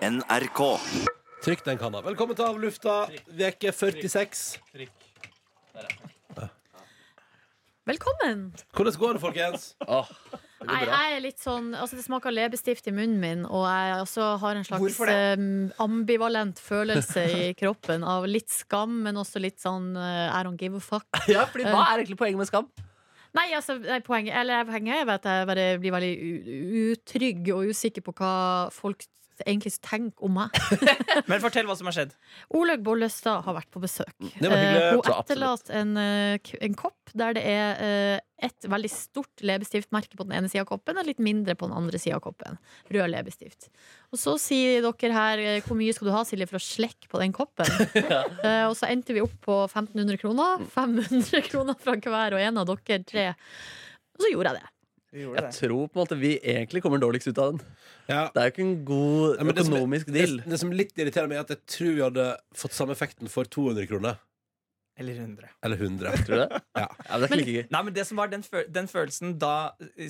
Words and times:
NRK. 0.00 0.60
Trykk 1.44 1.64
den 1.66 1.78
kanna. 1.80 2.00
Velkommen 2.00 2.36
til 2.36 2.46
Av 2.46 2.56
lufta, 2.60 2.94
veke 3.36 3.68
46. 3.68 4.44
Velkommen! 7.90 8.46
Hvordan 8.76 8.96
går 9.02 9.16
det, 9.16 9.20
folkens? 9.20 9.66
Nei, 10.64 10.80
jeg 10.84 11.12
er 11.16 11.22
litt 11.24 11.40
sånn 11.40 11.70
Altså, 11.74 11.96
det 11.98 12.04
smaker 12.04 12.32
leppestift 12.32 12.88
i 12.88 12.94
munnen 12.96 13.20
min, 13.20 13.44
og 13.48 13.64
jeg 13.68 14.00
også 14.06 14.26
har 14.42 14.60
en 14.60 14.66
slags 14.68 14.84
Hvorfor 14.84 15.08
det? 15.08 15.18
eh, 15.36 15.44
ambivalent 15.84 16.60
følelse 16.60 17.24
i 17.36 17.46
kroppen 17.60 18.04
av 18.04 18.28
litt 18.28 18.52
skam, 18.52 19.00
men 19.04 19.20
også 19.20 19.40
litt 19.42 19.60
sånn 19.60 19.92
eh, 20.00 20.28
I 20.28 20.40
don't 20.46 20.60
give 20.60 20.76
a 20.76 20.84
fuck. 20.84 21.08
Ja, 21.32 21.44
fordi 21.50 21.68
Hva 21.68 21.86
er 21.90 22.02
egentlig 22.04 22.20
poenget 22.20 22.40
med 22.40 22.48
skam? 22.52 22.72
Nei, 23.36 23.50
altså, 23.56 23.76
nei, 23.84 24.00
poenget, 24.04 24.32
eller 24.40 24.64
poenget 24.68 25.04
er 25.04 25.14
at 25.18 25.28
jeg 25.28 25.48
bare 25.52 25.70
blir 25.80 25.92
veldig 25.94 26.12
u 26.20 26.84
utrygg 26.90 27.52
og 27.54 27.68
usikker 27.72 28.04
på 28.06 28.16
hva 28.20 28.34
folk 28.74 29.04
egentlig 29.46 29.72
tenker 29.84 30.26
om 30.26 30.36
meg. 30.40 30.56
Men 31.30 31.42
fortell 31.42 31.68
hva 31.68 31.76
som 31.78 31.88
har 31.90 31.96
skjedd. 31.96 32.16
Olaug 32.56 32.82
Bollestad 32.86 33.44
har 33.46 33.56
vært 33.56 33.70
på 33.72 33.82
besøk. 33.82 34.14
Det 34.18 34.48
var 34.48 34.56
hyggelig. 34.56 34.82
Eh, 34.86 34.96
hun 34.96 35.12
etterlater 35.14 35.78
en, 35.80 35.94
eh, 36.00 36.56
en 36.66 36.76
kopp 36.78 37.14
der 37.16 37.34
det 37.36 37.42
er 37.48 37.80
eh, 37.84 38.18
et 38.46 38.68
veldig 38.70 38.90
stort 38.92 39.42
leppestiftmerke 39.44 40.16
på 40.16 40.24
den 40.26 40.36
ene 40.38 40.50
sida 40.50 40.64
av 40.64 40.70
koppen 40.70 41.00
og 41.00 41.08
litt 41.08 41.20
mindre 41.22 41.56
på 41.58 41.68
den 41.68 41.76
andre 41.76 42.00
sida 42.00 42.18
av 42.18 42.24
koppen. 42.24 42.58
Rød 42.92 43.12
leppestift. 43.12 43.68
Og 44.10 44.20
så 44.20 44.36
sier 44.40 44.84
dere 44.86 45.14
her 45.14 45.44
hvor 45.66 45.78
mye 45.78 45.94
skal 45.96 46.08
du 46.08 46.14
ha, 46.14 46.24
Silje, 46.26 46.48
for 46.50 46.60
å 46.60 46.64
slekke 46.64 47.10
på 47.10 47.22
den 47.22 47.36
koppen. 47.36 47.68
Eh, 48.40 48.64
og 48.66 48.74
så 48.78 48.88
endte 48.88 49.12
vi 49.14 49.20
opp 49.22 49.34
på 49.44 49.54
1500 49.66 50.18
kroner. 50.20 50.62
500 50.72 51.42
kroner 51.44 51.76
fra 51.78 51.96
hver 52.00 52.36
og 52.36 52.42
en 52.42 52.60
av 52.62 52.68
dere 52.68 53.00
tre. 53.06 53.24
Og 54.16 54.24
så 54.24 54.30
gjorde 54.32 54.52
jeg 54.52 54.62
det. 54.62 54.70
Vi 55.12 55.24
det. 55.26 55.42
Jeg 55.42 55.54
tror 55.58 55.88
på 55.90 55.98
en 55.98 56.02
måte 56.04 56.16
vi 56.20 56.38
egentlig 56.38 56.82
kommer 56.84 57.00
dårligst 57.02 57.26
ut 57.32 57.38
av 57.42 57.52
den. 57.56 57.60
Ja. 58.08 58.28
Det 58.34 58.40
er 58.42 58.46
jo 58.46 58.52
ikke 58.54 58.62
en 58.66 58.84
god 58.84 59.36
Ja, 59.38 59.44
det 59.44 59.64
som- 59.64 59.74
økonomisk 59.74 60.06
Det, 60.06 60.14
deal. 60.14 60.36
det 60.46 60.58
som 60.60 60.70
litt 60.70 60.92
irriterer 60.96 61.26
meg, 61.28 61.36
er 61.38 61.40
at 61.40 61.48
jeg 61.48 61.66
tror 61.66 61.94
vi 61.94 62.00
hadde 62.02 62.26
fått 62.54 62.72
samme 62.72 62.92
effekten 62.94 63.28
for 63.28 63.44
200 63.44 63.86
kroner. 63.88 64.18
Eller 64.98 65.16
100. 65.16 65.48
Eller 65.64 65.76
100. 65.76 66.10
Tror 66.26 66.36
du 66.36 66.40
det? 66.42 66.60
Ja. 66.76 66.86
Ja, 67.06 67.18
det 67.18 67.20
er 67.20 67.26
ikke 67.26 67.36
like 67.40 67.54
gøy. 67.54 67.66
Nei, 67.72 67.82
men 67.86 67.94
det 67.96 68.04
som 68.08 68.18
var 68.20 68.30
den, 68.32 68.42
føl 68.44 68.66
den 68.68 68.88
følelsen 68.90 69.36
da 69.40 69.52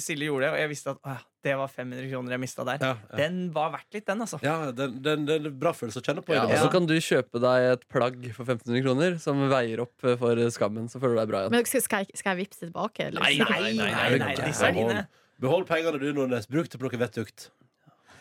Silje 0.03 0.31
gjorde 0.31 0.47
det, 0.47 0.50
og 0.55 0.59
jeg 0.62 0.70
visste 0.72 0.95
at 0.95 1.05
å, 1.06 1.14
det 1.47 1.55
var 1.61 1.70
500 1.72 2.09
kroner 2.11 2.34
jeg 2.34 2.42
mista 2.42 2.67
der, 2.69 2.83
Ja, 2.83 2.91
ja. 3.11 3.19
den 3.20 3.39
var 3.55 3.70
verdt 3.77 3.97
litt, 3.97 4.06
den, 4.09 4.25
altså. 4.27 4.41
ja 4.45 4.56
den, 4.77 4.98
den, 5.05 5.25
den 5.28 5.47
bra 5.61 5.72
følelse 5.77 6.03
å 6.03 6.06
kjenne 6.09 6.25
på. 6.27 6.34
Ja, 6.37 6.48
og 6.48 6.56
så 6.59 6.72
kan 6.72 6.89
du 6.91 6.97
kjøpe 6.98 7.41
deg 7.45 7.69
et 7.77 7.87
plagg 7.92 8.19
for 8.37 8.45
1500 8.48 8.84
kroner 8.89 9.17
som 9.22 9.41
veier 9.53 9.84
opp 9.87 10.09
for 10.20 10.42
skammen. 10.56 10.91
Så 10.91 10.98
føler 11.03 11.17
du 11.19 11.22
deg 11.22 11.33
bra 11.33 11.44
igjen. 11.44 11.55
Men 11.55 11.70
skal 11.70 11.87
skal 11.87 12.05
jeg, 12.05 12.19
skal 12.20 12.34
jeg 12.34 12.47
vippse 12.47 12.67
tilbake? 12.67 13.09
eller? 13.11 13.25
Nei, 13.25 13.39
nei, 13.41 13.72
nei, 13.78 13.89
nei, 13.94 14.20
nei, 14.25 14.34
disse 14.42 14.69
er 14.69 14.77
dine. 14.77 15.06
Behold 15.41 15.65
pengene 15.70 16.00
du, 16.03 16.11
Nordnes. 16.12 16.50
Bruk 16.50 16.69
til 16.69 16.81
å 16.83 16.84
noe 16.89 17.00
vettugt. 17.00 17.48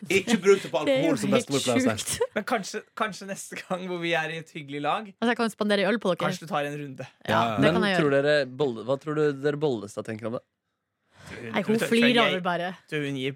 Ikke 0.08 0.38
bruk 0.40 0.62
det 0.64 0.70
på 0.72 0.80
alkohol, 0.80 1.18
som 1.20 1.32
bestemor 1.36 1.64
pleier 1.66 1.90
å 1.92 1.98
si. 2.00 2.20
Men 2.36 2.44
kanskje, 2.48 2.82
kanskje 2.96 3.28
neste 3.28 3.58
gang 3.60 3.84
hvor 3.90 4.00
vi 4.00 4.14
er 4.16 4.30
i 4.32 4.38
et 4.40 4.50
hyggelig 4.56 4.82
lag, 4.86 5.10
Altså, 5.20 5.32
jeg 5.34 5.38
kan 5.42 5.50
spandere 5.52 5.88
øl 5.90 6.00
på 6.00 6.14
dere. 6.16 6.22
kanskje 6.24 6.46
du 6.48 6.52
tar 6.54 6.64
en 6.70 6.78
runde. 6.80 7.08
Ja, 7.28 7.34
Ja, 7.34 7.42
det 7.58 7.62
Men 7.66 7.74
kan 7.82 7.84
jeg 7.90 8.00
tror 8.00 8.12
gjøre. 8.12 8.24
dere, 8.24 8.46
Bolle- 8.62 8.86
hva 8.88 8.98
tror 9.02 9.16
du 9.20 9.24
dere 9.44 9.58
Bollestad 9.60 10.06
tenker 10.08 10.28
om 10.32 10.40
det? 10.40 10.44
Nei, 11.52 11.62
hun 11.68 11.78
flirer 11.80 12.22
over 12.30 12.42
bare. 12.42 12.72
Du, 12.90 12.96
hun 13.04 13.16
gir 13.20 13.36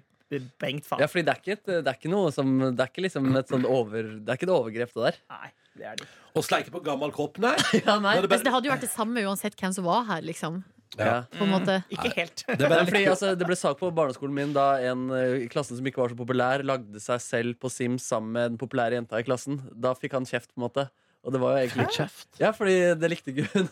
bengt 0.58 0.84
faen. 0.88 0.98
Ja, 0.98 1.06
fordi 1.06 1.22
det 1.28 1.34
er 1.34 1.40
ikke, 1.42 1.52
et, 1.58 1.64
det 1.84 1.86
er 1.86 1.94
ikke 2.00 2.10
noe 2.10 2.32
som 2.34 2.48
Det 2.74 2.80
er 2.80 2.88
ikke 2.90 3.04
liksom 3.04 3.28
et 3.38 3.46
sånt 3.52 3.66
over 3.70 4.02
Det 4.02 4.28
er 4.32 4.34
ikke 4.40 4.48
et 4.48 4.54
overgrep, 4.56 4.90
det 4.96 5.04
der. 5.04 5.18
Nei, 5.30 5.50
det 5.78 5.84
er 5.92 5.96
det. 6.00 6.08
Og 6.34 6.42
sleike 6.42 6.72
på 6.74 6.80
gammel 6.82 7.12
kopp, 7.14 7.38
nei. 7.38 7.54
Ja, 7.86 7.98
nei. 8.02 8.16
Det 8.18 8.24
Men 8.26 8.30
bare- 8.32 8.42
det 8.48 8.52
hadde 8.56 8.66
jo 8.66 8.72
vært 8.72 8.80
det 8.88 8.90
samme 8.90 9.22
uansett 9.28 9.54
hvem 9.60 9.72
som 9.76 9.84
var 9.86 10.04
her, 10.08 10.22
liksom. 10.26 10.64
Ja. 10.98 11.24
På 11.34 11.46
en 11.46 11.52
måte. 11.52 11.78
Ikke 11.92 12.10
helt. 12.14 12.44
Det 12.46 12.58
ble, 12.60 12.80
fordi, 12.88 13.04
altså, 13.10 13.32
det 13.38 13.48
ble 13.48 13.56
sak 13.58 13.78
på 13.80 13.90
barneskolen 13.94 14.36
min 14.36 14.54
da 14.56 14.66
en 14.90 15.08
eh, 15.14 15.44
i 15.44 15.48
klassen 15.52 15.78
som 15.78 15.88
ikke 15.88 16.02
var 16.02 16.12
så 16.12 16.18
populær, 16.18 16.64
lagde 16.66 17.02
seg 17.02 17.22
selv 17.24 17.58
på 17.62 17.70
Sims 17.72 18.06
sammen 18.10 18.34
med 18.36 18.54
den 18.54 18.60
populære 18.60 19.00
jenta 19.00 19.20
i 19.20 19.26
klassen. 19.26 19.62
Da 19.72 19.94
fikk 19.98 20.16
han 20.18 20.28
kjeft, 20.28 20.52
på 20.52 20.60
en 20.60 20.66
måte. 20.68 20.88
Og 21.24 21.32
det 21.32 21.40
var 21.40 21.54
jo 21.54 21.60
egentlig 21.62 21.86
kjeft. 21.96 22.26
Ja, 22.36 22.50
fordi 22.52 22.74
det 23.00 23.08
likte 23.08 23.32
ikke 23.32 23.46
hun. 23.54 23.68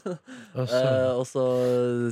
Altså. 0.56 0.78
Eh, 0.78 1.10
og 1.18 1.24
så 1.28 1.42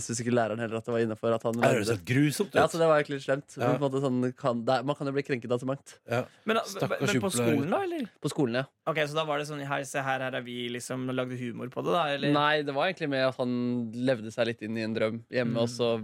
syntes 0.02 0.20
ikke 0.22 0.34
læreren 0.36 0.60
heller 0.60 0.80
at 0.80 0.86
det 0.86 0.92
var 0.92 1.04
innafor 1.04 1.32
Det 1.32 1.64
høres 1.64 1.92
helt 1.94 2.04
grusomt 2.08 2.52
ut. 2.52 2.58
ja, 2.60 2.66
så 2.68 2.80
det 2.80 2.88
var 2.90 3.00
egentlig 3.00 3.20
litt 3.20 3.26
slemt. 3.26 3.56
Ja. 3.56 3.70
På 3.72 3.78
en 3.78 3.84
måte 3.86 4.02
sånn, 4.04 4.20
kan, 4.36 4.62
det 4.68 4.76
er, 4.76 4.86
man 4.90 4.98
kan 4.98 5.08
jo 5.08 5.14
bli 5.16 5.24
krenket 5.24 5.54
av 5.56 5.62
så 5.62 5.68
mangt. 5.70 5.96
Ja. 6.10 6.22
Men, 6.48 6.60
Stakkars 6.68 7.14
men 7.14 7.24
på 7.24 7.32
skolen, 7.34 7.66
da, 7.72 7.82
eller? 7.88 8.06
På 8.20 8.32
skolen, 8.32 8.60
ja. 8.60 8.66
Ok, 8.90 9.02
Så 9.08 9.16
da 9.16 9.24
var 9.28 9.40
det 9.40 9.48
sånn 9.48 9.64
her, 9.64 9.84
Se 9.88 10.02
her, 10.04 10.24
her 10.26 10.36
er 10.36 10.44
vi 10.44 10.58
liksom 10.76 11.08
lagde 11.16 11.38
humor 11.40 11.72
på 11.72 11.84
det, 11.86 11.94
da? 11.96 12.04
Eller? 12.14 12.34
Nei, 12.36 12.62
det 12.66 12.76
var 12.76 12.90
egentlig 12.90 13.10
med 13.16 13.28
at 13.30 13.40
han 13.40 13.54
levde 13.96 14.32
seg 14.34 14.52
litt 14.52 14.64
inn 14.66 14.76
i 14.76 14.84
en 14.84 14.96
drøm 14.96 15.22
hjemme, 15.32 15.64
og 15.64 15.72
så 15.72 15.94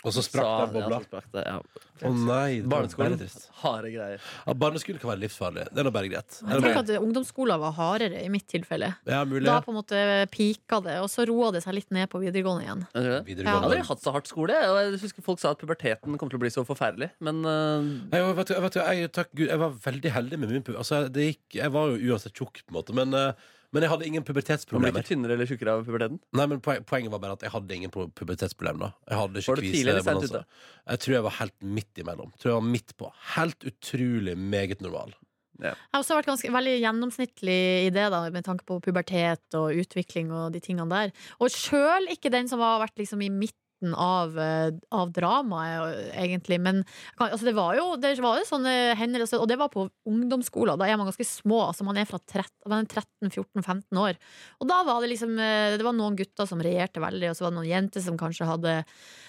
Og 0.00 0.14
så 0.16 0.22
sprakk 0.24 0.70
den 0.70 0.70
bobla. 0.78 0.96
Ja, 0.96 1.04
sprakk 1.04 1.26
det, 1.34 1.42
ja. 1.44 1.86
Å 2.08 2.10
nei. 2.16 2.60
Barneskolen. 2.64 3.20
Harde 3.60 3.90
greier. 3.92 4.22
Ja, 4.46 4.54
barneskolen 4.56 5.00
kan 5.02 5.10
være 5.10 5.20
livsfarlig. 5.26 5.66
Det 5.68 5.82
er 5.82 5.86
nå 5.86 5.92
bare 5.92 6.08
greit. 6.08 6.38
Jeg 6.40 6.62
tenker 6.64 6.80
at 6.80 6.92
ungdomsskolen 6.96 7.60
var 7.60 7.74
hardere 7.76 8.22
i 8.24 8.30
mitt 8.32 8.46
tilfelle. 8.48 8.94
Ja, 9.04 9.20
mulig. 9.28 9.44
Da 9.44 9.58
på 9.64 9.74
en 9.74 9.78
måte 9.82 10.00
pika 10.32 10.80
det, 10.86 10.96
og 11.04 11.10
så 11.12 11.26
roa 11.28 11.50
det 11.52 11.60
seg 11.66 11.76
litt 11.76 11.92
ned 11.92 12.08
på 12.12 12.22
videregående 12.22 12.64
igjen. 12.64 12.86
Det. 12.96 13.36
Jeg 13.36 13.48
har 13.50 13.68
aldri 13.68 13.84
hatt 13.90 14.04
så 14.06 14.16
hardt 14.16 14.32
skole. 14.32 14.56
Jeg 14.56 14.96
husker 15.04 15.26
Folk 15.26 15.42
sa 15.42 15.52
at 15.52 15.60
puberteten 15.60 16.16
kom 16.16 16.32
til 16.32 16.40
å 16.40 16.44
bli 16.46 16.52
så 16.54 16.64
forferdelig. 16.64 17.12
Men 17.20 17.44
uh... 17.44 17.84
Jeg, 18.08 18.32
vet, 18.40 18.56
jeg, 18.56 18.64
vet, 18.64 18.80
jeg, 18.80 19.14
takk 19.20 19.34
Gud, 19.34 19.48
jeg 19.50 19.60
var 19.60 19.80
veldig 19.84 20.16
heldig 20.16 20.40
med 20.40 20.56
min 20.56 20.64
pub. 20.64 20.80
Altså, 20.80 21.04
det 21.12 21.32
gikk, 21.34 21.60
jeg 21.60 21.76
var 21.76 21.92
jo 21.92 22.14
uansett 22.14 22.32
tjukk, 22.32 22.64
på 22.64 22.72
en 22.72 22.80
måte, 22.80 22.96
men, 22.96 23.12
eh, 23.16 23.50
men 23.72 23.82
jeg 23.82 23.90
hadde 23.90 24.06
ingen 24.06 24.20
man 24.20 24.24
blir 24.24 24.34
pubertetsproblemer. 24.34 25.00
ikke 25.00 25.08
tynnere 25.14 25.32
eller 25.36 25.46
tjukkere 25.46 25.74
av 25.78 25.84
puberteten. 25.86 26.18
Nei, 26.32 26.46
men 26.46 26.60
poen- 26.60 26.84
Poenget 26.84 27.10
var 27.12 27.18
bare 27.22 27.32
at 27.38 27.42
jeg 27.42 27.50
hadde 27.50 27.74
ingen 27.76 27.90
pro- 27.90 28.08
pubertetsproblemer. 28.08 28.78
da. 28.80 28.92
Jeg 29.08 29.18
hadde 29.18 29.36
ikke 29.42 29.48
Var 29.48 29.56
du 29.56 29.62
tidlig 29.62 29.88
eller 29.94 30.02
sent 30.02 30.24
ute? 30.30 30.44
Jeg 30.90 30.98
tror 31.00 31.12
jeg 31.14 31.22
var 31.22 31.30
helt 31.38 31.58
midt 31.62 31.94
imellom. 32.04 32.32
Tror 32.38 32.50
jeg 32.52 32.58
var 32.62 32.68
midt 32.70 32.96
på. 32.96 33.12
Helt 33.36 33.60
utrolig 33.70 34.36
meget 34.36 34.80
normal. 34.80 35.14
Jeg 35.60 35.74
har 35.92 36.00
også 36.00 36.16
vært 36.16 36.26
ganske, 36.30 36.48
veldig 36.50 36.80
gjennomsnittlig 36.80 37.56
i 37.86 37.90
det, 37.92 38.06
da, 38.10 38.30
med 38.30 38.44
tanke 38.46 38.64
på 38.64 38.80
pubertet 38.80 39.54
og 39.54 39.74
utvikling 39.76 40.30
og 40.32 40.52
de 40.54 40.60
tingene 40.64 40.88
der. 40.88 41.12
Og 41.38 41.50
sjøl 41.52 42.08
ikke 42.08 42.30
den 42.32 42.48
som 42.48 42.60
har 42.64 42.80
vært 42.80 42.96
liksom 42.96 43.20
i 43.22 43.28
midten 43.28 43.56
av, 43.96 44.36
eh, 44.38 44.70
av 44.92 45.10
dramaet, 45.16 46.12
egentlig. 46.14 46.58
Men 46.60 46.82
altså, 47.18 47.44
det 47.48 47.54
var 47.56 47.74
jo, 47.78 47.96
det 48.00 48.14
var 48.20 48.38
jo 48.40 48.44
sånne 48.48 48.74
hendelser, 49.00 49.40
og 49.40 49.48
det 49.48 49.56
var 49.60 49.68
på 49.72 49.86
ungdomsskolen. 50.06 50.78
Da 50.80 50.86
er 50.88 50.96
man 51.00 51.08
ganske 51.08 51.26
små. 51.26 51.62
Altså, 51.70 51.84
man 51.88 51.96
er 51.96 52.04
fra 52.08 52.18
13-14-15 52.20 53.98
år. 54.00 54.18
Og 54.60 54.68
da 54.70 54.82
var 54.86 55.00
det 55.02 55.10
liksom 55.14 55.32
eh, 55.38 55.76
Det 55.78 55.84
var 55.86 55.96
noen 55.96 56.16
gutter 56.18 56.46
som 56.48 56.60
regjerte 56.62 57.00
veldig, 57.02 57.30
og 57.32 57.36
så 57.38 57.46
var 57.46 57.52
det 57.54 57.58
noen 57.60 57.70
jenter 57.70 58.04
som 58.04 58.18
kanskje 58.20 58.46
hadde 58.48 58.74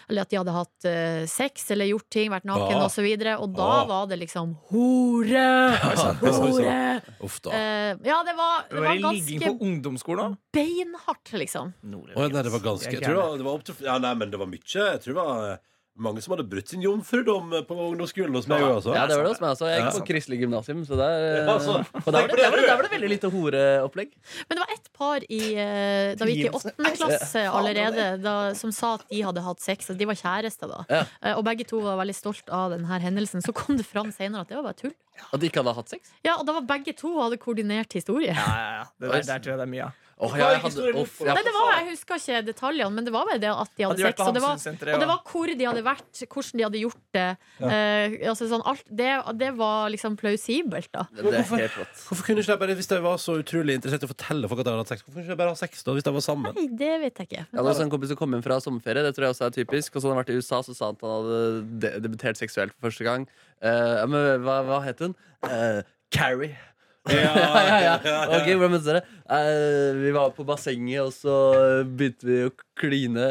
Eller 0.10 0.26
at 0.26 0.32
de 0.34 0.40
hadde 0.42 0.56
hatt 0.56 0.88
eh, 0.90 1.24
sex 1.32 1.70
eller 1.72 1.88
gjort 1.88 2.10
ting, 2.12 2.30
vært 2.34 2.48
naken 2.50 2.78
Ah. 2.82 2.86
og 2.86 2.92
så 2.92 3.04
videre. 3.06 3.38
Og 3.40 3.54
da 3.56 3.68
Ah. 3.82 3.86
var 3.88 4.08
det 4.12 4.20
liksom 4.20 4.56
hore! 4.72 5.48
Hore! 6.22 7.02
Uff 7.24 7.38
da. 7.46 7.52
Uh, 7.54 7.92
ja, 8.06 8.18
det 8.28 8.34
var, 8.38 8.66
det 8.70 8.76
Var 8.76 8.84
var 8.86 8.96
det 8.98 9.14
ligging 9.16 9.40
ganske 9.40 9.58
på 9.60 9.66
ungdomsskolen 9.68 10.36
beinhardt, 10.54 11.32
liksom. 11.40 11.72
Å, 11.82 12.28
nei, 12.28 12.44
det 12.44 12.52
var 12.52 12.64
ganske 12.66 12.92
jeg 12.92 13.04
tror 13.04 13.16
det 13.16 13.22
var, 13.22 13.38
det 13.40 13.46
var 13.48 13.56
opp 13.60 13.64
til, 13.68 13.78
Ja, 13.86 13.96
nei, 14.04 14.12
men 14.20 14.34
det 14.34 14.41
var 14.42 14.50
mye. 14.56 14.64
Jeg 14.66 15.04
tror 15.06 15.14
det 15.14 15.20
var 15.22 15.52
eh, 15.52 15.60
mange 16.02 16.22
som 16.24 16.32
hadde 16.34 16.46
brutt 16.50 16.70
sin 16.72 16.82
jomfrudom 16.82 17.52
på 17.68 17.76
ungdomsskolen 17.76 18.34
hos 18.38 18.46
meg 18.50 18.64
altså. 18.64 18.94
Ja, 18.96 19.02
det 19.10 19.18
var 19.20 19.26
det 19.28 19.32
hos 19.34 19.42
meg 19.44 19.50
også. 19.54 19.68
Jeg 19.70 19.82
gikk 19.84 19.98
på 19.98 20.06
Kristelig 20.08 20.38
gymnasium, 20.40 20.80
så 20.88 20.96
der, 20.98 21.26
Ja, 21.44 21.56
og 21.58 22.08
der, 22.08 22.16
var 22.16 22.32
det, 22.32 22.38
der, 22.40 22.48
var 22.48 22.56
det, 22.58 22.64
der 22.70 22.78
var 22.80 22.86
det 22.88 22.92
veldig 22.94 23.10
lite 23.12 23.30
horeopplegg. 23.34 24.14
Men 24.48 24.56
det 24.58 24.64
var 24.64 24.72
ett 24.78 24.88
par 24.98 25.26
i, 25.28 25.42
eh, 25.60 26.14
da 26.18 26.28
vi 26.30 26.38
gikk 26.38 26.48
i 26.48 26.54
åttende 26.62 26.94
klasse 26.96 27.44
allerede 27.52 28.08
da, 28.24 28.36
som 28.58 28.72
sa 28.74 28.94
at 28.98 29.06
de 29.12 29.20
hadde 29.28 29.44
hatt 29.46 29.62
sex. 29.68 29.92
At 29.92 30.00
de 30.00 30.08
var 30.10 30.18
kjærester 30.24 30.72
da. 30.72 30.80
Ja. 30.90 31.04
Eh, 31.22 31.36
Og 31.38 31.44
begge 31.46 31.68
to 31.70 31.84
var 31.84 32.00
veldig 32.02 32.16
stolt 32.18 32.50
av 32.50 32.72
denne 32.74 33.02
hendelsen. 33.04 33.44
Så 33.44 33.54
kom 33.54 33.78
det 33.78 33.86
fram 33.86 34.14
senere 34.16 34.48
at 34.48 34.50
det 34.54 34.58
var 34.62 34.70
bare 34.72 34.80
tull. 34.86 34.96
At 35.28 35.44
de 35.44 35.52
ikke 35.52 35.60
hadde 35.62 35.76
hatt 35.76 35.92
sex. 35.92 36.16
Ja, 36.24 36.38
Og 36.40 36.48
da 36.48 36.56
var 36.62 36.66
begge 36.72 36.96
to 36.98 37.18
hadde 37.20 37.38
koordinert 37.38 37.94
historie. 38.00 38.32
Ja, 38.32 38.48
ja, 38.64 38.72
ja. 38.80 38.88
Det 38.96 39.12
der, 39.12 39.28
der 39.36 39.44
tror 39.44 39.54
jeg 39.58 39.60
det 39.62 39.68
er 39.68 39.76
mye 39.76 39.90
av. 39.92 40.08
Hva 40.22 40.38
er 40.38 40.52
jeg 40.54 40.62
hadde, 40.62 40.84
oh, 41.02 41.14
ja, 41.26 41.34
Nei, 41.34 41.42
det 41.48 41.52
var, 41.56 41.70
Jeg 41.80 41.86
husker 41.96 42.20
ikke 42.20 42.42
detaljene, 42.46 42.94
men 42.94 43.08
det 43.08 43.14
var 43.16 43.26
bare 43.26 43.42
det 43.42 43.50
at 43.50 43.72
de 43.74 43.86
hadde 43.88 44.04
Hadde 44.06 44.12
sex. 44.12 44.22
Og 44.22 44.36
det 44.36 44.44
var, 44.44 44.60
og 44.94 45.02
det 45.02 45.08
var 45.10 45.22
hvor 45.32 45.50
de 45.50 45.66
hadde 45.66 45.84
vært, 45.86 46.22
hvordan 46.28 46.60
de 46.60 46.66
hadde 46.68 46.82
gjort 46.84 47.02
det. 47.18 47.26
Eh, 47.66 48.16
altså 48.30 48.50
sånn, 48.52 48.66
alt, 48.70 48.86
det, 49.02 49.10
det 49.42 49.50
var 49.58 49.90
liksom 49.94 50.18
plausibelt, 50.22 50.92
da. 50.94 51.08
rått. 51.18 52.06
Hvorfor 52.06 52.28
kunne 52.28 52.46
ikke 52.46 52.54
jeg 52.54 52.62
bare, 52.62 52.78
Hvis 52.78 52.92
de 52.92 53.02
var 53.04 53.18
så 53.24 53.40
utrolig 53.42 53.80
interessert 53.80 54.06
i 54.06 54.10
å 54.10 54.14
fortelle 54.14 54.52
folk 54.52 54.62
at 54.62 54.70
de 54.70 54.76
hadde 54.76 54.86
hatt 54.86 54.94
sex, 54.94 55.06
hvorfor 55.06 55.18
kunne 55.18 55.26
ikke 55.26 55.36
jeg 55.36 55.42
bare 55.42 55.56
ha 55.56 55.62
sex 55.64 55.86
da, 55.88 55.98
hvis 55.98 56.08
de 56.08 56.16
var 56.18 56.26
sammen? 56.28 56.58
Nei, 56.58 56.68
det 56.84 56.94
vet 57.08 57.24
jeg 57.24 57.32
ikke. 57.32 57.44
Jeg 57.44 57.58
hadde 57.58 57.76
også 57.76 57.88
en 57.88 57.94
kompis 57.96 58.14
som 58.14 58.22
kom 58.22 58.38
hjem 58.38 58.46
fra 58.46 58.60
sommerferie. 58.64 59.06
Det 59.08 59.16
tror 59.18 59.28
jeg 59.28 59.36
også 59.38 59.48
er 59.50 59.56
typisk 59.58 59.96
Og 59.96 60.04
så 60.04 60.08
hadde 60.08 60.16
han 60.16 60.22
vært 60.22 60.34
i 60.34 60.38
USA, 60.38 60.62
så 60.66 60.78
sa 60.78 60.92
han 60.92 61.00
at 61.00 61.08
han 61.08 61.16
hadde 61.18 62.02
debutert 62.06 62.42
seksuelt 62.42 62.76
for 62.78 62.92
første 62.92 63.08
gang. 63.08 63.26
Eh, 63.62 64.04
men 64.12 64.46
hva, 64.46 64.62
hva 64.70 64.84
het 64.86 65.02
hun? 65.02 65.18
Eh, 65.48 65.82
Carrie. 66.14 66.58
ja, 67.10 67.32
ja, 67.66 67.78
ja. 67.82 68.18
Ok, 68.38 68.46
hvordan 68.54 68.76
møttes 68.76 68.86
dere? 68.86 69.02
Eh, 69.32 69.96
vi 69.96 70.12
var 70.12 70.34
på 70.36 70.44
bassenget, 70.44 71.02
og 71.06 71.14
så 71.16 71.36
begynte 71.88 72.28
vi 72.28 72.40
å 72.50 72.52
kline. 72.82 73.28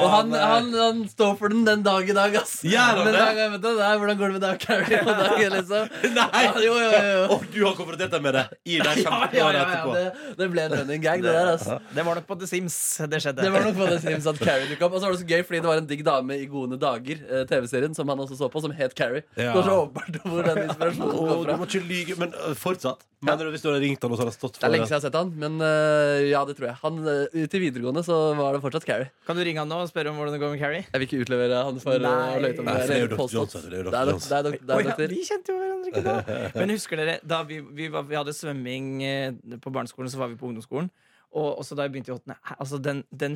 Og 0.00 0.06
han, 0.10 0.32
han, 0.32 0.70
han 0.74 1.02
står 1.10 1.36
for 1.38 1.52
den 1.52 1.62
den 1.66 1.84
dag 1.86 2.08
i 2.08 2.14
dag, 2.16 2.34
ass. 2.40 2.58
Gjør 2.66 3.00
han 3.02 3.10
det? 3.14 3.60
Nei, 3.62 3.92
hvordan 4.00 4.18
går 4.18 4.32
det 4.32 4.36
med 4.36 4.42
deg 4.42 4.56
og 4.56 4.64
Carrie 4.64 5.02
på 5.06 5.14
dagen, 5.20 5.54
liksom? 5.54 5.92
Nei! 6.18 6.42
Ja, 6.46 6.52
jo, 6.64 6.74
jo, 6.80 6.88
jo. 6.90 7.22
Og 7.36 7.46
du 7.52 7.58
har 7.62 7.76
konfrontert 7.78 8.14
deg 8.16 8.24
med 8.24 8.38
det 8.38 8.44
i 8.66 8.80
de 8.80 8.94
Ja, 9.04 9.20
15 9.20 9.38
ja, 9.38 9.46
årene 9.46 9.60
ja, 9.60 9.66
ja, 9.66 9.66
etterpå. 9.68 9.94
det, 9.96 10.36
det 10.40 10.48
ble 10.54 10.66
en 10.66 10.76
running 10.80 11.04
gag, 11.04 11.24
det 11.24 11.34
der, 11.36 11.52
ass. 11.54 11.66
Det 11.94 12.06
var 12.08 12.20
nok 12.20 12.28
på 12.28 12.38
The 12.40 12.50
Sims 12.50 12.78
det 13.12 13.22
skjedde. 13.22 13.46
Det 13.46 13.52
var 13.54 13.66
nok 13.68 13.78
på 13.78 13.90
The 13.90 14.00
Sims 14.02 14.30
at 14.32 14.40
Carrie 14.42 14.70
dukket 14.70 14.86
opp. 14.88 14.96
Og 14.96 15.02
så 15.02 15.08
var 15.08 15.16
det 15.16 15.22
så 15.22 15.30
gøy 15.30 15.46
fordi 15.46 15.62
det 15.62 15.70
var 15.70 15.82
en 15.82 15.90
digg 15.90 16.04
dame 16.06 16.40
i 16.42 16.48
Gode 16.50 16.78
dager, 16.80 17.22
eh, 17.26 17.44
TV-serien, 17.50 17.94
som 17.94 18.10
han 18.10 18.22
også 18.26 18.38
så 18.40 18.50
på, 18.50 18.62
som 18.64 18.74
het 18.74 18.96
Carrie. 18.98 19.22
Ja. 19.36 19.52
Det 19.52 19.60
var 19.60 19.68
så 19.70 19.78
åpenbart 19.84 20.22
hvor 20.26 20.50
den 20.50 20.62
inspirasjonen 20.66 21.18
kom 21.20 21.44
du 21.46 21.54
må 21.60 21.68
ikke 21.68 21.86
lyge, 21.86 22.16
men 22.18 22.34
øh, 22.34 22.56
fortsatt. 22.58 23.04
Mener 23.24 23.46
du 23.46 23.54
hvis 23.54 23.62
du 23.64 23.70
hadde 23.70 23.80
ringt 23.80 24.02
han 24.04 24.12
og 24.12 24.18
så 24.18 24.26
hadde 24.26 24.36
stått 24.36 24.55
Det 24.60 24.68
er 24.68 24.72
lenge 24.72 24.86
siden 24.88 24.96
jeg 24.96 25.02
har 25.02 25.04
sett 25.06 25.18
han, 25.18 25.30
men 25.42 25.56
uh, 25.60 26.22
ja, 26.24 26.40
det 26.48 26.56
tror 26.58 26.68
jeg. 26.70 26.78
Han, 26.82 27.00
uh, 27.04 27.46
Til 27.52 27.62
videregående 27.62 28.02
så 28.06 28.16
var 28.38 28.56
det 28.56 28.62
fortsatt 28.64 28.86
Carrie. 28.88 29.10
Kan 29.28 29.38
du 29.38 29.42
ringe 29.46 29.62
han 29.62 29.70
nå 29.70 29.78
og 29.84 29.90
spørre 29.90 30.12
om 30.12 30.20
hvordan 30.20 30.36
det 30.36 30.40
går 30.42 30.54
med 30.54 30.62
Carrie? 30.62 30.84
Jeg 30.86 31.02
vil 31.02 31.08
ikke 31.08 31.20
utlevere 31.26 31.62
han 31.68 31.80
for 31.82 32.02
Nei. 32.02 32.12
å 32.12 32.42
løyte 32.44 32.64
om 32.64 32.70
det. 32.70 32.76
det 32.88 32.96
er 32.96 33.02
jo 33.04 33.10
Dr. 33.12 33.36
Johnson, 33.36 33.66
det 33.66 33.72
er 33.72 33.82
jo 33.82 33.88
Dr. 33.90 34.12
Johnson. 34.12 34.50
ja, 34.72 34.96
vi 35.12 35.24
kjente 35.28 35.52
jo 35.52 35.58
hverandre 35.60 35.92
ikke 35.92 36.04
da. 36.06 36.38
Men 36.56 36.74
husker 36.76 37.02
dere, 37.02 37.18
da 37.34 37.42
vi, 37.48 37.60
vi, 37.80 37.90
var, 37.92 38.06
vi 38.08 38.18
hadde 38.18 38.34
svømming 38.36 38.90
eh, 39.06 39.58
på 39.62 39.72
barneskolen, 39.74 40.12
så 40.12 40.22
var 40.22 40.32
vi 40.32 40.40
på 40.40 40.48
ungdomsskolen. 40.50 40.90
Og 41.36 41.60
også 41.60 41.76
da 41.76 41.84
jeg 41.86 41.92
begynte 41.92 42.14
i 42.14 42.16
åttende 42.16 42.36
altså 42.54 42.78
den, 42.80 43.02
den, 43.10 43.34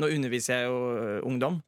Nå 0.00 0.08
underviser 0.08 0.62
jeg 0.62 0.70
jo 0.70 1.20
ungdom, 1.28 1.60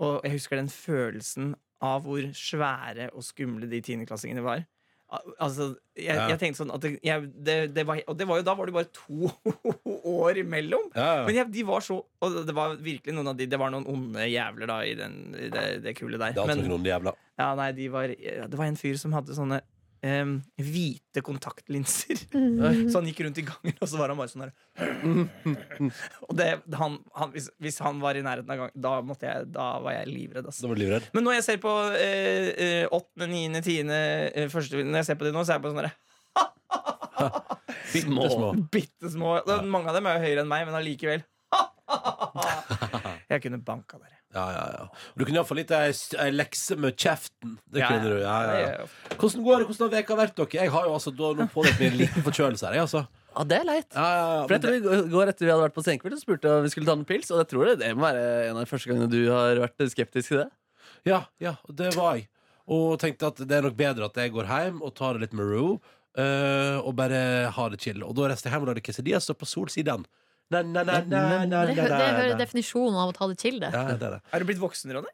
og 0.00 0.20
jeg 0.24 0.38
husker 0.38 0.56
den 0.56 0.70
følelsen 0.72 1.54
av 1.84 2.04
hvor 2.04 2.24
svære 2.36 3.10
og 3.16 3.24
skumle 3.24 3.68
de 3.68 3.80
tiendeklassingene 3.84 4.44
var. 4.44 4.64
Al- 5.10 5.34
Altså, 5.42 5.64
jeg, 5.98 6.14
Ja. 6.14 6.28
jeg 6.30 6.38
tenkte 6.38 6.60
sånn 6.62 6.70
at 6.74 6.80
det, 6.84 6.90
jeg, 7.02 7.24
det, 7.34 7.56
det 7.74 7.84
var, 7.88 7.98
Og 8.06 8.16
det 8.18 8.26
var 8.30 8.38
jo, 8.38 8.44
da 8.46 8.54
var 8.54 8.66
det 8.70 8.74
bare 8.76 8.90
to 8.94 9.30
år 10.24 10.38
imellom. 10.44 10.86
Ja, 10.94 11.24
Men 11.26 11.34
jeg, 11.34 11.50
de 11.52 11.64
var 11.66 11.80
så 11.84 11.98
Og 12.22 12.36
det 12.46 12.54
var 12.54 12.76
virkelig 12.78 13.14
noen 13.16 13.32
av 13.32 13.36
de 13.40 13.48
Det 13.50 13.58
var 13.58 13.72
noen 13.74 13.88
onde 13.90 14.28
jævler 14.30 14.70
da 14.70 14.78
i, 14.86 14.94
den, 14.98 15.18
i 15.34 15.48
det, 15.50 15.64
det 15.84 15.96
kullet 15.98 16.20
der. 16.22 16.36
Det 16.36 16.44
er 16.44 16.52
Men, 16.54 16.62
noen 16.70 16.86
jævla 16.86 17.16
ja, 17.40 17.54
nei, 17.56 17.70
de 17.72 17.86
var, 17.88 18.10
det 18.12 18.58
var 18.58 18.66
en 18.68 18.76
fyr 18.76 18.98
som 19.00 19.14
hadde 19.16 19.32
sånne 19.32 19.62
em, 20.06 20.36
hvite 20.56 21.22
kontaktlinser. 21.24 22.20
Mm. 22.40 22.88
Så 22.90 23.00
han 23.00 23.06
gikk 23.08 23.20
rundt 23.24 23.38
i 23.40 23.44
gangen, 23.46 23.74
og 23.82 23.88
så 23.88 23.98
var 23.98 24.12
han 24.12 24.18
bare 24.18 24.30
sånn 24.30 24.42
her. 24.44 24.50
Og 26.28 26.34
det, 26.36 26.46
han, 26.78 26.96
han, 27.16 27.32
hvis, 27.34 27.48
hvis 27.62 27.78
han 27.84 28.00
var 28.02 28.18
i 28.18 28.22
nærheten 28.24 28.52
av 28.52 28.60
gangen, 28.60 28.82
da, 28.86 28.92
måtte 29.06 29.28
jeg, 29.28 29.48
da 29.54 29.66
var 29.82 29.96
jeg 29.96 30.10
livredd. 30.10 30.46
Altså. 30.46 30.64
Da 30.64 30.70
var 30.70 30.78
du 30.78 30.82
livredd. 30.82 31.08
Men 31.16 31.26
når 31.26 31.36
jeg 31.38 31.46
ser 31.46 31.60
på 31.62 31.72
eh, 31.96 32.50
eh, 32.52 32.84
åttende, 32.86 33.30
niende, 33.32 33.62
tiende, 33.66 33.98
eh, 34.30 34.48
første 34.52 34.82
Når 34.82 35.02
jeg 35.02 35.08
ser 35.10 35.20
på 35.20 35.28
det 35.28 35.34
nå, 35.36 35.44
så 35.44 35.54
er 35.54 35.58
jeg 35.58 35.64
bare 35.66 35.74
sånn 35.74 35.82
herre 35.82 35.96
Bitte 37.90 38.06
små. 38.06 38.54
bitte 38.76 39.10
små. 39.12 39.34
Mange 39.66 39.90
av 39.90 39.98
dem 39.98 40.08
er 40.08 40.16
jo 40.16 40.24
høyere 40.26 40.44
enn 40.44 40.50
meg, 40.50 40.66
men 40.68 40.78
allikevel. 40.78 41.26
Jeg 43.30 43.44
kunne 43.44 43.60
banka 43.66 43.98
dere. 43.98 44.19
Ja, 44.34 44.44
ja, 44.54 44.64
ja. 44.76 44.84
Du 45.18 45.24
kunne 45.26 45.40
iallfall 45.40 45.58
gitt 45.58 45.72
ei 45.74 45.90
ei 46.22 46.28
lekse 46.30 46.76
med 46.78 46.94
kjeften. 46.94 47.56
Det 47.66 47.80
Ja, 47.82 47.88
kunne 47.90 48.12
du. 48.12 48.18
Ja, 48.22 48.34
ja, 48.46 48.58
ja. 48.60 48.84
Hvordan 49.16 49.42
går 49.46 49.58
det? 49.62 49.66
Hvordan 49.70 49.86
har 49.88 49.94
veka 49.96 50.18
vært 50.20 50.36
dere? 50.38 50.60
Jeg 50.60 50.70
har 50.70 50.86
jo 50.86 50.92
altså 50.94 51.10
da 51.18 51.30
nå 51.40 51.46
pådratt 51.50 51.80
meg 51.82 51.88
en 51.90 51.98
liten 51.98 52.22
forkjølelse 52.28 52.68
her. 52.68 52.76
Jeg, 52.78 52.84
altså. 52.86 53.02
Ja, 53.34 53.44
det 53.50 53.58
er 53.58 53.66
leit. 53.66 53.88
ja, 53.94 54.06
ja, 54.06 54.28
ja. 54.36 54.44
For 54.46 54.54
jeg 54.54 54.62
tror 54.62 54.76
vi 54.76 55.10
går 55.16 55.32
etter 55.32 55.46
vi 55.46 55.50
hadde 55.50 55.64
vært 55.66 55.74
på 55.78 55.84
Senkveld 55.86 56.14
og 56.14 56.22
spurte 56.22 56.52
om 56.56 56.62
vi 56.66 56.70
skulle 56.72 56.86
ta 56.86 56.94
en 56.98 57.04
pils. 57.10 57.30
Og 57.34 57.42
jeg 57.42 57.50
tror 57.50 57.66
det, 57.72 57.76
det 57.82 57.90
må 57.98 58.06
være 58.06 58.24
en 58.50 58.56
av 58.56 58.62
de 58.64 58.70
første 58.70 58.90
gangene 58.90 59.10
du 59.10 59.20
har 59.30 59.60
vært 59.66 59.84
skeptisk 59.96 60.32
til 60.34 60.44
det. 60.44 60.48
Ja, 61.10 61.24
ja, 61.42 61.56
det 61.70 61.90
var 61.98 62.18
jeg. 62.20 62.28
Og 62.70 62.98
tenkte 63.02 63.30
at 63.32 63.42
det 63.50 63.56
er 63.58 63.66
nok 63.66 63.74
bedre 63.78 64.06
at 64.10 64.18
jeg 64.22 64.30
går 64.34 64.46
hjem 64.46 64.82
og 64.86 64.94
tar 64.98 65.14
det 65.18 65.26
litt 65.26 65.34
med 65.38 65.50
ro. 65.50 65.80
eh, 66.18 66.78
og 66.82 66.94
bare 66.98 67.50
ha 67.54 67.68
det 67.70 67.80
chill. 67.82 68.02
Og 68.06 68.14
da 68.18 68.30
reiste 68.30 68.46
jeg 68.50 68.54
hjem 68.54 68.62
og 68.66 68.70
lagde 68.72 68.82
quesadillas 68.86 69.30
og 69.30 69.38
på 69.42 69.46
Solsiden. 69.46 70.06
Na, 70.50 70.62
na, 70.66 70.82
na, 70.82 70.98
na, 71.06 71.22
na, 71.46 71.64
Det, 71.68 71.78
hører 71.78 72.32
er 72.34 72.38
definisjonen 72.40 72.96
av 72.98 73.12
å 73.12 73.14
ta 73.14 73.28
det 73.30 73.38
til 73.38 73.60
det. 73.62 73.70
Ja, 73.70 73.84
det 73.94 74.02
er 74.08 74.16
det. 74.18 74.20
Er 74.34 74.42
du 74.42 74.48
blitt 74.48 74.58
voksen, 74.62 74.90
Ronny? 74.96 75.12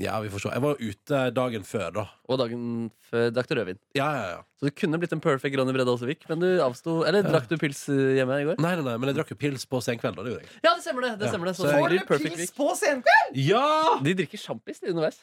Ja, 0.00 0.16
vi 0.20 0.28
får 0.32 0.42
se. 0.42 0.50
Jeg 0.52 0.60
var 0.64 0.74
jo 0.80 0.90
ute 0.92 1.18
dagen 1.36 1.62
før, 1.64 1.90
da. 1.94 2.04
Og 2.28 2.38
dagen 2.40 2.64
før 3.08 3.30
drakk 3.32 3.48
du 3.48 3.54
rødvin. 3.56 3.78
Ja, 3.96 4.08
ja, 4.16 4.24
ja. 4.34 4.40
Så 4.60 4.68
du 4.68 4.74
kunne 4.76 4.98
blitt 5.00 5.12
en 5.16 5.22
perfect 5.24 5.56
Ronny 5.60 5.72
Brede 5.76 5.92
Aasevik, 5.92 6.24
men 6.28 6.40
du 6.42 6.48
avsto 6.64 6.98
Eller 7.08 7.24
drakk 7.24 7.48
du 7.48 7.56
pils 7.60 7.84
eh, 7.92 8.16
hjemme 8.18 8.40
i 8.42 8.46
går? 8.48 8.58
Nei, 8.60 8.74
nei, 8.80 8.84
nei, 8.88 8.96
men 9.00 9.12
jeg 9.12 9.18
drakk 9.20 9.32
jo 9.34 9.38
pils 9.40 9.64
på 9.68 9.80
senkveld. 9.84 10.16
da, 10.18 10.24
Det 10.26 10.34
gjorde 10.34 10.48
jeg. 10.48 10.56
Ja, 10.64 10.72
det 10.74 10.84
stemmer 10.84 11.06
det! 11.06 11.12
det, 11.20 11.28
Ja. 11.28 11.32
stemmer 11.32 11.50
det. 11.50 11.56
Så 11.56 11.68
Så 11.68 11.76
får 11.76 11.94
det 11.94 12.02
pils 12.08 12.52
på 12.56 12.68
senkveld! 12.80 13.38
Ja! 13.44 13.68
De 14.04 14.16
drikker 14.20 14.40
sjampis 14.40 14.80
de 14.80 14.92
underveis. 14.92 15.20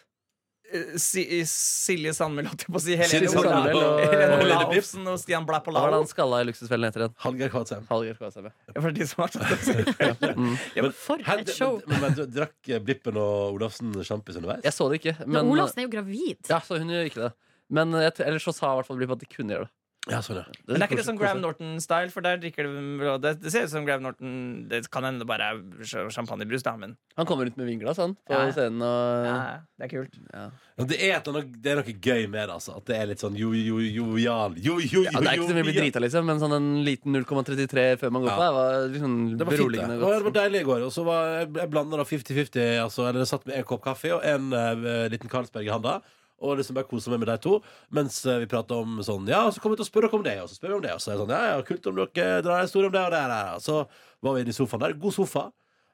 Eh, 0.71 0.97
Si, 1.01 1.23
Silje 1.49 2.13
Sandmæl, 2.15 2.47
holdt 2.47 2.63
jeg 2.65 2.71
på 2.71 2.79
å 2.79 2.81
si. 2.83 2.95
Helene 2.95 3.29
Sandmæl 3.33 3.75
og- 3.75 5.07
og 5.11 5.19
Stian 5.19 5.45
Hva 5.45 5.59
er 5.59 5.91
han 5.97 6.07
skalla 6.07 6.39
i 6.41 6.47
Luksusfellen 6.47 6.87
heter 6.87 7.05
igjen? 7.05 7.15
Hallgeir 7.25 7.49
Kvadsheim. 7.51 7.83
Hallgeir 7.89 8.17
Kvadsheim. 8.17 8.47
ja. 8.51 8.81
For 8.81 8.91
de 8.91 9.07
som 9.07 9.21
har 9.23 9.27
tatt 9.35 9.65
det 9.65 10.37
Men- 10.81 10.91
For 10.91 11.17
et 11.19 11.49
show! 11.55 11.81
Men, 11.87 11.99
men, 12.01 12.15
men 12.15 12.31
drakk 12.31 12.71
Blippen 12.85 13.17
og 13.17 13.59
Olafsen 13.59 13.91
sjampis 14.07 14.37
underveis? 14.39 14.63
Jeg 14.63 14.73
så 14.73 14.89
det 14.91 15.01
ikke, 15.01 15.17
Men 15.27 15.47
men 15.47 15.51
Olafsen 15.57 15.79
er 15.83 15.87
jo 15.89 15.93
gravid. 15.97 16.37
Ja, 16.49 16.59
så 16.59 16.77
hun 16.79 16.87
gjør 16.89 17.05
ikke 17.11 17.21
det. 17.27 17.33
Men 17.69 17.93
ellers 17.95 18.43
så 18.43 18.53
sa 18.53 18.73
i 18.73 18.79
hvert 18.81 18.87
fall 18.87 18.97
Blipp 18.97 19.11
at 19.15 19.19
de 19.19 19.25
kunne 19.31 19.49
gjøre 19.55 19.67
det. 19.67 19.71
Ja, 20.09 20.17
så 20.25 20.33
det. 20.33 20.47
Men 20.65 20.79
det 20.79 20.81
er 20.81 20.87
ikke 20.89 20.97
det 20.97 21.05
som 21.05 21.17
Graham 21.19 21.43
Norton-style, 21.43 22.09
for 22.09 22.25
der 22.25 22.39
drikker 22.41 22.65
de 22.65 23.09
det, 23.21 23.35
det 23.43 23.51
ser 23.53 23.67
ut 23.67 23.69
som 23.69 23.83
Graham 23.85 24.01
Norton 24.01 24.31
Det 24.67 24.79
kan 24.89 25.05
hende 25.05 25.21
det 25.21 25.27
bare 25.29 25.51
er 25.53 26.09
champagnebrus, 26.09 26.63
da, 26.65 26.73
men 26.75 26.95
Han 27.19 27.27
kommer 27.29 27.45
rundt 27.45 27.59
med 27.59 27.67
vinglass 27.69 27.99
han, 28.01 28.15
på 28.25 28.33
Ja, 28.33 28.47
scenen. 28.49 28.81
Og, 28.81 29.27
ja, 29.27 29.35
det 29.77 29.85
er 29.85 29.91
kult. 29.93 30.17
ja. 30.33 30.47
Det 30.81 30.97
er, 31.05 31.21
noe, 31.29 31.43
det 31.45 31.69
er 31.69 31.77
noe 31.83 31.93
gøy 32.01 32.25
med 32.33 32.47
det, 32.49 32.55
altså. 32.55 32.73
At 32.79 32.87
det 32.89 32.95
er 32.97 33.05
litt 33.11 33.21
sånn 33.21 33.37
jo-jo-jovial. 33.37 34.55
Jo, 34.57 34.79
jo, 34.81 35.03
jo, 35.03 35.03
Ja, 35.05 35.19
det 35.21 35.27
er 35.35 35.37
ikke 35.37 35.51
så 35.51 35.57
mye 35.59 35.65
å 35.65 35.69
bli 35.69 35.75
drita, 35.77 36.01
liksom, 36.01 36.25
men 36.25 36.41
sånn 36.41 36.55
en 36.57 36.69
liten 36.87 37.13
0,33 37.13 37.85
før 38.01 38.09
man 38.15 38.25
går 38.25 38.31
på, 38.31 38.39
Ja. 38.41 38.47
det 38.47 38.55
var 38.57 38.87
liksom 38.95 39.13
Det 39.37 39.45
var 39.45 39.51
fint, 39.51 39.51
det. 39.51 39.57
beroligende 39.59 39.99
det 40.01 40.23
var 40.25 40.35
deilig 40.41 40.61
i 40.63 40.69
går. 40.71 40.81
Og 40.87 40.91
så 40.97 41.05
var 41.05 41.27
jeg, 41.37 41.53
jeg 41.61 41.69
blanda 41.69 42.01
50-50. 42.01 42.81
Altså, 42.87 43.05
eller 43.05 43.21
jeg 43.21 43.27
satt 43.35 43.45
med 43.45 43.55
en 43.61 43.69
kopp 43.69 43.83
kaffe 43.85 44.15
og 44.17 44.25
en 44.25 44.49
uh, 44.49 45.05
liten 45.13 45.29
Carlsberg 45.29 45.69
i 45.69 45.71
handa. 45.77 45.99
Og 46.41 46.57
liksom 46.57 46.77
bare 46.77 46.89
kosa 46.89 47.13
meg 47.13 47.21
med 47.21 47.29
de 47.29 47.37
to. 47.43 47.59
Mens 47.93 48.17
eh, 48.25 48.39
vi 48.41 48.49
prater 48.49 48.81
om 48.81 48.99
sånn 49.05 49.29
Ja, 49.29 49.43
så 49.53 49.61
kommer 49.61 49.77
vi 49.77 49.83
til 49.83 49.87
å 49.87 49.91
spørre 49.91 50.09
dere 50.09 50.17
om 50.19 50.25
det, 50.25 50.37
og 50.41 50.49
så 50.49 50.57
spør 50.57 50.73
vi 50.73 50.77
om 50.79 50.85
det. 50.87 50.93
Og 50.97 51.01
så 51.03 51.11
er 51.11 51.15
det 51.17 51.23
sånn, 51.25 51.33
ja, 51.37 51.49
ja, 51.53 51.65
kult 51.67 51.89
om 51.91 51.99
dere 52.01 52.37
drar 52.45 52.59
en 52.59 52.69
historie 52.69 52.89
om 52.89 52.95
det 52.95 53.03
og 53.05 53.13
det. 53.13 53.23
Der. 53.31 53.55
Og 53.57 53.65
så 53.65 53.81
var 54.25 54.37
vi 54.37 54.45
inne 54.45 54.53
i 54.55 54.57
sofaen 54.57 54.85
der. 54.85 54.95
God 55.01 55.17
sofa. 55.17 55.47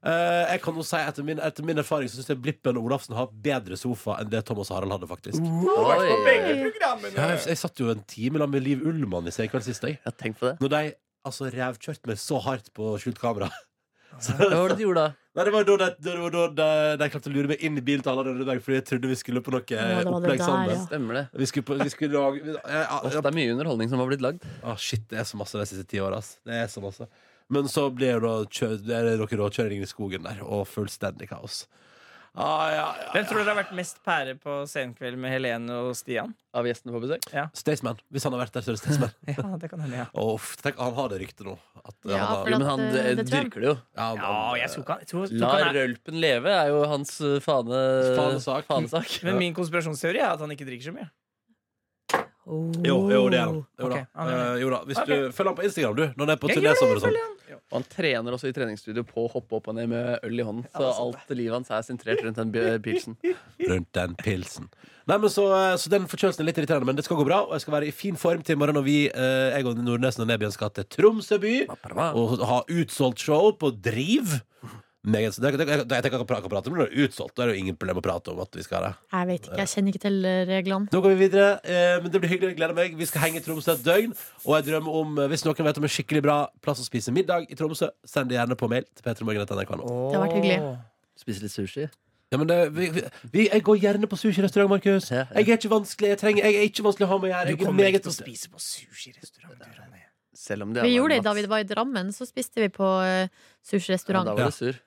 Eh, 0.07 0.43
jeg 0.53 0.61
kan 0.61 0.75
jo 0.77 0.83
si 0.85 0.97
Etter 1.01 1.25
min, 1.25 1.39
etter 1.41 1.65
min 1.65 1.81
erfaring 1.81 2.05
Så 2.05 2.19
syns 2.19 2.27
jeg 2.29 2.37
Blippen 2.37 2.77
og 2.77 2.85
Olafsen 2.85 3.15
har 3.17 3.31
bedre 3.33 3.73
sofa 3.81 4.19
enn 4.21 4.29
det 4.29 4.43
Thomas 4.45 4.69
og 4.69 4.77
Harald 4.77 4.93
hadde, 4.93 5.09
faktisk. 5.09 5.41
Oi. 5.41 6.11
Ja, 7.17 7.31
jeg, 7.33 7.41
jeg 7.49 7.57
satt 7.63 7.81
jo 7.81 7.89
en 7.91 8.03
time 8.05 8.37
sammen 8.37 8.53
med 8.59 8.63
Liv 8.67 8.85
Ullmann 8.87 9.27
i 9.27 9.33
Senkveld 9.33 9.65
sist. 9.65 9.83
jeg. 9.83 9.97
Ja, 10.05 10.13
tenk 10.13 10.37
på 10.39 10.51
det. 10.51 10.55
Når 10.61 10.73
de 10.75 10.83
altså 11.27 11.49
revkjørte 11.51 12.07
meg 12.07 12.21
så 12.21 12.37
hardt 12.45 12.69
på 12.77 12.93
skjult 13.01 13.19
kamera. 13.19 13.49
Hva 14.17 14.47
var 14.63 14.71
det 14.73 14.77
du 14.79 14.83
gjorde 14.87 15.03
da? 15.07 15.13
Nei, 15.37 15.43
det 15.45 15.51
var 15.53 15.65
da 15.67 15.75
de, 15.77 15.87
det 16.01 16.13
var 16.17 16.31
da 16.33 16.43
de, 16.57 16.67
de 16.97 17.07
klarte 17.13 17.29
å 17.29 17.33
lure 17.35 17.51
meg 17.51 17.61
inn 17.67 17.75
i 17.77 17.83
bilen 17.85 18.01
til 18.01 18.09
alle 18.09 18.23
andre 18.31 18.45
dag 18.47 18.61
fordi 18.65 18.79
jeg 18.79 18.85
trodde 18.89 19.11
vi 19.11 19.17
skulle 19.19 19.43
på 19.45 19.51
noe 19.53 19.61
Ja, 19.69 19.99
opplegg 20.09 20.41
sammen. 20.41 20.71
ja. 20.73 20.79
Stemmer 20.87 21.19
det. 21.19 21.23
Vi 21.37 21.45
skulle, 21.51 21.67
på, 21.67 21.77
vi 21.77 21.89
skulle 21.93 22.17
lage 22.17 22.41
vi, 22.41 22.55
ja, 22.57 22.81
ja, 22.89 22.97
det 23.13 23.21
er 23.29 23.37
mye 23.37 23.51
underholdning 23.53 23.91
som 23.91 24.01
har 24.01 24.09
blitt 24.09 24.23
lagd. 24.25 24.47
ah, 24.65 24.73
Shit, 24.81 25.03
det 25.11 25.19
er 25.21 25.27
så 25.29 25.37
masse 25.37 25.59
de 25.61 25.67
siste 25.69 25.85
ti 25.91 26.01
åra. 26.01 26.17
ass. 26.23 26.39
Det 26.47 26.57
er 26.63 26.71
så 26.73 26.81
masse. 26.81 27.05
Men 27.53 27.69
så 27.71 27.85
blir 27.93 28.15
jo 28.17 28.23
da 28.25 28.33
kjø, 28.49 28.71
det 28.81 28.95
er 28.97 29.11
dere 29.13 29.37
råkjøring 29.43 29.85
i 29.85 29.87
skogen 29.87 30.25
der, 30.25 30.41
og 30.43 30.65
fullstendig 30.67 31.29
kaos. 31.29 31.67
Ah, 32.37 32.67
ja, 32.69 32.81
ja, 33.01 33.05
Hvem 33.15 33.23
tror 33.25 33.39
ja. 33.39 33.43
dere 33.47 33.53
har 33.55 33.57
vært 33.63 33.71
mest 33.79 33.97
pære 34.05 34.35
på 34.37 34.59
Senkveld 34.69 35.17
med 35.17 35.31
Helene 35.33 35.73
og 35.87 35.95
Stian? 35.97 36.35
Av 36.53 36.67
gjestene 36.69 36.93
på 36.93 36.99
besøk. 37.01 37.23
Staysman. 37.57 37.97
Hvis 38.13 38.27
han 38.27 38.35
har 38.35 38.43
vært 38.43 38.53
der, 38.53 38.61
så 38.61 38.69
er 38.69 38.77
det 38.77 38.81
Staysman. 38.83 39.15
Ja, 39.33 39.45
det 39.57 39.69
kan 39.71 39.81
hende, 39.81 39.97
ja. 40.03 40.05
Oh, 40.13 40.37
tenk, 40.61 40.77
han 40.77 40.93
har 40.99 41.09
det 41.09 41.17
ryktet 41.23 41.47
nå. 41.49 41.55
At, 41.81 41.95
eh, 42.05 42.11
Ja, 42.13 42.19
han 42.21 42.27
har, 42.35 42.51
Jo, 42.53 42.59
men 42.61 42.67
han 42.69 42.83
eh, 42.85 42.93
det, 42.93 43.03
det 43.23 43.27
dyrker 43.31 43.65
det 43.65 43.71
jo. 43.71 43.75
ja, 43.97 44.07
han- 44.11 44.21
Ja, 44.21 44.33
jeg 44.61 44.69
tror 44.75 44.85
ikke 44.85 44.97
han 44.99 45.09
tror, 45.13 45.33
La 45.41 45.49
han 45.55 45.67
er, 45.71 45.79
rølpen 45.81 46.19
leve 46.21 46.53
er 46.61 46.69
jo 46.75 46.83
hans 46.93 47.15
uh, 47.25 47.39
fane, 47.41 47.81
Fanesak. 48.19 48.69
fanesak. 48.69 49.17
Men 49.25 49.41
min 49.41 49.57
konspirasjonsteori 49.57 50.21
er 50.21 50.29
at 50.35 50.45
han 50.45 50.53
ikke 50.53 50.69
drikker 50.69 50.91
så 50.91 50.95
mye. 50.99 51.09
Jo, 52.47 52.99
jo, 53.11 53.23
det 53.33 53.41
er 53.41 53.49
han. 53.49 53.57
Jo, 53.81 53.89
da. 53.91 53.97
Ok, 53.97 54.05
han 54.15 54.29
er 54.31 54.37
Eh, 54.53 54.61
jo 54.61 54.69
da. 54.71 54.77
Hvis 54.87 55.01
okay. 55.01 55.25
du 55.27 55.33
følger 55.35 55.49
han 55.51 55.57
på 55.57 55.65
Instagram, 55.67 55.95
du, 55.97 56.03
når 56.15 56.21
han 56.23 56.29
er 56.31 56.39
på 56.39 56.47
Jeg 56.53 56.61
gjør 56.61 56.69
det, 56.69 56.77
sommer 56.79 57.01
og 57.01 57.03
sånn. 57.03 57.17
Og 57.67 57.81
han 57.81 57.87
trener 57.91 58.31
også 58.31 58.47
i 58.47 58.53
treningsstudio 58.55 59.03
på 59.03 59.25
å 59.25 59.31
hoppe 59.33 59.57
opp 59.57 59.65
og 59.67 59.75
ned 59.75 59.89
med 59.91 60.23
øl 60.23 60.39
i 60.39 60.45
hånden. 60.47 60.67
Så 60.71 60.87
alt 60.87 61.33
livet 61.35 61.57
hans 61.57 61.71
er 61.75 61.83
sentrert 61.83 62.21
rundt 62.23 62.39
den 62.39 62.79
pilsen. 62.83 63.17
rundt 63.71 63.89
den 63.97 64.15
pilsen. 64.21 64.69
Nei, 65.07 65.17
men 65.19 65.31
så, 65.31 65.45
eh, 65.55 65.73
så 65.79 65.91
den 65.91 66.07
forkjølelsen 66.07 66.43
er 66.43 66.47
litt 66.49 66.61
irriterende, 66.61 66.87
men 66.87 66.95
det 66.95 67.03
skal 67.07 67.19
gå 67.19 67.27
bra. 67.27 67.41
Og 67.43 67.57
jeg 67.57 67.65
skal 67.65 67.75
være 67.75 67.89
i 67.89 67.95
fin 67.95 68.19
form 68.19 68.43
til 68.43 68.55
i 68.55 68.61
morgen 68.61 68.79
når 68.79 68.87
vi, 68.87 68.97
eh, 69.11 69.57
jeg 69.57 69.67
og 69.67 69.83
Nordnesen 69.83 70.23
og 70.23 70.31
Nebjørn 70.31 70.55
skal 70.55 70.71
til 70.75 70.87
Tromsø 70.95 71.39
by 71.43 71.55
og 71.67 72.39
ha 72.47 72.61
utsolgt 72.71 73.23
show 73.23 73.51
på 73.59 73.73
Driv. 73.83 74.39
Meget, 75.07 75.37
det, 75.39 75.53
det, 75.55 75.65
det, 75.87 75.95
jeg 75.95 76.03
tenker 76.03 76.19
Akkurat 76.19 76.43
kan 76.43 76.51
prate 76.51 76.67
om 76.67 76.79
det 76.81 76.87
er 76.89 77.05
utsolgt. 77.05 77.35
Da 77.37 77.45
er 77.45 77.51
det 77.51 77.53
jo 77.55 77.63
ingen 77.63 77.75
problem 77.79 78.01
å 78.01 78.03
prate 78.03 78.33
om 78.33 78.41
at 78.43 78.57
vi 78.57 78.63
skal 78.65 78.81
ha 78.81 78.89
det. 78.89 79.05
Jeg 79.13 79.27
vet 79.29 79.45
ikke, 79.45 79.59
jeg 79.61 79.71
kjenner 79.71 79.93
ikke 79.93 80.01
til 80.03 80.17
eh, 80.27 80.39
reglene. 80.49 80.91
Nå 80.91 81.01
går 81.05 81.13
vi 81.13 81.19
videre, 81.21 81.45
eh, 81.63 81.93
men 82.03 82.11
det 82.11 82.19
blir 82.23 82.31
hyggelig. 82.33 82.49
Jeg 82.51 82.57
gleder 82.57 82.75
meg. 82.75 82.97
Vi 82.99 83.07
skal 83.07 83.23
henge 83.23 83.39
i 83.39 83.45
Tromsø 83.45 83.71
et 83.77 83.85
døgn. 83.85 84.15
Og 84.43 84.57
jeg 84.57 84.65
drømmer 84.67 84.97
om, 85.01 85.13
eh, 85.23 85.29
hvis 85.31 85.45
noen 85.47 85.69
vet 85.69 85.79
om 85.79 85.87
en 85.87 85.93
skikkelig 85.93 86.23
bra 86.25 86.35
plass 86.65 86.81
å 86.83 86.87
spise 86.87 87.13
middag 87.15 87.47
i 87.47 87.55
Tromsø, 87.59 87.87
send 88.03 88.33
det 88.33 88.35
gjerne 88.35 88.57
på 88.59 88.67
mail 88.73 88.83
til 88.89 89.05
p3morgen.nrk.no. 89.07 89.93
Det 89.95 90.17
har 90.17 90.25
vært 90.25 90.35
hyggelig. 90.41 90.59
Spise 91.23 91.45
litt 91.45 91.53
sushi. 91.55 91.87
Ja, 92.27 92.41
men 92.41 92.49
det, 92.49 92.57
vi, 92.75 92.89
vi, 93.31 93.45
jeg 93.47 93.63
går 93.63 93.77
gjerne 93.85 94.09
på 94.11 94.19
sushirestaurant, 94.19 94.73
Markus. 94.73 95.07
Ja, 95.13 95.23
ja. 95.23 95.27
Jeg 95.37 95.53
er 95.53 95.61
ikke 95.61 95.71
vanskelig 95.71 96.09
Jeg, 96.11 96.19
trenger, 96.19 96.43
jeg 96.43 96.59
er 96.59 96.67
ikke 96.67 96.83
vanskelig 96.83 97.07
å 97.07 97.11
ha 97.13 97.19
med 97.21 97.29
å 97.29 97.31
gjøre. 97.31 97.53
Du 97.53 97.55
er 97.55 97.69
kommer 97.69 97.87
ikke 97.87 98.03
til 98.03 98.11
å 98.11 98.17
spise 98.17 98.51
på 98.51 98.59
sushirestaurant. 98.59 99.55
du, 99.55 99.69
Ronny. 99.77 100.03
Selv 100.37 100.67
om 100.67 100.75
det 100.75 100.83
Vi 100.83 100.97
gjorde 100.97 101.15
det 101.15 101.23
da 101.25 101.31
vi 101.33 101.47
var 101.47 101.63
i 101.63 101.69
Drammen, 101.69 102.11
så 102.13 102.27
spiste 102.27 102.59
vi 102.59 102.67
på 102.75 102.89
sushirestaurant. 103.63 104.27
Ja, 104.27 104.35
da 104.35 104.43
var 104.43 104.51
du 104.51 104.59
sur. 104.59 104.83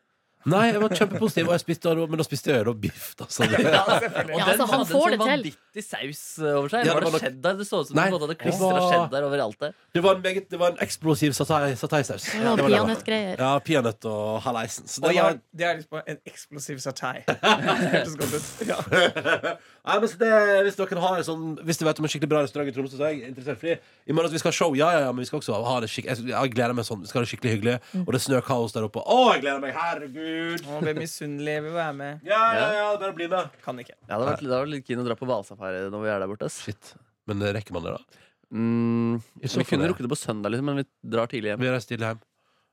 Nei, 0.48 0.70
jeg 0.72 0.80
var 0.80 0.88
kjempepositiv, 0.96 1.48
og 1.48 1.52
jeg 1.52 1.60
spiste, 1.60 1.90
men 2.08 2.16
da 2.16 2.24
spiste 2.24 2.48
jeg 2.54 2.64
da 2.64 2.72
biff. 2.72 3.10
Da, 3.18 3.26
så 3.28 3.44
det. 3.44 3.58
Ja, 3.74 3.82
selvfølgelig. 3.84 4.34
Og 4.34 4.38
Ja, 4.40 4.44
den 4.46 4.52
altså, 4.54 4.66
han 4.70 4.78
hadde 4.80 4.94
får 4.94 5.06
en 5.06 5.10
det 5.10 5.18
sånn 5.20 5.28
til. 5.28 5.42
vanvittig 5.44 5.84
saus 5.84 6.22
over 6.40 6.68
seg. 6.72 6.86
Ja, 6.86 6.94
var 6.94 7.00
det 7.00 7.04
det 7.04 7.12
var 7.12 7.12
nok- 7.12 7.24
cheddar? 7.26 7.58
Det 7.60 7.66
så 7.68 7.80
ut 7.82 7.86
som 7.90 7.96
Nei, 8.00 8.06
du 8.10 8.16
hadde 8.18 8.36
klistra 8.40 8.70
var- 8.72 8.86
cheddar 8.94 9.26
over 9.28 9.42
alt 9.44 9.58
det. 9.60 9.70
Det 9.92 10.02
var 10.06 10.14
en, 10.16 10.22
meget, 10.22 10.48
det 10.50 10.58
var 10.62 10.68
en 10.72 10.80
eksplosiv 10.86 11.30
satai- 11.36 11.76
sataisaus. 11.76 12.24
Det 12.32 12.40
var 12.44 12.56
Det 12.56 12.64
var 12.64 12.70
peanøttgreier. 12.70 13.36
Ja, 13.38 13.50
peanøtt 13.58 14.04
og 14.08 14.40
haleisen. 14.42 14.88
Så 14.88 15.02
Og 15.04 15.08
det 15.10 15.16
ja, 15.16 15.22
var 15.28 15.38
det 15.52 15.66
har 15.66 15.74
jeg 15.74 15.78
lyst 15.82 15.90
på. 15.90 16.00
En 16.06 16.18
eksplosiv 16.26 16.78
satai. 16.78 17.24
Hørtes 17.28 18.16
godt 18.16 18.34
ut. 18.34 18.48
Ja. 18.66 19.56
Nei, 19.80 19.96
men 19.96 20.10
så 20.12 20.18
det, 20.20 20.30
hvis 20.66 20.76
dere 20.76 21.00
har 21.00 21.16
en 21.16 21.24
sånn 21.24 21.44
Hvis 21.64 21.78
du 21.80 21.86
vet 21.86 22.00
om 22.02 22.04
en 22.04 22.12
skikkelig 22.12 22.28
bra 22.28 22.42
restaurant 22.44 22.68
i 22.68 22.74
Tromsø, 22.76 22.98
så 22.98 23.06
er 23.08 23.14
jeg 23.14 23.30
interessert. 23.30 23.60
Fordi 23.62 23.76
i 24.12 24.16
morgen 24.16 24.34
vi 24.34 24.40
skal 24.42 24.52
ha 24.52 24.56
show, 24.58 24.76
ja, 24.76 24.90
ja, 24.92 25.00
ja, 25.06 25.14
men 25.14 25.24
vi 25.24 25.28
skal 25.30 25.40
også 25.40 25.60
ha 25.64 25.76
det 25.80 25.88
skikkelig 25.92 26.28
Jeg, 26.28 26.52
gleder 26.54 26.76
meg 26.76 26.88
sånn. 26.88 27.00
Vi 27.04 27.10
skal 27.10 27.22
ha 27.22 27.24
det 27.24 27.32
skikkelig 27.32 27.54
hyggelig. 27.56 27.76
Og 28.02 28.10
det 28.12 28.20
er 28.20 28.24
snøkaos 28.26 28.76
der 28.76 28.88
oppe. 28.90 29.00
Å, 29.00 29.18
jeg 29.34 29.44
gleder 29.46 29.64
meg! 29.64 29.76
Herregud! 29.78 30.66
Å, 30.68 30.80
Blir 30.84 31.00
misunnelig. 31.00 31.56
Jeg 31.56 31.66
vil 31.68 31.76
være 31.78 31.96
med. 32.02 32.24
Ja, 32.28 32.42
ja, 32.58 32.66
ja, 32.76 32.88
bare 33.00 33.16
bli 33.16 33.30
med. 33.32 33.60
Kan 33.64 33.80
ikke. 33.80 33.96
Ja, 34.04 34.16
det 34.16 34.20
var, 34.20 34.34
vært, 34.34 34.48
det 34.52 34.74
litt 34.74 34.88
keen 34.88 35.00
å 35.00 35.06
dra 35.08 35.16
på 35.16 35.28
hvalsafari 35.30 35.86
når 35.88 36.04
vi 36.04 36.12
er 36.12 36.24
der 36.24 36.32
borte. 36.34 36.50
ass. 36.50 36.60
Shit. 36.66 36.94
Men 37.30 37.48
rekker 37.56 37.76
man 37.76 37.88
det, 37.88 37.96
da? 37.96 38.26
Mm, 38.50 39.20
vi 39.38 39.48
fall 39.48 39.64
kunne 39.68 39.88
rukket 39.92 40.08
det 40.08 40.10
på 40.10 40.18
søndag, 40.18 40.50
liksom, 40.52 40.66
men 40.66 40.82
vi 40.82 40.86
drar 41.14 41.30
tidlig 41.30 41.52
hjem. 41.52 41.62
Vi 41.62 41.70
reiser 41.70 41.92
tidlig 41.94 42.08
hjem. 42.10 42.22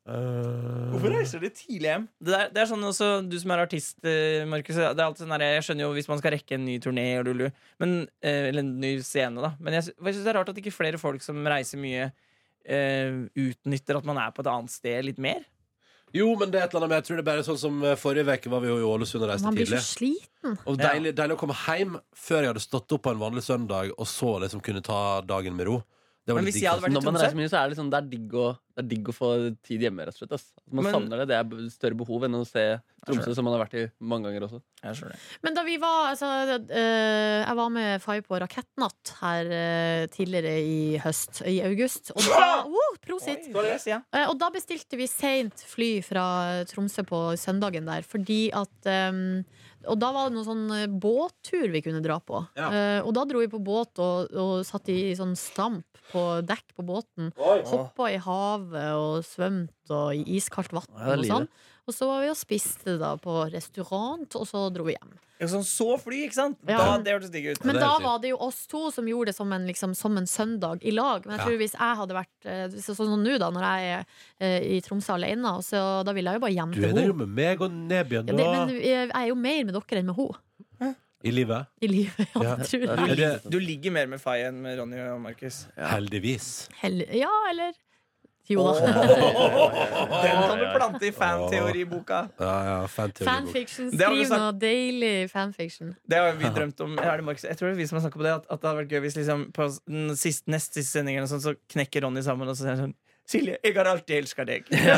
Eh, 0.07 0.91
Hvorfor 0.93 1.11
reiser 1.11 1.41
de 1.43 1.49
tidlig 1.51 1.89
hjem? 1.89 2.05
Det, 2.21 2.31
der, 2.31 2.51
det 2.53 2.61
er 2.61 2.69
sånn 2.69 2.85
også, 2.87 3.09
Du 3.27 3.35
som 3.41 3.51
er 3.51 3.63
artist, 3.65 3.97
eh, 4.07 4.45
Markus. 4.47 4.77
Det 4.79 4.85
er 4.87 5.03
alltid 5.03 5.25
sånn 5.25 5.33
der, 5.35 5.43
jeg 5.57 5.65
skjønner 5.67 5.83
jo 5.83 5.89
hvis 5.97 6.07
man 6.07 6.21
skal 6.21 6.33
rekke 6.37 6.55
en 6.55 6.63
ny 6.63 6.77
turné 6.83 7.07
og 7.19 7.27
lulu, 7.27 7.49
men, 7.83 7.97
eh, 8.23 8.47
eller 8.51 8.63
en 8.63 8.71
ny 8.83 8.93
scene, 9.03 9.43
da. 9.43 9.51
Men 9.59 9.75
jeg, 9.79 9.89
jeg 9.91 10.15
syns 10.15 10.23
det 10.23 10.31
er 10.31 10.39
rart 10.39 10.53
at 10.53 10.61
ikke 10.61 10.75
flere 10.75 11.01
folk 11.01 11.25
som 11.25 11.41
reiser 11.43 11.81
mye, 11.81 12.07
uh, 12.67 13.19
utnytter 13.39 13.99
at 13.99 14.07
man 14.07 14.17
er 14.19 14.33
på 14.35 14.43
et 14.43 14.49
annet 14.51 14.71
sted 14.73 15.05
litt 15.07 15.19
mer. 15.23 15.45
Jo, 16.15 16.29
men 16.39 16.51
det 16.51 16.59
er 16.59 16.65
et 16.65 16.73
eller 16.73 16.85
annet 16.85 16.91
med 16.91 16.99
Jeg 17.01 17.05
tror 17.07 17.17
det 17.17 17.21
er 17.21 17.27
bare 17.27 17.43
sånn 17.43 17.59
som 17.59 17.83
Forrige 17.99 18.35
uke 18.39 18.51
var 18.51 18.61
vi 18.63 18.69
jo 18.69 18.77
i 18.79 18.85
Ålesund 18.87 19.25
og 19.25 19.29
reiste 19.31 19.51
tidlig. 19.51 19.67
Man 19.67 19.73
blir 19.73 19.83
så 19.83 19.91
sliten. 19.91 20.57
Og 20.63 20.79
deilig, 20.79 21.11
deilig 21.15 21.35
å 21.35 21.39
komme 21.39 21.55
hjem 21.65 21.97
før 22.15 22.39
jeg 22.45 22.51
hadde 22.53 22.63
stått 22.63 22.95
opp 22.95 23.03
på 23.07 23.11
en 23.11 23.21
vanlig 23.21 23.43
søndag, 23.43 23.91
og 23.91 24.07
så 24.07 24.37
liksom 24.43 24.63
kunne 24.63 24.83
ta 24.83 25.01
dagen 25.27 25.55
med 25.59 25.67
ro. 25.67 25.81
Det 26.27 26.35
var 26.35 26.43
Men 26.43 26.49
hvis 26.49 26.61
jeg 26.61 26.71
hadde 26.71 26.83
vært 26.83 26.91
i 26.91 26.97
Når 26.97 27.07
man 27.07 27.19
reiser 27.21 27.39
mye, 27.39 27.51
så 27.51 27.59
er 27.59 27.67
det, 27.67 27.75
liksom, 27.75 27.91
det, 27.91 27.99
er 27.99 28.07
digg 28.11 28.33
å, 28.35 28.47
det 28.77 28.83
er 28.83 28.89
digg 28.91 29.07
å 29.09 29.13
få 29.15 29.27
tid 29.65 29.81
hjemme, 29.87 30.05
rett 30.05 30.13
og 30.13 30.21
slett. 30.21 30.35
Ass. 30.37 30.51
Man 30.69 30.85
Men- 30.85 30.93
savner 30.93 31.23
det. 31.23 31.27
Det 31.31 31.37
er 31.39 31.69
større 31.73 31.97
behov 31.97 32.27
enn 32.27 32.37
å 32.37 32.45
se 32.45 32.79
Tromsø, 33.07 33.33
som 33.33 33.45
man 33.47 33.55
har 33.55 33.65
vært 33.65 33.75
i 33.79 33.83
mange 34.03 34.27
ganger 34.27 34.45
også. 34.45 34.59
Jeg. 34.83 35.17
Men 35.41 35.55
da 35.55 35.63
vi 35.63 35.77
var 35.81 36.11
altså, 36.11 36.27
eh, 36.69 37.45
Jeg 37.47 37.55
var 37.55 37.69
med 37.73 38.01
Fay 38.03 38.21
på 38.21 38.39
rakettnatt 38.39 39.13
her 39.21 39.45
eh, 39.45 40.07
tidligere 40.13 40.59
i 40.61 40.97
høst, 41.01 41.41
i 41.47 41.61
august. 41.65 42.11
Og 42.13 42.21
da, 42.21 42.65
oh, 42.67 42.97
prosit! 43.01 43.47
Eh, 43.49 44.25
og 44.27 44.37
da 44.37 44.51
bestilte 44.53 44.99
vi 44.99 45.07
seint 45.07 45.63
fly 45.65 46.03
fra 46.05 46.65
Tromsø 46.69 47.05
på 47.07 47.21
søndagen 47.39 47.87
der, 47.87 48.05
fordi 48.05 48.51
at 48.53 48.91
um, 49.09 49.45
Og 49.87 49.95
da 50.01 50.09
var 50.11 50.27
det 50.27 50.35
noen 50.35 50.45
sånn 50.45 50.99
båttur 50.99 51.71
vi 51.71 51.81
kunne 51.85 52.01
dra 52.03 52.17
på. 52.19 52.41
Ja. 52.59 52.67
Uh, 52.67 53.07
og 53.07 53.13
da 53.15 53.23
dro 53.29 53.39
vi 53.39 53.47
på 53.47 53.61
båt 53.63 54.01
og, 54.03 54.33
og 54.35 54.65
satt 54.67 54.89
i 54.91 55.15
sånn 55.15 55.35
stamp 55.39 55.85
på 56.11 56.23
dekk 56.43 56.75
på 56.75 56.83
båten. 56.87 57.31
Hoppa 57.37 58.09
i 58.11 58.17
havet 58.67 58.93
og 58.97 59.23
svømt 59.25 59.93
og 59.93 60.15
i 60.15 60.23
iskaldt 60.37 60.73
vann. 60.75 60.85
Ja, 60.97 61.15
og, 61.15 61.25
sånn. 61.25 61.47
og 61.87 61.93
så 61.95 62.07
var 62.07 62.21
vi 62.25 62.29
og 62.29 62.37
spiste 62.37 62.97
da 62.99 63.15
på 63.17 63.51
restaurant, 63.53 64.35
og 64.35 64.45
så 64.47 64.67
dro 64.73 64.83
vi 64.87 64.95
hjem. 64.97 65.15
Ja, 65.39 65.45
Sånn 65.45 65.61
så 65.63 65.99
fly, 66.01 66.23
ikke 66.25 66.33
sant? 66.33 66.57
Ja. 66.65 66.77
Da, 66.81 66.97
det 67.05 67.11
hørtes 67.13 67.29
digg 67.29 67.45
ut. 67.51 67.59
Men 67.63 67.75
da 67.77 67.91
var 68.01 68.17
det 68.23 68.31
jo 68.31 68.39
oss 68.41 68.63
to 68.65 68.87
som 68.89 69.05
gjorde 69.05 69.29
det 69.29 69.35
som 69.37 69.51
en, 69.53 69.67
liksom, 69.69 69.93
som 69.93 70.17
en 70.17 70.25
søndag 70.25 70.81
i 70.81 70.89
lag. 70.89 71.21
Men 71.27 71.35
jeg 71.37 71.39
Ja. 71.39 71.45
tror 71.45 71.57
hvis 71.61 71.75
jeg 71.77 71.97
hadde 71.99 72.15
vært 72.17 72.45
eh, 72.49 72.67
sånn 72.81 72.95
som 72.97 73.21
nå, 73.21 73.37
da, 73.37 73.51
når 73.53 73.61
jeg 73.67 73.91
er 73.99 74.05
eh, 74.41 74.65
i 74.77 74.81
Tromsø 74.81 75.13
alene, 75.13 75.51
så, 75.61 76.03
da 76.03 76.11
ville 76.17 76.31
jeg 76.33 76.41
jo 76.41 76.45
bare 76.47 76.55
hjem 76.57 76.73
Du 76.73 76.81
er 76.87 77.05
jo 77.05 77.13
med 77.13 77.29
meg 77.29 77.61
og 77.61 77.69
Nebjørn 77.71 78.27
Ja, 78.27 78.33
det, 78.33 78.47
men 78.49 78.81
jeg 78.81 79.11
er 79.13 79.27
jo 79.29 79.35
mer 79.35 79.63
med 79.69 79.77
dere 79.77 79.99
enn 80.01 80.09
med 80.09 80.15
henne 80.17 80.95
i 81.23 81.31
livet. 81.33 81.65
i 81.81 81.87
livet. 81.87 82.27
Ja, 82.33 82.41
Ja. 82.41 82.55
tror 82.65 82.81
jeg. 82.81 83.19
Er 83.21 83.39
Du 83.49 83.59
ligger 83.59 83.91
mer 83.91 84.07
med 84.07 84.19
Faye 84.21 84.47
enn 84.49 84.59
med 84.61 84.77
Ronny 84.79 84.97
og 85.05 85.21
Markus. 85.21 85.67
heldigvis? 85.77 86.67
Hel 86.81 87.05
ja, 87.13 87.29
eller 87.51 87.73
Jo 88.47 88.63
da. 88.63 88.73
Den 90.23 90.37
kan 90.47 90.59
du 90.61 90.65
plante 90.75 91.07
i 91.07 91.11
fanteoriboka. 91.11 92.19
Ja, 92.39 92.53
ja, 92.67 92.75
fanteori. 92.87 93.27
Fanfiction. 93.27 93.89
Skriv 93.91 94.31
noe 94.31 94.53
deilig 94.61 95.15
fanfiction. 95.33 95.95
Det 96.07 96.21
har 96.21 96.37
vi 96.39 96.51
drømt 96.55 96.79
om. 96.85 96.95
Jeg 96.95 97.57
tror 97.59 97.67
det 97.67 97.73
er 97.75 97.81
vi 97.81 97.87
som 97.89 97.99
har 97.99 98.05
snakket 98.07 98.21
på 98.21 98.27
det. 98.27 98.35
At, 98.37 98.47
at 98.47 98.61
det 98.63 98.69
hadde 98.71 98.79
vært 98.83 98.95
gøy 98.95 99.03
hvis 99.07 99.17
liksom 99.19 99.43
på 99.55 99.67
siste, 100.15 100.47
nest 100.53 100.77
siste 100.79 100.99
sending 100.99 101.19
sånn, 101.27 101.43
så 101.43 101.55
knekker 101.75 102.07
Ronny 102.07 102.23
sammen 102.25 102.47
og 102.47 102.55
så 102.55 102.63
sier 102.65 102.75
han 102.75 102.85
sånn 102.87 102.95
Silje, 103.27 103.57
jeg 103.59 103.73
har 103.75 103.83
alltid 103.91 104.21
elska 104.21 104.45
deg. 104.47 104.69
ja, 104.71 104.93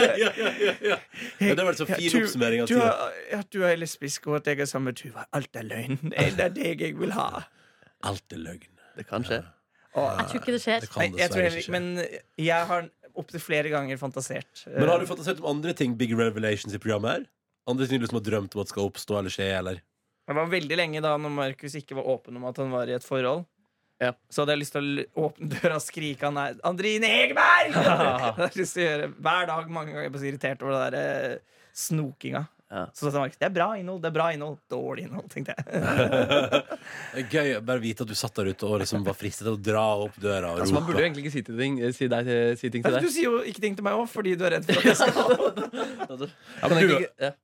ja, 0.00 0.30
ja, 0.40 0.52
ja. 0.80 0.96
Ja, 1.44 1.52
det 1.58 1.66
var 1.66 1.76
så 1.76 1.84
fin 1.84 2.06
Du- 2.08 2.22
oppsummering 2.22 2.62
av 2.64 2.70
tida. 2.70 2.94
At 3.36 3.50
du 3.52 3.58
er 3.68 3.76
lesbisk, 3.76 4.24
og 4.30 4.38
at 4.38 4.48
jeg 4.48 4.62
er 4.64 4.70
sammen 4.70 4.88
med 4.88 4.96
Tuva. 5.02 5.26
Alt 5.36 5.52
er 5.60 5.66
løgn. 5.68 5.98
Det 6.14 6.40
er 6.46 6.54
deg 6.56 6.80
jeg 6.86 6.96
vil 6.96 7.12
ha. 7.18 7.42
Alt 8.08 8.32
er 8.32 8.40
løgn. 8.40 8.72
Det 8.96 9.04
kan 9.12 9.28
skje. 9.28 9.42
Jeg 9.94 10.30
tror 10.30 10.40
ikke 10.40 10.54
det 10.54 10.62
skjer. 10.62 10.84
Det 10.84 10.90
kan 10.92 11.02
Nei, 11.02 11.18
jeg 11.18 11.32
tror 11.32 11.44
heller 11.44 11.62
ikke 11.64 11.74
men 11.74 11.86
jeg 12.38 12.66
har 12.70 12.88
opptil 13.20 13.42
flere 13.42 13.72
ganger 13.72 13.98
fantasert. 14.00 14.64
Men 14.70 14.88
har 14.88 15.02
du 15.02 15.08
fantasert 15.08 15.40
om 15.42 15.48
andre 15.50 15.74
ting, 15.76 15.96
big 15.98 16.12
revelations 16.16 16.74
i 16.76 16.80
programmet 16.82 17.10
her? 17.10 17.24
Andre 17.70 17.86
ting 17.86 17.98
du 18.00 18.06
liksom 18.06 18.20
har 18.20 18.26
drømt 18.28 18.54
om 18.54 18.62
at 18.62 18.70
skal 18.70 18.86
oppstå 18.86 19.18
eller 19.18 19.34
skje, 19.34 19.48
eller? 19.58 19.80
Det 20.30 20.36
var 20.38 20.52
veldig 20.52 20.76
lenge 20.78 21.02
da 21.02 21.16
når 21.18 21.32
Markus 21.34 21.74
ikke 21.74 21.96
var 21.98 22.06
åpen 22.12 22.38
om 22.38 22.46
at 22.46 22.60
han 22.62 22.70
var 22.70 22.90
i 22.90 22.94
et 22.94 23.06
forhold. 23.06 23.42
Ja. 24.00 24.14
Så 24.32 24.42
hadde 24.42 24.54
jeg 24.54 24.62
lyst 24.62 24.76
til 24.76 25.02
å 25.12 25.26
åpne 25.26 25.50
døra 25.52 25.76
og 25.76 25.84
skrike 25.84 26.30
han 26.30 26.38
er 26.40 26.60
Andrine 26.64 27.10
Hegerberg! 27.10 27.74
Det 27.74 27.82
hadde 27.90 28.46
jeg 28.46 28.60
lyst 28.62 28.76
til 28.78 28.84
å 28.84 28.86
gjøre 28.86 29.10
hver 29.26 29.50
dag. 29.50 29.74
Mange 29.74 29.92
ganger 29.92 30.06
jeg 30.06 30.14
ble 30.14 30.22
så 30.22 30.30
irritert 30.30 30.64
over 30.64 30.76
det 30.76 30.86
der 30.86 31.34
eh, 31.34 31.66
snokinga. 31.82 32.44
Ja. 32.70 32.84
Så 32.94 33.10
sa 33.10 33.18
Markus 33.18 33.38
det 33.40 33.48
er 33.48 33.54
bra 33.54 33.66
innhold, 33.80 33.98
det 34.04 34.10
er 34.12 34.14
bra 34.14 34.28
innhold. 34.30 34.60
Dårlig 34.70 35.08
innhold, 35.08 35.26
tenkte 35.32 35.56
jeg. 35.56 35.64
Det 37.16 37.24
gøy 37.32 37.56
å 37.56 37.62
bare 37.66 37.82
vite 37.82 38.04
at 38.06 38.12
du 38.12 38.14
satt 38.18 38.36
der 38.38 38.52
ute 38.52 38.68
og 38.68 38.78
liksom 38.84 39.02
var 39.06 39.16
fristet 39.18 39.42
til 39.48 39.56
å 39.56 39.58
dra 39.58 39.82
opp 40.04 40.14
døra 40.22 40.52
og 40.54 40.62
Altså, 40.62 40.76
man 40.76 40.86
burde 40.86 41.02
jo 41.02 41.08
egentlig 41.08 41.24
ikke 41.26 41.34
si, 41.34 41.42
ting, 41.48 41.80
si, 41.96 42.06
deg, 42.12 42.30
si 42.60 42.70
ting 42.70 42.86
til 42.86 42.98
Du 43.02 43.10
sier 43.10 43.26
jo 43.26 43.40
ikke 43.42 43.64
ting 43.64 43.74
til 43.78 43.86
meg 43.86 43.98
òg, 43.98 44.06
fordi 44.12 44.36
du 44.38 44.46
er 44.46 44.56
redd 44.58 44.70
for 44.70 44.78
at 44.80 44.86
jeg 44.86 45.00
skal 45.00 46.24
Ja, 46.62 46.70
men, 46.70 46.78
du, 46.86 46.94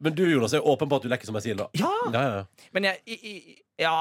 men 0.07 0.17
du, 0.21 0.25
Jonas, 0.31 0.55
er 0.55 0.71
åpen 0.75 0.91
på 0.93 1.01
at 1.01 1.09
du 1.09 1.11
lekker 1.11 1.29
som 1.29 1.39
ei 1.41 1.43
sil, 1.43 1.59
da. 1.59 1.69
Ja! 1.75 1.93
Ja, 2.15 2.25
ja. 2.39 2.71
Men 2.77 2.91
jeg 2.93 3.03
i, 3.11 3.19
i, 3.35 3.61
Ja. 3.83 3.99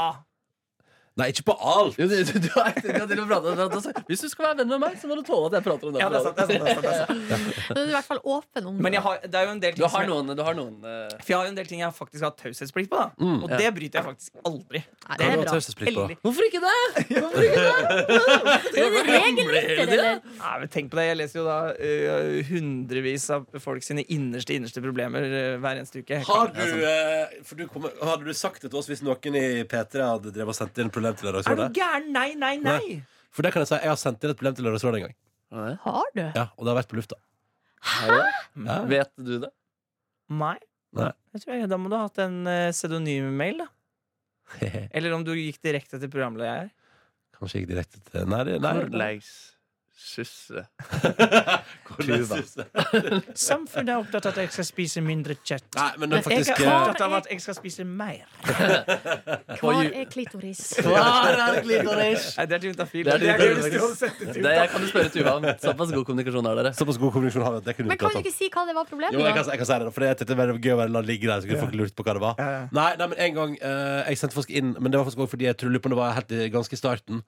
Nei, 1.16 1.30
ikke 1.32 1.46
på 1.48 1.54
alt! 1.64 1.96
Du, 1.96 2.04
du, 2.12 2.40
du, 2.44 2.50
har, 2.58 2.74
du 2.76 2.90
har 2.92 3.06
til 3.08 3.20
å 3.24 3.26
prate, 3.30 3.54
altså, 3.64 3.92
hvis 4.10 4.24
du 4.26 4.28
skal 4.28 4.50
være 4.50 4.58
venn 4.60 4.72
med 4.74 4.82
meg, 4.84 4.98
så 5.00 5.08
må 5.08 5.16
du 5.16 5.22
tåle 5.24 5.48
at 5.48 5.54
jeg 5.56 5.64
prater 5.64 5.88
om 5.88 5.94
det. 5.96 6.02
ja 6.04 6.10
det 6.12 6.18
er 6.20 6.26
sant. 6.26 6.36
Det 6.36 6.44
er 6.44 6.50
sant, 6.50 6.82
det 6.84 6.92
er 6.92 6.98
sant, 7.00 7.14
det 7.16 7.36
er 7.38 7.44
sant. 7.46 7.70
Men 7.70 7.78
du 7.78 7.82
er 7.86 7.88
i 7.88 7.96
hvert 7.96 8.10
fall 8.10 8.20
åpen 8.36 8.68
om 8.68 8.76
Men 8.76 8.90
det. 8.90 8.98
jeg 8.98 9.04
har, 9.06 9.22
det 9.24 9.40
er 9.40 9.46
jo 9.48 9.54
en 9.56 9.62
del 9.64 9.78
Du 9.80 9.84
har 9.94 10.10
noen, 10.10 10.34
du 10.36 10.42
har 10.44 10.58
noen 10.58 10.76
eh, 10.84 11.14
For 11.22 11.32
jeg 11.32 11.38
har 11.40 11.48
jo 11.48 11.54
en 11.54 11.60
del 11.62 11.70
ting 11.70 11.84
jeg 11.86 11.96
faktisk 11.96 12.26
har 12.28 12.34
taushetsplikt 12.42 12.92
på. 12.92 13.00
da 13.00 13.06
Mm, 13.16 13.38
Og 13.46 13.54
ja. 13.54 13.58
det 13.62 13.70
bryter 13.78 14.02
jeg 14.02 14.06
faktisk 14.10 14.42
aldri. 14.50 14.82
Nei, 14.84 15.16
Det 15.22 15.26
er 15.26 15.40
bra. 15.40 15.54
Heldig. 15.86 16.18
Hvorfor 16.26 16.48
ikke 16.50 16.62
det? 16.66 16.76
Hvorfor 17.16 17.46
ikke 17.46 17.64
det? 17.64 17.76
Er 18.76 18.92
det 18.92 19.06
regelrytter, 19.08 19.82
eller? 19.86 20.20
Nei, 20.42 20.54
men 20.66 20.72
tenk 20.76 20.92
på 20.92 21.00
det, 21.00 21.06
Jeg 21.10 21.20
leser 21.22 21.40
jo 21.40 21.46
da 21.48 21.58
uh, 21.72 22.36
hundrevis 22.50 23.30
av 23.36 23.48
folk 23.64 23.86
sine 23.88 24.04
innerste 24.12 24.56
innerste 24.58 24.84
problemer 24.84 25.26
uh, 25.32 25.56
hver 25.64 25.80
eneste 25.80 26.04
uke. 26.04 26.20
Har 26.28 26.52
du, 26.56 26.62
for 27.48 27.60
du 27.60 27.66
kommer, 27.72 27.96
hadde 28.04 28.28
du 28.28 28.34
sagt 28.36 28.66
det 28.66 28.72
til 28.74 28.82
oss 28.82 28.90
hvis 28.92 29.04
noen 29.06 29.40
i 29.40 29.46
P3 29.70 30.04
hadde 30.06 30.34
drevet 30.36 30.52
og 30.54 30.58
sendt 30.60 30.82
inn 30.84 30.92
et 30.92 30.96
problem 31.14 31.44
til 31.44 31.52
Er 31.54 31.56
du 31.62 31.80
gæren? 31.80 32.12
Nei, 32.16 32.34
nei, 32.40 32.56
nei! 32.58 33.02
For 33.36 33.46
det 33.46 33.52
kan 33.54 33.62
jeg 33.62 33.68
si, 33.70 33.76
jeg 33.84 33.92
har 33.92 34.00
sendt 34.00 34.24
inn 34.24 34.32
et 34.34 34.38
problem 34.40 34.56
til 34.58 34.66
Lørdagsrådet 34.66 35.02
en 35.02 35.06
gang. 35.08 35.16
Har 35.84 36.12
du? 36.16 36.22
Ja, 36.24 36.48
Og 36.58 36.66
det 36.66 36.72
har 36.74 36.80
vært 36.82 36.90
på 36.92 36.98
lufta. 36.98 37.20
Hæ? 37.86 38.08
det? 38.10 38.66
Ja. 38.66 38.78
Vet 38.90 39.12
du 39.22 39.34
det? 39.44 39.52
Nei. 40.34 40.58
Nei. 40.96 41.12
Jeg 41.36 41.44
tror 41.44 41.54
jeg, 41.54 41.70
Da 41.70 41.78
må 41.78 41.92
du 41.92 41.96
ha 41.98 42.06
hatt 42.08 42.18
en 42.24 42.38
uh, 42.48 42.72
pseudonym-mail. 42.72 43.62
da 43.62 43.68
Eller 44.96 45.14
om 45.14 45.24
du 45.26 45.34
gikk 45.36 45.62
direkte 45.64 46.00
til 46.00 46.10
programleder. 46.10 46.72
Kanskje 47.36 47.62
ikke 47.62 47.74
direkte 47.74 48.00
til 48.10 48.30
Nei, 48.32 48.44
det, 48.48 48.60
nei. 48.64 48.74
Korleis 48.80 49.30
susse. 49.96 50.62
Tuva. 51.96 52.38
Samfunnet 53.38 53.92
er 53.94 54.00
opptatt 54.02 54.26
av 54.28 54.34
at 54.34 54.40
jeg 54.42 54.52
skal 54.52 54.68
spise 54.68 55.04
mindre 55.04 55.38
kjøtt. 55.40 55.68
Nei, 55.78 55.88
men 56.02 56.10
Men 56.10 56.18
jeg 56.18 56.26
faktisk 56.26 56.52
Jeg 56.52 56.68
er 56.68 56.72
eh, 56.72 56.82
opptatt 56.82 57.04
av 57.06 57.16
at 57.20 57.30
jeg 57.32 57.44
skal 57.44 57.56
spise 57.56 57.86
mer. 57.88 58.26
Hvor 59.62 59.80
er 59.80 60.10
klitoris? 60.12 60.64
Hvor 60.86 61.00
er 61.00 61.62
klitoris? 61.64 62.28
Nei, 62.36 62.46
Det 62.46 62.58
er 62.58 62.64
til 62.66 62.70
juntafil. 62.74 63.06
Det 63.06 63.14
er 63.14 63.24
Det 63.24 63.30
er 63.30 63.40
til 63.40 64.44
Det 64.44 64.56
kan 64.74 64.84
du 64.84 64.90
spørre 64.92 65.14
Tuva 65.16 65.38
om. 65.40 65.48
Såpass 65.64 65.96
god 65.96 66.06
kommunikasjon 66.12 66.52
har 66.52 66.60
dere. 66.60 66.74
Såpass 66.76 67.00
god 67.00 67.16
kommunikasjon 67.16 67.48
har 67.48 67.56
vi 67.56 67.64
det 67.70 67.78
kunne 67.80 67.94
Men 67.94 68.02
kan 68.04 68.18
du 68.18 68.22
ikke 68.26 68.36
si 68.36 68.52
hva 68.52 68.66
det 68.68 68.76
var 68.76 68.92
problemet? 68.92 69.16
Jo, 69.16 69.24
jeg 69.24 69.38
kan, 69.40 69.48
jeg 69.52 69.64
kan 69.64 69.72
si 69.72 69.80
det, 69.86 69.96
for 69.96 70.06
det 70.06 70.30
er 70.30 70.42
bare 70.44 70.60
gøy 70.60 70.76
å 70.76 70.80
være 70.84 70.96
la 70.98 71.06
ligge 71.06 71.32
der. 71.32 71.40
Så 71.40 71.50
kunne 71.50 71.64
folk 71.64 71.80
lurt 71.80 71.96
på 71.96 72.04
hva 72.04 72.20
det 72.20 72.26
var. 72.26 72.44
Nei, 72.76 72.92
nei, 73.00 73.10
men 73.14 73.26
en 73.30 73.40
gang 73.40 73.58
uh, 73.62 74.04
Jeg 74.10 74.20
sendte 74.20 74.36
folk 74.36 74.52
inn 74.52 74.76
Men 74.76 74.92
det 74.92 75.00
var 75.00 75.08
faktisk 75.08 75.24
også 75.24 75.36
fordi 75.36 75.48
jeg 75.48 75.58
tror 75.62 75.80
på 75.80 75.92
det 75.92 75.98
var 76.00 76.16
helt 76.18 76.36
i, 76.36 76.48
ganske 76.52 76.76
i 76.76 76.80
starten. 76.80 77.24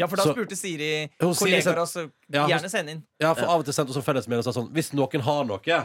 Ja, 0.00 0.08
for 0.08 0.16
da 0.20 0.24
Så- 0.26 0.34
spurte 0.34 0.56
Siri 0.58 0.90
kollegaer 1.20 1.82
oss 1.84 1.96
Ja, 2.32 2.46
gjerne 2.48 2.72
sende 2.72 2.96
inn. 2.96 3.02
Ja, 3.20 3.34
for 3.34 3.44
av 3.46 3.60
og 3.60 3.68
til 3.68 3.76
sendte 3.76 3.94
hun 3.96 4.06
fellesmelding 4.06 4.42
og 4.42 4.48
sa 4.48 4.56
sånn 4.56 4.70
Hvis 4.72 4.94
noen 4.96 5.26
har 5.26 5.44
noe 5.44 5.80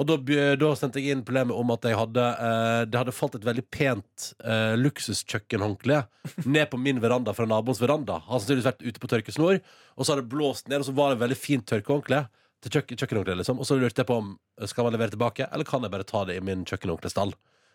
og 0.00 0.06
da, 0.08 0.16
da 0.56 0.70
sendte 0.78 1.00
jeg 1.02 1.12
inn 1.12 1.22
problemet 1.26 1.52
om 1.52 1.70
at 1.74 1.84
jeg 1.84 1.96
hadde 1.98 2.22
eh, 2.24 2.84
det 2.88 2.96
hadde 2.96 3.12
falt 3.12 3.34
et 3.36 3.44
veldig 3.44 3.64
pent 3.74 4.28
eh, 4.40 4.72
luksuskjøkkenhåndkle 4.80 5.98
ned 6.48 6.70
på 6.72 6.80
min 6.80 7.00
veranda 7.02 7.34
fra 7.36 7.44
naboens 7.48 7.80
veranda. 7.82 8.16
Han 8.24 8.32
hadde 8.32 8.46
sannsynligvis 8.46 8.70
vært 8.70 8.86
ute 8.88 9.02
på 9.02 9.10
tørkesnor, 9.12 9.60
og 9.60 10.06
så 10.06 10.14
hadde 10.14 10.24
det 10.24 10.32
blåst 10.32 10.72
ned, 10.72 10.80
og 10.80 10.88
så 10.88 10.96
var 10.96 11.12
det 11.12 11.18
et 11.18 11.24
veldig 11.26 11.40
fint 11.42 11.68
tørkehåndkle. 11.68 12.22
til 12.62 12.70
kjøkken, 12.76 12.98
kjøkkenonkelen, 13.00 13.40
liksom. 13.42 13.58
Og 13.58 13.66
så 13.66 13.74
lurte 13.74 13.98
jeg 14.04 14.06
på 14.06 14.16
om 14.20 14.36
skal 14.70 14.86
man 14.86 14.94
levere 14.94 15.10
tilbake, 15.10 15.48
eller 15.50 15.66
kan 15.66 15.82
jeg 15.82 15.90
bare 15.90 16.06
ta 16.06 16.20
det 16.28 16.36
i 16.38 16.44
min 16.46 16.60
kjøkkenonkels 16.64 17.10
stall. 17.10 17.32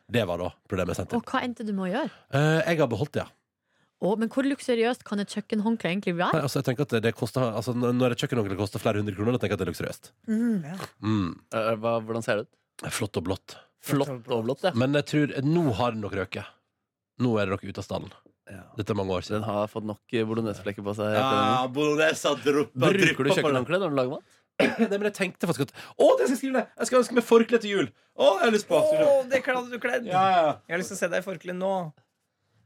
Det 0.08 0.24
var 0.29 0.39
da 0.39 0.53
problemet 0.70 0.96
jeg 0.96 1.01
sendte. 1.01 1.20
Og 1.20 1.27
hva 1.27 1.41
endte 1.44 1.65
du 1.67 1.74
med 1.75 1.89
å 1.89 1.91
gjøre? 1.91 2.12
Eh, 2.32 2.62
jeg 2.72 2.79
har 2.79 2.88
beholdt 2.88 3.12
det, 3.17 3.25
ja. 3.25 3.27
Å, 3.98 4.12
men 4.22 4.30
hvor 4.30 4.46
luksuriøst 4.46 5.01
kan 5.08 5.18
et 5.24 5.32
kjøkkenhåndkle 5.34 5.89
egentlig 5.89 6.13
være? 6.20 6.38
Nei, 6.38 6.44
altså, 6.46 6.60
jeg 6.62 6.68
tenker 6.68 6.86
at 6.86 6.92
det, 6.94 7.00
det 7.08 7.13
koster, 7.18 7.42
altså, 7.50 7.74
når 7.74 8.13
et 8.13 8.22
kjøkkenhåndkle 8.22 8.58
koster 8.60 8.82
flere 8.84 9.01
hundre 9.01 9.16
kroner, 9.18 9.34
da 9.34 9.42
tenker 9.42 9.56
jeg 9.56 9.58
at 9.58 9.63
det 9.63 9.68
er 9.68 9.72
luksuriøst. 9.74 10.12
Mm. 11.01 11.32
Eh, 11.58 11.72
Hva, 11.82 11.96
hvordan 12.06 12.25
ser 12.25 12.44
det 12.44 12.46
ut? 12.46 12.92
Flott 12.94 13.18
og 13.18 13.25
blått. 13.25 13.56
Flott 13.88 14.12
og 14.13 14.44
blått, 14.46 14.63
ja. 14.68 14.72
Men 14.77 14.94
jeg 15.00 15.06
tror 15.10 15.34
Nå 15.48 15.63
har 15.80 15.96
den 15.96 16.04
nok 16.06 16.13
røket. 16.20 16.46
Nå 17.24 17.34
er 17.42 17.48
det 17.50 17.56
nok 17.56 17.66
ute 17.66 17.82
av 17.82 17.86
stallen. 17.88 18.12
ja. 18.51 18.62
Dette 18.77 18.94
er 18.94 19.00
mange 19.00 19.16
år 19.18 19.25
siden. 19.25 19.42
Den 19.42 19.50
har 19.50 19.70
fått 19.72 19.88
nok 19.89 20.13
eh, 20.13 20.25
bologneseflekker 20.30 20.86
på 20.86 20.94
seg. 21.00 21.18
Ja, 21.18 21.66
bolognese 21.74 22.36
drypper 22.46 22.94
Bruker 23.01 23.24
du 23.25 23.34
kjøkkenhåndkle 23.34 23.80
når 23.82 23.94
du 23.96 23.98
lager 23.98 24.20
mat? 24.20 24.36
Nei, 24.62 24.98
men 24.98 25.06
jeg 25.10 25.13
tenkte 25.18 25.46
faktisk 25.50 25.68
at 25.70 25.74
Å, 26.01 26.06
det 26.18 26.25
skal 26.27 26.34
jeg 26.34 26.39
skrive 26.44 26.56
ned! 26.60 26.70
Jeg 26.82 26.89
skal 26.89 27.00
ønske 27.01 27.18
meg 27.18 27.25
forkle 27.25 27.60
til 27.62 27.74
jul! 27.74 27.89
Å, 28.18 28.30
jeg 28.39 28.46
har 28.46 28.54
lyst 28.56 28.70
på! 28.70 28.77
Å, 28.82 29.10
det 29.30 29.42
kledde 29.46 29.70
du 29.74 29.77
kledd! 29.82 30.08
Ja, 30.10 30.22
ja, 30.34 30.39
ja. 30.48 30.54
Jeg 30.66 30.74
har 30.77 30.82
lyst 30.82 30.94
til 30.94 30.98
å 30.98 31.01
se 31.04 31.10
deg 31.13 31.22
i 31.22 31.25
forkle 31.25 31.54
nå. 31.58 31.74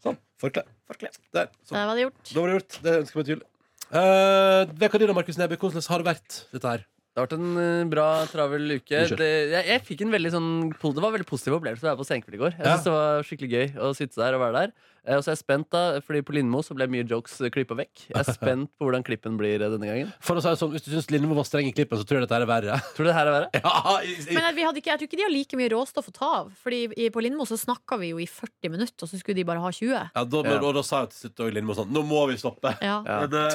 Sånn. 0.01 0.17
Forkle. 0.41 0.65
Forkle. 0.89 1.12
Der. 1.36 1.51
Sånn. 1.62 1.77
Der 1.77 1.89
var 1.89 1.98
det 1.98 2.05
gjort. 2.08 2.22
Da 2.27 2.39
var 2.39 2.50
det 2.51 2.58
gjort. 2.60 2.77
Det 2.81 2.96
ønsker 3.01 3.17
jeg 3.17 3.22
meg 3.22 3.27
til 3.29 3.36
jul. 3.36 3.43
Uh, 3.91 4.62
Veka 4.81 5.01
di 5.01 5.10
da, 5.10 5.15
Markus 5.17 5.38
Neby. 5.38 5.60
Hvordan 5.62 5.88
har 5.91 6.01
det 6.01 6.10
vært, 6.10 6.39
dette 6.55 6.74
her? 6.74 6.86
Det 7.12 7.20
har 7.20 7.25
vært 7.27 7.34
en 7.36 7.58
eh, 7.60 7.89
bra, 7.91 8.06
travel 8.32 8.70
uke. 8.77 9.00
Det, 9.20 9.25
jeg, 9.51 9.65
jeg 9.68 9.82
fikk 9.84 10.01
en 10.06 10.13
veldig 10.13 10.30
sånn 10.32 10.46
Det 10.72 10.80
var 11.03 11.10
en 11.10 11.15
veldig 11.18 11.27
positiv 11.27 11.58
opplevelse 11.58 11.84
å 11.84 11.89
være 11.89 12.00
på 12.00 12.06
Senkveld 12.08 12.38
i 12.38 12.39
går. 12.39 12.53
Jeg 12.56 12.70
Ja. 12.70 12.77
Det 12.86 12.94
var 12.94 13.25
skikkelig 13.27 13.50
gøy 13.51 13.74
å 13.84 13.89
sitte 13.98 14.15
der 14.22 14.38
og 14.38 14.44
være 14.46 14.62
der. 14.62 14.72
Eh, 15.03 15.18
Og 15.18 15.24
så 15.25 15.32
er 15.32 15.36
jeg 15.36 15.41
spent, 15.41 15.68
da 15.75 16.00
fordi 16.06 16.22
på 16.24 16.32
Lindmo 16.38 16.62
så 16.63 16.72
ble 16.77 16.88
mye 16.88 17.03
jokes 17.03 17.36
klippa 17.51 17.75
vekk. 17.82 18.06
Jeg 18.13 18.15
er 18.15 18.30
spent 18.38 18.72
på 18.80 18.88
hvordan 18.88 19.03
klippen 19.03 19.36
blir 19.36 19.60
eh, 19.60 19.74
denne 19.74 19.89
gangen. 19.91 20.13
For 20.24 20.39
å 20.39 20.44
si 20.46 20.53
det 20.53 20.62
sånn, 20.62 20.72
Hvis 20.72 20.86
du 20.88 20.91
syns 20.96 21.12
Lindmo 21.12 21.36
var 21.36 21.50
streng 21.50 21.68
i 21.68 21.74
klippen, 21.75 22.00
så 22.00 22.08
tror 22.08 22.22
jeg 22.22 22.30
dette 22.30 22.38
her 22.39 22.46
er 22.48 22.51
verre. 22.53 22.80
Tror 22.96 23.03
du 23.03 23.12
det 23.12 23.18
her 23.20 23.27
er 23.27 23.36
verre? 23.41 23.51
Ja, 23.60 23.98
i, 24.08 24.15
i, 24.15 24.38
Men 24.39 24.48
vi 24.56 24.63
hadde 24.70 24.80
ikke, 24.80 24.94
jeg 24.94 25.01
tror 25.03 25.12
ikke 25.12 25.20
de 25.20 25.27
har 25.27 25.36
like 25.36 25.60
mye 25.60 25.74
råstoff 25.75 26.08
å 26.08 26.15
ta 26.15 26.32
av. 26.46 26.56
Fordi 26.63 26.80
i- 26.96 27.12
på 27.12 27.25
Lindmo 27.27 27.44
så 27.50 27.60
snakka 27.60 28.00
vi 28.00 28.13
jo 28.13 28.24
i 28.24 28.30
40 28.32 28.72
minutter, 28.72 29.03
og 29.03 29.12
så 29.12 29.20
skulle 29.20 29.41
de 29.44 29.50
bare 29.51 29.60
ha 29.60 29.68
20. 29.75 29.91
ja, 30.15 30.24
da, 30.24 30.44
men, 30.48 30.63
og 30.63 30.80
da 30.80 30.86
sa 30.88 31.03
jeg 31.03 31.12
til 31.12 31.25
slutt 31.27 31.44
òg 31.50 31.56
Lindmo 31.60 31.75
sånn 31.75 31.91
Nå 31.91 32.08
må 32.08 32.24
vi 32.32 32.39
stoppe. 32.39 32.72
Ja, 32.80 33.01
Ja. 33.03 33.20
Men, 33.25 33.36
det, 33.36 33.48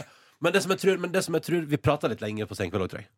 men, 0.44 0.52
det 0.52 0.60
som 0.66 0.76
jeg 0.76 0.84
tror, 0.84 1.00
men 1.06 1.16
det 1.16 1.25
som 1.25 1.32
jeg 1.40 1.46
tror 1.48 1.64
Vi 1.72 1.80
prata 1.80 2.12
litt 2.12 2.20
lenge 2.20 2.44
på 2.44 2.58
Senkveld 2.58 2.84
òg, 2.84 2.92
tror 2.92 3.00
jeg. 3.06 3.08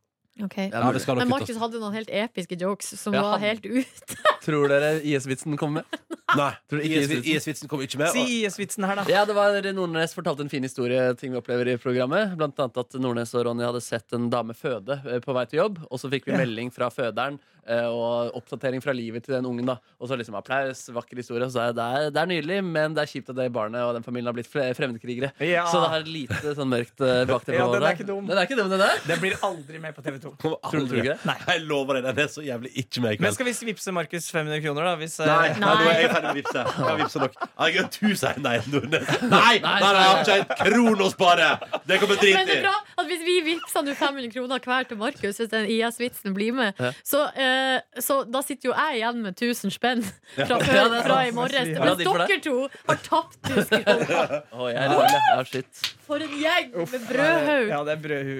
Ok 0.45 0.57
Ja, 0.71 0.93
det 0.93 1.01
Men. 1.25 1.29
Markus 1.33 1.57
hadde 1.61 1.81
noen 1.83 1.95
helt 1.97 2.11
episke 2.11 2.59
jokes 2.61 2.93
som 3.01 3.15
Ja, 3.17 3.23
var 3.23 3.39
helt 3.43 3.65
ut. 3.67 4.15
Tror 4.47 4.69
dere 4.71 5.01
IS-vitsen 5.03 5.57
kommer 5.59 5.83
med? 5.83 6.01
Nei, 6.39 6.51
Tror 6.69 6.79
du 6.81 6.85
IS- 6.85 7.09
IS-vitsen? 7.09 7.35
IS-vitsen 7.37 7.69
kom 7.73 7.81
ikke 7.85 7.99
med. 8.03 8.13
Si 8.13 8.25
IS-vitsen 8.45 8.85
her, 8.87 9.01
da. 9.01 9.05
Ja, 9.11 9.25
det 9.29 9.35
var 9.37 9.57
Nordnes 9.73 10.15
fortalte 10.17 10.45
en 10.45 10.51
fin 10.53 10.63
historie 10.67 11.01
ting 11.19 11.33
vi 11.33 11.41
opplever 11.41 11.69
i 11.73 11.77
programmet. 11.81 12.35
Blant 12.39 12.59
annet 12.61 12.77
at 12.85 12.99
Nordnes 13.01 13.33
og 13.35 13.47
Ronny 13.49 13.65
hadde 13.65 13.81
sett 13.85 14.13
en 14.17 14.29
dame 14.33 14.55
føde 14.57 15.01
eh, 15.09 15.21
på 15.25 15.33
vei 15.37 15.47
til 15.49 15.63
jobb. 15.63 15.81
Og 15.91 16.01
så 16.03 16.11
fikk 16.13 16.29
vi 16.29 16.37
melding 16.37 16.71
fra 16.75 16.91
føderen 16.93 17.41
og 17.69 18.35
oppdatering 18.39 18.83
fra 18.83 18.93
livet 18.97 19.25
til 19.27 19.35
den 19.37 19.45
ungen. 19.47 19.67
da 19.67 19.77
Og 20.01 20.09
så 20.09 20.17
liksom 20.19 20.35
applaus, 20.39 20.87
vakker 20.95 21.17
historie. 21.21 21.45
Og 21.45 21.53
så 21.53 21.69
er 21.69 21.73
det 21.77 22.13
det 22.15 22.23
er 22.23 22.27
nydelig, 22.31 22.59
men 22.65 22.95
det 22.97 23.03
er 23.05 23.11
kjipt 23.13 23.29
at 23.31 23.37
det 23.37 23.49
barnet 23.53 23.83
og 23.85 23.95
den 23.95 24.03
familien 24.07 24.27
har 24.31 24.37
blitt 24.37 24.49
fre- 24.51 24.71
fremmedkrigere. 24.77 25.33
Ja. 25.45 25.67
Så 25.69 25.81
det 25.83 25.91
har 25.93 26.07
lite 26.09 26.55
sånn 26.57 26.71
mørkt 26.73 26.97
bak 27.33 27.45
det. 27.45 27.59
Ja, 27.59 27.67
den 27.73 27.83
er 27.85 27.95
ikke 27.99 28.07
dum. 28.09 28.27
Den 28.29 28.39
er 28.39 28.49
ikke 28.49 28.59
dum, 28.59 28.71
den 28.73 28.81
der. 28.83 28.99
Det 29.09 29.19
blir 29.21 29.37
aldri 29.43 29.79
med 29.83 29.95
på 29.97 30.03
TV2. 30.05 30.33
Tror 30.39 30.87
du 30.89 30.97
ikke 30.99 31.13
det? 31.15 31.19
Nei. 31.29 31.37
Jeg 31.49 31.63
lover 31.69 31.99
deg, 32.01 32.09
den 32.09 32.25
er 32.25 32.33
så 32.33 32.45
jævlig 32.45 32.73
ikke 32.85 33.03
med 33.05 33.13
i 33.13 33.17
kveld. 33.19 33.27
Men 33.29 33.37
skal 33.37 33.49
vi 33.51 33.55
vippse 33.73 33.93
Markus 33.95 34.31
500 34.33 34.61
kroner, 34.65 34.89
da? 34.91 34.95
Hvis, 35.01 35.19
eh, 35.21 35.27
Nei, 35.29 35.49
nei. 35.49 35.59
Nei. 35.61 35.75
nå 35.85 35.91
er 35.93 36.01
jeg 36.03 36.11
ferdig 36.13 36.29
med 36.29 36.33
å 36.33 36.39
vipse. 36.41 36.65
Jeg 36.69 36.89
har 36.89 36.99
vipset 37.03 37.25
nok. 37.25 37.39
Jeg 37.59 37.79
har 37.79 37.89
tusen 37.99 38.43
nei, 38.45 38.57
Nordnes. 38.73 39.09
Nei, 39.23 39.55
nei, 39.65 39.75
nei, 39.83 39.93
jeg 39.99 40.09
har 40.09 40.23
ikke 40.23 40.39
en 40.39 40.73
krone 40.73 41.07
å 41.07 41.11
spare! 41.13 41.49
Det 41.89 41.99
kommer 42.03 42.17
Men 42.19 42.23
drit 42.23 42.37
det 42.49 42.55
i. 42.55 42.59
er 42.59 42.67
bra 42.69 42.75
at 43.03 43.07
hvis 43.11 43.23
vi 43.27 43.37
vippser 43.47 43.89
500 43.99 44.31
kroner 44.35 44.63
hver 44.69 44.89
til 44.91 44.99
Markus, 45.01 45.39
hvis 45.41 45.51
den 45.53 45.67
IS-vitsen 45.73 46.35
blir 46.37 46.53
med, 46.57 46.79
så, 47.07 47.25
eh, 47.35 47.58
så 48.03 48.19
da 48.29 48.43
sitter 48.45 48.71
jo 48.71 48.75
jeg 48.77 48.99
igjen 49.01 49.23
med 49.25 49.37
1000 49.37 49.73
spenn 49.75 50.03
fra, 50.35 50.59
før, 50.69 50.97
fra 51.05 51.19
i 51.29 51.33
morges. 51.37 51.71
Bra 51.77 51.89
Mens 51.91 52.03
dere 52.03 52.39
to 52.45 52.57
har 52.89 53.01
tapt 53.05 53.39
1000 53.51 53.85
kroner. 53.87 54.37
Er. 54.69 54.95
Ja. 54.95 55.63
For 56.09 56.25
en 56.25 56.37
gjeng 56.41 56.73
med 56.79 57.07
brødhaug! 57.11 57.67
Ja, 57.71 57.81
det 57.87 57.95
er 57.95 58.03
brødhu... 58.05 58.37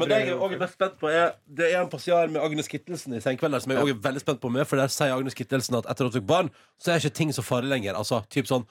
Men 0.00 0.06
det 0.10 0.20
jeg 0.20 0.34
er 0.34 0.44
også 0.48 0.60
mest 0.64 0.78
spent 0.78 1.00
på 1.00 1.10
er 1.12 1.34
Det 1.46 1.70
er 1.70 1.80
en 1.82 1.90
passiar 1.92 2.30
med 2.32 2.40
Agnes 2.44 2.70
Kittelsen 2.70 3.16
i 3.16 3.22
Senkveld 3.24 3.60
som 3.60 3.74
jeg 3.74 3.82
også 3.82 3.96
er 3.96 4.04
veldig 4.08 4.24
spent 4.24 4.42
på 4.42 4.52
med, 4.52 4.66
for 4.68 4.80
der 4.80 4.92
sier 4.92 5.16
Agnes 5.16 5.36
Kittelsen 5.36 5.78
at 5.80 5.88
etter 5.90 6.06
at 6.06 6.12
hun 6.12 6.20
fikk 6.20 6.28
barn, 6.30 6.52
så 6.80 6.92
er 6.94 7.02
ikke 7.02 7.18
ting 7.20 7.34
så 7.36 7.44
farlig 7.44 7.72
lenger. 7.74 7.98
Altså, 7.98 8.22
typ 8.32 8.48
sånn 8.48 8.64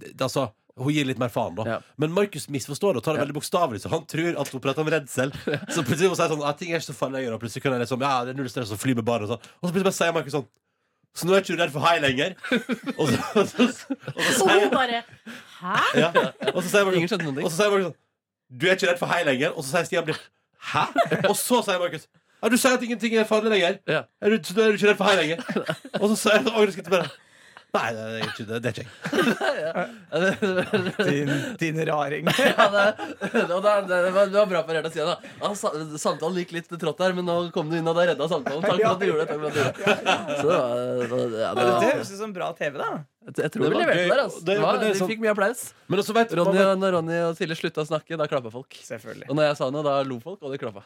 det, 0.00 0.14
altså, 0.20 0.48
Hun 0.78 0.92
gir 0.94 1.04
litt 1.08 1.18
mer 1.18 1.28
faen, 1.34 1.54
da. 1.58 1.64
Ja. 1.66 1.78
Men 2.00 2.12
Markus 2.14 2.46
misforstår 2.52 2.94
det 2.94 3.00
og 3.02 3.04
tar 3.04 3.16
det 3.18 3.24
veldig 3.24 3.36
bokstavelig. 3.40 3.80
Så 3.82 3.90
han 3.92 4.04
tror 4.08 4.38
at 4.40 4.48
hun 4.54 4.60
prater 4.64 4.84
om 4.84 4.90
redsel. 4.92 5.32
Så 5.74 5.82
plutselig 5.86 6.08
må 6.10 6.14
hun 6.14 6.20
si 6.22 6.28
sånn 6.30 6.44
at 6.46 6.58
ting 6.60 6.70
er 6.72 6.78
ikke 6.80 6.92
så 6.92 6.96
farlig 6.96 7.20
lenger. 7.20 7.34
Og 7.36 7.42
plutselig 7.42 7.62
kan 7.64 7.74
jeg 7.76 7.82
liksom, 7.84 8.04
ja, 8.06 8.12
det 8.24 8.34
er 8.34 8.38
null 8.40 8.48
stress 8.52 8.72
å 8.72 8.78
fly 8.80 8.94
med 8.96 9.04
barn 9.08 9.26
og 9.26 9.32
sånn. 9.34 9.48
Og 9.60 9.64
så 9.66 9.72
plutselig 9.74 9.88
bare 9.90 9.98
sier 9.98 10.14
Markus 10.16 10.36
sånn 10.38 10.48
Så 11.20 11.26
nå 11.26 11.34
er 11.34 11.42
ikke 11.42 11.56
du 11.56 11.60
redd 11.60 11.72
for 11.74 11.82
hai 11.82 11.96
lenger? 12.04 12.36
Og 12.94 13.08
så, 13.10 13.18
og 13.34 13.48
så, 13.50 13.64
og 13.66 13.72
så, 13.74 13.96
Og 14.14 14.28
sier 14.38 14.60
hun 14.62 14.70
bare 14.76 15.00
Hæ? 15.58 15.76
ja. 15.98 16.10
Og 16.54 16.60
så 16.62 16.68
sier 16.70 16.86
Markus 16.86 17.10
så 17.10 17.18
sånn 17.18 17.94
Du 18.54 18.68
er 18.68 18.76
ikke 18.78 18.92
redd 18.92 19.00
for 19.02 19.10
hei 19.10 19.24
lenger 19.26 19.56
Og 19.56 19.64
så 19.66 19.72
sier 19.74 19.88
Stian 19.90 20.06
Blipp 20.06 20.22
Hæ? 20.70 20.84
Og 21.26 21.34
så 21.40 21.58
sier 21.66 21.82
Markus 21.82 22.06
Ja, 22.40 22.48
du 22.48 22.56
sier 22.62 22.76
at 22.78 22.84
ingenting 22.86 23.16
er 23.18 23.26
farlig 23.28 23.50
lenger 23.56 23.80
Ja. 23.90 24.04
er 24.22 24.36
du, 24.36 24.38
så 24.46 24.54
nå 24.54 24.62
er 24.68 24.70
du 24.70 24.78
ikke 24.78 24.92
redd 24.92 25.00
for 25.02 25.10
hei 25.10 25.16
lenger 25.18 25.42
Og 25.98 26.06
så 26.12 26.20
sier 26.22 26.46
Agnes 26.54 26.78
Gitte 26.78 26.94
bare 26.94 27.10
Nei, 27.70 27.88
det 27.94 28.02
er 28.02 28.22
ikke 28.26 28.44
det, 28.48 28.56
det 28.64 28.70
er 28.70 28.74
ikke 28.80 28.86
jeg 29.60 29.84
Din, 31.10 31.28
din 31.60 31.76
raring. 31.86 32.26
Ja, 32.50 32.66
det, 32.74 32.84
det, 33.30 33.58
var- 33.62 33.84
det, 33.86 33.98
det 34.10 34.34
var 34.34 34.48
bra 34.50 34.62
parert 34.66 34.88
å 34.88 34.90
si 34.90 34.98
det. 34.98 35.14
Han 35.42 35.54
Samtalen 36.00 36.40
gikk 36.42 36.54
litt 36.56 36.72
trått 36.82 36.98
her, 37.04 37.14
men 37.14 37.28
nå 37.28 37.36
kom 37.54 37.70
du 37.70 37.76
inn 37.78 37.86
og 37.86 37.94
det 38.00 38.08
redda 38.10 38.26
samtalen. 38.32 38.64
Takk 38.64 38.80
for 38.80 38.90
at 38.90 39.00
du 39.00 39.06
gjorde 39.06 39.26
det. 39.26 39.38
Det. 39.54 39.66
Var, 40.50 40.74
det 40.98 41.08
var, 41.12 41.36
ja, 41.38 41.50
det 41.54 41.60
Det 41.60 41.68
var, 41.70 41.86
høres 41.86 42.10
ut 42.10 42.18
som 42.24 42.32
bra 42.34 42.50
TV, 42.58 42.74
da. 42.80 42.90
jeg, 43.28 43.36
jeg 43.44 43.52
tror 43.54 43.62
Det 43.62 43.68
vi 43.68 43.74
var 43.76 43.82
leverte 43.84 44.08
der. 44.14 44.22
Altså. 44.24 44.40
Det- 44.44 44.56
Det 44.56 44.62
var, 44.64 44.72
men 44.72 44.80
det 44.80 44.88
er 44.88 44.94
vi 44.96 45.00
sånn- 45.04 45.12
fikk 45.14 45.22
mye 45.26 45.34
applaus. 45.36 45.62
Men 45.86 46.02
også 46.02 46.16
vet 46.18 46.34
Ronny, 46.40 46.58
og- 46.64 46.78
når 46.82 46.96
Ronny 46.98 47.20
og 47.28 47.36
Silje 47.38 47.56
slutta 47.62 47.84
å 47.84 47.88
snakke, 47.92 48.18
da 48.18 48.26
klappa 48.30 48.50
folk. 48.50 48.80
Og 49.28 49.36
når 49.38 49.44
jeg 49.52 49.56
sa 49.62 49.70
noe, 49.70 49.86
da 49.86 50.00
lo 50.02 50.18
folk, 50.22 50.42
og 50.42 50.50
de 50.54 50.58
klappa. 50.58 50.82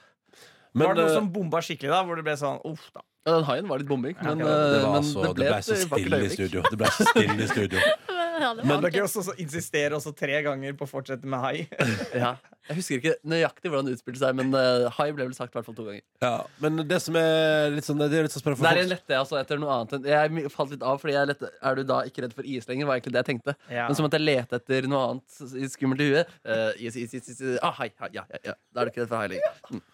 Men, 0.74 0.86
var 0.86 0.96
det 0.96 1.04
noe 1.04 1.10
eh, 1.12 1.16
som 1.16 1.32
bomba 1.32 1.62
skikkelig, 1.64 1.92
da? 1.94 2.02
Hvor 2.06 2.18
det 2.18 2.26
ble 2.26 2.36
sånn 2.40 2.58
uff, 2.66 2.88
da. 2.94 3.04
Ja, 3.24 3.38
den 3.38 3.46
haien 3.48 3.68
var 3.70 3.80
litt 3.80 3.88
bombing, 3.88 4.16
men, 4.20 4.42
det, 4.42 4.48
eh, 4.50 4.82
var 4.84 4.98
men 4.98 5.06
så, 5.08 5.22
det 5.30 5.38
det 5.38 5.46
ble 5.48 5.60
så 5.64 5.76
stille 5.80 6.18
i 6.20 6.28
studio 6.28 6.60
Det 6.66 6.76
ble 6.76 6.90
så 6.92 7.06
stille 7.08 7.36
i 7.40 7.46
studio 7.48 7.80
Ja, 8.34 8.50
det 8.50 8.64
Men 8.66 8.82
dere 8.82 8.82
det 8.82 8.88
er 8.90 8.96
gøy 8.98 9.04
også 9.06 9.22
å 9.30 9.36
insistere 9.40 9.94
også 9.96 10.10
tre 10.18 10.40
ganger 10.44 10.74
på 10.74 10.84
å 10.84 10.90
fortsette 10.90 11.28
med 11.30 11.38
hai. 11.38 11.68
Ja. 12.24 12.34
Jeg 12.66 12.78
husker 12.78 12.98
ikke 12.98 13.12
nøyaktig 13.28 13.70
hvordan 13.70 13.86
det 13.86 13.94
utspilte 13.98 14.22
seg, 14.22 14.36
men 14.38 14.50
uh, 14.56 14.88
hai 14.96 15.06
ble 15.14 15.26
vel 15.28 15.36
sagt 15.36 15.52
i 15.52 15.58
hvert 15.58 15.68
fall 15.68 15.76
to 15.76 15.84
ganger. 15.86 16.02
ja, 16.24 16.32
Men 16.64 16.82
det 16.88 16.98
som 17.04 17.16
er 17.20 17.74
litt 17.76 17.86
sånn 17.86 18.00
Det 18.00 18.08
er 18.08 18.26
litt 18.26 18.34
sånn 18.34 18.44
for 18.44 18.56
Der 18.56 18.80
folk 18.80 18.90
lette 18.90 19.14
jeg 19.14 19.20
altså 19.20 19.38
etter 19.38 19.60
noe 19.60 19.78
annet 19.78 20.08
Jeg 20.08 20.52
falt 20.54 20.72
litt 20.72 20.84
av, 20.84 20.98
fordi 21.02 21.14
jeg 21.14 21.30
lette 21.30 21.52
Er 21.60 21.78
du 21.78 21.84
da 21.92 22.00
ikke 22.08 22.24
redd 22.24 22.34
for 22.36 22.48
is 22.48 22.66
lenger? 22.70 22.88
Var 22.90 22.98
egentlig 22.98 23.14
det 23.14 23.22
jeg 23.22 23.30
tenkte. 23.30 23.56
Ja. 23.68 23.86
Men 23.86 24.00
som 24.00 24.08
at 24.08 24.18
jeg 24.18 24.26
lette 24.26 24.60
etter 24.60 24.90
noe 24.90 25.08
annet 25.12 25.58
i 25.60 25.70
skummelt 25.70 26.02
i 26.02 26.10
huet. 26.10 26.38
Uh, 26.42 26.72
is, 26.80 26.96
is, 26.96 27.14
is, 27.14 27.28
is, 27.36 27.38
is. 27.38 27.58
Ah, 27.62 27.76
hai, 27.78 27.92
hai, 28.00 28.10
ja, 28.16 28.24
ja, 28.32 28.46
ja. 28.50 28.58
Da 28.74 28.82
er 28.82 28.88
du 28.88 28.94
ikke 28.96 29.04
redd 29.04 29.12
for 29.12 29.22
hai 29.22 29.34
lenger. 29.36 29.60
Mm. 29.70 29.84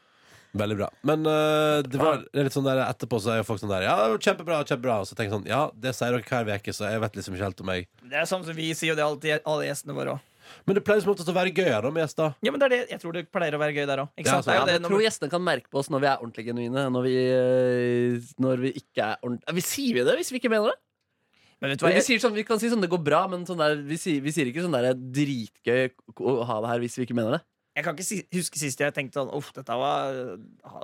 Veldig 0.56 0.76
bra 0.80 0.88
Men 1.06 1.22
uh, 1.28 1.78
det 1.86 2.00
var 2.00 2.24
er 2.34 2.46
litt 2.48 2.54
sånn 2.56 2.66
der 2.66 2.80
etterpå 2.82 3.20
Så 3.22 3.30
er 3.34 3.36
jo 3.42 3.46
folk 3.46 3.60
sånn 3.62 3.70
der 3.70 3.84
Ja, 3.86 3.94
kjempebra, 4.18 4.64
kjempebra 4.66 4.96
Og 5.04 5.06
så 5.06 5.14
tenker 5.14 5.30
jeg 5.30 5.36
sånn 5.38 5.46
Ja, 5.50 5.60
det 5.78 5.92
sier 5.94 6.16
dere 6.16 6.26
hver 6.26 6.48
veke 6.48 6.74
Så 6.74 6.90
jeg 6.90 7.02
vet 7.04 7.20
liksom 7.20 7.36
ikke 7.36 7.46
helt 7.46 7.62
om 7.62 7.70
jeg 7.74 7.86
Det 8.02 8.18
er 8.18 8.26
sånn 8.26 8.42
som 8.48 8.58
vi 8.58 8.72
sier 8.74 8.96
og 8.96 8.98
det 8.98 9.06
alltid 9.06 9.46
alle 9.46 9.68
gjestene 9.68 9.94
våre 9.94 10.16
òg. 10.16 10.26
Men 10.66 10.74
det 10.74 10.82
pleier 10.82 11.02
som 11.04 11.12
oftest 11.12 11.30
å 11.30 11.34
være 11.36 11.52
gøy 11.54 11.68
her 11.70 11.86
med 11.94 12.02
gjester 12.02 12.34
Ja, 12.42 12.50
men 12.50 12.58
det 12.58 12.66
er 12.66 12.72
det. 12.74 12.80
Jeg 12.90 13.02
tror 13.04 13.14
det 13.14 13.24
pleier 13.30 13.54
å 13.54 13.60
være 13.62 13.76
gøy 13.76 13.86
der 13.86 14.02
òg. 14.02 14.08
Ja, 14.18 14.24
sant? 14.32 14.44
så- 14.44 14.50
Det 14.50 14.56
er 14.56 14.66
Ja, 14.66 14.78
jeg 14.80 14.82
tror 14.88 15.02
gjestene 15.04 15.30
kan 15.30 15.44
merke 15.46 15.70
på 15.70 15.78
oss 15.78 15.90
når 15.94 16.00
vi 16.02 16.08
er 16.10 16.16
ordentlig 16.24 16.46
genuine. 16.48 16.82
Når 16.90 17.02
vi, 17.06 17.14
eh, 17.30 18.30
når 18.42 18.56
vi 18.64 18.72
ikke 18.82 19.04
er 19.12 19.16
ordentlig 19.22 19.54
Vi 19.54 19.60
sier 19.60 19.94
vi 19.94 20.02
det 20.10 20.16
hvis 20.18 20.32
vi 20.32 20.40
ikke 20.40 20.50
mener 20.50 20.72
det? 20.74 20.78
Men 21.60 21.70
vet 21.70 21.78
du 21.78 21.84
hva? 21.84 21.92
Vi, 21.92 22.00
Jeg, 22.00 22.06
sier 22.08 22.18
sånn, 22.24 22.34
vi 22.34 22.42
kan 22.48 22.58
si 22.58 22.70
sånn 22.72 22.80
det 22.80 22.90
går 22.90 23.02
bra, 23.04 23.26
men 23.28 23.44
sånn 23.46 23.60
der, 23.60 23.76
vi, 23.76 23.96
sier, 24.00 24.20
vi 24.24 24.32
sier 24.32 24.48
ikke 24.48 24.64
sånn 24.64 24.72
der 24.72 24.94
dritgøy 24.96 25.90
å 26.18 26.44
ha 26.48 26.60
det 26.64 26.70
her 26.72 26.80
hvis 26.80 26.96
vi 26.96 27.06
ikke 27.06 27.18
mener 27.18 27.36
det. 27.38 27.42
Jeg 27.76 27.84
kan 27.86 27.94
ikke 27.96 28.06
si, 28.06 28.20
huske 28.34 28.58
sist 28.60 28.80
jeg 28.82 28.94
tenkte 28.96 29.20
sånn 29.20 29.30
Uff, 29.36 29.52
dette 29.54 29.76
var 29.78 30.16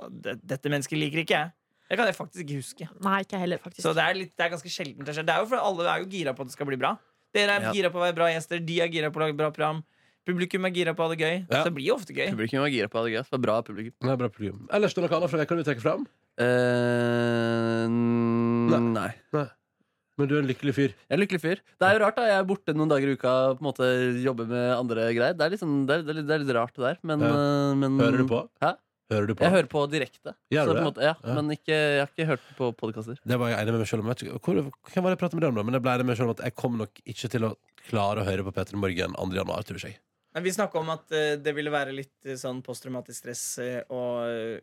det, 0.09 0.37
Dette 0.47 0.71
mennesket 0.71 0.97
liker 0.99 1.23
ikke 1.25 1.35
jeg. 1.35 1.51
Det 1.87 1.97
kan 1.99 2.07
jeg 2.09 2.15
faktisk 2.17 2.43
ikke 2.43 2.57
huske. 2.59 2.87
Nei, 3.03 3.17
ikke 3.23 3.39
heller, 3.39 3.59
faktisk. 3.63 3.83
Så 3.85 3.93
det 3.95 4.03
er, 4.03 4.17
litt, 4.17 4.33
det 4.35 4.43
er 4.43 4.49
ganske 4.51 4.71
sjeldent 4.71 5.05
det 5.07 5.13
skjer. 5.15 5.27
Det 5.27 5.35
er 5.35 5.43
jo 5.43 5.49
for 5.51 5.61
Alle 5.63 5.85
er 5.87 6.01
jo 6.03 6.09
gira 6.11 6.33
på 6.35 6.43
at 6.43 6.49
det 6.51 6.55
skal 6.57 6.67
bli 6.67 6.79
bra. 6.79 6.97
Dere 7.35 7.57
er 7.59 7.67
Ja. 7.67 7.71
gira 7.75 7.91
på 7.93 7.99
å 7.99 8.03
være 8.03 8.15
bra 8.17 8.27
gjester, 8.31 8.59
de 8.63 8.79
er 8.83 8.91
gira 8.91 9.11
på 9.11 9.19
å 9.21 9.23
lage 9.23 9.37
bra 9.39 9.51
program. 9.51 9.83
Publikum 10.27 10.65
er 10.67 10.71
gira 10.75 10.91
på 10.95 11.03
å 11.03 11.07
ha 11.07 11.15
det 11.15 11.21
gøy. 11.23 11.35
Ja. 11.47 11.61
Så 11.61 11.63
det 11.69 11.73
blir 11.77 11.87
jo 11.87 11.95
ofte 11.95 12.11
gøy. 12.15 12.27
Publikum 12.33 12.65
er 12.65 12.71
gira 12.73 12.89
på 12.91 12.99
å 12.99 13.03
ha 13.03 13.07
det. 13.07 13.13
gøy 13.15 13.23
Det 13.23 13.37
er 13.39 13.43
bra 13.45 13.61
publikum. 13.63 13.95
Det 14.03 14.11
er 14.11 14.19
bra 14.19 14.27
publikum 14.27 14.67
Ellers 14.75 14.97
noe 14.97 15.07
annet 15.07 15.31
fra 15.31 15.39
veka 15.39 15.55
du 15.55 15.61
vil 15.63 15.67
trekke 15.69 15.85
frem? 15.85 16.07
nei. 17.87 19.11
nei. 19.33 19.47
Men 20.17 20.27
du 20.27 20.35
er 20.35 20.41
en 20.41 20.47
lykkelig 20.49 20.73
fyr 20.73 20.89
Jeg 20.95 21.11
er 21.11 21.17
en 21.17 21.21
lykkelig 21.21 21.41
fyr. 21.43 21.59
Det 21.77 21.85
er 21.87 21.93
jo 21.97 22.01
rart, 22.05 22.15
da. 22.17 22.23
Jeg 22.25 22.39
er 22.41 22.47
borte 22.49 22.73
noen 22.73 22.89
dager 22.89 23.07
i 23.11 23.13
uka 23.17 23.33
på 23.53 23.61
en 23.61 23.67
måte 23.69 23.87
jobber 24.23 24.47
med 24.49 24.65
andre 24.73 25.07
greier. 25.13 25.37
Det 25.37 25.45
er 25.45 25.53
litt, 25.53 25.61
sånn, 25.61 25.85
det 25.85 25.93
er, 25.99 26.01
det 26.07 26.09
er, 26.09 26.17
litt- 26.21 26.27
det 26.27 26.35
er 26.35 26.43
litt 26.45 26.55
rart, 26.57 26.73
det 26.75 26.83
der. 26.87 26.97
Men, 27.03 27.19
Ja. 27.21 27.29
eh, 27.37 27.75
men 27.83 27.99
Hører 28.01 28.17
du 28.17 28.27
på? 28.31 28.39
Hæ? 28.63 28.71
Hører 29.13 29.27
du 29.27 29.35
på? 29.35 29.43
Jeg 29.45 29.51
hører 29.55 29.69
på 29.71 29.81
direkte. 29.87 30.33
Gjør 30.51 30.65
du 30.65 30.67
Så 30.67 30.73
på 30.73 30.77
det? 30.79 30.85
måte, 30.87 31.01
ja, 31.05 31.13
Ja. 31.23 31.33
Men 31.37 31.49
ikke, 31.55 31.67
jeg 31.77 31.99
har 32.01 32.09
ikke 32.11 32.25
hørt 32.27 32.41
på 32.57 32.71
podkaster. 32.75 33.15
Det 33.25 33.37
var 33.39 33.47
jeg 33.53 33.59
enig 33.61 33.71
med 33.71 33.79
meg 33.79 33.87
selv 33.87 34.01
om. 34.03 34.09
Hvor, 34.41 34.55
hvem 34.91 35.03
var 35.05 35.09
det 35.13 35.15
jeg 35.15 35.21
pratet 35.21 35.33
med 35.37 35.41
deg 35.45 35.49
om 35.49 35.55
da? 35.55 35.63
Men 35.63 35.73
jeg 35.77 35.81
ble 35.85 35.91
enig 35.95 36.05
med 36.05 36.11
meg 36.11 36.17
selv 36.17 36.27
om 36.27 36.35
at 36.35 36.43
jeg 36.43 36.55
kommer 36.55 36.77
nok 36.83 36.93
ikke 37.05 37.29
til 37.31 37.41
å 37.47 37.55
klare 37.87 38.19
å 38.19 38.25
høre 38.27 38.43
på 38.43 38.51
Peter 38.57 38.75
Morgen 38.75 39.13
2. 39.15 39.31
januar, 39.37 39.63
tror 39.63 39.79
jeg. 39.85 39.95
Men 40.37 40.43
Vi 40.45 40.51
snakka 40.53 40.77
om 40.77 40.89
at 40.93 41.13
eh, 41.17 41.31
det 41.41 41.49
ville 41.57 41.71
være 41.73 41.95
litt 41.97 42.27
eh, 42.29 42.35
sånn 42.37 42.59
posttraumatisk 42.61 43.23
stress 43.23 43.41
eh, 43.63 43.79
å 43.89 44.01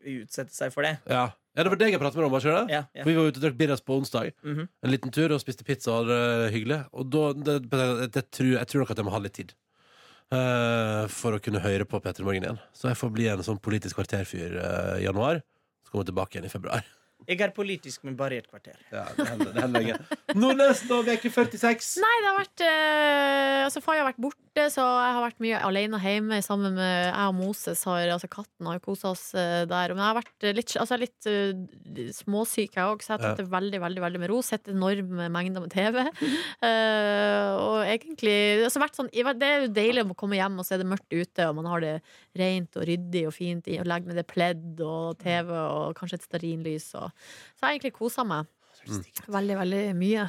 utsette 0.07 0.55
seg 0.55 0.71
for 0.71 0.87
det. 0.87 0.93
Ja. 1.11 1.25
ja, 1.35 1.65
det 1.67 1.73
var 1.73 1.81
deg 1.81 1.97
jeg 1.97 1.99
pratet 1.99 2.21
med 2.21 2.29
om. 2.29 2.37
ikke 2.39 2.53
det? 2.55 2.77
Ja, 2.77 2.83
ja. 2.95 3.03
For 3.03 3.11
Vi 3.11 3.17
var 3.19 3.27
ute 3.27 3.41
og 3.41 3.47
drakk 3.49 3.57
birras 3.59 3.83
på 3.83 3.97
onsdag. 3.99 4.31
Mhm. 4.47 4.69
En 4.71 4.93
liten 4.95 5.15
tur 5.17 5.35
og 5.35 5.43
spiste 5.43 5.67
pizza 5.67 5.91
og 5.91 6.05
hadde 6.05 6.21
det 6.45 6.53
hyggelig. 6.55 6.79
Og 6.95 7.11
da, 7.11 7.25
det, 7.35 7.57
det, 7.73 7.89
det, 8.15 8.25
tror, 8.31 8.53
jeg 8.53 8.71
tror 8.71 8.85
nok 8.85 8.95
at 8.95 9.03
jeg 9.03 9.09
må 9.09 9.17
ha 9.17 9.23
litt 9.27 9.35
tid. 9.41 9.57
Uh, 10.33 11.05
for 11.13 11.35
å 11.37 11.43
kunne 11.43 11.61
høre 11.63 11.85
på 11.91 11.99
P3 12.07 12.23
Morgen 12.23 12.47
igjen. 12.47 12.63
Så 12.71 12.93
jeg 12.93 12.99
får 13.03 13.11
bli 13.19 13.27
en 13.35 13.43
sånn 13.45 13.59
politisk 13.63 13.99
kvarterfyr 13.99 14.55
eh, 14.63 14.95
i 15.03 15.09
januar. 15.09 15.43
Så 15.83 15.91
kommer 15.91 16.07
jeg 16.07 16.15
tilbake 16.15 16.39
igjen 16.39 16.47
i 16.47 16.55
februar. 16.55 16.87
Jeg 17.25 17.41
er 17.41 17.53
politisk, 17.57 18.03
men 18.05 18.17
bare 18.19 18.37
i 18.37 18.41
et 18.43 18.49
kvarter. 18.51 18.77
Ja, 18.93 19.07
det 19.17 19.25
hender, 19.31 19.53
det 19.55 19.63
hender 19.63 19.81
lenge. 19.81 20.19
Nordnes, 20.37 20.83
nå 20.91 20.99
uke 21.07 21.31
46. 21.33 21.95
Nei, 22.03 22.11
det 22.21 22.29
har 22.29 22.37
vært 22.37 22.65
eh, 22.67 23.61
Altså, 23.65 23.81
Fai 23.81 23.95
har 23.97 24.05
vært 24.11 24.21
borte, 24.21 24.44
så 24.55 24.83
jeg 24.87 25.14
har 25.17 25.23
vært 25.25 25.40
mye 25.43 25.61
alene 25.67 25.99
hjemme 25.99 26.37
sammen 26.47 26.77
med 26.77 26.93
Jeg 27.09 27.27
og 27.27 27.35
Moses 27.35 27.81
har 27.88 28.07
Altså, 28.14 28.29
katten 28.31 28.69
har 28.71 28.79
kosa 28.85 29.11
oss 29.11 29.25
eh, 29.35 29.64
der. 29.67 29.95
Men 29.95 30.03
jeg 30.05 30.07
har 30.07 30.19
vært 30.21 30.47
eh, 30.47 30.55
litt, 30.55 30.75
altså, 30.79 30.99
litt 31.01 31.27
uh, 31.27 32.12
småsyk, 32.14 32.77
jeg 32.77 32.87
òg, 32.87 33.03
så 33.03 33.12
jeg 33.12 33.17
har 33.17 33.25
tatt 33.25 33.43
det 33.43 33.49
veldig 33.51 33.81
veldig, 33.83 34.05
veldig 34.07 34.23
med 34.23 34.31
ro. 34.31 34.38
Sett 34.47 34.71
enorme 34.71 35.27
mengder 35.35 35.64
med 35.64 35.75
TV. 35.75 36.01
Uh, 36.62 37.51
og 37.67 37.81
egentlig 37.83 38.38
altså, 38.69 38.85
vært 38.85 39.01
sånn, 39.01 39.11
Det 39.11 39.51
er 39.51 39.67
jo 39.67 39.75
deilig 39.75 40.07
å 40.07 40.19
komme 40.23 40.38
hjem, 40.38 40.62
og 40.62 40.69
så 40.69 40.79
er 40.79 40.85
det 40.85 40.90
mørkt 40.95 41.11
ute, 41.11 41.51
og 41.51 41.59
man 41.59 41.71
har 41.75 41.83
det 41.83 41.95
rent 42.38 42.79
og 42.79 42.87
ryddig 42.87 43.27
og 43.27 43.35
fint, 43.35 43.71
og 43.75 43.90
legger 43.90 44.12
med 44.12 44.23
det 44.23 44.29
pledd 44.31 44.85
og 44.87 45.19
TV 45.19 45.51
og 45.59 45.99
kanskje 45.99 46.23
et 46.23 46.29
stearinlys. 46.31 46.93
Og, 47.01 47.11
så 47.11 47.59
jeg 47.59 47.67
har 47.67 47.75
egentlig 47.75 47.97
kosa 47.99 48.23
meg 48.29 48.47
veldig, 49.27 49.57
veldig 49.64 49.87
mye. 49.99 50.29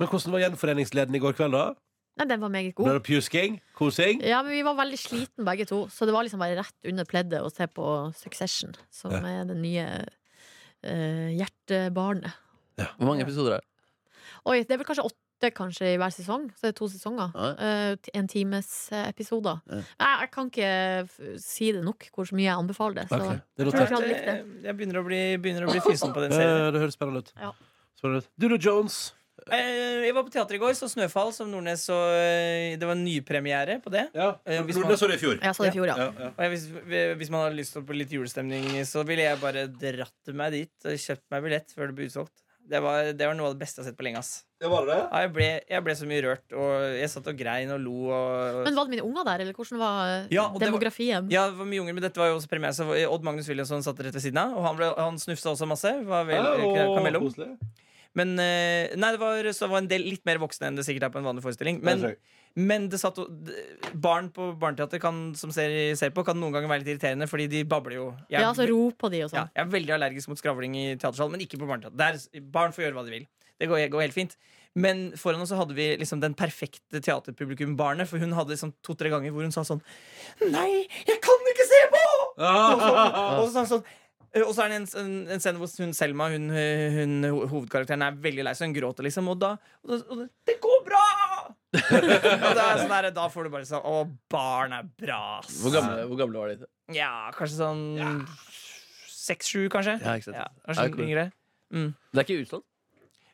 Men 0.00 0.08
hvordan 0.08 0.32
var 0.32 0.46
gjenforeningsleden 0.46 1.18
i 1.18 1.20
går 1.20 1.36
kveld, 1.36 1.56
da? 1.56 1.74
Nei, 2.16 2.26
den 2.30 2.40
var 2.40 2.48
meget 2.52 2.72
Ble 2.74 2.84
god. 2.86 2.94
det 2.96 3.02
pjusking? 3.04 3.58
Kosing? 3.76 4.22
Ja, 4.24 4.38
men 4.42 4.54
Vi 4.56 4.62
var 4.64 4.78
veldig 4.78 4.98
sliten 5.00 5.44
begge 5.44 5.66
to, 5.68 5.82
så 5.92 6.06
det 6.08 6.14
var 6.16 6.24
liksom 6.24 6.40
bare 6.40 6.56
rett 6.62 6.88
under 6.88 7.04
pleddet 7.08 7.44
å 7.44 7.50
se 7.52 7.66
på 7.68 7.90
Succession, 8.16 8.72
som 8.90 9.12
Ja. 9.12 9.20
er 9.20 9.44
det 9.44 9.56
nye 9.60 9.84
uh, 10.86 11.28
hjertebarnet. 11.36 12.32
Hvor 12.76 13.08
mange 13.08 13.24
episoder 13.24 13.56
er 13.58 13.60
det? 13.60 13.68
Oi, 14.46 14.62
det 14.62 14.72
er 14.74 14.80
vel 14.80 14.88
kanskje 14.88 15.04
åtte 15.10 15.50
kanskje 15.52 15.90
i 15.92 15.98
hver 16.00 16.12
sesong, 16.14 16.46
så 16.56 16.64
det 16.64 16.70
er 16.72 16.76
to 16.78 16.88
sesonger. 16.88 17.34
Ja. 17.36 17.92
Uh, 17.92 18.10
en 18.16 18.28
times 18.32 18.70
eh, 18.92 19.08
episoder. 19.10 19.60
Ja. 19.68 19.82
Jeg, 19.82 20.20
jeg 20.22 20.30
kan 20.32 20.50
ikke 20.52 21.40
si 21.42 21.70
det 21.76 21.84
nok 21.84 22.08
hvor 22.14 22.32
mye 22.32 22.46
jeg 22.48 22.56
anbefaler 22.56 23.02
det. 23.02 23.06
Så. 23.10 23.20
Okay. 23.20 23.42
det 23.58 23.66
jeg, 23.74 24.00
det? 24.06 24.22
Eh, 24.32 24.42
Jeg 24.70 24.78
begynner 24.78 25.02
å 25.02 25.04
bli, 25.04 25.20
begynner 25.36 25.68
å 25.68 25.74
bli 25.74 25.84
fysen 25.84 26.16
på 26.16 26.24
den 26.24 26.32
serien. 26.32 26.72
Det 26.72 26.80
høres 26.80 26.96
spennende 26.96 27.24
ut. 27.26 27.32
Ja. 27.36 27.52
Spennende. 28.00 28.58
Jones? 28.64 29.02
Eh, 29.52 30.06
Jeg 30.06 30.14
var 30.16 30.24
på 30.24 30.32
teater 30.32 30.56
i 30.56 30.58
går, 30.58 30.72
så 30.74 30.88
Snøfall 30.90 31.28
som 31.36 31.50
Nordnes 31.52 31.84
og 31.92 32.08
eh, 32.16 32.76
Det 32.80 32.88
var 32.88 32.96
nypremiere 32.98 33.78
på 33.84 33.92
det. 33.92 34.06
Ja. 34.16 34.30
Eh, 34.46 34.62
Nordnes 34.62 34.80
man- 34.80 34.96
så 34.96 35.06
det 35.10 35.18
i 35.20 35.22
fjor. 35.24 35.38
Ja, 35.42 35.52
så 35.52 35.66
det 35.66 35.74
i 35.74 35.76
fjor, 35.78 35.86
ja. 35.92 35.96
Ja, 35.96 36.08
ja. 36.18 36.30
Og 36.32 36.40
jeg, 36.46 36.50
hvis, 36.56 36.66
hvis 37.20 37.30
man 37.30 37.44
har 37.44 37.54
lyst 37.54 37.76
til 37.76 37.84
på 37.86 37.94
litt 37.94 38.10
julestemning, 38.10 38.64
så 38.88 39.04
ville 39.06 39.22
jeg 39.28 39.38
bare 39.42 39.66
dratt 39.68 40.34
meg 40.34 40.52
dit 40.56 40.88
og 40.88 40.96
kjøpt 40.98 41.26
meg 41.30 41.42
billett 41.46 41.70
før 41.76 41.92
det 41.92 41.94
ble 42.00 42.08
utsolgt. 42.08 42.32
Det 42.66 42.80
var, 42.82 43.12
det 43.14 43.22
var 43.28 43.36
noe 43.38 43.46
av 43.46 43.52
det 43.54 43.60
beste 43.62 43.78
jeg 43.78 43.84
har 43.84 43.92
sett 43.92 43.98
på 44.00 44.02
lenge. 44.08 44.18
ass 44.18 44.42
det 44.58 44.66
var 44.72 44.86
det 44.88 44.94
ja, 44.96 45.20
jeg, 45.20 45.30
ble, 45.36 45.46
jeg 45.68 45.82
ble 45.84 45.94
så 45.94 46.06
mye 46.08 46.22
rørt, 46.24 46.46
og 46.56 46.70
jeg 46.96 47.10
satt 47.12 47.26
og 47.30 47.36
grein 47.38 47.70
og 47.70 47.78
lo. 47.84 47.92
Og, 48.10 48.64
Men 48.64 48.74
var 48.74 48.88
det 48.88 48.94
mine 48.96 49.04
unger 49.06 49.24
der, 49.28 49.44
eller 49.44 49.52
hvordan 49.54 49.78
var 49.78 50.26
Ja, 50.32 50.48
demografien? 50.58 51.28
det 51.28 51.36
var- 51.36 51.44
ja, 51.46 51.50
det 51.52 51.58
var 51.60 51.68
mye 51.70 51.80
unger, 51.84 51.94
men 51.94 52.02
dette 52.02 52.16
var 52.18 52.32
jo 52.32 52.38
også 52.40 52.48
premiere. 52.50 52.72
Så 52.74 52.88
Odd 53.06 53.22
Magnus 53.22 53.46
Williamson 53.46 53.84
satt 53.84 54.00
rett 54.02 54.16
ved 54.16 54.24
siden 54.24 54.40
av, 54.42 54.56
og 54.56 54.64
han, 54.66 54.76
ble, 54.80 54.88
han 54.96 55.14
snufsa 55.20 55.52
også 55.54 55.68
masse. 55.68 55.92
Var 56.08 56.24
vel, 56.24 56.42
Ja, 56.42 56.56
og. 56.56 57.58
Men 58.16 58.32
eh, 58.40 58.94
Nei, 58.96 59.12
det 59.12 59.20
var, 59.20 59.50
så 59.52 59.66
det 59.66 59.72
var 59.74 59.84
en 59.84 59.90
del 59.90 60.06
litt 60.08 60.24
mer 60.28 60.40
voksne 60.42 60.70
enn 60.70 60.78
det 60.78 60.86
sikkert 60.86 61.08
er 61.08 61.14
på 61.14 61.20
en 61.20 61.28
vanlig 61.28 61.44
forestilling. 61.44 61.82
Men, 61.84 62.04
men 62.56 62.88
det 62.92 63.00
satt, 63.02 63.20
barn 63.92 64.30
på 64.34 64.50
barneteater 64.60 65.02
kan, 65.02 65.30
som 65.38 65.52
ser, 65.54 65.74
ser 66.00 66.14
på, 66.16 66.24
kan 66.26 66.38
noen 66.40 66.56
ganger 66.56 66.72
være 66.72 66.84
litt 66.84 66.94
irriterende, 66.94 67.28
fordi 67.30 67.48
de 67.52 67.64
babler 67.68 67.98
jo. 67.98 68.10
Jeg, 68.30 68.40
Ja, 68.40 68.50
altså 68.50 68.68
ro 68.70 68.88
på 68.96 69.12
de 69.12 69.24
og 69.24 69.28
ja, 69.28 69.32
sånn. 69.34 69.54
jeg 69.54 69.66
er 69.66 69.72
veldig 69.76 69.96
allergisk 69.98 70.32
mot 70.32 70.40
skravling 70.40 70.78
i 70.80 70.86
teatersal, 70.94 71.32
men 71.32 71.44
ikke 71.44 71.60
på 71.60 71.68
barneteater. 71.68 71.98
Der, 72.00 72.44
barn 72.54 72.76
får 72.76 72.88
gjøre 72.88 73.00
hva 73.00 73.08
de 73.08 73.18
vil. 73.18 73.28
Det 73.56 73.68
går, 73.70 73.86
går 73.92 74.08
helt 74.08 74.16
fint. 74.16 74.36
Men 74.76 75.06
foran 75.16 75.40
oss 75.40 75.48
så 75.52 75.56
hadde 75.56 75.76
vi 75.76 75.88
liksom 75.96 76.20
den 76.20 76.34
perfekte 76.36 77.00
teaterpublikum-barnet, 77.00 78.08
for 78.08 78.20
hun 78.20 78.34
hadde 78.36 78.52
liksom 78.52 78.74
to-tre 78.84 79.08
ganger 79.12 79.32
hvor 79.32 79.46
hun 79.46 79.54
sa 79.54 79.64
sånn 79.64 79.80
Nei, 80.52 80.84
jeg 81.08 81.20
kan 81.24 81.52
ikke 81.52 81.68
se 81.68 81.84
på! 81.94 82.02
Og 82.36 82.82
så, 82.82 82.88
og 82.92 83.46
så, 83.46 83.52
sa 83.54 83.62
hun 83.62 83.70
sånn 83.70 83.86
og 84.44 84.52
så 84.56 84.64
er 84.66 84.72
det 84.72 84.78
en, 84.82 84.86
en, 85.00 85.12
en 85.36 85.42
scene 85.42 85.60
hvor 85.60 85.70
hun 85.80 85.94
Selma, 85.96 86.26
hun, 86.32 86.50
hun, 86.52 87.14
hovedkarakteren, 87.48 88.02
er 88.04 88.18
veldig 88.26 88.44
lei 88.44 88.52
seg. 88.58 88.68
Hun 88.68 88.76
gråter, 88.76 89.06
liksom. 89.06 89.30
Og 89.32 89.38
da, 89.40 89.54
og 89.84 89.92
da 89.92 89.98
og 90.12 90.24
det, 90.48 90.56
går 90.64 90.82
bra! 90.86 91.04
og 91.76 92.02
det 92.02 92.62
er 92.62 92.82
sånn 92.82 92.92
der, 92.92 93.10
da 93.16 93.26
får 93.32 93.46
du 93.48 93.52
bare 93.52 93.66
sånn 93.68 93.84
Å, 93.84 93.96
barn 94.32 94.76
er 94.76 94.86
bra, 95.00 95.20
ass. 95.40 95.58
Hvor 95.62 95.74
gamle, 95.74 96.06
hvor 96.10 96.20
gamle 96.20 96.42
var 96.44 96.52
de? 96.54 96.68
Ja, 96.96 97.10
kanskje 97.36 97.58
sånn 97.58 97.82
seks-sju, 99.10 99.66
kanskje. 99.72 99.96
Ja, 100.02 100.14
ikke 100.18 100.30
sant. 100.30 100.38
Ja, 100.38 100.48
Ja, 100.70 100.88
cool. 100.92 101.04
yngre. 101.08 101.26
Mm. 101.74 101.90
Det 102.12 102.22
er 102.22 102.28
ikke 102.28 102.42
utsolgt? 102.44 102.66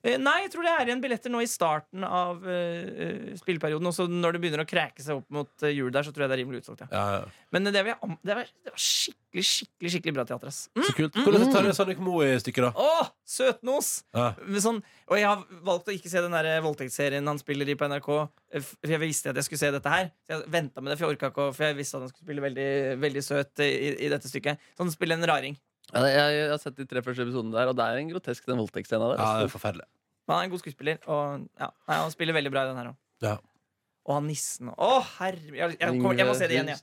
Eh, 0.03 0.19
Nei, 0.19 0.37
jeg 0.45 0.53
tror 0.55 0.67
det 0.67 0.75
er 0.75 0.89
igjen 0.91 1.03
billetter 1.03 1.33
nå 1.33 1.43
i 1.45 1.51
starten 1.51 2.07
av 2.07 2.43
eh, 2.49 2.87
eh, 3.07 3.33
spilleperioden. 3.39 3.87
Og 3.87 3.95
så 3.95 4.09
når 4.11 4.37
det 4.37 4.43
begynner 4.43 4.65
å 4.65 4.69
kreke 4.69 5.05
seg 5.05 5.21
opp 5.21 5.29
mot 5.35 5.67
uh, 5.67 5.71
jul 5.71 5.93
der, 5.95 6.07
så 6.07 6.15
tror 6.15 6.27
jeg 6.27 6.33
det 6.33 6.39
er 6.39 6.43
rimelig 6.43 6.63
utsolgt. 6.65 6.87
Ja. 6.89 6.91
Ja, 6.93 7.21
ja. 7.21 7.49
Men 7.55 7.69
det, 7.69 7.85
vil 7.87 7.95
det, 7.95 8.39
var, 8.39 8.51
det 8.67 8.75
var 8.75 8.83
skikkelig 8.83 9.21
skikkelig, 9.41 9.93
skikkelig 9.95 10.15
bra 10.17 10.25
teater. 10.29 10.51
Ass. 10.51 10.69
Mm. 10.77 10.85
Så 10.85 10.95
kult. 10.97 11.17
Hvordan 11.17 11.47
mm. 11.47 11.53
tar 11.55 11.67
du 11.67 11.73
Sannik 11.77 12.03
Moe 12.03 12.27
i 12.29 12.41
stykket, 12.43 12.69
da? 12.69 12.73
Å, 12.77 13.07
søtnos! 13.29 13.91
Ja. 14.17 14.33
Sånn, 14.63 14.83
og 15.09 15.19
jeg 15.19 15.29
har 15.29 15.45
valgt 15.65 15.89
å 15.89 15.97
ikke 15.97 16.13
se 16.13 16.23
den 16.25 16.37
der 16.37 16.51
voldtektsserien 16.65 17.31
han 17.31 17.41
spiller 17.41 17.69
i 17.69 17.77
på 17.79 17.89
NRK. 17.89 18.11
For 18.61 18.93
jeg 18.93 19.03
visste 19.03 19.33
at 19.33 19.41
jeg 19.41 19.49
skulle 19.49 19.63
se 19.63 19.73
dette 19.75 19.93
her. 19.93 20.11
Så 20.27 20.37
jeg 20.37 20.53
venta 20.53 20.85
med 20.85 20.93
det, 20.93 20.99
for 21.01 21.07
jeg 21.07 21.17
orka 21.17 21.33
ikke 21.33 21.51
For 21.57 21.69
jeg 21.71 21.79
visste 21.79 21.99
at 21.99 22.07
han 22.07 22.13
skulle 22.13 22.29
spille 22.29 22.45
veldig, 22.45 22.71
veldig 23.03 23.25
søt 23.25 23.65
i, 23.65 23.73
i 24.07 24.11
dette 24.13 24.31
stykket. 24.31 24.73
Så 24.75 24.85
han 24.85 24.93
spiller 24.93 25.21
en 25.21 25.31
raring. 25.33 25.57
Ja, 25.93 26.03
jeg, 26.09 26.35
jeg 26.39 26.51
har 26.55 26.61
sett 26.63 26.77
de 26.79 26.87
tre 26.89 27.03
første 27.05 27.25
episodene 27.27 27.53
der, 27.57 27.69
og 27.73 27.77
det 27.77 27.85
er 27.85 27.99
en 28.01 28.11
grotesk 28.15 28.47
den 28.49 28.61
voldtektsscena 28.63 29.09
der. 29.13 29.19
Ja, 29.21 29.31
det 29.43 29.49
er 29.51 29.53
forferdelig. 29.53 29.89
Men 30.29 30.35
han 30.37 30.43
er 30.45 30.47
en 30.47 30.53
god 30.55 30.63
skuespiller, 30.63 31.01
og 31.11 31.49
ja, 31.59 31.69
nei, 31.91 31.97
han 31.99 32.13
spiller 32.15 32.37
veldig 32.39 32.53
bra 32.55 32.63
i 32.65 32.71
den 32.71 32.79
her 32.81 32.93
òg. 32.93 32.97
Ja. 33.27 33.35
Og 34.03 34.17
han 34.17 34.25
nissen 34.27 34.67
Å, 34.73 34.87
herre 35.21 35.39
jeg, 35.55 35.77
jeg, 35.79 35.99
kommer, 36.03 36.17
jeg 36.19 36.27
må 36.27 36.33
se 36.35 36.47
det 36.51 36.57
igjen, 36.57 36.71
ja. 36.73 36.75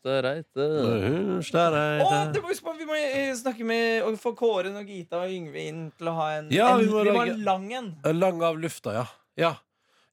Å, 2.06 2.12
det 2.32 2.40
må 2.40 2.48
vi, 2.48 2.54
huske 2.54 2.64
på, 2.68 2.76
vi 2.80 2.86
må 2.88 2.96
eh, 2.96 3.32
snakke 3.36 3.66
med 3.68 4.06
og 4.08 4.16
få 4.22 4.32
Kåren 4.40 4.78
og 4.80 4.88
Gita 4.88 5.20
og 5.26 5.34
Yngve 5.36 5.66
inn 5.68 5.82
til 6.00 6.08
å 6.12 6.14
ha 6.16 6.28
en, 6.38 6.48
Ja, 6.56 6.70
en 6.78 6.86
vi 6.86 6.88
må 6.94 7.02
vi 7.04 7.12
må 7.12 7.20
ha 7.20 7.26
lage- 7.28 7.34
en 7.36 7.44
lang 7.50 7.66
en. 7.76 7.90
Lang 8.16 8.40
av 8.48 8.60
lufta, 8.64 8.94
ja. 9.02 9.04
Ja. 9.40 9.52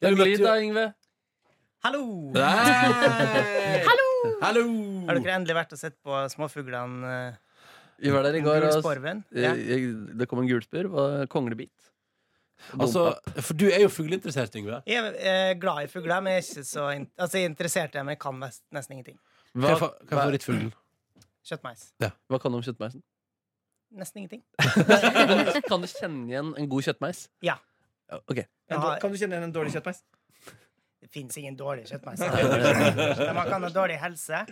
Ja, 0.02 0.08
Ja, 0.08 0.10
vi 0.10 0.18
møtte 0.18 0.30
Glid 0.32 0.40
jo- 0.42 0.48
da, 0.48 0.56
Yngve. 0.64 0.86
Hallo! 1.86 2.02
Nei! 2.34 3.86
Hallo! 4.42 4.66
Har 5.06 5.18
dere 5.20 5.36
endelig 5.38 5.54
vært 5.60 5.72
og 5.76 5.80
sett 5.80 5.94
på 6.02 6.18
småfuglene? 6.32 7.12
eh, 7.14 7.42
Vi 7.98 8.12
var 8.12 8.22
der 8.26 8.34
i 8.36 8.40
går, 8.44 8.66
og 8.68 8.84
jeg, 8.94 9.22
Ja. 9.34 9.52
jeg, 9.54 9.92
det 10.18 10.28
kom 10.28 10.38
en 10.42 10.48
gulspurv 10.50 10.94
og 10.94 11.28
konglebit. 11.32 11.72
Altså, 12.80 13.14
for 13.44 13.54
du 13.54 13.66
er 13.68 13.82
jo 13.84 13.88
fugleinteressert, 13.92 14.54
Yngve. 14.56 14.82
Jeg 14.88 15.04
er 15.04 15.50
eh, 15.52 15.54
glad 15.60 15.84
i 15.84 15.90
fugler, 15.92 16.20
men 16.24 16.32
jeg 16.32 16.40
er 16.40 16.46
ikke 16.46 16.64
så 16.64 16.86
in 16.96 17.04
altså, 17.18 17.36
jeg 17.38 17.44
er 17.44 17.50
interessert 17.50 17.94
i 17.94 17.98
dem. 17.98 18.06
Men 18.08 18.16
jeg 18.16 18.20
kan 18.24 18.40
nesten 18.72 18.96
ingenting. 18.96 19.18
Hva 19.56 19.74
Hva, 19.76 19.76
hva 19.78 19.90
er 19.92 20.16
favorittfuglen? 20.22 20.72
Kjøttmeis. 21.46 21.84
hva 22.02 22.40
kan 22.42 22.52
du 22.52 22.58
om 22.58 22.64
kjøttmeisen? 22.64 23.02
Nesten 23.96 24.18
ingenting. 24.24 24.42
kan 25.70 25.84
du 25.84 25.86
kjenne 25.86 26.26
igjen 26.32 26.52
en 26.58 26.68
god 26.72 26.82
kjøttmeis? 26.88 27.26
Ja. 27.44 27.54
Okay. 28.26 28.44
Ok. 28.70 28.80
Har- 28.82 28.98
Kan 29.04 29.12
du 29.12 29.16
kjenne 29.20 29.36
igjen 29.36 29.46
en 29.50 29.54
dårlig 29.54 29.72
kjøttmeis? 29.76 30.02
Det 31.00 31.10
fins 31.12 31.36
ingen 31.38 31.56
dårlig 31.56 31.86
kjøttmeis. 31.86 32.20
Men 33.20 33.34
man 33.36 33.46
kan 33.52 33.62
ha 33.62 33.70
dårlig 33.70 34.00
helse. 34.02 34.42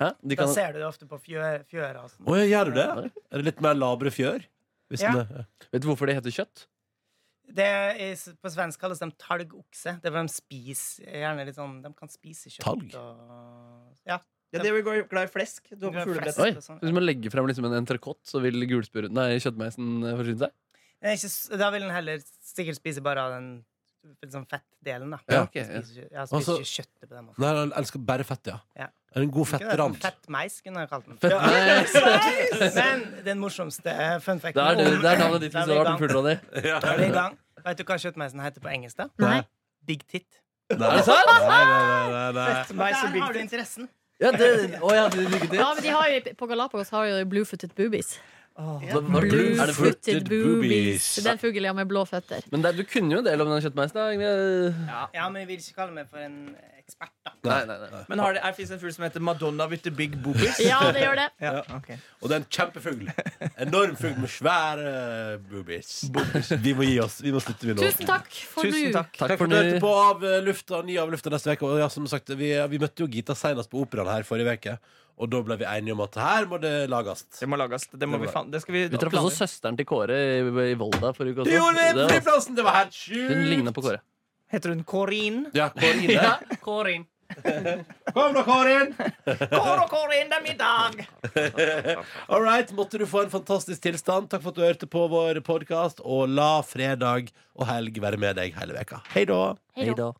Hæ? 0.00 0.14
De 0.22 0.34
Da 0.34 0.42
kan, 0.44 0.52
ser 0.54 0.72
du 0.72 0.78
det 0.80 0.86
ofte 0.88 1.06
på 1.06 1.18
fjø- 1.20 1.64
fjøra. 1.68 2.04
og 2.04 2.10
sånn. 2.10 2.24
Å, 2.26 2.36
ja, 2.40 2.46
gjør 2.64 2.70
du 2.70 2.72
det? 2.80 3.12
Er 3.30 3.36
det 3.36 3.44
litt 3.44 3.60
mer 3.60 3.74
labre 3.74 4.10
fjør? 4.10 4.44
Hvis 4.90 5.02
Ja. 5.02 5.12
den 5.12 5.26
er- 5.38 5.46
vet 5.72 5.82
du 5.82 5.88
hvorfor 5.88 6.06
det 6.06 6.16
heter 6.16 6.30
kjøtt? 6.32 6.66
Det 7.52 7.66
er, 7.66 8.14
på 8.40 8.48
svensk 8.50 8.78
kalles 8.78 8.98
de 9.00 9.10
talgokse. 9.18 10.00
Det 10.00 10.06
er 10.06 10.10
for 10.14 10.22
de 10.22 10.28
spiser 10.32 11.04
gjerne 11.10 11.44
litt 11.44 11.56
sånn 11.56 11.82
De 11.82 11.92
kan 11.92 12.08
spise 12.08 12.46
kjøtt. 12.48 12.62
Talg? 12.64 12.94
Og, 12.94 13.96
ja. 14.06 14.18
Ja, 14.52 14.58
det 14.58 14.66
er 14.66 14.74
vi 14.74 14.82
glad 14.82 15.28
i 15.28 15.30
flesk. 15.30 15.68
Du 15.78 15.90
har 15.90 15.92
på 16.04 16.10
fuglebillett. 16.10 16.34
flesk. 16.34 16.56
Oi, 16.56 16.60
sånn, 16.60 16.80
Hvis 16.80 16.92
man 16.92 17.04
legger 17.06 17.30
frem 17.30 17.46
liksom 17.46 17.64
en 17.66 17.84
entrecôte, 17.84 18.24
så 18.26 18.40
vil 18.42 18.54
gulspurven 18.66 19.12
Nei, 19.12 19.36
kjøttmeisen 19.38 20.02
eh, 20.06 20.16
forsyne 20.18 20.38
seg? 20.38 20.50
Det 21.00 21.06
er 21.08 21.14
ikke, 21.14 21.30
s- 21.30 21.48
da 21.48 21.70
vil 21.70 21.80
den 21.82 21.90
heller 21.90 22.18
sikkert 22.42 22.76
spise 22.80 23.00
bare 23.02 23.18
av 23.18 23.30
den 23.36 23.64
litt 24.22 24.32
sånn 24.32 24.46
fettdelen, 24.48 25.10
da. 25.10 25.18
Ja, 25.28 25.42
ok, 25.44 25.54
ja. 25.54 25.64
Spiser, 25.64 26.02
ikke- 26.02 26.10
jeg 26.10 26.26
spiser 26.26 26.36
Altså- 26.36 26.58
ikke 26.58 26.74
kjøttet 26.74 27.08
på 27.08 27.14
den 27.14 27.24
måten. 27.26 27.38
Nei, 27.38 27.54
han 27.54 27.72
elsker 27.72 28.04
bare 28.06 28.24
fett, 28.24 28.46
ja. 28.46 28.58
Ja. 28.76 28.88
En 29.18 29.30
god 29.30 29.48
fett 29.50 29.62
rand. 29.78 29.96
Fett 29.98 30.28
meis, 30.30 30.60
Fettmeis 30.60 30.60
kunne 30.62 30.84
jeg 30.84 30.90
kalt 30.92 31.06
den. 31.08 31.16
Fett 31.18 31.34
meis. 31.42 31.94
Men 32.78 33.06
den 33.26 33.40
morsomste 33.42 33.94
fun 34.22 34.38
fun 34.42 34.54
Det 34.54 34.62
er, 34.62 34.78
det, 34.78 34.90
det 35.02 35.10
er 35.10 35.22
navnet 35.24 35.46
ditt 35.46 35.54
hvis 35.56 35.66
du 35.66 35.74
har 35.74 35.82
vært 35.82 35.96
på 35.96 36.04
full, 36.04 36.14
Ronny. 36.18 36.36
Da 36.54 36.76
er 36.78 37.00
vi 37.00 37.08
i 37.08 37.14
gang. 37.16 37.38
Vet 37.64 37.80
du 37.80 37.86
hva 37.88 37.98
kjøttmeisen 38.00 38.44
heter 38.44 38.62
på 38.62 38.70
engelsk? 38.72 39.00
da? 39.00 39.08
Nei. 39.20 39.40
Big 39.88 40.04
tit. 40.06 40.28
Nei, 40.70 40.86
Er 40.86 41.00
det 41.00 41.06
sant? 41.08 41.26
Nei, 41.26 41.40
nei, 41.42 41.70
nei, 42.06 42.20
og 42.20 42.36
Der 42.38 43.24
har 43.24 43.34
du 43.34 43.40
interessen. 43.42 43.88
Ja, 44.20 44.30
det, 44.36 44.50
å, 44.84 44.90
ja, 44.92 45.06
det 45.08 45.24
ligger 45.24 45.56
Ja, 45.56 45.70
men 45.74 45.82
de 45.82 45.92
har 45.96 46.10
jo, 46.12 46.34
På 46.36 46.46
Galapagos 46.46 46.90
har 46.92 47.08
de 47.08 47.24
bluefooted 47.26 47.72
boobies. 47.74 48.18
Oh, 48.60 48.82
Er 48.84 49.00
Blue-footed? 49.00 50.26
Boobies. 50.28 51.06
Det 51.16 51.24
er 51.24 51.32
en 51.32 51.40
fugl 51.40 51.64
ja, 51.64 51.72
med 51.72 51.88
blå 51.88 52.02
føtter. 52.04 52.44
Men 52.52 52.64
det, 52.64 52.74
du 52.76 52.82
kunne 52.84 53.14
jo 53.14 53.22
en 53.22 53.28
del 53.28 53.40
om 53.40 53.48
den 53.48 53.62
kjøttmeisen. 53.64 54.00
Yngve. 54.18 54.32
Ja, 55.16 55.28
men 55.30 55.40
jeg 55.40 55.48
vil 55.48 55.62
ikke 55.62 55.78
kalle 55.78 55.96
meg 55.96 56.10
for 56.10 56.20
en 56.20 56.36
ekspert, 56.90 57.12
da. 57.24 57.32
Nei, 57.46 57.58
nei, 57.70 57.76
nei. 57.94 58.02
Men 58.10 58.22
har 58.24 58.36
det, 58.36 58.42
er, 58.44 58.54
det 58.58 58.66
en 58.76 58.82
fugl 58.82 58.94
som 58.96 59.06
heter 59.06 59.24
Madonna 59.24 59.66
with 59.70 59.84
the 59.86 59.92
big 59.94 60.16
boobies? 60.20 60.60
Ja, 60.62 60.80
det 60.92 61.06
gjør 61.06 61.20
det. 61.22 61.28
Ja, 61.46 61.52
Okay. 61.78 61.96
Og 62.20 62.28
det 62.28 62.36
er 62.36 62.42
en 62.42 62.48
kjempefugl. 62.52 63.08
Enorm 63.64 63.96
fugl 63.96 64.18
med 64.20 64.32
svære 64.34 64.94
boobies. 65.48 65.92
Vi 66.60 66.74
må 66.76 66.84
gi 66.88 66.98
oss. 67.00 67.20
Vi 67.24 67.32
må 67.32 67.40
slutte, 67.42 67.68
vi 67.70 67.76
nå. 67.76 67.84
Tusen 67.84 68.08
takk 68.10 68.28
for 68.52 68.68
nå. 68.68 68.82
Takk. 68.94 69.12
Takk 69.16 69.30
Takk 69.32 69.36
for 69.38 69.46
for 69.46 69.48
at 69.48 69.54
du 69.54 69.60
hørte 69.60 69.84
på 69.84 69.92
av 70.04 70.26
eh, 70.28 70.40
lufta, 70.44 70.82
ny 70.86 70.98
av 71.00 71.12
lufta 71.14 71.32
neste 71.32 71.56
uke. 71.56 71.68
Og 71.70 71.80
ja, 71.80 71.88
som 71.92 72.08
sagt, 72.10 72.34
vi, 72.36 72.52
vi 72.74 72.82
møtte 72.82 73.06
jo 73.06 73.10
Gita 73.10 73.36
senest 73.38 73.72
på 73.72 73.84
Operaen 73.86 74.10
her 74.12 74.26
forrige 74.28 74.58
uke. 74.60 74.76
Og 75.20 75.28
da 75.28 75.40
ble 75.44 75.56
vi 75.60 75.66
enige 75.68 75.92
om 75.92 76.00
at 76.04 76.16
her 76.16 76.46
må 76.48 76.56
det 76.62 76.72
lages. 76.88 77.26
Det 77.36 77.48
må 77.50 77.58
lages. 77.60 77.84
Det, 77.92 78.08
må 78.08 78.16
Det 78.16 78.22
vi, 78.22 78.28
må- 78.28 78.32
fan, 78.32 78.52
det 78.52 78.62
skal 78.64 78.76
vi, 78.76 78.84
Vi 78.88 79.00
traff 79.00 79.18
også 79.20 79.42
søsteren 79.44 79.76
til 79.76 79.88
Kåre 79.88 80.16
i, 80.16 80.38
i 80.72 80.76
Volda 80.80 81.12
forrige 81.16 81.36
uke 81.36 81.48
Det 81.48 81.58
gjorde 81.58 81.88
vi 81.98 82.06
flyplassen! 82.14 82.56
Det 82.56 82.64
var 82.64 82.78
helt 82.78 82.96
sjukt! 82.96 83.28
Hun 83.28 83.44
ligna 83.50 83.74
på 83.76 83.84
Kåre. 83.84 84.00
Heter 84.50 84.68
hun 84.74 84.84
Kårin? 84.84 85.46
Ja, 85.52 85.68
Kårin. 85.68 86.10
Ja, 86.18 86.38
Kårin. 86.60 87.04
Kom 88.14 88.34
da, 88.34 88.42
Kårin! 88.42 88.94
Kåre 89.24 89.76
og 89.84 89.90
Kårin, 89.92 90.26
det 90.32 90.38
er 90.40 90.42
middag! 90.42 91.06
All 92.28 92.42
right, 92.42 92.72
måtte 92.74 92.98
du 92.98 93.06
få 93.06 93.22
en 93.22 93.30
fantastisk 93.30 93.82
tilstand. 93.86 94.30
Takk 94.32 94.42
for 94.42 94.50
at 94.50 94.58
du 94.58 94.66
hørte 94.66 94.90
på 94.90 95.06
vår 95.12 95.38
podkast. 95.46 96.02
Og 96.02 96.26
la 96.34 96.56
fredag 96.66 97.30
og 97.54 97.68
helg 97.70 98.02
være 98.02 98.18
med 98.18 98.40
deg 98.42 98.58
hele 98.58 98.74
veka. 98.80 99.04
Hei 99.14 99.28
da. 99.30 99.42
Hei 99.78 99.92
da. 99.94 100.10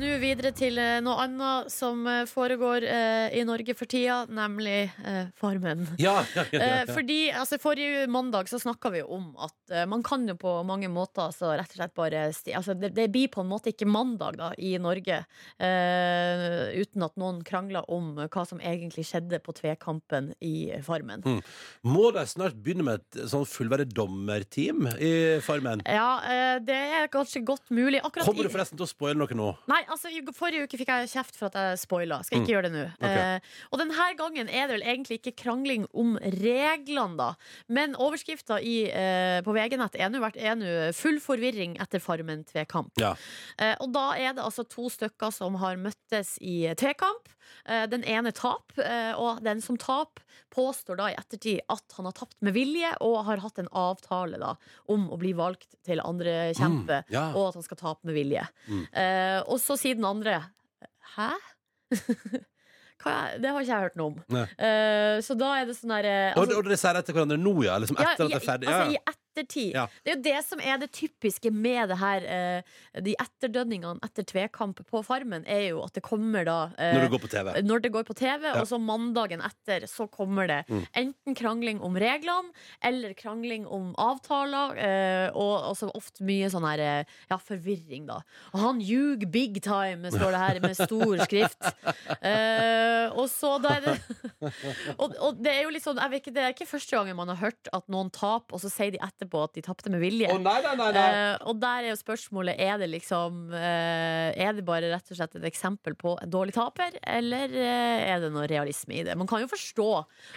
Nå 0.00 0.14
videre 0.16 0.48
til 0.56 0.78
eh, 0.80 0.98
noe 1.04 1.26
annet 1.26 1.68
som 1.68 2.06
eh, 2.08 2.22
foregår 2.28 2.84
eh, 2.88 3.34
i 3.36 3.42
Norge 3.44 3.74
for 3.76 3.90
tida, 3.90 4.22
nemlig 4.32 4.88
Farmen. 5.36 5.82
Ja, 6.00 6.22
ja, 6.32 6.44
ja, 6.54 6.68
fordi 6.88 7.18
altså, 7.36 7.58
Forrige 7.60 8.06
mandag 8.08 8.48
så 8.48 8.56
snakka 8.62 8.92
vi 8.94 9.02
om 9.04 9.34
at 9.36 9.74
man 9.90 10.02
kan 10.06 10.24
jo 10.28 10.34
på 10.40 10.54
mange 10.66 10.88
måter 10.90 11.26
altså, 11.28 11.50
rett 11.58 11.74
og 11.74 11.78
slett 11.78 11.94
bare 11.98 12.22
altså, 12.30 12.74
det, 12.78 12.92
det 12.96 13.08
blir 13.12 13.28
på 13.32 13.44
en 13.44 13.50
måte 13.50 13.74
ikke 13.74 13.88
mandag 13.88 14.38
da 14.40 14.48
i 14.56 14.72
Norge 14.80 15.20
eh, 15.20 16.46
uten 16.80 17.04
at 17.04 17.20
noen 17.20 17.42
krangler 17.46 17.84
om 17.92 18.14
hva 18.22 18.46
som 18.48 18.62
egentlig 18.64 19.04
skjedde 19.08 19.42
på 19.44 19.54
tvekampen 19.58 20.32
i 20.40 20.70
Farmen. 20.86 21.26
Må 21.84 22.08
de 22.16 22.24
snart 22.30 22.56
begynne 22.56 22.86
med 22.86 23.04
et 23.04 23.20
sånn 23.34 23.46
fullverdig 23.48 23.90
dommerteam 23.92 24.88
i 24.96 25.12
Farmen? 25.44 25.84
Ja, 25.84 26.10
eh, 26.24 26.56
det 26.64 26.80
er 27.02 27.12
kanskje 27.12 27.44
godt 27.44 27.68
mulig. 27.68 28.00
Akkurat 28.00 28.26
Kommer 28.26 28.48
du 28.48 28.52
forresten 28.52 28.80
til 28.80 28.88
å 28.88 28.90
spoile 28.90 29.20
noe 29.20 29.36
nå? 29.36 29.52
Nei, 29.70 29.82
altså 29.90 30.10
i 30.12 30.20
Forrige 30.36 30.66
uke 30.66 30.78
fikk 30.80 30.92
jeg 30.92 31.10
kjeft 31.12 31.38
for 31.38 31.50
at 31.50 31.58
jeg 31.58 31.80
spoila. 31.82 32.20
Skal 32.26 32.40
ikke 32.40 32.54
gjøre 32.54 32.68
det 32.68 32.72
nå. 32.74 32.84
Okay. 32.98 33.10
Ok. 33.10 33.18
Eh, 33.20 33.66
og 33.70 33.82
denne 33.82 34.06
gangen 34.18 34.50
er 34.50 34.68
det 34.68 34.76
vel 34.78 34.86
egentlig 34.86 35.20
ikke 35.20 35.34
krangling 35.42 35.86
om 35.92 36.16
reglene, 36.40 37.18
da. 37.18 37.30
Men 37.68 37.96
overskrifta 37.98 38.60
eh, 38.60 39.40
på 39.46 39.56
VG-nett 39.56 39.98
er 39.98 40.12
nå 40.12 40.22
vært 40.22 40.40
'Full 40.96 41.20
forvirring 41.22 41.76
etter 41.82 42.02
Farmen 42.02 42.44
tvekamp'. 42.44 42.96
Ja. 43.00 43.14
Eh, 43.58 43.76
og 43.80 43.92
da 43.94 44.12
er 44.16 44.34
det 44.34 44.44
altså 44.44 44.64
to 44.68 44.88
stykker 44.88 45.32
som 45.34 45.58
har 45.60 45.76
møttes 45.76 46.36
i 46.40 46.72
tvekamp. 46.74 47.28
Eh, 47.66 47.86
den 47.90 48.04
ene 48.04 48.32
tap, 48.32 48.72
eh, 48.78 49.12
og 49.18 49.42
den 49.44 49.60
som 49.60 49.76
tap 49.80 50.20
påstår 50.50 50.96
da 50.98 51.08
i 51.10 51.16
ettertid 51.18 51.60
at 51.70 51.94
han 51.96 52.08
har 52.08 52.12
tapt 52.16 52.36
med 52.42 52.52
vilje, 52.56 52.90
og 53.06 53.24
har 53.28 53.42
hatt 53.44 53.58
en 53.62 53.68
avtale 53.72 54.38
da 54.42 54.56
om 54.90 55.08
å 55.14 55.18
bli 55.20 55.32
valgt 55.38 55.76
til 55.86 56.00
andre 56.04 56.52
kjempe, 56.58 57.00
Mm, 57.06 57.12
ja. 57.14 57.24
og 57.34 57.48
at 57.48 57.54
han 57.60 57.62
skal 57.66 57.76
tape 57.80 58.04
med 58.10 58.14
vilje. 58.18 58.46
Mm. 58.68 58.82
Eh, 58.92 59.38
og 59.46 59.58
så 59.62 59.76
sier 59.78 59.94
den 59.98 60.04
andre 60.08 60.40
Hæ? 61.16 61.32
Det 63.00 63.48
har 63.48 63.62
ikke 63.64 63.72
jeg 63.72 63.84
hørt 63.86 63.94
noe 63.96 64.10
om. 64.10 64.16
Eh, 64.60 65.16
så 65.24 65.32
da 65.40 65.54
er 65.56 65.64
det 65.70 65.72
sånn 65.78 65.88
derre 65.94 66.16
Og, 66.34 66.42
altså, 66.42 66.58
og 66.60 66.66
dere 66.68 66.76
sier 66.82 66.98
det 66.98 67.02
til 67.08 67.16
hverandre 67.16 67.38
nå, 67.40 67.54
ja? 67.64 67.78
Liksom 67.80 67.96
etter 67.96 68.10
ja, 68.10 68.12
at 68.12 68.20
det 68.34 68.36
er 68.36 68.44
ferdig? 68.44 68.68
i, 68.68 68.74
Ja. 68.74 69.00
altså, 69.08 69.19
ettertid. 69.30 69.74
Ja. 69.74 69.86
Det 70.04 70.12
er 70.12 70.16
jo 70.16 70.22
det 70.22 70.44
som 70.44 70.60
er 70.60 70.78
det 70.82 70.90
typiske 70.92 71.50
med 71.54 71.88
det 71.88 71.98
her 72.00 72.24
eh, 72.26 72.62
De 73.06 73.14
etterdønningene 73.20 74.00
etter 74.04 74.24
tvekamp 74.26 74.80
på 74.90 75.02
Farmen, 75.06 75.44
er 75.46 75.68
jo 75.70 75.82
at 75.84 75.94
det 75.94 76.02
kommer 76.02 76.44
da 76.44 76.58
eh, 76.78 76.94
Når 76.96 77.06
det 77.06 77.10
går 77.14 77.22
på 77.24 77.30
TV? 77.30 77.50
når 77.62 77.80
det 77.84 77.92
går 77.94 78.04
på 78.08 78.14
TV, 78.18 78.46
Ja. 78.50 78.60
og 78.60 78.66
så 78.66 78.78
mandagen 78.80 79.40
etter 79.46 79.86
så 79.90 80.08
kommer 80.10 80.46
det 80.50 80.60
Mm. 80.70 80.82
enten 80.94 81.34
krangling 81.34 81.80
om 81.80 81.94
reglene 81.96 82.50
eller 82.84 83.14
krangling 83.14 83.66
om 83.66 83.94
avtaler, 83.98 84.76
eh, 84.78 85.30
og 85.34 85.70
også 85.72 85.90
ofte 85.96 86.22
mye 86.26 86.50
sånn 86.52 86.66
her 86.68 86.78
eh, 86.84 87.04
ja, 87.30 87.38
forvirring, 87.38 88.06
da. 88.06 88.20
Og 88.52 88.60
han 88.60 88.80
ljug 88.84 89.24
big 89.32 89.60
time, 89.62 90.10
står 90.12 90.30
det 90.34 90.40
her 90.42 90.60
med 90.60 90.76
stor 90.76 91.16
skrift. 91.24 91.58
Eh, 92.20 93.08
og 93.16 93.28
så 93.32 93.54
da 93.62 93.76
er 93.78 93.84
det 93.84 93.94
og, 95.00 95.14
og 95.20 95.38
det 95.42 95.52
er 95.54 95.62
jo 95.64 95.70
litt 95.72 95.84
sånn 95.84 95.98
jeg 96.00 96.10
vet 96.12 96.22
ikke, 96.22 96.34
Det 96.36 96.42
er 96.44 96.52
ikke 96.54 96.66
første 96.68 96.96
gangen 96.96 97.16
man 97.18 97.30
har 97.32 97.38
hørt 97.40 97.70
at 97.72 97.86
noen 97.92 98.10
taper, 98.12 98.56
og 98.56 98.60
så 98.62 98.70
sier 98.72 98.92
de 98.94 99.00
etterpå 99.20 99.44
at 99.44 99.54
de 99.56 99.62
tapte 99.64 99.92
med 99.92 100.00
vilje. 100.02 100.28
nei, 100.40 100.56
nei, 100.64 100.74
nei, 100.78 100.88
nei. 100.96 101.04
Eh, 101.10 101.36
og 101.50 101.60
der 101.60 101.84
er 101.84 101.92
jo 101.92 101.98
spørsmålet 102.00 102.60
Er 102.60 102.78
det 102.80 102.88
liksom 102.92 103.52
eh, 103.56 104.30
Er 104.40 104.56
det 104.56 104.64
bare 104.66 104.90
rett 104.92 105.12
og 105.12 105.18
slett 105.18 105.36
et 105.36 105.46
eksempel 105.48 105.96
på 105.98 106.16
en 106.22 106.30
dårlig 106.32 106.54
taper, 106.56 106.96
eller 107.04 107.52
eh, 107.52 108.06
er 108.10 108.22
det 108.24 108.32
noe 108.34 108.46
realisme 108.50 108.96
i 109.00 109.04
det? 109.06 109.16
Man 109.18 109.28
kan 109.30 109.42
jo 109.42 109.50
forstå 109.50 109.88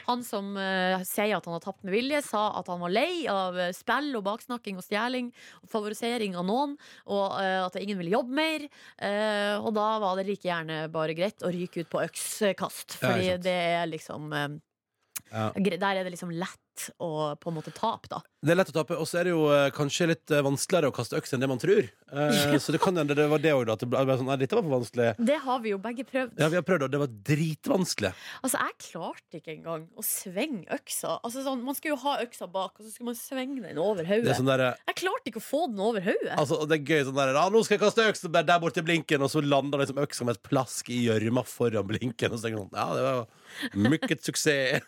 han 0.08 0.24
som 0.28 0.54
eh, 0.60 1.00
sier 1.08 1.38
at 1.38 1.48
han 1.48 1.58
har 1.58 1.64
tapt 1.64 1.84
med 1.86 1.96
vilje, 1.96 2.22
sa 2.26 2.46
at 2.60 2.70
han 2.72 2.82
var 2.84 2.94
lei 2.94 3.26
av 3.32 3.58
spill 3.76 4.12
og 4.20 4.26
baksnakking 4.28 4.80
og 4.80 4.86
stjeling 4.86 5.32
favorisering 5.72 6.38
av 6.40 6.48
noen, 6.48 6.76
og 7.08 7.38
eh, 7.40 7.60
at 7.64 7.78
ingen 7.82 8.00
ville 8.02 8.16
jobbe 8.16 8.36
mer. 8.38 8.68
Eh, 8.98 9.56
og 9.60 9.72
da 9.78 9.88
var 10.04 10.20
det 10.20 10.28
like 10.30 10.48
gjerne 10.48 10.84
bare 10.94 11.16
greit 11.18 11.44
å 11.46 11.52
ryke 11.54 11.84
ut 11.84 11.92
på 11.94 12.04
økskast, 12.04 12.98
fordi 13.02 13.34
ja, 13.34 13.40
det 13.42 13.58
er 13.80 13.90
liksom 13.92 14.32
Ja. 14.34 15.50
Der 15.56 15.98
er 15.98 16.04
det 16.04 16.12
liksom 16.14 16.32
lett 16.36 16.63
å 17.02 17.36
på 17.40 17.52
en 17.52 17.58
måte 17.58 17.74
tape, 17.76 18.10
da. 18.12 18.22
Det 18.44 18.52
er 18.52 18.58
lett 18.60 18.72
å 18.74 18.76
tape, 18.76 18.98
og 19.00 19.08
så 19.08 19.22
er 19.22 19.28
det 19.30 19.32
jo 19.32 19.44
eh, 19.56 19.70
kanskje 19.72 20.08
litt 20.10 20.32
eh, 20.34 20.42
vanskeligere 20.44 20.90
å 20.92 20.96
kaste 20.96 21.16
øks 21.16 21.32
enn 21.36 21.44
det 21.44 21.48
man 21.48 21.62
tror. 21.62 21.86
Eh, 22.12 22.56
så 22.64 22.74
det 22.76 22.82
kan 22.84 22.98
hende 23.00 23.16
det 23.16 23.28
var 23.32 23.40
det 23.44 23.54
òg, 23.56 23.64
da. 23.70 23.78
At 23.78 23.84
det 23.86 23.88
ble 23.94 24.18
sånn, 24.20 24.28
nei, 24.28 24.36
dette 24.42 24.58
var 24.58 24.66
for 24.66 24.76
vanskelig. 24.76 25.14
Det 25.32 25.38
har 25.46 25.62
vi 25.64 25.72
jo 25.72 25.80
begge 25.84 26.04
prøvd. 26.10 26.34
Ja, 26.42 26.50
vi 26.52 26.60
har 26.60 26.66
prøvd, 26.68 26.88
og 26.88 26.92
det 26.92 27.00
var 27.04 27.14
dritvanskelig. 27.30 28.12
Altså, 28.44 28.60
jeg 28.66 28.78
klarte 28.90 29.40
ikke 29.40 29.54
engang 29.56 29.86
å 29.96 30.04
svinge 30.04 30.66
øksa. 30.76 31.18
Altså, 31.24 31.46
sånn, 31.46 31.64
man 31.64 31.78
skulle 31.78 31.96
jo 31.96 32.02
ha 32.04 32.18
øksa 32.26 32.50
bak, 32.52 32.76
og 32.76 32.84
så 32.84 32.92
skulle 32.92 33.14
man 33.14 33.20
svinge 33.22 33.64
den 33.64 33.80
over 33.82 34.04
Det 34.04 34.10
hodet. 34.12 34.34
er 34.34 34.40
sånn 34.42 34.52
der, 34.52 34.66
Jeg 34.92 35.00
klarte 35.04 35.32
ikke 35.32 35.44
å 35.44 35.46
få 35.48 35.64
den 35.72 35.80
over 35.84 36.04
hodet. 36.04 36.34
altså, 36.36 36.60
og 36.60 36.68
det 36.72 36.80
er 36.82 36.92
gøy 36.92 37.08
sånn 37.08 37.20
der 37.22 37.40
ah, 37.40 37.50
'Nå 37.54 37.64
skal 37.64 37.78
jeg 37.78 37.84
kaste 37.86 38.08
øks 38.12 38.26
der 38.28 38.60
borte 38.60 38.84
i 38.84 38.88
blinken', 38.88 39.24
og 39.24 39.32
så 39.32 39.40
lander 39.44 39.80
liksom 39.80 40.04
øksa 40.04 40.28
med 40.28 40.36
et 40.36 40.44
plask 40.44 40.90
i 40.90 41.06
gjørma 41.08 41.46
foran 41.48 41.88
blinken. 41.88 42.34
Og 42.34 42.40
så 42.40 42.50
tenker 42.50 42.60
jeg 42.60 42.68
sånn 42.68 42.76
Ja, 42.76 42.88
det 42.98 43.04
var 43.08 43.90
mykket 43.94 44.24
suksess. 44.26 44.82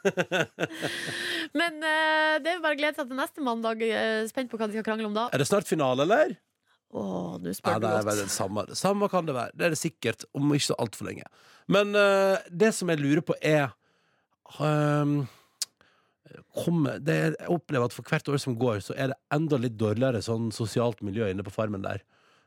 Men 1.60 1.75
eh, 1.84 2.36
det 2.44 2.52
er 2.52 2.58
jo 2.58 2.64
bare 2.64 2.78
å 2.78 2.80
glede 2.80 3.00
seg 3.00 3.10
til 3.12 3.20
neste 3.20 3.44
mandag. 3.46 3.82
Eh, 3.86 4.24
Spent 4.30 4.52
på 4.52 4.60
hva 4.60 4.68
de 4.70 4.78
skal 4.78 4.86
krangle 4.88 5.10
om 5.10 5.16
da. 5.16 5.30
Er 5.34 5.42
det 5.42 5.48
snart 5.50 5.70
finale, 5.70 6.06
eller? 6.08 6.36
Åh, 6.96 7.36
nå 7.44 7.54
spør 7.56 7.80
du 7.80 7.86
det 7.86 7.92
er 7.92 8.04
bare 8.04 8.04
godt. 8.08 8.22
det 8.24 8.32
samme. 8.32 8.66
Det 8.70 8.78
samme 8.80 9.10
kan 9.12 9.28
det 9.28 9.36
være. 9.36 9.52
Det 9.56 9.68
er 9.68 9.74
det 9.74 9.80
sikkert, 9.82 10.28
om 10.38 10.54
ikke 10.56 10.70
så 10.70 10.78
altfor 10.80 11.10
lenge. 11.10 11.26
Men 11.72 11.96
eh, 12.00 12.46
det 12.52 12.72
som 12.78 12.92
jeg 12.92 13.02
lurer 13.02 13.26
på, 13.26 13.36
er 13.42 13.74
ehm, 14.64 15.26
kommer, 16.56 17.00
det 17.04 17.16
er, 17.16 17.36
Jeg 17.40 17.52
opplever 17.52 17.90
at 17.90 17.96
for 17.96 18.08
hvert 18.08 18.30
år 18.32 18.40
som 18.42 18.56
går, 18.60 18.80
så 18.86 18.96
er 18.96 19.12
det 19.12 19.20
enda 19.34 19.60
litt 19.60 19.76
dårligere 19.80 20.24
sånn 20.24 20.52
sosialt 20.56 21.04
miljø 21.06 21.28
inne 21.32 21.46
på 21.46 21.54
farmen 21.54 21.84
der. 21.84 22.06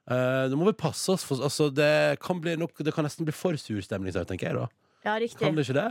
Eh, 0.09 0.47
nå 0.49 0.57
må 0.57 0.71
vi 0.71 0.79
passe 0.81 1.13
oss, 1.13 1.27
for 1.29 1.45
altså, 1.45 1.69
det, 1.75 2.19
kan 2.25 2.41
bli 2.41 2.57
nok, 2.57 2.79
det 2.81 2.95
kan 2.97 3.05
nesten 3.05 3.29
bli 3.29 3.37
for 3.37 3.59
sur 3.61 3.81
stemning, 3.85 4.15
tenker 4.17 4.49
jeg. 4.49 4.57
da 4.57 4.69
Ja, 5.05 5.19
riktig. 5.21 5.43
Kan 5.43 5.59
det 5.59 5.67
ikke 5.67 5.77
det? 5.83 5.91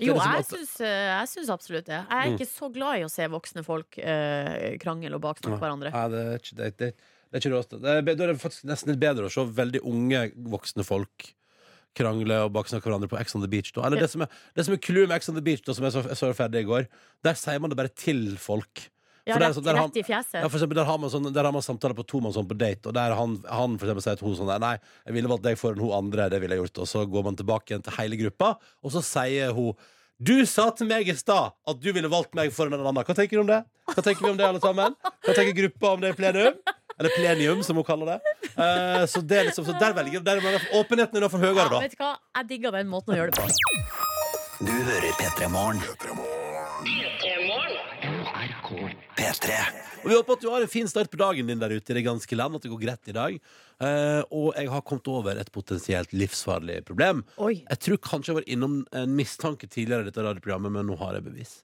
Jo, 0.00 0.14
liksom 0.14 0.32
jeg 0.38 0.44
syns, 0.48 0.80
eh, 0.80 1.08
jeg 1.20 1.28
syns 1.28 1.50
absolutt 1.52 1.84
det. 1.84 1.98
Jeg 2.08 2.08
er 2.08 2.30
Mm. 2.30 2.38
ikke 2.38 2.48
så 2.48 2.72
glad 2.72 2.98
i 3.00 3.04
å 3.04 3.10
se 3.10 3.26
voksne 3.28 3.64
folk 3.64 3.98
eh, 3.98 4.78
krangle 4.78 5.14
og 5.14 5.20
baksnakke 5.20 5.60
hverandre. 5.60 5.92
Ja, 5.92 6.08
det 6.08 6.22
er 6.24 6.38
ikke 6.38 6.56
det, 6.56 6.76
det, 6.78 6.88
det 6.96 7.34
er 7.36 7.40
ikke 7.42 7.52
råst. 7.56 7.76
Da 7.82 7.98
er 7.98 8.02
det 8.02 8.40
faktisk 8.40 8.64
nesten 8.64 8.88
litt 8.94 9.00
bedre 9.00 9.28
å 9.28 9.30
se 9.30 9.44
veldig 9.44 9.82
unge 9.84 10.32
voksne 10.48 10.84
folk 10.84 11.34
krangle 11.94 12.38
og 12.46 12.52
baksnakke 12.54 12.88
hverandre 12.88 13.08
på 13.12 13.18
Ex 13.20 13.34
on 13.36 13.42
the 13.42 13.48
Beach. 13.52 13.70
Da. 13.72 13.82
Eller 13.84 13.98
Ja. 14.00 14.06
det 14.06 14.10
som 14.10 14.22
er, 14.22 14.28
det 14.56 14.64
som 14.64 14.72
er 14.72 14.78
clouet 14.78 15.08
med 15.08 15.16
Ex 15.16 15.28
on 15.28 15.34
the 15.34 15.42
Beach, 15.44 15.60
da, 15.66 15.74
som 15.74 15.84
jeg 15.84 15.92
så, 15.92 16.02
jeg 16.08 16.16
så 16.16 16.32
ferdig 16.34 16.62
i 16.64 16.68
går, 16.70 16.86
der 17.22 17.34
sier 17.34 17.60
man 17.60 17.68
det 17.68 17.76
bare 17.76 17.92
til 17.92 18.36
folk. 18.40 18.88
Ja, 19.22 19.36
er 19.36 19.44
rett, 19.44 19.54
sånn, 19.54 19.68
rett 19.70 19.98
i 20.00 20.02
fjeset. 20.02 20.40
Ja, 20.40 20.48
for 20.48 20.58
eksempel, 20.58 20.80
der, 20.80 20.88
har 20.88 20.98
man 20.98 21.10
sånn, 21.12 21.28
der 21.30 21.46
har 21.46 21.54
man 21.54 21.62
samtaler 21.62 21.94
på 21.94 22.04
to 22.10 22.18
man 22.24 22.34
sånn 22.34 22.48
på 22.50 22.56
date, 22.58 22.90
og 22.90 22.96
der 22.96 23.14
han, 23.14 23.36
han 23.46 23.76
for 23.78 23.86
eksempel 23.86 24.02
sier 24.02 24.18
til 24.18 24.26
hun 24.26 24.38
sånn 24.40 24.50
Nei, 24.62 24.74
jeg 25.06 25.14
ville 25.14 25.30
valgt 25.30 25.46
deg 25.46 25.58
foran 25.60 25.82
hun 25.82 25.94
andre, 25.94 26.26
det 26.32 26.40
ville 26.42 26.58
jeg 26.58 26.64
gjort. 26.64 26.82
Og 26.82 26.90
så 26.90 27.04
går 27.06 27.26
man 27.28 27.38
tilbake 27.38 27.70
igjen 27.70 27.84
til 27.86 27.94
hele 28.00 28.18
gruppa, 28.18 28.56
og 28.82 28.94
så 28.94 29.04
sier 29.06 29.54
hun 29.54 29.76
du 30.22 30.44
sa 30.46 30.68
til 30.70 30.86
meg 30.86 31.08
i 31.10 31.14
stad 31.18 31.50
at 31.66 31.78
du 31.82 31.88
ville 31.90 32.10
valgt 32.10 32.36
meg 32.38 32.52
foran 32.54 32.76
en 32.76 32.84
annen. 32.84 33.02
Hva 33.02 33.14
tenker 33.16 33.40
du 33.40 33.42
om 33.42 33.48
det? 33.48 33.62
Hva 33.90 34.04
tenker 34.04 34.22
vi 34.22 34.30
om 34.30 34.36
det, 34.38 34.46
alle 34.46 34.60
sammen? 34.62 34.94
Hva 35.26 35.34
tenker 35.34 35.56
gruppa 35.56 35.96
om 35.96 36.04
det 36.04 36.12
i 36.12 36.18
plenum? 36.18 36.60
Eller 36.98 37.16
plenium, 37.16 37.64
som 37.66 37.80
hun 37.80 37.86
kaller 37.88 38.12
det. 38.12 38.36
Uh, 38.54 39.02
så 39.10 39.24
det 39.24 39.40
er 39.40 39.48
liksom, 39.48 39.66
så 39.66 39.74
der 39.80 39.96
velger 39.96 40.22
der 40.22 40.38
er 40.38 40.44
man, 40.44 40.60
Åpenheten 40.78 41.18
er 41.18 41.26
iallfall 41.26 41.42
høyere, 41.42 41.66
Ja, 41.66 41.80
vet 41.80 41.96
du 41.96 42.04
hva? 42.04 42.12
Jeg 42.38 42.50
digger 42.52 42.78
den 42.78 42.92
måten 42.92 43.16
å 43.16 43.18
gjøre 43.18 43.34
det 43.34 43.42
på. 43.42 44.62
Du 44.62 44.70
hører 44.70 45.18
P3 45.18 45.50
Morgen. 45.50 46.41
P3. 49.22 49.56
Og 50.02 50.08
vi 50.10 50.16
håper 50.16 50.34
at 50.34 50.42
du 50.42 50.48
har 50.50 50.64
en 50.64 50.70
fin 50.70 50.88
start 50.90 51.10
på 51.12 51.18
dagen 51.20 51.46
din 51.46 51.60
der 51.60 51.70
ute 51.70 51.92
i 51.92 51.96
det 51.98 52.04
ganske 52.08 52.38
land. 52.38 52.56
At 52.58 52.64
det 52.64 52.72
går 52.72 52.80
greit 52.82 53.10
i 53.10 53.14
dag. 53.14 53.36
Eh, 53.86 54.22
og 54.34 54.48
jeg 54.58 54.70
har 54.72 54.82
kommet 54.86 55.10
over 55.12 55.38
et 55.38 55.52
potensielt 55.54 56.14
livsfarlig 56.16 56.80
problem. 56.88 57.22
Oi. 57.38 57.60
Jeg 57.60 57.82
tror 57.86 58.00
kanskje 58.02 58.32
jeg 58.32 58.40
var 58.40 58.48
innom 58.50 58.80
en 58.98 59.14
mistanke 59.18 59.70
tidligere 59.70 60.08
i 60.08 60.10
dette 60.10 60.24
radioprogrammet, 60.26 60.74
men 60.74 60.90
nå 60.90 60.98
har 60.98 61.14
jeg 61.18 61.26
bevis. 61.28 61.60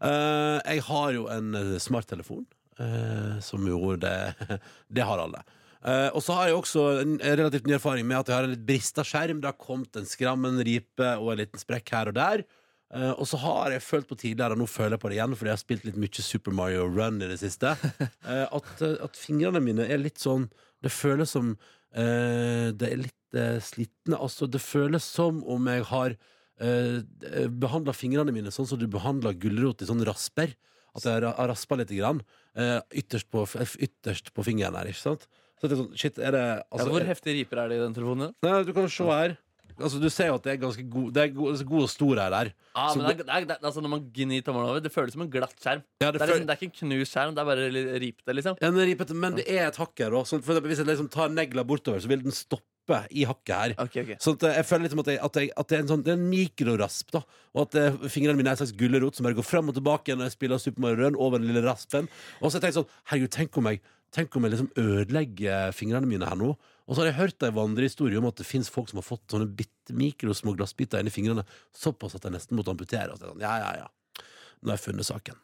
Eh, 0.00 0.58
jeg 0.64 0.86
har 0.88 1.10
jo 1.18 1.26
en 1.32 1.58
eh, 1.58 1.74
smarttelefon, 1.82 2.46
eh, 2.80 3.36
som 3.44 3.68
jo 3.68 3.92
det 4.00 4.16
Det 4.96 5.04
har 5.08 5.20
alle. 5.26 5.44
Uh, 5.82 6.14
og 6.14 6.22
så 6.22 6.36
har 6.36 6.46
jeg 6.46 6.54
også 6.54 6.82
en 7.00 7.16
relativt 7.18 7.64
ny 7.66 7.72
erfaring 7.74 8.06
med 8.06 8.20
at 8.20 8.28
jeg 8.30 8.36
har 8.36 8.46
en 8.46 8.52
litt 8.52 8.66
brista 8.68 9.02
skjerm. 9.02 9.40
Det 9.42 9.48
har 9.50 9.58
kommet 9.58 9.96
en 9.98 10.06
skram, 10.06 10.44
en 10.46 10.60
ripe 10.62 11.08
og 11.18 11.32
en 11.32 11.40
liten 11.40 11.58
sprekk 11.58 11.90
her 11.90 12.10
og 12.12 12.14
der. 12.14 12.44
Eh, 12.92 13.12
og 13.16 13.24
så 13.28 13.38
har 13.40 13.72
jeg 13.72 13.84
følt 13.84 14.08
på 14.08 14.18
tidligere, 14.20 14.52
og 14.52 14.60
nå 14.60 14.68
føler 14.68 14.96
jeg 14.96 15.02
på 15.02 15.10
det 15.10 15.16
igjen, 15.16 15.36
fordi 15.38 15.48
jeg 15.48 15.56
har 15.56 15.62
spilt 15.62 15.86
litt 15.88 16.00
mye 16.00 16.24
Super 16.26 16.56
Mario 16.56 16.88
Run 16.90 17.22
i 17.24 17.30
det 17.30 17.38
siste, 17.40 17.72
uh, 17.72 18.46
at, 18.58 18.72
eh, 18.84 18.98
at 19.06 19.16
fingrene 19.16 19.62
mine 19.64 19.86
er 19.88 20.02
litt 20.02 20.20
sånn 20.20 20.50
Det 20.82 20.92
føles 20.92 21.32
som 21.32 21.54
uh, 21.54 22.68
Det 22.74 22.88
er 22.90 23.00
litt 23.06 23.18
slitne. 23.64 24.18
Altså, 24.18 24.44
det 24.44 24.60
føles 24.60 25.06
som 25.08 25.38
om 25.48 25.68
jeg 25.70 25.86
har 25.88 26.12
uh, 26.60 26.98
behandla 27.48 27.94
fingrene 27.96 28.34
mine 28.34 28.52
sånn 28.52 28.68
som 28.68 28.76
du 28.76 28.84
behandler 28.92 29.38
gulrot 29.40 29.80
i 29.80 29.88
sånn 29.88 30.04
rasper. 30.04 30.52
At 30.92 31.06
jeg 31.08 31.24
har 31.24 31.48
raspa 31.48 31.78
litt 31.80 31.88
grann, 31.96 32.18
ytterst, 32.92 33.30
på, 33.32 33.46
ytterst 33.80 34.28
på 34.36 34.44
fingeren 34.44 34.76
her, 34.76 34.90
ikke 34.92 35.00
sant? 35.00 35.24
Så 35.56 35.70
det 35.70 35.78
er 35.78 35.80
sånn, 35.80 35.94
shit, 35.96 36.20
er 36.20 36.34
det 36.36 36.42
Ja, 36.42 36.58
altså, 36.68 36.90
hvor 36.92 37.08
heftige 37.08 37.38
riper 37.38 37.62
er 37.62 37.72
det 37.72 37.78
i 37.78 37.82
den 37.86 37.96
telefonen? 37.96 38.34
Nei, 38.44 38.58
du 38.68 38.74
kan 38.76 38.92
se 38.92 39.08
her. 39.08 39.38
Altså, 39.78 40.00
du 40.02 40.08
ser 40.12 40.28
jo 40.30 40.36
at 40.38 40.44
det 40.46 40.52
er 40.54 40.60
ganske 40.62 40.84
god, 40.90 41.12
det 41.16 41.22
er 41.22 41.32
god, 41.36 41.62
god 41.68 41.84
og 41.86 41.90
stor 41.92 42.20
her 42.22 42.34
der. 42.34 42.50
Ja, 42.76 42.86
men 42.96 43.04
det 43.06 43.12
er, 43.12 43.22
det 43.22 43.28
er, 43.28 43.46
det 43.50 43.56
er, 43.56 43.66
altså 43.68 43.82
Når 43.84 43.92
man 43.92 44.04
gnir 44.16 44.42
tommelen 44.46 44.70
over, 44.70 44.80
det 44.84 44.92
føles 44.94 45.12
som 45.16 45.24
en 45.24 45.30
glatt 45.32 45.54
skjerm. 45.60 45.82
Ja, 46.02 46.10
Det 46.10 46.20
er, 46.20 46.26
føl- 46.26 46.32
liksom, 46.32 46.46
det 46.48 46.54
er 46.56 46.60
ikke 46.60 46.70
en 46.70 46.76
knust 46.80 47.14
skjerm, 47.16 47.34
det 47.36 47.42
er 47.42 47.48
bare 47.50 47.70
ripete, 48.02 48.36
liksom. 48.38 48.58
Ja, 48.62 48.70
ripete, 48.92 49.14
men 49.14 49.38
det 49.38 49.46
er 49.48 49.66
et 49.70 49.80
hakk 49.80 50.04
her 50.04 50.18
òg. 50.18 50.28
Hvis 50.28 50.82
jeg 50.82 50.88
liksom 50.90 51.08
tar 51.12 51.32
negla 51.32 51.64
bortover, 51.64 52.00
så 52.02 52.08
vil 52.12 52.22
den 52.24 52.32
stoppe 52.36 52.68
i 53.14 53.22
hakket 53.28 53.54
her. 53.54 53.74
Okay, 53.84 54.02
okay. 54.02 54.16
Sånn 54.20 54.34
at 54.40 54.48
jeg 54.56 54.66
føler 54.66 54.88
liksom 54.88 55.02
at, 55.04 55.10
jeg, 55.12 55.20
at, 55.22 55.36
jeg, 55.38 55.50
at 55.56 55.68
det 55.70 55.76
er 55.76 55.82
en 55.84 55.90
sånn 55.92 56.02
Det 56.02 56.10
er 56.12 56.18
en 56.18 56.28
mikrorasp, 56.32 57.12
da. 57.14 57.20
Og 57.54 57.62
at 57.68 57.76
eh, 57.78 57.98
fingrene 58.10 58.36
mine 58.40 58.50
er 58.50 58.56
en 58.58 58.62
slags 58.64 58.74
gulrot 58.76 59.14
som 59.16 59.28
bare 59.28 59.38
går 59.38 59.46
fram 59.46 59.70
og 59.70 59.76
tilbake 59.78 60.16
når 60.16 60.28
jeg 60.30 60.34
spiller 60.38 60.58
Super 60.58 60.82
Mario 60.82 61.04
Run 61.04 61.16
over 61.16 61.38
den 61.38 61.46
lille 61.52 61.62
raspen. 61.64 62.08
Og 62.40 62.50
så 62.50 62.58
har 62.58 62.58
jeg 62.58 62.64
tenkt 62.72 62.80
sånn 62.80 62.90
Herregud, 63.12 63.34
tenk 63.38 63.58
om 63.62 63.70
jeg 63.70 63.82
Tenk 64.12 64.34
om 64.36 64.44
jeg 64.44 64.52
liksom 64.52 64.66
ødelegger 64.76 65.70
fingrene 65.72 66.04
mine 66.04 66.26
her 66.28 66.36
nå. 66.36 66.50
Og 66.92 66.96
så 66.98 67.06
har 67.06 67.08
jeg 67.08 67.16
hørt 67.22 67.44
ei 67.46 67.54
vandrehistorie 67.56 68.20
om 68.20 68.26
at 68.28 68.36
det 68.36 68.44
fins 68.44 68.68
folk 68.68 68.90
som 68.90 68.98
har 69.00 69.06
fått 69.06 69.32
sånne 69.32 69.46
bitte 69.48 69.94
mikrosmå 69.96 70.52
glassbiter 70.58 71.00
inni 71.00 71.12
fingrene 71.14 71.46
såpass 71.72 72.18
at 72.18 72.26
de 72.26 72.34
nesten 72.34 72.58
måtte 72.58 72.68
amputere. 72.74 73.14
Og 73.14 73.16
så 73.16 73.24
er 73.24 73.30
det 73.30 73.32
sånn, 73.32 73.46
ja, 73.46 73.54
ja, 73.62 73.70
ja. 73.80 74.26
Nå 74.60 74.68
har 74.68 74.76
jeg 74.76 74.84
funnet 74.90 75.08
saken. 75.08 75.38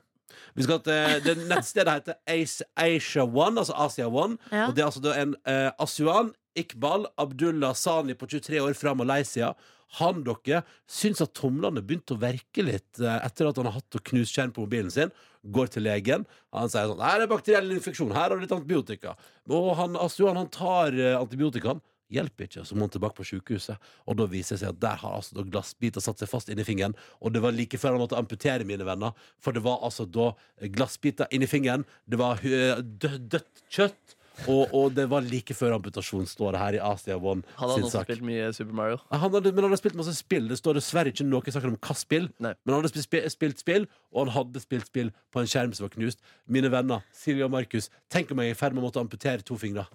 Vi 0.58 0.66
skal 0.66 0.82
til 0.84 1.22
det 1.24 1.34
Nettstedet 1.48 1.94
heter 1.94 2.18
Asia 2.28 3.24
One, 3.24 3.62
altså 3.62 3.78
Asia 3.80 4.10
One. 4.12 4.36
Ja. 4.52 4.66
Og 4.68 4.76
det 4.76 4.84
er 4.84 4.90
altså 4.90 5.14
en 5.14 5.32
uh, 5.48 5.70
Asuan 5.80 6.34
Iqbal 6.60 7.06
Abdullah 7.20 7.74
Sani 7.78 8.14
på 8.18 8.28
23 8.30 8.60
år 8.64 8.76
fra 8.78 8.94
Malaysia. 8.98 9.52
Han 9.98 10.20
dere 10.26 10.62
syns 10.90 11.22
at 11.24 11.32
tomlene 11.38 11.80
begynte 11.80 12.12
å 12.16 12.20
verke 12.20 12.60
litt 12.66 13.00
eh, 13.00 13.18
etter 13.24 13.48
at 13.48 13.56
han 13.56 13.70
har 13.70 13.78
hatt 13.78 13.96
og 13.96 14.02
knust 14.10 14.34
skjerm 14.36 14.52
på 14.52 14.66
mobilen 14.66 14.90
sin. 14.92 15.12
Går 15.48 15.70
til 15.72 15.86
legen. 15.88 16.26
Han 16.52 16.68
sier 16.68 16.90
sånn 16.90 17.00
Her 17.00 17.24
er 17.24 17.30
bakteriell 17.30 17.70
infeksjon. 17.72 18.12
Her 18.12 18.26
har 18.28 18.36
du 18.36 18.42
litt 18.44 18.52
antibiotika. 18.52 19.14
Og 19.48 19.70
han, 19.78 19.96
Asuan 20.02 20.36
han 20.36 20.50
tar 20.52 20.92
eh, 20.98 21.14
antibiotikaen. 21.16 21.80
Hjelper 22.12 22.46
ikke, 22.46 22.62
så 22.64 22.72
må 22.76 22.86
han 22.86 22.92
tilbake 22.94 23.18
på 23.18 23.24
sykehuset. 23.28 23.80
Og 24.08 24.16
da 24.16 24.24
viser 24.32 24.56
det 24.56 24.62
seg 24.62 24.70
at 24.72 24.78
der 24.80 25.00
har 25.02 25.16
altså 25.18 25.42
glassbiter 25.44 26.00
satt 26.04 26.20
seg 26.22 26.30
fast 26.30 26.48
inni 26.52 26.64
fingeren. 26.64 26.94
Og 27.20 27.34
det 27.34 27.42
var 27.44 27.52
like 27.56 27.76
før 27.80 27.96
han 27.96 28.00
måtte 28.04 28.16
amputere, 28.16 28.64
mine 28.68 28.84
venner. 28.88 29.12
For 29.44 29.52
det 29.56 29.60
var 29.64 29.82
altså 29.84 30.06
da 30.08 30.30
glassbiter 30.72 31.28
inni 31.36 31.48
fingeren. 31.48 31.84
Det 32.08 32.20
var 32.20 32.40
dø- 32.44 33.18
dødt 33.36 33.64
kjøtt. 33.68 34.16
Og, 34.46 34.70
og 34.72 34.92
det 34.94 35.08
var 35.10 35.24
like 35.26 35.52
før 35.56 35.74
amputasjonen 35.74 36.28
står 36.30 36.54
det 36.54 36.60
her 36.62 36.76
i 36.78 36.80
Asia 36.92 37.16
One 37.18 37.42
Han 37.56 37.64
hadde 37.64 37.74
sin 37.74 37.86
også 37.88 37.96
sak. 37.98 38.06
spilt 38.06 38.22
mye 38.28 38.52
Super 38.54 38.76
Mario. 38.78 38.98
Ja, 39.10 39.18
Han 39.24 39.32
hadde, 39.34 39.50
men 39.52 39.64
han 39.64 39.72
hadde 39.72 39.80
spilt 39.80 39.96
masse 39.98 40.14
spill. 40.14 40.46
Det 40.48 40.58
står 40.60 40.78
dessverre 40.78 41.10
ikke 41.12 41.26
noe 41.26 41.42
i 41.42 41.54
saken 41.56 41.72
om 41.72 41.76
hvilket 41.76 42.00
spill. 42.04 42.28
Nei. 42.38 42.52
Men 42.62 42.74
han 42.76 42.84
hadde 42.86 43.02
spilt, 43.02 43.32
spilt 43.34 43.58
spill, 43.64 43.88
og 44.14 44.26
han 44.26 44.34
hadde 44.36 44.62
spilt 44.62 44.86
spill 44.86 45.10
på 45.34 45.42
en 45.42 45.50
skjerm 45.50 45.74
som 45.74 45.88
var 45.88 45.92
knust. 45.96 46.22
Mine 46.46 46.70
venner, 46.72 47.02
Silje 47.12 47.44
og 47.48 47.50
Markus, 47.56 47.90
tenk 48.14 48.30
om 48.30 48.40
jeg 48.44 48.54
er 48.54 48.56
i 48.56 48.60
ferd 48.62 48.76
med 48.78 48.84
å 48.84 48.86
måtte 48.86 49.02
amputere 49.02 49.42
to 49.42 49.58
fingre. 49.58 49.88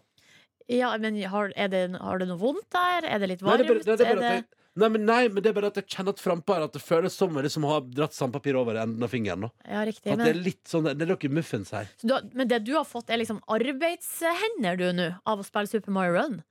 Ja, 0.72 0.92
men 0.98 1.18
har, 1.28 1.52
er 1.60 1.68
det, 1.72 1.82
har 2.00 2.20
det 2.22 2.28
noe 2.30 2.40
vondt 2.40 2.68
der? 2.72 3.08
Er 3.10 3.20
det 3.24 3.32
litt 3.34 3.42
Nei, 3.44 3.50
varmt? 3.52 3.64
det 3.68 3.72
er 3.72 3.80
bare, 3.80 3.84
det 3.84 3.94
er 3.94 4.16
bare 4.16 4.28
Er 4.28 4.28
at 4.28 4.38
jeg, 4.44 4.46
nei, 4.80 4.90
men 4.90 5.06
nei, 5.06 5.22
men 5.30 5.44
det 5.44 5.52
er 5.52 5.58
bare 5.58 5.70
at 5.74 5.80
jeg 5.82 5.90
kjenner 5.96 6.16
at 6.16 6.22
frampå 6.24 6.56
her 6.56 6.66
at 6.68 6.74
det 6.76 6.82
føles 6.84 7.16
som 7.18 7.30
om 7.32 7.40
jeg 7.40 7.48
liksom 7.50 7.68
har 7.70 7.84
dratt 7.94 8.16
sandpapir 8.18 8.58
over 8.60 8.80
enden 8.82 9.06
av 9.06 9.12
fingeren. 9.14 9.46
nå. 9.46 9.52
Ja, 9.68 9.84
riktig. 9.88 10.14
At 10.14 10.24
det 10.24 10.32
er 10.34 10.40
litt 10.40 10.64
sånn, 10.70 10.90
det 10.90 11.06
er 11.06 11.14
noe 11.14 11.34
muffins 11.34 11.74
her. 11.76 11.92
så 12.02 12.10
du 12.10 12.16
har, 12.16 12.26
men 12.34 12.50
det 12.52 12.64
du 12.66 12.74
har 12.78 12.88
fått, 12.88 13.12
er 13.14 13.22
liksom 13.22 13.44
arbeidshender 13.54 14.80
du 14.80 14.88
nå, 14.98 15.12
av 15.30 15.44
å 15.44 15.46
spille 15.48 15.70
Super 15.70 15.94
Mario 15.96 16.18
Run? 16.18 16.42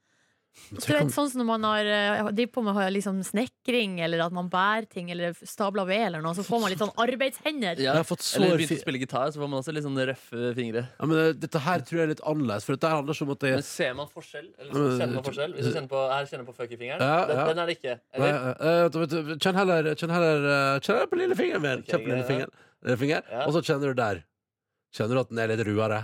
Du 0.73 0.77
vet, 0.85 1.09
sånn 1.15 1.31
som 1.33 1.41
når 1.41 1.47
man 1.49 1.63
har 1.65 1.89
eh, 1.89 2.27
driver 2.37 2.51
på 2.53 2.63
med 2.67 2.77
liksom 2.93 3.19
snekring, 3.25 3.95
eller 4.05 4.21
at 4.27 4.35
man 4.37 4.51
bærer 4.53 4.85
ting, 4.89 5.09
eller 5.13 5.33
stabler 5.49 5.87
ved, 5.89 6.03
eller 6.11 6.23
noe, 6.25 6.37
så 6.37 6.45
får 6.45 6.61
man 6.61 6.73
litt 6.73 6.81
sånn 6.83 6.93
arbeidshender. 7.01 7.81
Jeg 7.81 7.89
har 7.93 8.05
fått 8.05 8.21
Eller 8.37 8.53
sår 8.53 8.61
begynte 8.61 8.77
å 8.77 8.83
spille 8.83 9.01
gitar, 9.01 9.33
så 9.33 9.41
får 9.41 9.51
man 9.53 9.61
også 9.63 9.75
litt 9.77 9.87
sånn 9.87 9.97
røffe 10.13 10.53
fingre. 10.59 10.85
ja, 10.93 11.09
men 11.09 11.41
Dette 11.41 11.63
her 11.65 11.85
tror 11.89 12.01
jeg 12.03 12.07
er 12.09 12.13
litt 12.13 12.25
annerledes, 12.29 12.67
for 12.69 12.77
dette 12.77 12.93
handler 12.93 13.23
om 13.27 13.35
at 13.37 13.47
jeg 13.49 13.59
Men 13.59 13.67
ser 13.69 13.95
man 13.99 14.11
forskjell? 14.13 14.49
Eller 14.59 14.73
så 14.73 14.85
kjenner 15.01 15.15
man 15.19 15.27
forskjell? 15.31 15.57
Hvis 15.57 15.65
du 15.67 15.73
kjenner 15.73 15.93
på, 15.93 16.03
her 16.13 16.31
kjenner 16.33 16.49
på 16.51 16.57
fuck-i-fingeren, 16.61 17.01
Ja, 17.09 17.19
den, 17.33 17.37
ja. 17.41 17.47
den 17.53 17.59
er 17.65 17.67
det 17.73 17.79
ikke. 17.81 17.97
Eller? 18.13 18.33
eh, 18.53 19.37
Kjenn 19.43 19.57
heller, 19.63 19.93
kjenn 19.97 20.13
heller 20.17 20.49
eh, 20.53 20.81
Kjenn 20.85 20.97
heller 20.99 21.13
på 21.13 21.21
lillefingeren 21.23 21.65
min. 21.65 21.87
Kjenn 21.89 22.05
på 22.05 22.13
lillefingeren. 22.13 22.53
Lillefinger. 22.85 23.23
Ja. 23.31 23.47
Og 23.49 23.57
så 23.57 23.65
kjenner 23.65 23.93
du 23.93 24.01
der. 24.03 24.23
Kjenner 24.93 25.17
du 25.17 25.21
at 25.25 25.31
den 25.33 25.39
er 25.43 25.53
litt 25.57 25.65
ruere? 25.69 26.03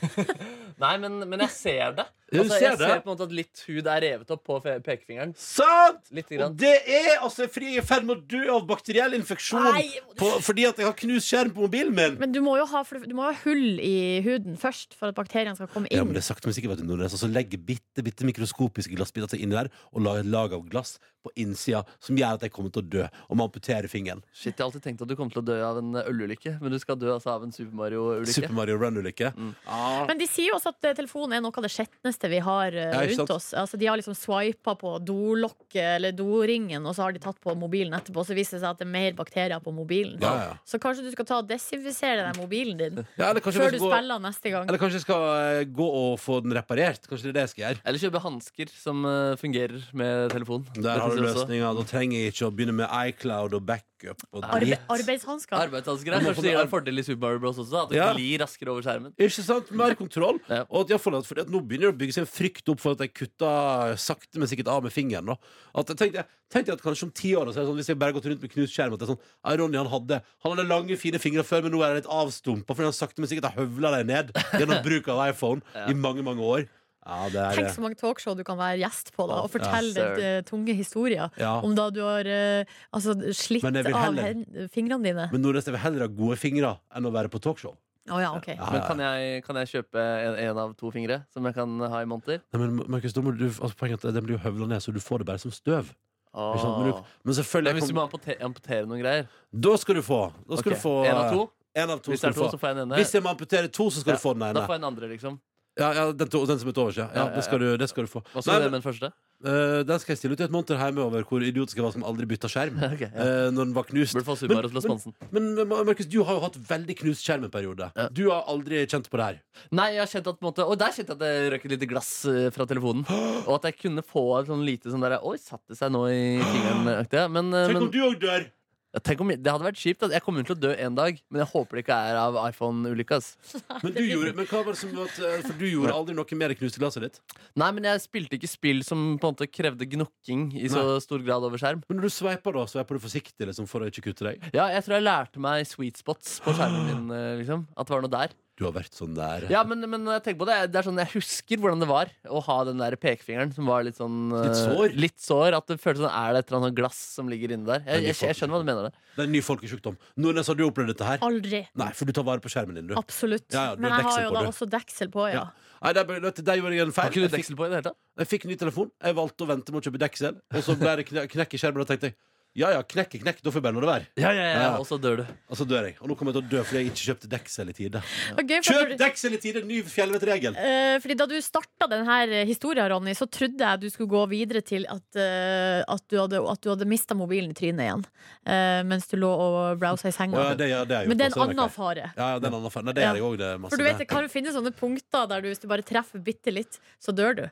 Nei, 0.80 0.94
men, 1.02 1.20
men 1.28 1.46
jeg 1.46 1.54
ser 1.56 2.00
det. 2.00 2.08
Du 2.30 2.38
Altså, 2.38 2.60
ser 2.60 2.62
jeg 2.62 2.78
det? 2.78 2.86
ser 2.86 3.00
på 3.02 3.08
en 3.08 3.10
måte 3.10 3.24
at 3.26 3.32
litt 3.34 3.60
hud 3.66 3.88
er 3.90 4.02
revet 4.04 4.28
opp 4.30 4.42
på 4.46 4.58
pekefingeren. 4.62 5.32
Sant! 5.34 6.12
Litt 6.14 6.28
Og 6.38 6.52
det 6.60 6.76
er 6.86 7.16
altså 7.24 7.48
fordi 7.50 7.72
jeg 7.72 7.80
er 7.80 7.82
i 7.82 7.88
ferd 7.88 8.06
med 8.06 8.20
å 8.20 8.26
dø 8.30 8.42
av 8.54 8.68
bakteriell 8.68 9.16
infeksjon 9.18 9.66
Nei, 9.66 9.88
på, 10.14 10.28
fordi 10.46 10.68
at 10.68 10.78
jeg 10.78 10.86
har 10.86 10.94
knust 11.00 11.26
skjerm 11.26 11.50
på 11.56 11.64
mobilen 11.66 11.90
min. 11.96 12.14
Men 12.22 12.30
du 12.30 12.38
må 12.46 12.54
jo 12.60 12.68
ha, 12.70 12.84
du 13.02 13.16
må 13.18 13.26
ha 13.26 13.34
hull 13.42 13.82
i 13.82 14.20
huden 14.22 14.54
først 14.62 14.94
for 14.94 15.10
at 15.10 15.18
bakteriene 15.18 15.58
skal 15.58 15.72
komme 15.74 15.90
inn. 15.90 15.98
Ja, 15.98 16.06
men 16.06 16.14
det 16.14 16.22
er 16.22 16.28
sakte, 16.30 16.46
men 16.46 16.54
sikkert, 16.54 16.76
vet 16.76 16.84
du, 16.84 16.88
Nordnes. 16.92 17.18
Og 17.18 17.24
så 17.24 17.32
legger 17.34 17.66
bitte, 17.66 18.06
bitte 18.06 18.28
mikroskopiske 18.30 18.94
glassbiter 18.94 19.34
seg 19.34 19.42
inni 19.42 19.58
der 19.58 19.72
og 19.90 20.06
lager 20.06 20.22
et 20.22 20.30
lag 20.30 20.54
av 20.54 20.68
glass 20.70 21.00
på 21.20 21.32
innsida 21.36 21.82
som 22.00 22.16
gjør 22.16 22.38
at 22.38 22.46
jeg 22.46 22.52
kommer 22.54 22.72
til 22.72 22.80
å 22.80 22.88
dø 22.94 23.02
og 23.26 23.36
må 23.36 23.44
amputere 23.50 23.90
fingeren. 23.92 24.22
Shit, 24.32 24.54
Jeg 24.54 24.62
har 24.62 24.70
alltid 24.70 24.86
tenkt 24.86 25.02
at 25.04 25.10
du 25.10 25.16
kommer 25.18 25.34
til 25.34 25.42
å 25.42 25.48
dø 25.50 25.58
av 25.66 25.80
en 25.82 25.98
ølulykke, 26.00 26.54
men 26.62 26.72
du 26.72 26.78
skal 26.80 26.96
dø 26.96 27.10
altså 27.12 27.34
av 27.34 27.44
en 27.44 27.52
Super 27.52 27.74
Mario-ulykke. 27.76 28.38
Super 28.38 28.54
Mario 28.56 28.78
Run-ulykke. 28.80 29.34
Mm. 29.36 29.50
Ah. 29.66 30.06
Men 30.08 30.22
de 30.22 30.30
sier 30.30 30.48
jo 30.48 30.56
også 30.56 30.69
at 30.70 30.86
eh, 30.88 30.94
telefonen 30.98 31.36
er 31.38 31.42
noe 31.44 31.52
av 31.60 31.64
det 31.66 31.70
skjetneste 31.74 32.30
vi 32.32 32.40
har 32.46 32.72
eh, 32.72 32.88
Ja, 32.94 33.02
ikke 33.04 33.10
rundt 33.12 33.20
sant? 33.24 33.34
oss. 33.36 33.48
Altså, 33.58 33.78
de 33.80 33.88
har 33.90 33.98
liksom 34.00 34.16
swipa 34.18 34.74
på 34.80 34.94
dolokket 35.04 35.96
eller 35.96 36.14
doringen, 36.16 36.86
og 36.86 36.94
så 36.96 37.04
har 37.06 37.14
de 37.16 37.22
tatt 37.22 37.38
på 37.42 37.54
mobilen 37.58 37.94
etterpå. 37.98 38.24
Så 38.26 38.36
viser 38.38 38.56
det 38.58 38.62
seg 38.64 38.70
at 38.72 38.80
det 38.82 38.86
er 38.88 38.92
mer 38.94 39.16
bakterier 39.18 39.60
på 39.64 39.74
mobilen. 39.74 40.16
Ja, 40.22 40.32
ja. 40.48 40.54
Så 40.68 40.80
kanskje 40.82 41.04
du 41.06 41.10
skal 41.14 41.28
ta 41.28 41.40
og 41.42 41.48
desinfisere 41.50 42.28
den 42.30 42.40
mobilen 42.40 42.78
din 42.80 43.00
Ja, 43.20 43.30
eller 43.30 43.42
kanskje 43.44 43.60
før 43.62 43.68
jeg 43.70 43.76
du 43.76 43.80
skal 43.82 43.88
gå, 43.88 43.92
spiller 43.96 44.24
neste 44.26 44.54
gang. 44.54 44.68
eller 44.70 44.82
kanskje 44.82 45.00
jeg 45.00 45.06
skal 45.06 45.26
eh, 45.60 45.64
gå 45.80 45.88
og 46.00 46.16
få 46.22 46.40
den 46.44 46.56
reparert. 46.56 47.06
Kanskje 47.10 47.28
det 47.28 47.32
er 47.34 47.38
det 47.40 47.46
jeg 47.48 47.54
skal 47.54 47.64
gjøre. 47.66 47.82
Eller 47.84 48.04
kjøpe 48.06 48.24
hansker 48.26 48.74
som 48.80 49.04
eh, 49.10 49.34
fungerer 49.40 49.86
med 49.96 50.30
telefon. 50.34 50.66
Der 50.78 50.98
har 51.02 51.10
du 51.10 51.18
finnes 51.20 51.34
også. 51.34 51.46
løsninga. 51.46 51.74
Da 51.80 51.86
trenger 51.90 52.18
jeg 52.24 52.34
ikke 52.34 52.48
å 52.50 52.54
begynne 52.54 52.76
med 52.82 52.98
iCloud 53.10 53.56
og 53.58 53.66
backup 54.00 54.22
og 54.32 54.44
Arbe 54.44 54.78
arbeidshansker. 54.90 55.56
Arbeidshansker 55.56 56.14
er 56.16 56.24
kanskje 56.24 56.44
det 56.44 56.52
gir 56.54 56.60
en 56.62 56.70
fordel 56.70 56.98
i 56.98 57.02
Super 57.04 57.20
Mario 57.26 57.40
Bros. 57.42 57.58
også. 57.58 57.82
At 57.84 57.90
det 57.90 57.96
Ja. 57.98 58.12
glir 58.14 58.38
raskere 58.40 58.68
over 58.72 58.82
skjermen. 58.82 59.12
Ikke 59.18 59.42
sant? 59.44 59.70
Mer 59.72 59.94
kontroll. 59.94 60.40
Ja. 60.48 60.64
Og 60.70 60.82
at, 60.84 60.90
i 60.90 60.94
at, 60.94 61.00
fordi 61.26 61.40
at 61.40 61.48
nå 61.48 61.60
begynner 61.60 61.90
det 61.90 61.94
å 61.94 61.98
bygge 61.98 62.14
seg 62.14 62.22
en 62.22 62.32
frykt 62.32 62.68
opp 62.68 62.80
for 62.80 62.92
at 62.92 62.98
jeg 62.98 63.14
kutta 63.14 63.96
sakte, 63.98 64.38
men 64.38 64.48
sikkert 64.48 64.68
av 64.68 64.82
med 64.82 64.92
fingeren. 64.92 65.26
Da. 65.26 65.36
At 65.74 65.86
jeg 65.88 65.96
tenkte, 65.96 66.24
tenkte 66.50 66.72
at 66.72 66.82
kanskje 66.82 67.04
om 67.04 67.10
ti 67.12 67.34
år 67.34 67.46
så 67.52 67.60
er 67.60 67.62
det 67.64 67.68
sånn, 67.68 67.76
Hvis 67.80 67.86
jeg 67.88 67.98
bare 67.98 68.12
har 68.12 68.20
gått 68.20 68.26
rundt 68.30 68.42
med 68.42 68.50
knust 68.50 68.74
skjerm 68.74 68.92
At 68.94 68.98
det 69.00 69.08
er 69.08 69.12
sånn, 69.14 69.20
ja, 69.44 69.56
Ronny 69.56 69.76
han 69.76 69.86
hadde, 69.86 70.22
han 70.42 70.52
hadde 70.56 70.66
lange, 70.68 70.96
fine 70.98 71.18
fingre 71.18 71.44
før, 71.44 71.62
men 71.62 71.72
nå 71.72 71.82
er 71.84 71.94
jeg 71.94 72.02
litt 72.02 72.10
avstumpa 72.10 72.74
fordi 72.74 72.88
han 72.90 72.92
sakte, 72.96 73.18
men 73.20 73.28
sikkert 73.28 73.52
har 73.52 73.60
høvla 73.66 73.92
dem 73.98 74.06
ned 74.10 74.32
gjennom 74.58 74.82
bruk 74.82 75.08
av 75.08 75.28
iPhone 75.30 75.62
i 75.90 75.94
mange, 75.94 76.22
mange 76.26 76.42
år. 76.42 76.66
Ja, 77.00 77.28
det 77.32 77.40
er 77.40 77.56
Tenk 77.56 77.70
så 77.72 77.82
mange 77.82 77.96
talkshow 77.96 78.34
du 78.36 78.42
kan 78.44 78.58
være 78.60 78.82
gjest 78.82 79.14
på 79.16 79.24
da 79.30 79.38
og 79.40 79.48
fortelle 79.52 79.94
Ja, 79.94 80.08
den 80.14 80.24
eh, 80.26 80.40
tunge 80.44 80.74
historier 80.76 81.30
ja. 81.40 81.52
om 81.64 81.72
da 81.76 81.86
du 81.94 82.02
har 82.04 82.28
uh, 82.28 82.74
altså, 82.92 83.14
slitt 83.36 83.64
heller... 83.64 83.88
av 83.96 84.18
hen- 84.20 84.44
fingrene 84.72 85.08
dine. 85.08 85.28
Men 85.32 85.44
Nordnes, 85.46 85.64
jeg 85.64 85.76
vil 85.78 85.82
heller 85.86 86.04
ha 86.04 86.10
gode 86.12 86.36
fingre 86.40 86.74
enn 86.92 87.08
å 87.08 87.14
være 87.14 87.32
på 87.32 87.40
talkshow. 87.40 87.72
Oh, 88.10 88.18
ja, 88.20 88.34
okay. 88.36 88.56
Ja, 88.58 88.68
Men 88.72 88.80
ja. 88.80 88.86
kan 88.88 89.00
jeg, 89.04 89.42
kan 89.46 89.58
jeg 89.60 89.70
kjøpe 89.70 90.02
en, 90.02 90.36
en 90.42 90.60
av 90.60 90.76
to 90.78 90.90
fingre 90.92 91.22
som 91.32 91.46
jeg 91.46 91.56
kan 91.56 91.88
ha 91.92 92.00
i 92.02 92.08
monter? 92.08 92.40
Nei, 92.52 92.60
men 92.62 92.80
Markus, 92.90 93.14
du, 93.14 93.20
altså, 93.22 93.74
poenget 93.78 94.04
er 94.04 94.12
at 94.12 94.18
den 94.18 94.26
blir 94.26 94.36
jo 94.36 94.42
høvla 94.44 94.68
ned, 94.72 94.82
så 94.84 94.92
du 94.92 95.00
får 95.04 95.22
det 95.22 95.30
bare 95.30 95.42
som 95.42 95.54
støv. 95.54 95.92
Oh. 96.32 96.52
Men, 96.54 96.90
du, 96.90 97.14
men 97.26 97.36
selvfølgelig 97.40 97.78
hvis 97.80 97.90
du 97.90 97.96
må 97.96 98.04
amputere, 98.06 98.36
amputere 98.46 98.86
noen 98.86 99.00
greier 99.02 99.24
Da 99.50 99.72
skal 99.82 99.96
du 99.98 100.02
få. 100.06 100.20
Da 100.46 100.60
skal 100.60 100.76
okay. 100.76 100.78
du 100.78 100.84
få 100.84 100.92
En 101.02 101.16
av 101.16 101.32
to? 101.34 101.46
En 101.74 101.90
av 101.90 102.02
to 102.02 102.12
Hvis 102.12 102.22
det 102.22 102.28
er 102.30 102.36
to, 102.36 102.46
så 102.52 102.58
får 102.58 102.70
jeg 102.70 102.76
den 102.78 102.84
ene. 102.84 102.98
Hvis 103.00 103.14
jeg 103.14 103.24
må 103.24 103.32
amputere 103.34 103.70
to, 103.70 103.86
så 103.90 104.02
skal 104.02 104.14
Ja, 104.14 104.18
du 104.18 104.22
få 104.22 104.34
den 104.36 104.44
ene. 104.46 104.54
Da 104.58 104.62
får 104.66 104.76
jeg 104.76 104.82
den 104.82 104.88
andre, 104.90 105.08
liksom. 105.10 105.40
Ja, 105.78 105.92
ja 105.94 106.04
den, 106.12 106.28
to, 106.28 106.42
den 106.48 106.58
som 106.58 106.68
er 106.68 106.74
til 106.74 106.82
overs, 106.82 106.96
ja. 106.98 107.06
ja 107.14 107.20
Ja, 107.20 107.24
ja, 107.30 107.34
det, 107.36 107.44
skal 107.46 107.60
du, 107.62 107.66
det 107.78 107.86
skal 107.88 108.06
du 108.06 108.10
få. 108.10 108.20
Hva 108.32 108.40
Nei, 108.40 108.42
skal 108.42 108.56
du 108.56 108.64
gjøre 108.64 108.70
med 108.72 108.80
den 108.80 108.86
første? 108.86 109.10
eh, 109.40 109.82
den 109.88 110.00
skal 110.02 110.12
jeg 110.12 110.18
stille 110.20 110.34
ut 110.36 110.40
i 110.42 110.44
et 110.44 110.52
monter 110.52 110.76
hjemme 110.80 111.00
over 111.04 111.22
hvor 111.24 111.44
idiotisk 111.46 111.78
jeg 111.78 111.84
var 111.86 111.94
som 111.94 112.04
aldri 112.04 112.26
bytta 112.28 112.50
skjerm. 112.50 112.76
okay, 112.94 113.08
eh, 113.14 113.46
når 113.54 113.70
den 113.70 113.76
var 113.78 113.86
knust. 113.88 114.16
Burde 114.18 114.26
få 114.26 114.36
Super 114.40 114.66
til 114.66 114.72
å 114.72 114.74
men- 114.74 114.84
sponse 114.88 115.12
den. 115.12 115.30
Men, 115.30 115.48
men 115.62 115.86
Markus, 115.88 116.10
du 116.10 116.18
har 116.26 116.36
jo 116.36 116.42
hatt 116.44 116.58
veldig 116.68 116.98
knust 117.04 117.24
skjerm 117.24 117.46
en 117.46 117.54
periode. 117.54 117.90
Du 118.12 118.24
har 118.32 118.44
aldri 118.50 118.82
kjent 118.90 119.08
på 119.08 119.20
det 119.22 119.28
her. 119.30 119.40
Nei, 119.72 119.88
jeg 119.94 120.02
har 120.04 120.12
kjent 120.16 120.30
at 120.34 120.38
på 120.40 120.44
en 120.44 120.50
måte 120.50 120.64
Og 120.66 120.76
der 120.80 120.92
kjente 120.94 121.14
jeg 121.14 121.18
at 121.18 121.22
det 121.22 121.50
røk 121.54 121.64
et 121.68 121.74
lite 121.76 121.88
glass 121.90 122.10
eh, 122.30 122.50
fra 122.54 122.66
telefonen. 122.68 123.06
Og 123.48 123.52
at 123.60 123.70
jeg 123.70 123.78
kunne 123.86 124.04
få 124.06 124.24
et 124.40 124.50
sånn 124.50 124.66
lite 124.66 124.92
sånn 124.92 125.04
der 125.06 125.18
Oi, 125.22 125.36
satte 125.40 125.76
seg 125.78 125.92
nå 125.94 126.04
i 126.10 126.22
fingeren? 126.42 126.82
Men, 127.36 127.52
eh, 127.54 127.68
Tenk 127.70 127.78
men 127.78 127.86
om 127.86 127.92
du 127.94 128.02
òg 128.10 128.18
dør! 128.22 128.50
Tenk 128.98 129.20
om, 129.22 129.28
det 129.30 129.46
hadde 129.46 129.62
vært 129.62 129.78
kjipt. 129.78 130.02
at 130.02 130.14
Jeg 130.16 130.22
kommer 130.24 130.42
til 130.42 130.56
å 130.56 130.58
dø 130.58 130.70
en 130.74 130.96
dag, 130.98 131.18
men 131.30 131.44
jeg 131.44 131.50
håper 131.52 131.78
det 131.78 131.82
ikke 131.84 131.98
er 132.10 132.16
av 132.18 132.38
iPhone-ulykka. 132.48 133.20
Men 133.84 133.94
du 133.94 134.00
gjorde, 134.02 134.32
men 134.34 134.48
hva 134.50 134.64
var 134.64 134.74
det 134.74 134.80
som 134.80 134.96
at, 134.98 135.20
eh, 135.22 135.44
For 135.46 135.54
du 135.60 135.64
gjorde 135.68 135.94
aldri 135.94 136.16
noe 136.18 136.38
mer 136.40 136.54
knust 136.58 136.74
knuste 136.74 136.82
glasset 136.82 137.04
ditt? 137.06 137.20
Nei, 137.60 137.70
men 137.76 137.86
jeg 137.86 138.02
spilte 138.02 138.36
ikke 138.36 138.50
spill 138.50 138.82
som 138.86 139.14
på 139.20 139.28
en 139.30 139.36
måte 139.36 139.46
krevde 139.50 139.86
gnukking 139.86 140.48
i 140.58 140.68
så 140.72 140.82
stor 141.02 141.22
grad 141.22 141.46
over 141.46 141.60
skjerm. 141.60 141.84
Men 141.88 142.00
når 142.00 142.08
du 142.10 142.14
sveiper, 142.16 142.58
da, 142.58 142.66
sveiper 142.70 142.98
du 142.98 143.04
forsiktig 143.06 143.46
liksom, 143.48 143.70
for 143.70 143.84
å 143.84 143.90
ikke 143.90 144.08
kutte 144.10 144.26
deg? 144.26 144.50
Ja, 144.50 144.66
jeg 144.74 144.84
tror 144.86 144.98
jeg 144.98 145.06
lærte 145.06 145.42
meg 145.42 145.66
sweet 145.70 146.02
spots 146.02 146.40
på 146.44 146.54
skjermen 146.58 146.90
min. 146.90 147.10
eh, 147.14 147.36
liksom 147.44 147.68
At 147.76 147.86
det 147.86 147.94
var 147.96 148.06
noe 148.06 148.16
der. 148.18 148.34
Du 148.60 148.66
har 148.66 148.74
vært 148.76 148.92
sånn 148.92 149.14
der. 149.16 149.46
Ja, 149.48 149.62
men, 149.64 149.80
men 149.88 150.02
når 150.04 150.18
jeg 150.18 150.24
tenker 150.26 150.40
på 150.42 150.48
det, 150.50 150.56
det 150.68 150.76
er 150.82 150.84
sånn 150.84 150.98
jeg 151.00 151.08
husker 151.14 151.60
hvordan 151.62 151.80
det 151.80 151.88
var 151.88 152.10
å 152.28 152.42
ha 152.44 152.56
den 152.68 152.82
der 152.82 152.92
pekefingeren 153.00 153.54
som 153.56 153.64
var 153.70 153.86
litt 153.86 153.96
sånn 153.96 154.18
eh, 154.36 154.50
Litt 154.50 154.58
sår? 154.60 154.96
Litt 155.00 155.16
sår 155.24 155.56
At 155.56 155.70
det 155.72 155.78
føltes 155.80 156.02
sånn 156.04 156.12
Er 156.12 156.36
det 156.36 156.42
et 156.44 156.52
eller 156.52 156.60
annet 156.66 156.76
glass 156.76 156.98
som 157.16 157.30
ligger 157.32 157.54
inne 157.56 157.64
der? 157.70 157.86
Jeg, 157.88 158.10
jeg, 158.10 158.18
jeg 158.28 158.36
skjønner 158.36 158.58
hva 158.58 158.60
du 158.60 158.68
mener. 158.68 158.90
det 158.90 159.16
Det 159.16 159.24
er 159.24 159.30
en 159.30 159.34
ny 159.38 159.42
folkesjukdom. 159.48 159.96
Nordnes, 160.20 160.52
har 160.52 160.60
du 160.60 160.66
opplevd 160.68 160.92
dette 160.92 161.08
her? 161.08 161.24
Aldri. 161.24 161.62
Nei, 161.80 161.90
for 161.96 162.04
du 162.10 162.14
tar 162.20 162.28
vare 162.28 162.44
på 162.44 162.52
skjermen 162.52 162.76
din, 162.76 162.92
du. 162.92 162.94
Absolutt. 163.00 163.48
Ja, 163.48 163.70
ja, 163.70 163.74
du 163.80 163.86
Men 163.86 163.96
jeg 163.96 164.08
har 164.10 164.22
jo 164.26 164.36
da 164.36 164.44
du. 164.44 164.52
også 164.52 164.68
deksel 164.76 165.10
på, 165.16 165.24
ja. 165.32 165.46
Ja. 165.48 165.70
Nei, 165.80 165.94
der, 165.96 166.04
der 166.28 166.60
gjorde 166.60 166.76
jeg 166.76 166.84
en 166.84 166.92
feil. 166.92 167.08
Har 167.08 167.14
ikke 167.16 167.30
du 167.32 167.36
deksel 167.38 167.56
på 167.56 167.64
i 167.64 167.72
det 167.72 167.78
hele 167.80 167.88
tatt? 167.88 167.98
jeg 168.20 168.28
fikk 168.28 168.42
ny 168.50 168.56
telefon. 168.60 168.90
Jeg 169.00 169.16
valgte 169.16 169.46
å 169.46 169.48
vente 169.48 169.72
med 169.72 169.80
å 169.80 169.86
kjøpe 169.88 170.00
deksel, 170.02 170.36
og 170.52 170.64
så 170.66 170.74
ble 170.76 170.92
det 171.00 171.06
kne 171.08 171.22
knekk 171.32 171.56
i 171.56 171.60
skjermen. 171.62 171.80
Og 171.80 171.86
da 171.88 171.94
tenkte 171.94 172.10
jeg 172.10 172.16
ja 172.58 172.70
ja, 172.74 172.80
knekk 172.82 173.14
er 173.14 173.20
knekk, 173.22 173.38
da 173.44 173.50
får 173.52 173.60
jeg 173.60 173.62
bare 173.62 173.74
la 173.76 173.80
det 173.80 173.88
være. 173.90 174.06
Ja, 174.18 174.30
ja, 174.34 174.44
ja, 174.50 174.60
Ja. 174.60 174.70
Og 174.80 174.86
så 174.88 174.98
dør 175.00 175.20
du. 175.20 175.26
Og 175.48 175.56
så 175.56 175.64
dør 175.70 175.86
jeg. 175.86 175.94
Og 176.02 176.08
nå 176.10 176.16
kommer 176.18 176.32
jeg 176.34 176.40
til 176.42 176.46
å 176.48 176.50
dø 176.50 176.62
fordi 176.66 176.80
jeg 176.80 176.90
ikke 176.90 177.04
kjøpte 177.06 177.28
deksel 177.30 177.68
i 177.70 177.74
tide. 177.78 178.02
Okay, 178.34 178.58
for 178.66 178.74
Kjøp 178.74 178.94
deksel 178.98 179.36
i 179.36 179.40
tide! 179.40 179.62
Ny 179.68 179.78
fjellvettregel. 179.86 180.56
Eh, 180.58 180.96
fordi 181.04 181.16
Da 181.20 181.26
du 181.30 181.36
starta 181.40 181.86
denne 181.90 182.44
historien, 182.48 182.88
Ronny, 182.90 183.14
så 183.14 183.28
trodde 183.30 183.60
jeg 183.62 183.80
du 183.80 183.88
skulle 183.90 184.10
gå 184.10 184.24
videre 184.32 184.62
til 184.66 184.84
at, 184.90 185.06
eh, 185.16 185.84
at 185.86 186.02
du 186.10 186.18
hadde, 186.18 186.42
at 186.50 186.60
du 186.60 186.70
hadde 186.72 186.88
mista 186.90 187.14
mobilen 187.14 187.50
i 187.50 187.54
trynet 187.54 187.86
igjen. 187.86 188.04
eh, 188.46 188.82
mens 188.82 189.06
du 189.08 189.16
lå 189.16 189.30
og 189.30 189.78
browsa 189.78 190.08
i 190.08 190.12
senga. 190.12 190.36
Ja, 190.50 190.54
det, 190.58 190.68
ja, 190.70 190.84
det 190.84 191.04
gjort 191.04 191.08
Men 191.08 191.18
det 191.18 191.26
er 191.30 191.38
en 191.38 191.48
annen 191.50 191.70
fare. 191.70 192.10
Ja, 192.16 192.32
ja, 192.34 192.38
det 192.38 192.46
er 192.50 192.52
en 192.54 192.58
annen 192.60 192.70
fare. 192.74 192.84
Nei, 192.84 192.92
det 192.98 193.02
Ja. 193.02 193.10
er 193.12 193.16
jeg 193.16 193.22
òg. 193.30 193.38
Det, 193.38 193.60
masse 193.60 193.70
For 193.70 193.76
du 193.78 193.84
vet, 193.84 193.98
det. 193.98 194.06
Det 194.06 194.08
kan 194.08 194.22
jo 194.26 194.28
finnes 194.28 194.54
sånne 194.54 194.74
punkter 194.74 195.28
der 195.28 195.40
du, 195.40 195.48
hvis 195.48 195.60
du 195.62 195.68
bare 195.68 195.82
treffer 195.86 196.18
bitte 196.22 196.50
litt, 196.52 196.78
så 196.98 197.14
dør 197.14 197.36
du. 197.36 197.50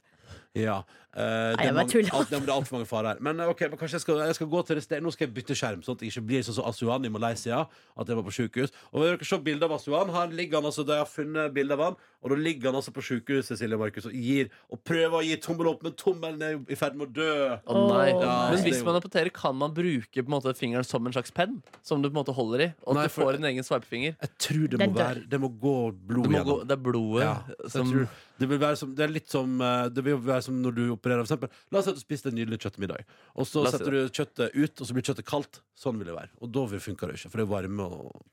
Ja. 0.57 0.79
eh, 1.15 1.21
det, 1.21 1.61
jeg 1.61 1.69
er 1.69 1.73
bare 1.73 1.75
mange- 1.75 1.93
tuller. 1.93 2.15
alt, 2.15 2.31
det 2.31 2.39
er 2.49 2.53
altfor 2.53 2.73
mange 2.79 2.87
farer 2.87 3.09
her. 3.13 3.19
Men 3.21 3.41
eh, 3.41 3.49
ok, 3.49 3.61
men 3.71 3.79
kanskje 3.79 3.95
jeg 3.99 4.01
skal, 4.01 4.17
jeg 4.27 4.35
skal 4.35 4.47
gå 4.49 4.63
til 4.67 4.77
det 4.77 4.83
stedet 4.85 5.03
Nå 5.05 5.11
skal 5.13 5.27
jeg 5.29 5.35
bytte 5.35 5.55
skjerm, 5.55 5.83
sånn 5.85 5.95
at 5.97 6.01
jeg 6.03 6.11
ikke 6.13 6.27
blir 6.27 6.43
sånn 6.43 6.55
som 6.57 6.65
Asuan 6.71 7.05
i 7.05 7.09
Malaysia. 7.13 7.61
At 7.99 8.09
jeg 8.09 8.17
var 8.17 8.25
på 8.27 8.33
sykehus 8.35 8.73
Og 8.93 9.03
vil 9.03 9.13
dere 9.17 9.25
se 9.29 9.39
bilde 9.39 9.63
av 9.69 9.73
Asuan? 9.77 10.09
Her 10.15 10.27
ligger 10.35 10.59
han 10.59 10.65
altså, 10.71 10.87
jeg 10.89 10.99
har 10.99 11.07
funnet 11.11 11.55
bilde 11.55 11.73
av 11.77 11.85
han, 11.85 11.97
og 12.23 12.31
da 12.33 12.37
ligger 12.37 12.69
han 12.73 12.79
altså 12.81 12.91
på 12.93 13.03
sykehuset 13.05 13.59
Silje 13.61 13.79
Markus, 13.79 14.07
og 14.09 14.13
gir 14.13 14.49
Og 14.73 14.81
prøver 14.85 15.15
å 15.19 15.23
gi 15.23 15.37
tommel 15.41 15.69
opp, 15.71 15.83
men 15.87 15.93
tommelen 15.93 16.43
er 16.43 16.53
jo 16.57 16.65
i 16.69 16.75
ferd 16.75 16.97
med 16.99 17.09
å 17.09 17.13
dø. 17.15 17.59
Å 17.63 17.83
nei. 17.93 18.09
Ja, 18.11 18.51
Men 18.51 18.63
hvis 18.65 18.83
man 18.85 18.97
apporterer, 18.99 19.31
kan 19.33 19.55
man 19.57 19.73
bruke 19.77 20.13
på 20.19 20.27
en 20.27 20.35
måte 20.35 20.55
fingeren 20.59 20.85
som 20.85 21.07
en 21.07 21.13
slags 21.15 21.31
penn? 21.33 21.63
Som 21.83 22.03
du 22.03 22.09
på 22.11 22.17
en 22.17 22.25
måte 22.25 22.35
holder 22.35 22.65
i? 22.67 22.69
Og 22.87 22.95
Nei, 22.99 23.05
du 23.07 23.09
for- 23.15 23.25
får 23.31 23.39
en 23.39 23.45
egen 23.53 23.63
sveipefinger? 23.63 24.17
Jeg 24.21 24.31
tror 24.39 24.67
det 24.69 24.79
Den 24.79 24.91
må 24.91 24.99
dør. 24.99 25.05
være 25.05 25.29
Det 25.29 25.41
må 25.41 25.49
gå 25.61 25.77
blod 25.95 26.25
Det, 26.25 26.31
må 26.33 26.39
gå, 26.45 26.57
gjennom. 26.59 26.67
det 26.69 26.75
er 26.79 26.83
blodet 26.89 27.23
Ja, 27.23 27.37
jeg 27.49 27.71
som 27.71 27.93
tror 27.93 28.09
det, 28.39 28.49
vil 28.49 28.59
være 28.59 28.77
som, 28.79 28.95
det 28.95 29.05
er 29.05 29.09
litt 29.15 29.29
som 29.29 29.61
eh, 29.61 29.89
Det 29.89 30.05
vil 30.05 30.13
jo 30.17 30.19
være 30.19 30.43
som 30.43 30.61
når 30.63 30.75
du 30.75 30.83
opererer 30.97 31.25
for 31.27 31.31
eksempel. 31.35 31.51
La 31.71 31.79
oss 31.79 31.85
si 31.85 31.91
at 31.91 31.97
du 31.97 32.01
spiste 32.03 32.27
en 32.31 32.35
nydelig 32.39 32.59
kjøttmiddag 32.63 33.03
Og 33.37 33.47
så 33.47 33.63
La 33.63 33.69
oss 33.71 33.75
si 33.75 33.79
setter 33.79 33.91
du 33.91 34.09
kjøttet 34.11 34.55
ut 34.59 34.81
Og 34.81 34.87
så 34.87 34.93
blir 34.95 35.03
kjøttet 35.07 35.25
kaldt 35.27 35.61
Sånn 35.79 35.99
vil 35.99 36.07
det 36.11 36.15
være 36.19 36.31
Og 36.43 36.51
da 36.53 36.67
vil 36.67 36.81
funker 36.81 37.07
det 37.09 37.19
ikke 37.23 37.31
For 37.31 37.39
det 37.39 37.47
er 37.47 37.53
varme 37.55 37.87
og 37.87 38.25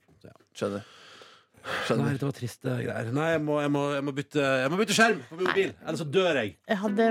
Skjønner. 0.55 0.81
Nei, 1.65 2.11
det 2.11 2.17
dette 2.17 2.27
var 2.27 2.35
triste 2.37 2.75
greier. 2.81 3.09
Nei, 3.15 3.29
jeg 3.35 3.41
må, 3.45 3.57
jeg 3.63 3.71
må, 3.73 3.85
jeg 3.95 4.05
må, 4.05 4.13
bytte, 4.19 4.43
jeg 4.61 4.73
må 4.73 4.79
bytte 4.81 4.97
skjerm 4.97 5.23
på 5.29 5.39
mobil 5.39 5.71
Ellers 5.73 6.03
så 6.03 6.07
dør 6.17 6.41
jeg. 6.41 6.53
Jeg 6.69 6.81
hadde, 6.83 7.09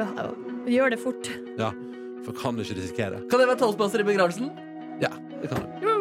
gjør 0.76 0.94
det 0.94 1.00
fort. 1.02 1.32
Ja, 1.58 1.72
for 2.24 2.38
kan 2.38 2.54
kan 2.54 2.62
ikke 2.62 2.78
risikere. 2.78 3.24
Kan 3.30 3.42
jeg 3.42 3.50
være 3.50 3.62
toastmaster 3.64 4.04
i 4.04 4.08
begravelsen? 4.12 4.52
Ja, 5.02 5.10
det 5.42 5.50
kan 5.50 5.64
jeg 5.64 5.93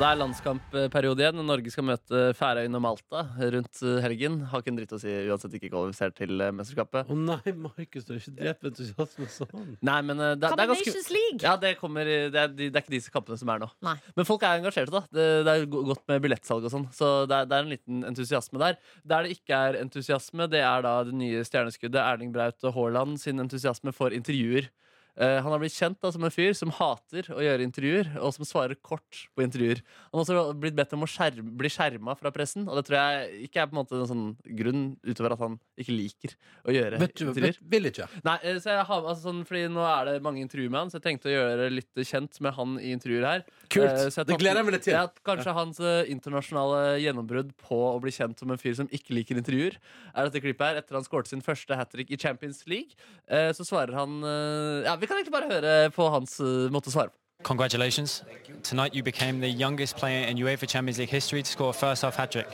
Og 0.00 0.06
det 0.06 0.14
er 0.14 0.20
landskampperiode 0.22 1.20
igjen. 1.20 1.40
Norge 1.44 1.70
skal 1.74 1.84
møte 1.84 2.20
Færøyene 2.38 2.78
og 2.78 2.80
Malta 2.80 3.20
rundt 3.52 3.80
eh, 3.84 3.98
helgen. 4.00 4.38
Har 4.48 4.62
ikke 4.62 4.72
en 4.72 4.78
dritt 4.78 4.94
å 4.96 5.00
si 5.02 5.12
uansett 5.28 5.58
ikke 5.58 5.68
kvalifisert 5.68 6.16
til 6.16 6.40
eh, 6.40 6.54
mesterskapet. 6.56 7.10
Å 7.12 7.16
nei, 7.18 7.52
Markus, 7.52 8.06
du 8.06 8.14
har 8.14 8.22
ikke 8.22 8.32
drept 8.38 8.64
entusiasme 8.70 9.28
sånn 9.28 9.74
Nei, 9.84 9.98
men 10.08 10.24
eh, 10.24 10.32
det, 10.40 10.54
det 10.56 10.64
er 10.64 10.72
ganske 10.72 11.04
League! 11.12 11.44
ja, 11.44 11.52
det, 11.60 11.74
kommer, 11.82 12.08
det, 12.08 12.32
er, 12.32 12.48
det 12.56 12.70
er 12.70 12.80
ikke 12.80 12.94
disse 12.94 13.12
kampene 13.12 13.36
som 13.42 13.52
er 13.52 13.60
nå. 13.60 13.68
Nei. 13.84 13.98
Men 14.16 14.30
folk 14.30 14.48
er 14.48 14.62
engasjerte, 14.62 14.96
da. 14.96 15.04
Det, 15.12 15.28
det 15.44 15.52
er 15.58 15.68
godt 15.76 16.06
med 16.08 16.24
billettsalg 16.24 16.64
og 16.64 16.72
sånn. 16.78 16.88
Så 16.96 17.12
det 17.28 17.42
er, 17.42 17.52
det 17.52 17.58
er 17.58 17.68
en 17.68 17.74
liten 17.76 18.02
entusiasme 18.14 18.64
der. 18.64 18.80
Der 19.04 19.28
det 19.28 19.36
ikke 19.36 19.62
er 19.66 19.82
entusiasme, 19.82 20.48
det 20.48 20.64
er 20.64 20.88
da 20.88 20.96
det 21.10 21.18
nye 21.26 21.44
stjerneskuddet 21.44 22.00
Erling 22.06 22.32
Braut 22.32 22.64
og 22.64 22.72
Haaland 22.78 23.20
sin 23.20 23.44
entusiasme 23.44 23.92
for 23.92 24.16
intervjuer. 24.16 24.72
Eh, 25.20 25.36
han 25.44 25.52
har 25.52 25.60
blitt 25.60 25.76
kjent 25.76 25.98
da, 26.00 26.10
som 26.14 26.24
en 26.24 26.32
fyr 26.32 26.54
som 26.56 26.72
hater 26.72 27.28
å 27.34 27.40
gjøre 27.44 27.64
intervjuer, 27.66 28.08
og 28.24 28.32
som 28.36 28.46
svarer 28.48 28.78
kort 28.80 29.26
på 29.36 29.44
intervjuer. 29.44 29.82
Han 30.10 30.22
har 30.22 30.24
også 30.24 30.54
blitt 30.62 30.78
bedt 30.78 30.94
om 30.96 31.04
å 31.04 31.10
skjerm, 31.10 31.52
bli 31.60 31.70
skjerma 31.72 32.14
fra 32.16 32.32
pressen, 32.34 32.64
og 32.68 32.78
det 32.78 32.86
tror 32.88 32.98
jeg 32.98 33.48
ikke 33.48 33.62
er 33.62 33.68
på 33.70 33.76
en 33.76 33.80
måte 33.82 33.98
en 33.98 34.08
sånn 34.08 34.24
grunn 34.58 34.84
utover 35.04 35.36
at 35.36 35.42
han 35.44 35.58
ikke 35.80 35.96
liker 35.96 36.36
å 36.64 36.74
gjøre 36.74 37.00
Vet 37.02 37.16
du, 37.16 37.24
intervjuer. 37.28 37.58
vet, 37.58 37.68
vil 37.74 37.90
ikke 37.90 38.08
Nei, 38.26 38.36
eh, 38.42 38.60
så 38.62 38.72
jeg 38.72 38.86
har, 38.88 39.04
altså 39.04 39.28
sånn, 39.28 39.44
fordi 39.48 39.66
Nå 39.70 39.84
er 39.84 40.08
det 40.08 40.16
mange 40.24 40.42
intervjuer 40.44 40.72
med 40.72 40.80
han, 40.84 40.92
så 40.92 40.98
jeg 40.98 41.06
tenkte 41.06 41.30
å 41.30 41.34
gjøre 41.34 41.68
litt 41.72 42.02
kjent 42.08 42.40
med 42.42 42.56
han 42.56 42.78
i 42.80 42.94
intervjuer 42.96 43.26
her. 43.28 43.44
Kult, 43.70 43.92
uh, 43.92 44.08
tatt, 44.08 44.28
det 44.30 44.38
gleder 44.40 44.62
jeg 44.62 44.68
meg 44.68 44.76
litt 44.78 44.86
til 44.88 44.96
Ja, 44.96 45.04
kanskje 45.26 45.54
hans 45.56 45.82
uh, 45.84 46.00
internasjonale 46.10 46.80
gjennombrudd 47.04 47.52
på 47.60 47.78
å 47.90 47.98
bli 48.02 48.12
kjent 48.14 48.40
som 48.40 48.52
en 48.52 48.60
fyr 48.60 48.76
som 48.78 48.88
ikke 48.94 49.14
liker 49.16 49.40
intervjuer, 49.40 49.76
er 50.14 50.28
dette 50.28 50.42
klippet 50.42 50.64
her. 50.66 50.80
Etter 50.80 50.96
han 50.96 51.06
skåret 51.06 51.30
sin 51.30 51.44
første 51.44 51.76
hat 51.76 51.92
trick 51.92 52.10
i 52.14 52.18
Champions 52.20 52.62
League, 52.70 52.96
eh, 53.28 53.50
så 53.56 53.66
svarer 53.66 53.96
han 53.98 54.20
eh, 54.24 54.86
Ja, 54.86 54.96
vi 55.00 55.09
kan 55.10 55.18
egentlig 55.18 55.32
bare 55.32 55.48
høre 55.50 55.90
på 55.90 56.08
hans 56.14 56.40
eh, 56.40 56.70
måte 56.70 56.90
å 56.90 56.94
svare 56.94 57.10
på. 57.10 57.16
Congratulations. 57.42 58.22
Tonight 58.62 58.94
you 58.94 59.02
became 59.02 59.40
the 59.40 59.48
youngest 59.48 59.96
player 59.96 60.26
in 60.28 60.36
UEFA 60.38 60.66
Champions 60.66 60.98
League 60.98 61.10
history 61.10 61.42
to 61.42 61.50
score 61.50 61.70
a 61.70 61.72
first 61.72 62.02
half 62.02 62.16
hat 62.16 62.30
trick. 62.30 62.46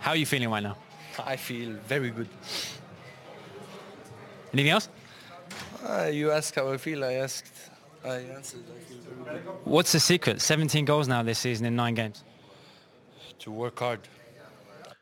How 0.00 0.10
are 0.10 0.16
you 0.16 0.26
feeling 0.26 0.50
right 0.50 0.62
now? 0.62 0.76
I 1.24 1.36
feel 1.36 1.70
very 1.88 2.10
good. 2.10 2.28
Anything 4.52 4.70
else? 4.70 4.88
Uh, 5.84 6.10
you 6.12 6.32
asked 6.32 6.54
how 6.56 6.72
I 6.72 6.76
feel. 6.76 7.04
I 7.04 7.14
asked. 7.14 7.70
I 8.04 8.16
answered. 8.36 8.64
I 8.68 8.80
feel 8.88 9.24
very 9.24 9.40
good. 9.40 9.54
What's 9.64 9.92
the 9.92 10.00
secret? 10.00 10.40
17 10.40 10.84
goals 10.84 11.08
now 11.08 11.22
this 11.22 11.38
season 11.38 11.66
in 11.66 11.76
nine 11.76 11.94
games. 11.94 12.24
To 13.40 13.50
work 13.50 13.78
hard. 13.78 14.00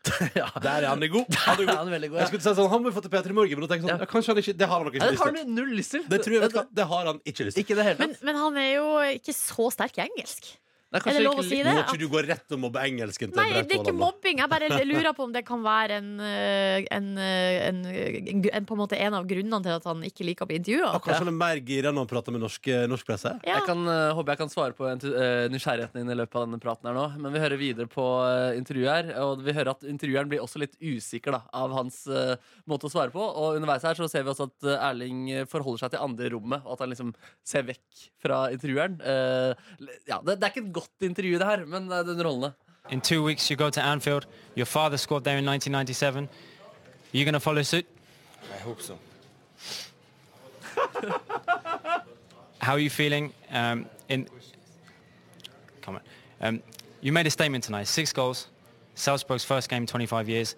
Der 0.67 0.83
er 0.83 0.89
han 0.89 1.03
god. 1.13 1.37
Han 1.47 1.61
er 1.61 1.67
god. 1.67 1.77
Han 1.77 1.93
er 1.95 2.09
god, 2.09 2.19
Jeg 2.19 2.31
skulle 2.33 2.43
si 2.43 2.55
sånn, 2.59 2.71
han 2.73 2.83
må 2.83 2.91
vi 2.91 2.95
få 2.97 3.03
til 3.05 3.13
Peter 3.13 3.31
i 3.31 3.37
morgen 3.37 3.59
Men 3.61 3.67
da 3.69 3.71
tenker 3.75 3.87
jeg 3.87 3.95
sånn, 3.95 4.03
ja, 4.03 4.09
kanskje 4.11 4.33
han 4.33 4.41
ikke 4.43 4.55
Det 4.59 4.69
har 4.69 4.77
han 4.81 4.87
nok 4.89 4.97
ikke 4.97 5.05
det 5.07 5.13
lyst 5.15 5.23
har 5.23 5.31
til. 5.37 5.43
han 5.45 5.55
null 5.59 5.71
lyst 5.79 5.95
til. 5.95 6.03
Det 6.11 6.19
tror 6.25 6.35
jeg 6.39 6.53
det, 6.57 6.65
Det 6.81 6.87
har 6.93 7.07
han 7.13 7.21
ikke 7.33 7.47
lyst 7.47 7.55
til. 7.59 7.65
Ikke 7.65 7.77
det 7.79 7.87
hele 7.87 7.99
Men, 8.03 8.17
men 8.27 8.41
han 8.43 8.59
er 8.65 8.71
jo 8.75 8.89
ikke 9.21 9.35
så 9.37 9.69
sterk 9.77 9.99
i 10.01 10.05
engelsk. 10.09 10.51
Nei, 10.93 11.01
Er 11.01 11.17
det 11.17 11.25
lov 11.25 11.41
å 11.41 11.45
si 11.47 11.59
det? 11.65 11.73
Må 11.73 11.85
ikke 11.87 12.01
du 12.03 12.07
gå 12.13 12.23
rett 12.27 12.55
og 12.55 12.61
mobbe 12.61 12.83
engelsken 12.85 13.33
til 13.33 13.41
Nei, 13.41 13.63
det 13.63 13.77
er 13.77 13.81
ikke 13.81 13.95
mobbing. 13.97 14.43
Jeg 14.43 14.53
bare 14.53 14.69
lurer 14.93 15.13
på 15.17 15.27
om 15.27 15.33
det 15.33 15.45
kan 15.49 15.63
være 15.65 15.99
en, 16.03 16.11
eh, 16.21 16.85
en, 16.93 17.09
eh, 17.17 17.69
en, 17.69 17.81
en, 17.89 18.45
en, 18.53 18.69
på 18.69 18.77
en, 18.77 18.83
måte 18.83 18.99
en 19.01 19.17
av 19.17 19.29
grunnene 19.29 19.63
til 19.65 19.77
at 19.79 19.89
han 19.89 20.05
ikke 20.09 20.27
liker 20.29 20.47
å 20.47 20.51
bli 20.51 20.61
intervjua. 20.61 20.91
Ja, 20.93 21.03
Kanskje 21.03 21.25
han 21.25 21.33
er 21.33 21.39
mer 21.39 21.63
gira 21.65 21.95
når 21.95 22.07
han 22.07 22.13
prater 22.13 22.37
med 22.37 22.45
norsk, 22.45 22.71
norsk 22.93 23.09
presse 23.09 23.33
Ja. 23.43 23.57
Jeg 23.57 23.67
kan, 23.69 23.83
eh, 23.89 24.13
håper 24.17 24.35
jeg 24.35 24.43
kan 24.43 24.53
svare 24.53 24.77
på 24.77 24.89
eh, 24.91 25.49
nysgjerrigheten 25.53 26.03
din 26.03 26.13
i 26.13 26.19
løpet 26.19 26.41
av 26.41 26.47
denne 26.47 26.61
praten 26.63 26.91
her 26.91 26.99
nå. 26.99 27.07
Men 27.23 27.35
vi 27.35 27.43
hører 27.43 27.61
videre 27.61 27.89
på 27.91 28.05
uh, 28.23 28.53
intervjuet 28.59 28.93
her, 28.93 29.13
og 29.25 29.43
vi 29.47 29.55
hører 29.57 29.73
at 29.75 29.87
intervjueren 29.89 30.31
blir 30.31 30.43
også 30.45 30.61
litt 30.63 30.77
usikker 30.81 31.35
da, 31.35 31.43
av 31.57 31.73
hans 31.77 32.03
uh, 32.11 32.37
måte 32.69 32.89
å 32.89 32.93
svare 32.93 33.13
på. 33.15 33.23
Og 33.23 33.59
underveis 33.59 33.85
her 33.87 33.99
så 33.99 34.09
ser 34.11 34.25
vi 34.27 34.33
også 34.33 34.49
at 34.51 34.69
eh, 34.69 34.85
Erling 34.89 35.23
forholder 35.51 35.85
seg 35.85 35.95
til 35.95 36.05
andre 36.05 36.31
rommet, 36.35 36.65
og 36.65 36.75
at 36.75 36.85
han 36.85 36.93
liksom 36.93 37.13
ser 37.47 37.67
vekk 37.69 38.05
fra 38.23 38.45
intervjueren. 38.55 38.99
Eh, 39.03 39.91
ja, 40.11 40.21
det, 40.25 40.39
det 40.39 40.49
er 40.49 40.53
ikke 40.53 40.65
et 40.65 40.75
godt 40.75 40.82
intervju, 41.01 41.39
det 41.39 41.47
her, 41.47 41.65
men 41.65 41.91
det 41.91 41.99
er 41.99 42.11
underholdende. 42.11 42.53
In 42.91 43.01
two 43.01 43.23
weeks 43.25 43.49
you 43.51 43.57
go 43.57 43.71
to 43.71 43.81
Anfield. 43.81 44.25
Your 44.57 44.65
father 44.67 44.97
scored 44.97 45.25
there 45.25 45.39
in 45.39 45.45
1997. 45.49 46.25
Are 46.25 46.29
you 47.19 47.25
going 47.25 47.35
to 47.35 47.41
follow 47.41 47.63
suit? 47.63 47.87
I 48.43 48.63
hope 48.63 48.83
so. 48.83 48.95
How 52.61 52.73
are 52.73 52.79
you 52.81 52.91
feeling? 52.91 53.33
Um, 53.51 53.87
in 54.09 54.29
come 55.81 55.97
on, 55.97 56.03
um, 56.41 56.63
you 57.01 57.13
made 57.13 57.27
a 57.27 57.31
statement 57.31 57.65
tonight. 57.65 57.89
Six 57.89 58.13
goals, 58.13 58.49
Salzburg's 58.95 59.45
first 59.45 59.69
game 59.69 59.83
in 59.83 59.87
25 59.87 60.29
years. 60.29 60.57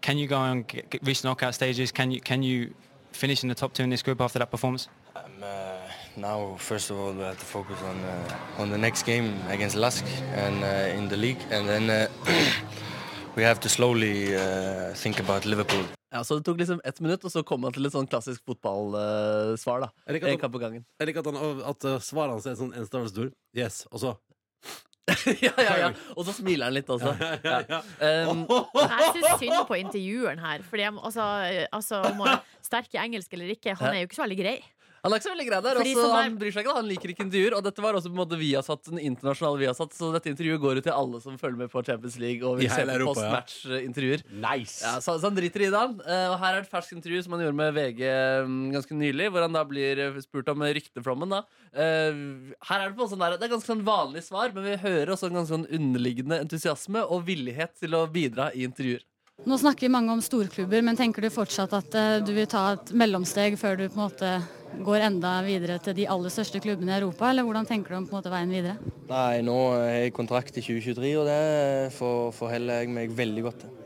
Can 0.00 0.18
you 0.18 0.26
go 0.26 0.40
and 0.42 0.68
g- 0.68 0.82
g- 0.90 0.98
reach 1.02 1.22
the 1.22 1.28
knockout 1.28 1.54
stages? 1.54 1.92
Can 1.92 2.10
you 2.10 2.20
can 2.20 2.42
you 2.42 2.74
finish 3.12 3.42
in 3.42 3.48
the 3.48 3.54
top 3.54 3.72
two 3.72 3.82
in 3.82 3.90
this 3.90 4.02
group 4.02 4.20
after 4.20 4.38
that 4.38 4.50
performance? 4.50 4.88
Um, 5.16 5.22
uh, 5.42 5.83
now, 6.16 6.56
first 6.58 6.90
of 6.90 6.98
all, 6.98 7.12
we 7.12 7.22
have 7.22 7.38
to 7.38 7.44
focus 7.44 7.78
on 7.82 7.96
uh, 8.04 8.62
on 8.62 8.70
the 8.70 8.78
next 8.78 9.06
game 9.06 9.34
against 9.50 9.76
Lask 9.76 10.04
and 10.34 10.62
uh, 10.62 10.98
in 10.98 11.08
the 11.08 11.16
league, 11.16 11.40
and 11.50 11.68
then 11.68 11.90
uh, 11.90 12.08
we 13.36 13.42
have 13.42 13.60
to 13.60 13.68
slowly 13.68 14.36
uh, 14.36 14.92
think 14.94 15.20
about 15.20 15.44
Liverpool. 15.44 15.84
Ja, 16.12 16.24
så 16.24 16.34
Det 16.34 16.44
tok 16.44 16.58
liksom 16.58 16.80
ett 16.84 17.00
minutt, 17.00 17.24
og 17.24 17.30
så 17.32 17.42
kom 17.42 17.64
han 17.64 17.72
til 17.72 17.86
et 17.86 17.92
sånn 17.92 18.06
klassisk 18.06 18.44
fotballsvar. 18.46 19.80
da 19.80 19.88
Jeg 20.06 20.14
liker 20.14 20.28
at 20.28 20.44
En 20.44 20.62
han-. 20.62 20.84
Jeg 21.00 21.06
liker 21.08 21.20
at, 21.20 21.26
han, 21.26 21.62
at 21.72 21.84
uh, 21.84 21.98
svaret 21.98 22.36
hans 22.36 22.46
er 22.46 22.54
sånn 22.54 22.70
enstavelsesord 22.70 23.32
stor. 23.32 23.34
Yes, 23.58 23.86
og 23.90 24.00
så 24.00 24.14
ja, 25.44 25.50
ja, 25.58 25.74
ja. 25.76 25.88
Og 26.16 26.24
så 26.24 26.32
smiler 26.32 26.70
han 26.70 26.76
litt 26.78 26.88
også. 26.88 27.10
ja, 27.44 27.58
ja. 27.68 27.80
Um, 28.30 28.46
Jeg 28.78 29.10
syns 29.12 29.42
synd 29.42 29.66
på 29.68 29.76
intervjueren 29.76 30.40
her. 30.40 30.64
Fordi 30.64 30.86
jeg, 30.86 30.94
altså, 30.96 31.26
altså, 31.76 32.00
om 32.08 32.22
han 32.24 32.38
er 32.38 32.62
sterk 32.64 32.94
i 32.96 33.02
engelsk 33.02 33.36
eller 33.36 33.52
ikke, 33.52 33.74
han 33.80 33.90
er 33.90 34.00
jo 34.00 34.08
ikke 34.08 34.16
så 34.16 34.24
veldig 34.24 34.38
grei. 34.40 34.56
Han 35.04 35.12
er 35.12 35.20
ikke 35.20 35.26
så 35.28 35.32
veldig 35.34 35.44
grei 35.50 35.60
der. 35.60 35.78
Også, 35.82 35.94
sånn 36.00 36.14
er- 36.16 36.22
han 36.24 36.36
bryr 36.40 36.52
seg 36.54 36.64
ikke, 36.64 36.74
han 36.78 36.86
liker 36.88 37.10
ikke 37.12 37.24
intervjuer. 37.26 37.54
Og 37.58 37.64
dette 37.66 37.82
var 37.84 37.92
også 37.98 38.08
på 38.08 38.16
en 38.16 38.22
måte 38.22 38.38
Viasat, 38.40 38.82
den 38.88 39.00
internasjonale 39.02 39.60
Viasat, 39.60 39.92
så 39.92 40.08
dette 40.14 40.30
intervjuet 40.32 40.62
går 40.62 40.80
ut 40.80 40.86
til 40.88 40.94
alle 40.96 41.20
som 41.20 41.36
følger 41.36 41.58
med 41.60 41.70
på 41.70 41.82
Champions 41.84 42.16
League 42.22 42.40
og 42.48 42.56
vil 42.62 42.70
ser 42.72 42.88
se 42.88 42.96
på 42.96 43.04
ja. 43.04 43.08
postmatch-intervjuer. 43.12 44.22
Nice. 44.32 44.80
Ja, 44.80 44.94
så, 45.04 45.18
så 45.20 45.28
han 45.28 45.36
driter 45.36 45.66
i 45.66 45.68
det, 45.68 45.76
han. 45.76 45.98
Eh, 46.00 46.26
og 46.32 46.38
her 46.40 46.56
er 46.56 46.64
et 46.64 46.70
ferskt 46.72 46.96
intervju 46.96 47.20
som 47.26 47.36
han 47.36 47.44
gjorde 47.44 47.58
med 47.60 47.76
VG 47.76 48.00
mm, 48.48 48.72
ganske 48.78 48.96
nylig, 48.96 49.28
hvor 49.34 49.44
han 49.44 49.52
da 49.52 49.64
blir 49.68 50.00
eh, 50.06 50.18
spurt 50.24 50.48
om 50.54 50.64
rykteflommen. 50.64 51.36
da 51.36 51.44
Eh, 51.74 52.14
Her 52.70 52.80
er 52.80 52.88
det 52.88 52.96
på 52.96 53.02
en 53.02 53.10
sånn 53.10 53.18
der, 53.18 53.36
Det 53.36 53.48
er 53.48 53.54
ganske 53.56 53.66
sånn 53.66 53.84
vanlig 53.84 54.22
svar, 54.24 54.52
men 54.54 54.64
vi 54.64 54.76
hører 54.78 55.10
også 55.10 55.26
en 55.28 55.36
ganske 55.40 55.52
sånn 55.52 55.68
underliggende 55.68 56.38
entusiasme 56.46 57.02
og 57.04 57.26
villighet 57.26 57.74
til 57.80 57.96
å 57.98 58.06
bidra 58.08 58.52
i 58.54 58.64
intervjuer. 58.64 59.02
Nå 59.44 59.58
snakker 59.58 59.88
vi 59.88 59.90
mange 59.90 60.14
om 60.14 60.22
storklubber, 60.22 60.80
men 60.86 60.96
tenker 60.96 61.20
du 61.26 61.28
fortsatt 61.34 61.74
at 61.74 62.24
du 62.24 62.30
vil 62.32 62.46
ta 62.46 62.76
et 62.76 62.92
mellomsteg 62.94 63.58
før 63.58 63.76
du 63.76 63.88
på 63.88 63.98
en 63.98 64.04
måte 64.06 64.30
går 64.84 65.06
enda 65.06 65.36
videre 65.46 65.78
til 65.82 65.96
de 65.98 66.08
aller 66.10 66.32
største 66.32 66.60
klubbene 66.62 66.92
i 66.94 66.98
Europa, 66.98 67.30
eller 67.30 67.46
hvordan 67.46 67.68
tenker 67.68 67.94
du 67.94 68.00
om 68.00 68.08
måte 68.10 68.32
veien 68.32 68.50
videre? 68.52 68.74
Nei, 69.08 69.42
nå 69.46 69.56
har 69.74 69.86
jeg 69.92 70.14
kontrakt 70.16 70.58
i 70.58 70.64
2023, 70.64 71.14
og 71.20 71.28
det 71.28 71.94
forholder 71.98 72.82
jeg 72.82 72.92
meg 72.96 73.14
veldig 73.14 73.46
godt 73.46 73.64
til. 73.64 73.80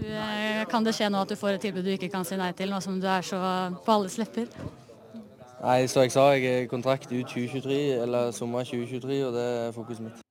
Du, 0.00 0.06
eh, 0.08 0.64
kan 0.70 0.84
det 0.84 0.94
skje 0.96 1.10
nå 1.12 1.20
at 1.20 1.28
du 1.28 1.36
får 1.36 1.58
et 1.58 1.66
tilbud 1.66 1.84
du 1.84 1.92
ikke 1.92 2.08
kan 2.12 2.24
si 2.24 2.38
nei 2.40 2.52
til, 2.56 2.72
nå 2.72 2.80
som 2.80 2.96
du 3.00 3.08
er 3.10 3.26
så 3.26 3.40
på 3.84 3.98
alles 3.98 4.16
lepper? 4.20 4.48
Nei, 5.60 5.84
så 5.92 6.00
jeg 6.06 6.12
sa, 6.14 6.22
jeg 6.40 6.44
er 6.62 6.68
kontrakt 6.70 7.10
ut 7.12 7.26
2023, 7.28 7.74
eller 8.00 8.30
sommer 8.32 8.64
2023, 8.64 9.18
og 9.26 9.34
det 9.34 9.42
er 9.44 9.74
fokuset 9.76 10.06
mitt. 10.06 10.16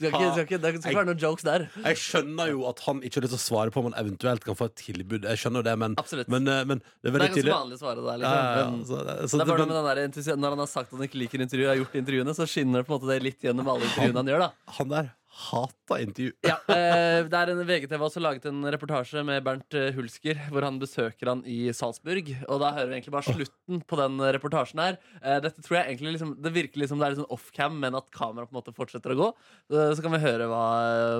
Skal 0.00 0.08
ikke, 0.10 0.28
skal 0.32 0.44
ikke, 0.44 0.58
det 0.60 0.70
skal 0.70 0.90
ikke 0.92 0.98
være 0.98 1.08
noen 1.08 1.20
jokes 1.20 1.44
der. 1.46 1.64
Jeg 1.84 1.98
skjønner 2.00 2.50
jo 2.52 2.66
at 2.68 2.82
han 2.86 3.00
ikke 3.04 3.18
har 3.18 3.24
lyst 3.26 3.34
til 3.34 3.40
å 3.40 3.42
svare 3.42 3.72
på 3.74 3.80
om 3.82 3.88
han 3.90 3.96
eventuelt 4.00 4.44
kan 4.44 4.56
få 4.58 4.68
et 4.70 4.76
tilbud. 4.80 5.24
Jeg 5.28 5.40
skjønner 5.42 5.64
det, 5.66 5.74
men, 5.80 5.96
Absolutt. 6.00 6.28
men, 6.32 6.48
eh, 6.48 6.60
men 6.68 6.80
det 6.80 7.10
er 7.10 7.16
Det 7.16 7.20
er 7.20 7.24
ganske 7.26 7.54
vanlig 7.56 7.78
å 7.78 7.82
svare 7.82 8.04
der. 8.04 8.24
Ja, 8.24 8.30
ja, 8.30 8.34
ja. 8.36 8.66
Liksom. 8.68 8.76
Men- 8.76 8.84
Så, 8.90 8.96
det- 9.06 9.16
så 9.30 9.36
det 9.36 9.40
er 9.40 9.50
bare 9.50 9.58
det- 9.58 10.12
den 10.12 10.24
der 10.24 10.36
Når 10.36 10.48
han 10.50 10.58
har 10.58 10.66
sagt 10.66 10.92
at 10.92 10.98
han 10.98 11.08
ikke 11.08 11.20
liker 11.24 11.38
intervjuer, 11.40 11.68
har 11.72 11.76
gjort 11.80 11.94
intervjuene, 12.04 12.34
så 12.36 12.46
skinner 12.46 12.80
det 12.80 12.86
på 12.86 12.94
en 12.94 13.00
måte 13.00 13.08
det 13.14 13.22
litt 13.22 13.40
gjennom 13.40 13.66
alle 13.68 13.84
intervjuene 13.88 14.16
han 14.16 14.26
gjør. 14.26 14.38
da 14.38 14.50
Han 14.78 14.88
der 14.88 15.10
hata 15.40 15.96
intervju. 16.02 16.32
Ja, 16.46 16.56
eh, 16.68 17.22
Det 17.30 17.38
er 17.40 17.50
en 17.52 17.62
VGTV 17.66 18.02
også 18.06 18.20
laget 18.22 18.46
en 18.50 18.60
reportasje 18.74 19.22
med 19.26 19.42
Bernt 19.46 19.74
eh, 19.78 19.90
Hulsker, 19.96 20.38
hvor 20.52 20.66
han 20.66 20.78
besøker 20.82 21.30
han 21.32 21.42
i 21.48 21.72
Salzburg. 21.76 22.28
Og 22.48 22.60
da 22.62 22.70
hører 22.76 22.90
vi 22.92 22.98
egentlig 22.98 23.14
bare 23.16 23.34
slutten 23.34 23.82
på 23.88 23.98
den 24.00 24.20
reportasjen 24.36 24.82
her. 24.84 25.00
Eh, 25.22 25.40
dette 25.44 25.64
tror 25.64 25.80
jeg 25.80 25.94
egentlig 25.94 26.14
liksom 26.18 26.36
Det 26.42 26.52
virker 26.54 26.82
liksom 26.84 27.00
det 27.00 27.08
er 27.10 27.18
sånn 27.22 27.30
offcam, 27.34 27.80
men 27.82 27.96
at 27.98 28.10
kameraet 28.14 28.50
på 28.50 28.56
en 28.56 28.60
måte 28.60 28.76
fortsetter 28.76 29.16
å 29.16 29.20
gå. 29.24 29.28
Eh, 29.72 29.90
Så 29.96 30.02
kan 30.04 30.12
vi 30.14 30.22
høre 30.22 30.46
hva, 30.50 30.62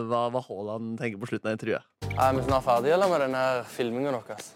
hva, 0.09 0.23
hva 0.31 0.45
Haaland 0.47 0.99
tenker 1.01 1.19
på 1.21 1.29
slutten 1.33 1.51
av 1.51 1.59
intervjuet. 1.59 1.85
Er 2.15 2.33
vi 2.37 2.47
snart 2.47 2.65
ferdige 2.67 2.95
eller, 2.97 3.09
med 3.13 3.27
denne 3.29 3.45
filmingen 3.73 4.17
deres? 4.21 4.55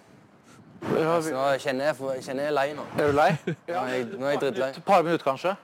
Altså, 0.85 1.31
nå 1.33 1.45
kjenner 1.63 1.89
jeg, 1.89 1.97
jeg 2.19 2.25
kjenner 2.27 2.45
jeg 2.45 2.51
er 2.53 2.57
lei 2.59 2.67
nå. 2.77 2.83
Er 3.01 3.07
du 3.09 3.17
lei? 3.17 3.31
Nå 3.71 3.79
er 3.81 3.93
jeg, 3.95 4.09
nå 4.21 4.27
er 4.29 4.35
jeg 4.35 4.41
drittlei. 4.43 4.69
Et 4.77 4.85
par 4.85 5.05
minutter, 5.07 5.25
kanskje? 5.25 5.55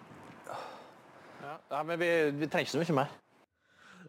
Ja, 1.71 1.83
men 1.87 2.01
vi, 2.01 2.09
vi 2.41 2.49
trenger 2.51 2.67
ikke 2.67 2.73
så 2.73 2.81
mye 2.81 2.97
mer. 3.03 3.11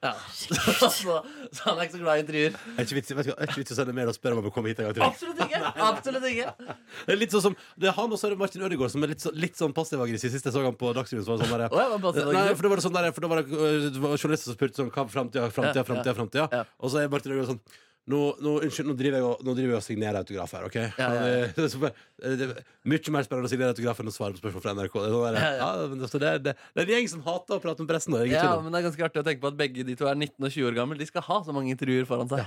Ja. 0.02 0.16
så, 0.34 0.90
så 0.90 1.66
han 1.68 1.78
er 1.78 1.84
ikke 1.86 1.94
så 1.94 2.00
glad 2.02 2.18
i 2.18 2.24
intervjuer. 2.24 2.56
Er 2.74 2.88
ikke 2.88 2.96
vits, 2.98 3.12
vet 3.14 3.28
du 3.28 3.30
hva, 3.30 3.36
er 3.38 3.52
ikke 3.52 3.62
vits 3.62 3.74
å 3.76 3.78
sende 3.78 3.94
mer 3.94 4.10
og 4.10 4.16
spørre 4.18 4.40
om 4.40 4.48
å 4.50 4.54
komme 4.56 4.72
hit 4.72 4.82
en 4.82 4.88
gang 4.88 4.96
til. 4.98 5.06
Absolutt 5.06 5.44
ikke! 5.46 5.60
Absolutt 5.92 6.26
ikke 6.32 6.48
Det 6.58 7.14
er 7.14 7.20
litt 7.22 7.36
sånn 7.36 7.44
som 7.46 7.58
Det 7.78 7.92
er 7.92 7.94
han 8.00 8.16
og 8.16 8.18
så 8.18 8.30
er 8.30 8.34
det 8.34 8.40
Martin 8.42 8.66
Ødegaard 8.66 8.94
som 8.96 9.06
er 9.06 9.14
litt, 9.14 9.22
så, 9.22 9.34
litt 9.38 9.62
sånn 9.62 9.76
passiv-aggressiv. 9.78 10.34
Sist 10.34 10.50
jeg 10.50 10.56
så 10.56 10.66
han 10.66 10.80
på 10.80 10.90
Dagsrevyen, 10.98 11.28
så 11.28 11.36
var 11.36 11.44
det 11.44 11.52
sånn 11.52 11.54
der, 11.62 11.68
Å, 11.70 11.84
ja, 11.84 11.88
hva 11.94 12.02
passiv-aggressiv? 12.08 12.50
Nei, 12.50 12.58
for 12.58 12.66
det 12.66 12.74
var 12.74 12.82
det 12.82 12.88
sånn 12.88 12.98
der, 12.98 13.12
For 13.14 13.28
da 13.28 13.32
var 13.36 13.44
det, 13.44 13.62
øh, 13.62 14.02
var 14.08 14.18
journalister 14.18 14.50
som 14.50 14.58
spurte 14.58 14.82
sånn 14.82 14.92
Hva 14.96 15.06
framtida, 15.14 15.46
framtida, 15.54 15.86
framtida, 15.86 16.18
framtida? 16.18 16.66
Og 16.82 16.94
så 16.96 17.04
er 17.04 17.14
Martin 17.14 17.36
Ødegaard 17.36 17.54
sånn 17.54 17.64
nå, 18.12 18.20
nå, 18.44 18.54
unnskyld, 18.68 18.88
nå 18.92 18.96
driver 19.00 19.18
jeg 19.18 19.28
og, 19.28 19.44
nå 19.48 19.56
driver 19.58 19.74
jeg 19.74 19.80
og 19.80 19.86
signerer 19.86 20.20
autograf 20.22 20.54
her, 20.58 20.66
OK? 20.68 20.78
Ja, 20.82 20.90
ja, 21.00 21.28
ja. 21.32 21.50
Det 21.56 21.66
er 21.66 21.72
så 21.74 21.92
det 22.22 22.46
er 22.46 22.52
mye 22.86 23.14
mer 23.16 23.26
spennende 23.26 23.50
å 23.50 23.52
signere 23.52 23.74
autograf 23.74 24.02
enn 24.04 24.12
å 24.12 24.14
svare 24.14 24.36
på 24.36 24.42
spørsmål 24.44 24.62
fra 24.62 24.74
NRK. 24.78 24.98
Det 25.00 25.08
er, 25.08 25.16
sånn 25.16 25.38
Ja, 25.40 25.42
ja, 25.42 25.56
ja. 25.58 25.88
altså, 25.98 26.22
det, 26.22 26.34
det, 26.46 26.54
det 26.76 26.84
er 26.84 26.92
en 26.92 26.94
gjeng 26.94 27.10
som 27.16 27.24
hater 27.26 27.58
å 27.58 27.64
prate 27.64 27.82
med 27.82 27.90
pressen. 27.90 28.18
Ja, 28.30 28.46
men 28.62 28.70
det 28.70 28.82
er 28.82 28.88
ganske 28.90 29.08
artig 29.08 29.24
å 29.24 29.26
tenke 29.26 29.42
på 29.42 29.50
at 29.50 29.58
begge 29.58 29.88
de 29.88 29.98
to 29.98 30.10
er 30.12 30.20
19 30.20 30.38
og 30.38 30.52
20 30.52 30.70
år 30.70 30.78
gamle. 30.78 31.00
De 31.02 31.08
skal 31.10 31.26
ha 31.26 31.40
så 31.48 31.56
mange 31.56 31.74
intervjuer 31.74 32.06
foran 32.10 32.30
seg. 32.30 32.46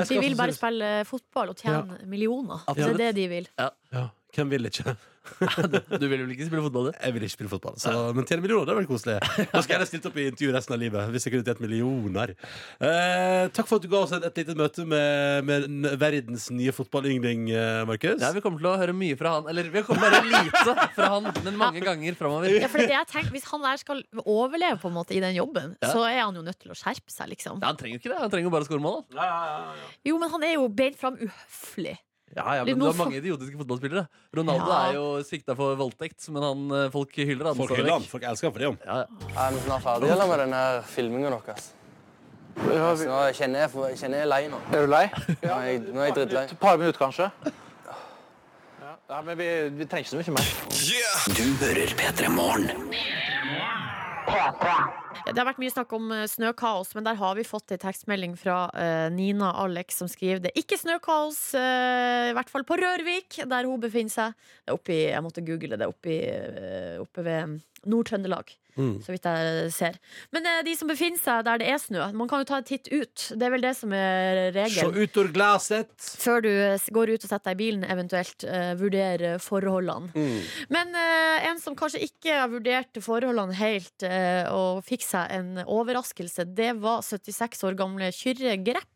De 0.00 0.20
vil 0.24 0.38
bare 0.40 0.56
spille 0.56 0.90
fotball 1.08 1.52
og 1.52 1.60
tjene 1.60 2.00
millioner. 2.08 2.64
Det 2.72 2.88
er 2.88 3.00
det 3.04 3.12
de 3.20 3.28
vil. 3.34 3.50
ja, 3.60 4.08
Hvem 4.36 4.52
vil 4.56 4.70
ikke? 4.70 4.94
Du 6.00 6.06
vil 6.08 6.22
vel 6.24 6.30
ikke 6.34 6.46
spille 6.48 6.62
fotball, 6.64 6.86
du? 6.90 6.92
Jeg 6.96 7.14
vil 7.14 7.24
ikke 7.26 7.34
spille 7.36 7.50
fotball. 7.52 7.74
Så, 7.80 7.92
men 8.16 8.26
tjene 8.28 8.42
millioner, 8.44 8.66
det 8.68 8.72
er 8.74 8.78
vel 8.80 8.88
koselig. 8.88 9.16
Da 9.54 9.62
skal 9.64 9.82
jeg 9.82 9.88
stilt 9.90 10.06
opp 10.10 10.16
i 10.20 10.26
intervju 10.30 10.52
resten 10.54 10.74
av 10.76 10.80
livet. 10.82 11.10
Hvis 11.14 11.26
jeg 11.26 11.34
kunne 11.34 11.46
tjent 11.46 11.60
millioner. 11.64 12.32
Eh, 12.80 13.44
takk 13.56 13.68
for 13.68 13.78
at 13.80 13.84
du 13.84 13.90
ga 13.92 14.00
oss 14.06 14.14
et, 14.16 14.26
et 14.30 14.40
lite 14.42 14.56
møte 14.58 14.86
med, 14.88 15.46
med 15.50 15.96
verdens 16.00 16.48
nye 16.54 16.72
fotballyngling, 16.76 17.46
eh, 17.52 17.82
Markus. 17.88 18.20
Ja, 18.22 18.32
Vi 18.36 18.42
kommer 18.44 18.62
til 18.62 18.70
å 18.72 18.74
høre 18.80 18.96
mye 18.96 19.18
fra 19.20 19.36
han. 19.38 19.48
Eller 19.52 19.70
vi 19.74 19.84
kommer 19.86 20.16
å 20.18 20.22
lite 20.26 20.76
fra 20.96 21.10
han, 21.16 21.30
men 21.44 21.60
mange 21.60 21.84
ganger 21.84 22.16
framover. 22.18 22.56
Ja, 22.60 22.70
for 22.72 22.82
det 22.82 22.90
jeg 22.96 23.10
tenker, 23.12 23.30
Hvis 23.36 23.46
han 23.52 23.64
der 23.64 23.80
skal 23.84 24.04
overleve 24.24 24.80
på 24.82 24.90
en 24.90 24.96
måte 24.96 25.14
i 25.16 25.22
den 25.22 25.36
jobben, 25.38 25.76
Ja. 25.82 25.92
så 25.94 26.04
er 26.08 26.22
han 26.24 26.36
jo 26.36 26.42
nødt 26.46 26.58
til 26.64 26.72
å 26.72 26.78
skjerpe 26.78 27.12
seg. 27.12 27.28
liksom 27.36 27.60
Ja, 27.60 27.70
han 27.70 27.78
trenger 27.80 27.98
jo 27.98 28.02
ikke 28.02 28.14
det. 28.14 28.20
Han 28.24 28.30
trenger 28.32 28.48
jo 28.50 28.54
bare 28.56 28.66
å 28.66 28.70
skåre 28.70 28.84
mål. 28.84 29.02
Jo, 30.08 30.18
men 30.20 30.30
han 30.32 30.46
er 30.48 30.54
jo 30.56 30.68
beint 30.68 30.96
fram 31.00 31.16
uhøflig. 31.20 31.96
Ja, 32.36 32.44
ja, 32.54 32.64
men 32.64 32.78
Du 32.78 32.84
er 32.86 32.92
har 32.92 32.98
mange 33.04 33.16
idiotiske 33.18 33.58
fotballspillere. 33.58 34.04
Ronaldo 34.36 34.68
Ja. 34.70 34.88
er 34.88 34.94
jo 34.94 35.06
sikta 35.26 35.56
for 35.58 35.74
voldtekt, 35.76 36.28
men 36.30 36.42
han, 36.42 36.60
eh, 36.84 36.90
folk 36.90 37.10
hyller 37.16 37.44
han. 37.50 37.56
Folk 37.56 37.70
hyller 37.74 37.90
han. 37.96 38.02
Folk 38.06 38.22
elsker 38.22 38.46
han 38.46 38.52
for 38.52 38.58
det. 38.60 38.68
om. 38.68 38.78
Ja, 38.86 38.98
ja. 39.02 39.06
Er 39.46 39.50
vi 39.56 39.58
snart 39.64 39.82
ferdige 39.82 40.12
eller, 40.12 40.26
med 40.30 40.38
denne 40.38 40.82
filmingen 40.86 41.32
deres? 41.32 41.72
Altså, 42.60 43.06
nå 43.08 43.18
kjenner 43.34 43.60
jeg, 43.64 43.70
for- 43.70 43.88
kjenner 43.96 44.16
jeg 44.18 44.22
er 44.22 44.30
lei 44.30 44.48
nå. 44.48 44.58
Er 44.72 44.86
du 44.86 44.90
lei? 44.92 45.06
Nå 45.42 45.56
er 45.58 45.66
jeg, 45.66 45.80
nå 45.94 45.98
er 46.00 46.06
jeg 46.06 46.14
drittlei. 46.14 46.44
Et 46.50 46.60
par 46.60 46.76
minutter, 46.76 46.98
kanskje? 46.98 47.30
Ja, 49.10 49.22
men 49.22 49.36
vi, 49.38 49.46
vi 49.70 49.84
trenger 49.86 50.06
ikke 50.06 50.14
så 50.14 50.16
mye 50.22 50.34
mer. 50.38 50.46
Du 51.34 51.46
hører 51.64 51.94
P3 51.98 52.28
Morgen. 52.30 52.94
Det 55.26 55.36
har 55.38 55.48
vært 55.48 55.60
mye 55.62 55.72
snakk 55.72 55.92
om 55.96 56.10
eh, 56.14 56.26
snøkaos, 56.30 56.94
men 56.96 57.06
der 57.06 57.18
har 57.20 57.34
vi 57.38 57.46
fått 57.46 57.74
ei 57.74 57.80
tekstmelding 57.82 58.36
fra 58.38 58.62
eh, 58.78 59.08
Nina 59.14 59.52
Alex 59.62 60.00
som 60.02 60.10
skriver 60.10 60.42
det 60.44 60.52
er 60.54 60.62
ikke 60.62 60.78
snøkaos, 60.80 61.40
eh, 61.58 62.30
i 62.30 62.36
hvert 62.36 62.52
fall 62.52 62.66
på 62.68 62.78
Rørvik, 62.80 63.42
der 63.50 63.68
hun 63.68 63.82
befinner 63.82 64.14
seg. 64.14 64.38
Det 64.64 64.72
er 64.72 64.78
oppi, 64.78 65.02
jeg 65.10 65.26
måtte 65.26 65.44
google 65.46 65.80
det, 65.80 65.90
oppe, 65.90 66.16
eh, 66.30 66.96
oppe 67.02 67.26
ved 67.26 67.60
Nord-Trøndelag. 67.90 68.52
Mm. 68.78 69.00
Så 69.02 69.10
vidt 69.12 69.24
jeg 69.26 69.70
ser. 69.74 69.96
Men 70.32 70.44
de 70.64 70.72
som 70.78 70.88
befinner 70.88 71.18
seg 71.20 71.42
der 71.44 71.58
det 71.60 71.66
er 71.72 71.80
snø, 71.82 72.04
man 72.16 72.28
kan 72.30 72.40
jo 72.40 72.46
ta 72.48 72.60
en 72.60 72.66
titt 72.68 72.86
ut. 72.92 73.24
Det 73.34 73.44
er 73.44 73.52
vel 73.52 73.64
det 73.64 73.72
som 73.76 73.92
er 73.96 74.38
Se 74.54 74.60
regelen. 74.60 74.94
utover 75.00 75.32
glasset. 75.34 75.90
Før 76.22 76.44
du 76.44 76.50
går 76.94 77.12
ut 77.12 77.26
og 77.26 77.32
setter 77.32 77.50
deg 77.50 77.58
i 77.58 77.60
bilen, 77.64 77.84
eventuelt 77.90 78.46
vurdere 78.78 79.32
forholdene. 79.42 80.12
Mm. 80.14 80.38
Men 80.76 80.94
en 81.50 81.60
som 81.60 81.76
kanskje 81.76 82.04
ikke 82.06 82.38
har 82.44 82.52
vurdert 82.52 83.02
forholdene 83.04 83.58
helt 83.58 84.06
og 84.54 84.84
fikk 84.86 84.99
seg 85.06 85.32
en 85.34 85.62
overraskelse, 85.64 86.46
det 86.56 86.72
var 86.82 87.04
76 87.06 87.64
år 87.68 87.78
gamle 87.78 88.10
Kyrre 88.14 88.56
Grepp. 88.64 88.86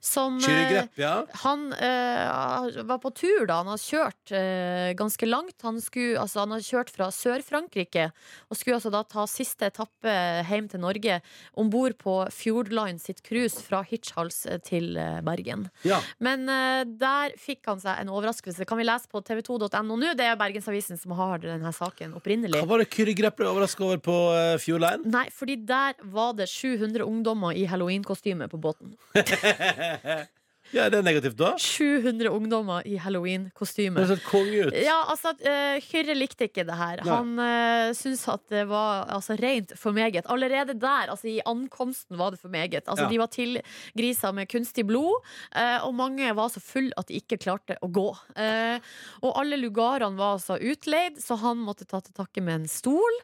Som 0.00 0.38
eh, 0.40 0.46
Kyrre 0.46 0.68
Grepp, 0.70 0.94
ja. 1.00 1.14
han 1.44 1.66
uh, 1.76 2.82
var 2.88 3.00
på 3.02 3.12
tur 3.16 3.44
da. 3.48 3.60
Han 3.60 3.72
har 3.74 3.82
kjørt 3.82 4.32
uh, 4.32 4.92
ganske 4.98 5.28
langt. 5.28 5.58
Han, 5.66 5.80
skulle, 5.84 6.16
altså, 6.20 6.42
han 6.44 6.54
har 6.56 6.64
kjørt 6.64 6.92
fra 6.94 7.10
Sør-Frankrike 7.12 8.08
og 8.48 8.58
skulle 8.58 8.78
altså 8.78 8.92
da 8.92 9.02
ta 9.08 9.26
siste 9.30 9.68
etappe 9.68 10.12
hjem 10.48 10.70
til 10.72 10.82
Norge 10.82 11.18
om 11.60 11.70
bord 11.72 11.96
på 12.00 12.16
Fjordline 12.32 13.00
sitt 13.02 13.22
cruise 13.26 13.60
fra 13.62 13.82
Hirtshals 13.86 14.42
til 14.66 14.96
eh, 15.00 15.20
Bergen. 15.24 15.68
ja. 15.86 16.00
Men 16.22 16.44
uh, 16.48 16.82
der 16.86 17.34
fikk 17.40 17.66
han 17.70 17.80
seg 17.82 18.00
en 18.00 18.10
overraskelse. 18.12 18.66
Kan 18.68 18.80
vi 18.80 18.86
lese 18.86 19.10
på 19.10 19.22
tv2.no 19.24 19.96
nå? 19.96 20.12
Det 20.18 20.26
er 20.26 20.38
Bergensavisen 20.40 21.00
som 21.00 21.14
har 21.18 21.42
denne 21.42 21.72
saken 21.74 22.16
opprinnelig. 22.18 22.58
Hva 22.58 22.68
var 22.68 22.82
det 22.82 22.90
Kyrre 22.92 23.14
Grepp 23.18 23.38
ble 23.40 23.48
overraska 23.50 23.86
over 23.86 24.02
på 24.02 24.16
uh, 24.32 24.56
Fjordline? 24.62 25.06
Nei, 25.12 25.26
fordi 25.42 25.56
der 25.66 25.98
var 26.14 26.36
det 26.38 26.46
700 26.48 27.04
ungdommer 27.04 27.52
i 27.52 27.64
halloweenkostyme 27.66 28.48
på 28.48 28.60
båten. 28.62 28.94
Ja, 30.72 30.86
det 30.88 31.02
er 31.02 31.04
negativt, 31.04 31.36
da. 31.36 31.52
700 31.60 32.30
ungdommer 32.32 32.86
i 32.88 32.96
halloween-kostyme. 33.00 34.00
Det 34.00 34.08
ser 34.08 34.22
konge 34.24 34.68
ut. 34.68 34.76
Ja, 34.80 34.96
altså, 35.12 35.34
uh, 35.44 35.76
Kyrre 35.84 36.14
likte 36.16 36.48
ikke 36.48 36.64
det 36.68 36.76
her. 36.78 37.02
Nei. 37.04 37.12
Han 37.12 37.32
uh, 37.36 37.92
syntes 37.96 38.24
at 38.32 38.44
det 38.52 38.64
var 38.70 39.04
altså, 39.12 39.36
rent 39.40 39.74
for 39.78 39.92
meget. 39.96 40.24
Allerede 40.32 40.76
der, 40.80 41.12
altså 41.12 41.28
i 41.28 41.38
ankomsten, 41.48 42.16
var 42.20 42.32
det 42.32 42.40
for 42.40 42.52
meget. 42.52 42.80
Altså, 42.86 43.02
Ja. 43.02 43.08
De 43.12 43.18
var 43.18 43.28
tilgrisa 43.34 44.30
med 44.32 44.48
kunstig 44.48 44.86
blod, 44.88 45.24
uh, 45.56 45.84
og 45.84 45.92
mange 45.98 46.30
var 46.38 46.48
så 46.54 46.62
full 46.62 46.92
at 46.96 47.10
de 47.10 47.18
ikke 47.20 47.36
klarte 47.42 47.76
å 47.82 47.90
gå. 47.92 48.08
Uh, 48.38 48.78
og 49.26 49.36
alle 49.42 49.58
lugarene 49.60 50.16
var 50.16 50.38
altså 50.38 50.56
utleid, 50.56 51.18
så 51.20 51.36
han 51.42 51.60
måtte 51.60 51.84
ta 51.88 52.00
til 52.00 52.14
takke 52.16 52.40
med 52.44 52.62
en 52.62 52.68
stol. 52.70 53.20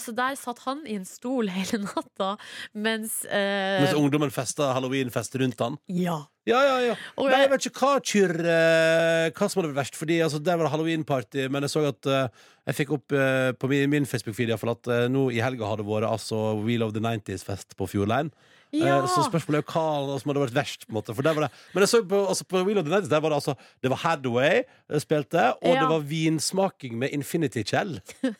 Så 0.00 0.12
der 0.16 0.34
satt 0.38 0.60
han 0.64 0.82
i 0.88 0.96
en 0.98 1.06
stol 1.06 1.50
hele 1.54 1.82
natta 1.84 2.32
mens 2.72 3.20
Mens 3.30 3.94
ungdommen 3.96 4.32
festa 4.34 4.70
halloweenfest 4.76 5.36
rundt 5.40 5.62
han. 5.62 5.78
Ja. 5.86 6.22
Ja, 6.50 6.60
ja, 6.66 6.76
ja. 6.90 6.94
Og 7.16 7.28
Nei, 7.30 7.40
jeg- 7.44 7.50
vet 7.54 7.66
ikke 7.70 7.80
hva 7.84 7.92
Kyrre 8.02 8.58
Hva 9.36 9.48
som 9.48 9.60
hadde 9.62 9.70
vært 9.72 9.80
verst. 9.84 9.98
Fordi 10.00 10.16
altså, 10.24 10.42
Der 10.42 10.56
var 10.58 10.66
det 10.66 10.72
halloweenparty, 10.74 11.48
men 11.52 11.62
jeg 11.66 11.70
så 11.70 11.84
at 11.88 12.06
eh, 12.10 12.28
jeg 12.70 12.78
fikk 12.82 12.94
opp 12.98 13.12
eh, 13.16 13.50
på 13.56 13.68
min, 13.70 13.88
min 13.92 14.06
Facebook-feed 14.08 14.50
at 14.54 14.88
eh, 14.90 15.06
nå 15.12 15.28
i 15.32 15.38
helga 15.42 15.68
har 15.70 15.78
det 15.80 15.86
vært 15.88 16.08
altså 16.10 16.40
Wheel 16.64 16.82
of 16.86 16.92
the 16.96 17.00
90s-fest 17.04 17.76
på 17.78 17.86
Fjordline. 17.90 18.30
Ja. 18.72 19.00
Eh, 19.00 19.06
Så 19.10 19.24
spørsmålet 19.26 19.60
er 19.60 19.64
jo 19.64 19.70
hva 19.74 20.18
som 20.20 20.30
hadde 20.30 20.44
vært 20.46 20.54
verst. 20.58 20.84
på 20.86 20.92
en 20.94 20.98
måte 21.00 21.14
For 21.14 21.22
der 21.26 21.34
var 21.34 21.48
det 21.48 21.50
Men 21.74 21.82
jeg 21.82 21.90
så 21.90 22.02
på, 22.06 22.20
altså, 22.30 22.44
på 22.46 22.60
Wheel 22.66 22.78
of 22.78 22.84
the 22.86 22.92
90s 22.94 23.08
Der 23.10 23.20
var 23.24 23.30
det 23.32 23.38
altså 23.40 23.56
Det 23.82 23.90
var 23.90 23.98
Hadaway 24.04 24.60
eh, 24.62 24.98
spilte, 25.02 25.46
og 25.58 25.74
Ja. 25.74 25.80
det 25.80 25.88
var 25.90 26.00
vinsmaking 26.06 26.94
med 26.98 27.10
Infinity 27.10 27.64
Kjell. 27.66 27.98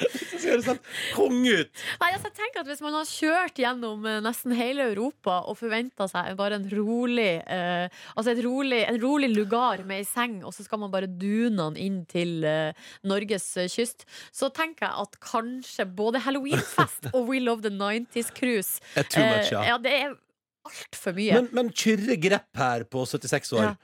Så 0.00 0.38
ser 0.40 0.58
det 0.58 0.64
sånn 0.64 0.80
konge 1.14 1.52
ut! 1.62 1.82
Nei, 2.00 2.10
altså, 2.14 2.30
jeg 2.30 2.36
tenker 2.38 2.62
at 2.62 2.70
Hvis 2.70 2.82
man 2.84 2.96
har 2.96 3.08
kjørt 3.08 3.60
gjennom 3.60 4.06
eh, 4.08 4.20
nesten 4.24 4.54
hele 4.56 4.86
Europa 4.92 5.40
og 5.50 5.58
forventa 5.60 6.06
seg 6.10 6.32
bare 6.38 6.60
en 6.60 6.66
rolig 6.72 7.28
eh, 7.44 7.86
Altså 8.14 8.32
et 8.34 8.42
rolig, 8.44 8.80
en 8.88 9.00
rolig 9.02 9.30
lugar 9.34 9.84
med 9.88 10.02
ei 10.02 10.08
seng, 10.08 10.40
og 10.46 10.54
så 10.56 10.64
skal 10.66 10.82
man 10.82 10.92
bare 10.92 11.10
dune 11.10 11.58
den 11.60 11.78
inn 11.80 12.00
til 12.10 12.46
eh, 12.48 12.88
Norges 13.06 13.46
eh, 13.60 13.68
kyst, 13.70 14.06
så 14.34 14.50
tenker 14.54 14.88
jeg 14.88 15.04
at 15.04 15.20
kanskje 15.24 15.86
både 15.86 16.22
halloweenfest 16.24 17.10
og 17.14 17.28
We 17.28 17.42
Love 17.42 17.64
the 17.66 17.72
90s 17.74 18.32
Cruise 18.36 18.80
Er 18.96 19.08
too 19.08 19.24
much, 19.24 19.52
ja. 19.52 19.64
ja, 19.72 19.78
det 19.82 19.94
er 19.94 20.12
altfor 20.66 21.16
mye. 21.16 21.38
Men, 21.40 21.48
men 21.56 21.72
Kyrre 21.72 22.16
Grepp 22.20 22.60
her 22.60 22.86
på 22.88 23.06
76 23.08 23.56
år 23.58 23.66
Ja. 23.70 23.74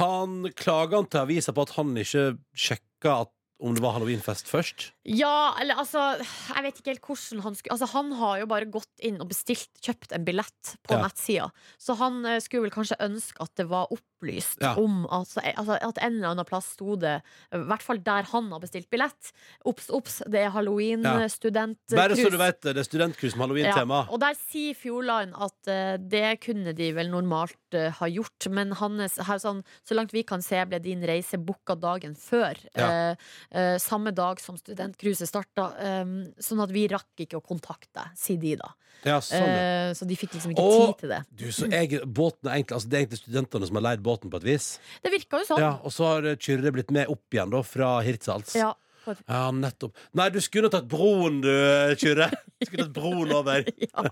Han 0.00 0.48
klager 0.58 0.98
han 0.98 1.06
til 1.06 1.20
avisa 1.22 1.52
på 1.54 1.62
at 1.62 1.76
han 1.76 1.92
ikke 2.00 2.24
sjekka 2.58 3.20
at, 3.22 3.30
om 3.62 3.72
det 3.72 3.80
var 3.80 3.94
halloweenfest 3.96 4.50
først. 4.52 4.90
Ja, 5.08 5.54
eller 5.60 5.78
altså 5.80 6.00
Jeg 6.18 6.64
vet 6.66 6.80
ikke 6.80 6.90
helt 6.90 7.06
hvordan 7.06 7.42
han 7.44 7.54
skulle 7.54 7.72
Altså 7.76 7.86
Han 7.92 8.08
har 8.18 8.40
jo 8.42 8.46
bare 8.50 8.66
gått 8.66 9.04
inn 9.06 9.20
og 9.22 9.28
bestilt 9.30 9.70
Kjøpt 9.80 10.10
en 10.16 10.24
billett 10.26 10.72
på 10.82 10.96
Ja. 10.96 11.04
nettsida 11.06 11.46
Så 11.78 11.94
han 12.00 12.24
eh, 12.26 12.40
skulle 12.42 12.66
vel 12.66 12.74
kanskje 12.74 12.98
ønske 13.00 13.40
at 13.40 13.52
det 13.56 13.68
var 13.70 13.86
opplyst 13.94 14.58
Ja. 14.60 14.74
Om 14.76 15.06
altså, 15.06 15.40
eh, 15.44 15.54
altså, 15.56 15.78
at 15.78 16.00
en 16.02 16.16
eller 16.18 16.32
annen 16.34 16.48
plass 16.48 16.72
sto 16.74 16.96
det 17.00 17.14
I 17.54 17.60
hvert 17.70 17.86
fall 17.86 18.02
der 18.02 18.26
han 18.32 18.50
har 18.50 18.60
bestilt 18.64 18.90
billett 18.90 19.30
Opps, 19.64 19.88
opps, 19.94 20.18
det 20.26 20.42
er 20.42 20.48
Ja. 20.50 20.54
Halloween-student 20.58 21.78
Bare 21.94 22.16
så 22.18 22.28
du 22.30 22.36
vet 22.40 22.60
det, 22.66 22.74
det 22.74 22.82
er 22.82 22.88
studentcruise 22.90 23.38
med 23.38 23.46
halloween-tema. 23.46 24.02
og 24.10 24.20
der 24.20 24.34
sier 24.34 24.74
Fjordline 24.76 25.32
at 25.38 25.70
uh, 25.70 25.96
det 26.02 26.40
kunne 26.42 26.74
de 26.76 26.90
vel 26.96 27.08
normalt 27.12 27.56
uh, 27.78 27.88
ha 28.00 28.08
gjort, 28.10 28.48
men 28.50 28.72
han, 28.78 28.98
her, 29.00 29.38
sånn, 29.42 29.62
så 29.86 29.94
langt 29.96 30.12
vi 30.14 30.24
kan 30.26 30.42
se, 30.44 30.58
ble 30.66 30.80
din 30.82 31.04
reise 31.06 31.38
booka 31.38 31.76
dagen 31.78 32.16
før. 32.18 32.58
Ja. 32.76 33.12
eh, 33.12 33.16
eh, 33.50 33.76
samme 33.78 34.12
dag 34.14 34.40
som 34.40 34.56
studentcruiset 34.56 35.28
starta. 35.28 35.68
eh, 35.78 36.04
sånn 36.40 36.62
at 36.62 36.70
vi 36.70 36.86
rakk 36.88 37.24
ikke 37.26 37.38
å 37.40 37.44
kontakte 37.44 37.92
deg, 37.94 38.16
sier 38.16 38.38
de 38.40 38.56
da. 38.56 38.72
Ja, 39.04 39.18
sånn, 39.20 39.38
ja. 39.44 39.90
Eh, 39.90 39.92
så 39.94 40.06
de 40.08 40.16
fikk 40.16 40.32
liksom 40.34 40.52
ikke 40.54 40.62
Og- 40.64 40.86
tid 40.96 40.98
til 41.04 41.08
det. 41.10 41.20
Du, 41.36 41.44
så 41.52 41.68
jeg, 41.70 42.00
båten 42.06 42.48
er 42.48 42.56
egentlig, 42.58 42.74
altså 42.78 42.88
det 42.88 42.96
er 42.96 43.04
egentlig 43.06 43.20
studentene 43.22 43.66
som 43.66 43.76
har 43.76 43.82
leid 43.90 44.02
båten 44.02 44.30
på 44.32 44.36
et 44.40 44.44
vis. 44.48 44.78
Det 45.04 45.12
virka 45.12 45.38
jo 45.42 45.44
sånn. 45.54 45.60
Ja, 45.60 45.74
og 45.84 45.92
så 45.92 46.04
har 46.14 46.24
eh, 46.32 46.36
Kyrre 46.36 46.72
blitt 46.72 46.90
med 46.90 47.06
opp 47.12 47.30
igjen 47.30 47.50
da, 47.50 47.62
fra 47.62 48.00
Hirtshals. 48.02 48.54
Ja, 48.56 48.74
Ja, 49.06 49.52
nettopp. 49.54 49.94
Nei, 50.18 50.30
du 50.34 50.40
skulle 50.42 50.66
tatt 50.68 50.88
broen, 50.90 51.40
du, 51.40 51.94
Kyrre. 52.00 52.26
Du 52.58 52.66
skulle 52.66 52.88
tatt 52.88 52.96
broen 52.96 53.30
over 53.36 53.62
ja, 53.78 54.02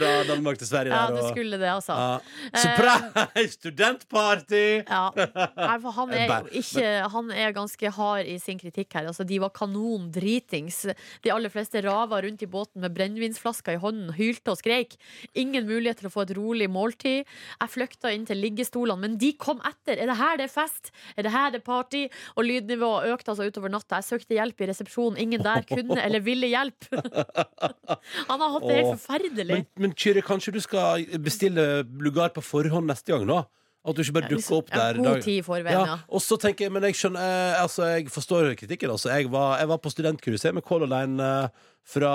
fra 0.00 0.10
Danmark 0.30 0.58
til 0.60 0.68
Sverige. 0.70 0.92
ja, 0.94 1.06
der, 1.06 1.16
du 1.16 1.22
og- 1.22 1.30
skulle 1.34 1.60
det, 1.60 1.68
altså. 1.70 1.96
Ja. 2.00 2.58
Surprise! 2.64 3.46
Studentparty! 3.58 4.62
Ja. 4.88 5.02
Nei, 5.14 5.76
for 5.82 5.94
han 5.96 6.12
er 6.16 6.26
jo 6.26 6.48
ikke 6.60 6.86
Han 7.14 7.30
er 7.34 7.52
ganske 7.56 7.90
hard 7.96 8.26
i 8.30 8.36
sin 8.42 8.58
kritikk 8.60 8.92
her. 8.96 9.06
Altså, 9.10 9.24
de 9.28 9.38
var 9.42 9.52
kanon 9.56 10.08
dritings. 10.14 10.82
De 11.24 11.32
aller 11.34 11.52
fleste 11.52 11.82
rava 11.84 12.20
rundt 12.24 12.42
i 12.44 12.48
båten 12.50 12.80
med 12.84 12.94
brennevinsflasker 12.96 13.76
i 13.76 13.80
hånden, 13.82 14.12
hylte 14.16 14.54
og 14.54 14.60
skreik. 14.60 14.96
Ingen 15.38 15.66
mulighet 15.68 16.00
til 16.02 16.08
å 16.10 16.12
få 16.14 16.24
et 16.26 16.34
rolig 16.38 16.68
måltid. 16.70 17.26
Jeg 17.60 17.72
flykta 17.74 18.12
inn 18.14 18.26
til 18.28 18.40
liggestolene, 18.40 19.00
men 19.04 19.18
de 19.20 19.32
kom 19.40 19.60
etter. 19.66 19.98
Er 20.00 20.10
det 20.10 20.18
her 20.20 20.40
det 20.40 20.48
er 20.48 20.54
fest? 20.54 20.90
Er 21.16 21.26
det 21.26 21.32
her 21.34 21.50
det 21.54 21.60
er 21.62 21.66
party? 21.66 22.04
Og 22.36 22.46
lydnivået 22.48 23.10
økte 23.14 23.34
altså 23.34 23.46
utover 23.48 23.72
natta. 23.72 24.00
Jeg 24.00 24.08
søkte 24.10 24.36
hjelp 24.38 24.60
i 24.64 24.70
resepsjonen. 24.70 25.18
Ingen 25.20 25.44
der 25.44 25.66
kunne 25.68 25.98
eller 26.00 26.22
ville 26.24 26.48
hjelpe. 26.50 27.00
Han 28.30 28.40
har 28.40 28.54
hatt 28.56 28.66
det 28.68 28.76
helt 28.80 28.92
forferdelig. 28.96 29.56
Men, 29.60 29.66
men 29.84 29.89
Kyrre, 29.96 30.22
kanskje 30.22 30.52
du 30.54 30.60
skal 30.60 31.06
bestille 31.24 31.84
lugar 32.00 32.30
på 32.36 32.42
forhånd 32.44 32.86
neste 32.90 33.12
gang, 33.14 33.26
da? 33.30 33.42
At 33.80 33.96
du 33.96 34.02
ikke 34.04 34.12
bare 34.18 34.28
dukker 34.28 34.56
opp 34.58 34.68
Ja, 34.74 34.78
der. 34.92 34.98
god 35.00 35.22
tid 35.24 35.38
i 35.38 35.42
forveien, 35.46 35.86
ja. 35.88 35.94
Og 36.12 36.20
så 36.20 36.36
tenker 36.36 36.66
jeg, 36.66 36.72
men 36.74 36.84
jeg 36.84 36.98
skjønner 37.00 37.22
eh, 37.56 37.62
Altså, 37.62 37.86
jeg 37.88 38.10
forstår 38.12 38.50
kritikken. 38.60 38.90
Altså. 38.92 39.08
Jeg, 39.08 39.30
var, 39.32 39.54
jeg 39.58 39.68
var 39.70 39.78
på 39.80 39.88
studentcruise 39.94 40.52
med 40.52 40.62
Color 40.68 40.90
Line 40.90 41.16
eh, 41.24 41.48
fra 41.88 42.10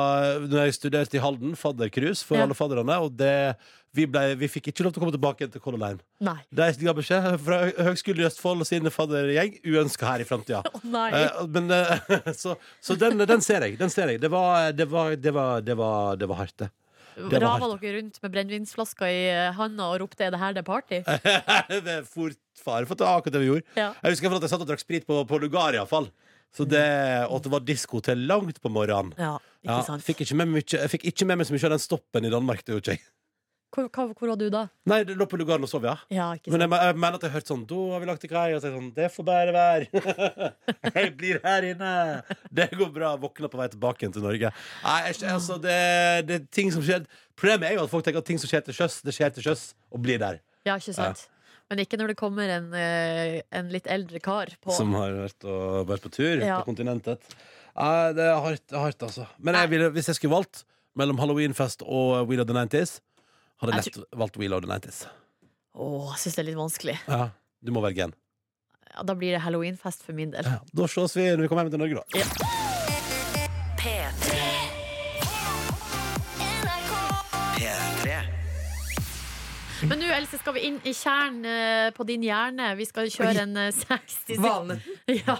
Når 0.45 0.67
jeg 0.67 0.76
studerte 0.78 1.17
i 1.17 1.23
Halden, 1.23 1.55
faddercruise 1.57 2.21
for 2.23 2.38
Ja. 2.38 2.43
alle 2.45 2.53
fadderne, 2.53 2.99
og 3.01 3.17
det 3.17 3.55
vi, 3.95 4.05
ble, 4.11 4.36
vi 4.38 4.49
fikk 4.51 4.67
ikke 4.69 4.84
lov 4.84 4.91
til 4.93 4.99
å 4.99 5.03
komme 5.05 5.15
tilbake 5.15 5.47
til 5.49 5.61
Color 5.63 5.80
Line. 5.82 5.99
Nei. 6.21 6.38
De 6.53 6.69
ga 6.86 6.93
beskjed 6.93 7.39
fra 7.41 7.61
Høgskolen 7.89 8.21
i 8.21 8.28
Østfold 8.30 8.61
og 8.61 8.67
sin 8.69 8.86
faddergjeng 8.91 9.57
uønska 9.65 10.05
her 10.11 10.21
i 10.21 10.28
framtida. 10.28 10.61
Nei. 10.84 11.09
Eh, 11.17 11.45
men 11.49 11.71
eh, 11.71 12.07
Så, 12.43 12.57
så 12.84 12.93
den, 12.99 13.17
den 13.26 13.41
ser 13.41 13.65
jeg. 13.65 13.80
Den 13.82 13.89
ser 13.89 14.11
jeg. 14.13 14.21
Det 14.21 14.30
var, 14.30 14.69
det 14.76 14.86
var, 14.91 15.15
det 15.17 15.34
var, 15.34 15.61
det 15.65 15.78
var, 15.82 16.15
det 16.19 16.30
var 16.30 16.43
hardt, 16.45 16.57
det. 16.61 16.69
Rava 17.16 17.70
dere 17.80 17.97
rundt 17.99 18.20
med 18.24 18.34
brennevinsflasker 18.34 19.07
i 19.07 19.22
eh, 19.32 19.53
handa 19.55 19.88
og 19.93 20.01
ropte 20.03 20.26
'er 20.26 20.36
det 20.36 20.39
her 20.41 20.53
det 20.53 20.63
er 20.63 20.68
party'? 20.68 21.01
det 21.86 21.93
er 21.99 22.03
fort 22.03 22.38
fare 22.59 22.86
for 22.86 22.95
at 22.95 22.99
det 22.99 23.07
var 23.07 23.20
akkurat 23.22 23.34
det 23.38 23.41
vi 23.43 23.49
gjorde. 23.51 23.66
Ja. 23.76 23.89
Jeg 24.03 24.16
husker 24.16 24.36
at 24.36 24.47
jeg 24.47 24.53
satt 24.53 24.63
og 24.66 24.70
drakk 24.70 24.84
sprit 24.84 25.07
på, 25.07 25.24
på 25.28 25.39
lugar, 25.41 25.74
iallfall. 25.74 26.09
Så 26.55 26.63
det, 26.63 26.86
og 27.28 27.39
at 27.39 27.47
det 27.47 27.51
var 27.51 27.63
disko 27.68 27.99
til 27.99 28.22
langt 28.30 28.61
på 28.63 28.72
morgenen. 28.72 29.11
Ja, 29.20 29.36
ikke 29.66 29.82
Ja, 29.91 29.97
fikk 29.99 30.22
ikke 30.24 30.38
med 30.39 30.47
meg 30.47 30.61
mye, 30.61 30.80
jeg 30.80 30.91
fikk 30.93 31.05
ikke 31.11 31.28
med 31.28 31.41
meg 31.41 31.47
så 31.49 31.55
mye 31.55 31.68
av 31.68 31.76
den 31.76 31.84
stoppen 31.84 32.28
i 32.28 32.32
Danmark. 32.32 32.63
Det 32.63 32.76
gjorde 32.76 32.95
ikke 32.95 32.95
jeg. 32.95 33.03
Hvor, 33.76 33.89
hva, 33.91 34.03
hvor 34.15 34.30
var 34.32 34.38
du 34.39 34.45
da? 34.53 34.61
Nei, 34.88 35.01
det 35.03 35.17
lå 35.19 35.26
på 35.28 35.36
lugaren 35.41 35.65
og 35.65 35.67
sov, 35.67 35.84
ja. 35.84 35.97
Ja, 36.13 36.30
ikke 36.38 36.47
Men 36.53 36.61
sant. 36.61 36.63
jeg, 36.63 36.69
me- 36.71 36.80
jeg 36.88 36.95
mener 37.03 37.17
at 37.19 37.26
jeg 37.26 37.32
har 37.34 37.39
hørt 37.41 37.49
sånn 37.51 37.65
Da 37.67 37.80
har 37.91 37.99
vi 37.99 38.07
lagt 38.09 38.23
i 38.23 38.30
kai, 38.32 38.45
og 38.55 38.61
så 38.63 38.69
er 38.69 38.71
jeg 38.71 38.80
sånn 38.80 38.93
Det 38.95 39.09
får 39.11 39.28
bare 39.28 39.55
være. 39.55 39.89
jeg 40.95 41.11
blir 41.19 41.39
her 41.43 41.67
inne. 41.73 41.91
Det 42.55 42.69
går 42.80 42.91
bra. 42.95 43.11
Våkner 43.19 43.51
på 43.51 43.59
vei 43.59 43.67
tilbake 43.73 44.03
igjen 44.05 44.15
til 44.15 44.23
Norge. 44.23 44.51
Nei, 44.86 44.97
jeg, 45.09 45.19
altså, 45.34 45.57
det, 45.63 45.76
det 46.30 46.39
er 46.39 46.45
ting 46.55 46.71
som 46.71 46.84
skjer 46.86 47.03
Problemet 47.36 47.67
er 47.67 47.76
jo 47.76 47.84
at 47.84 47.91
folk 47.91 48.05
tenker 48.07 48.23
at 48.23 48.28
ting 48.30 48.39
som 48.39 48.47
skjer 48.47 48.63
til 48.63 48.78
sjøs, 48.78 49.01
det 49.03 49.11
skjer 49.17 49.34
til 49.36 49.43
sjøs, 49.49 49.63
og 49.91 49.99
blir 50.05 50.21
der. 50.21 50.38
Ja, 50.63 50.78
ikke 50.80 50.93
sant. 50.95 51.26
Men 51.67 51.82
ikke 51.84 51.97
når 51.99 52.13
det 52.13 52.15
kommer 52.19 52.47
en, 52.53 52.69
eh, 52.78 53.41
en 53.59 53.67
litt 53.73 53.89
eldre 53.91 54.21
kar 54.23 54.53
på. 54.63 54.71
Som 54.71 54.93
har 54.95 55.11
vært, 55.17 55.43
og, 55.43 55.82
vært 55.89 56.03
på 56.05 56.11
tur 56.15 56.39
Ja. 56.45 56.61
på 56.61 56.69
kontinentet. 56.69 57.19
Nei, 57.76 58.13
det 58.15 58.23
er 58.23 58.39
hardt, 58.39 58.63
det 58.69 58.78
er 58.78 58.84
hardt 58.86 59.03
altså. 59.09 59.26
Men 59.43 59.57
jeg 59.59 59.69
ville, 59.73 59.89
hvis 59.97 60.07
jeg 60.13 60.15
skulle 60.15 60.32
valgt 60.38 60.63
mellom 60.95 61.19
Halloweenfest 61.19 61.84
og 61.84 62.30
Wheel 62.30 62.39
of 62.45 62.47
the 62.47 62.55
90s, 62.55 63.01
hadde 63.62 63.80
lett 63.80 63.99
valgt 64.16 64.38
Wheel 64.41 64.56
of 64.58 64.66
the 64.66 64.72
90s. 64.72 65.06
Åh, 65.76 66.12
jeg 66.14 66.22
syns 66.24 66.38
det 66.38 66.43
er 66.43 66.49
litt 66.51 66.60
vanskelig. 66.60 66.97
Ja, 67.08 67.30
du 67.62 67.74
må 67.76 67.84
velge 67.86 68.08
en. 68.08 68.16
Ja, 68.93 69.03
da 69.03 69.16
blir 69.18 69.36
det 69.36 69.43
halloweenfest 69.43 70.06
for 70.08 70.16
min 70.16 70.32
del. 70.32 70.47
Ja, 70.47 70.62
da 70.72 70.88
ses 70.91 71.18
vi 71.18 71.28
når 71.34 71.45
vi 71.45 71.51
kommer 71.51 71.68
hjem 71.68 71.76
til 71.76 71.84
Norge, 71.84 72.03
da. 72.03 72.06
P3. 72.16 72.64
Men 79.86 79.99
nå, 80.01 80.07
Else, 80.15 80.38
skal 80.41 80.55
vi 80.55 80.61
inn 80.67 80.77
i 80.88 80.91
kjernen 80.95 81.45
eh, 81.45 81.88
på 81.95 82.05
din 82.07 82.23
hjerne. 82.25 82.71
Vi 82.79 82.86
skal 82.89 83.09
kjøre 83.13 83.43
en 83.43 83.57
eh, 83.61 83.71
60 83.75 84.15
sekunder 84.31 84.79
ja, 85.19 85.36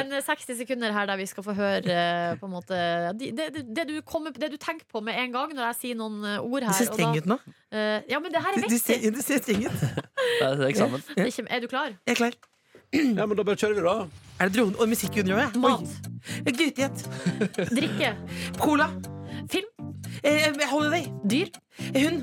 En 0.00 0.12
eh, 0.12 0.24
60 0.26 0.58
sekunder 0.60 0.92
her 0.92 1.08
der 1.08 1.20
vi 1.20 1.26
skal 1.30 1.46
få 1.46 1.54
høre 1.56 1.94
eh, 1.94 2.34
på 2.40 2.48
en 2.48 2.52
måte 2.52 2.78
det, 3.20 3.30
det, 3.38 3.64
det, 3.64 3.86
du 3.88 3.94
kommer, 4.06 4.34
det 4.36 4.50
du 4.52 4.58
tenker 4.60 4.84
på 4.92 5.00
med 5.04 5.16
en 5.22 5.32
gang 5.34 5.54
når 5.56 5.70
jeg 5.70 5.78
sier 5.80 6.00
noen 6.00 6.20
ord 6.42 6.66
her. 6.66 6.72
Du 6.74 6.78
ser 6.80 6.90
streng 6.92 7.16
ut 7.16 7.30
nå. 7.30 7.38
eh, 7.72 8.04
ja, 8.12 8.20
men 8.20 8.34
det 8.34 8.42
her 8.44 8.58
er 8.58 8.66
Du, 8.66 8.68
du, 8.68 8.76
ser, 8.78 9.00
viktig. 9.00 9.14
du 9.16 9.22
ser 9.24 9.42
streng 9.44 9.64
ut. 9.68 9.84
Det 9.84 10.50
er 10.50 10.66
eksamen. 10.68 11.06
Er, 11.48 11.64
du 11.64 11.68
klar? 11.72 11.96
Jeg 12.04 12.16
er 12.16 12.20
klar. 12.20 12.38
Ja, 12.94 13.24
men 13.26 13.34
da 13.38 13.42
bare 13.46 13.58
kjører 13.58 13.80
vi, 13.80 13.84
da. 13.86 13.96
Er 14.38 14.50
det 14.50 14.58
drone 14.58 14.78
og 14.78 14.90
musikk 14.92 15.16
under 15.24 15.40
òg? 15.46 15.56
Mat. 15.62 15.96
Grythet. 16.46 17.04
Drikke. 17.72 18.12
Cola. 18.60 18.90
Film. 19.50 19.72
Eh, 20.22 20.50
holiday. 20.70 21.08
Dyr. 21.26 21.50
Hund. 21.96 22.22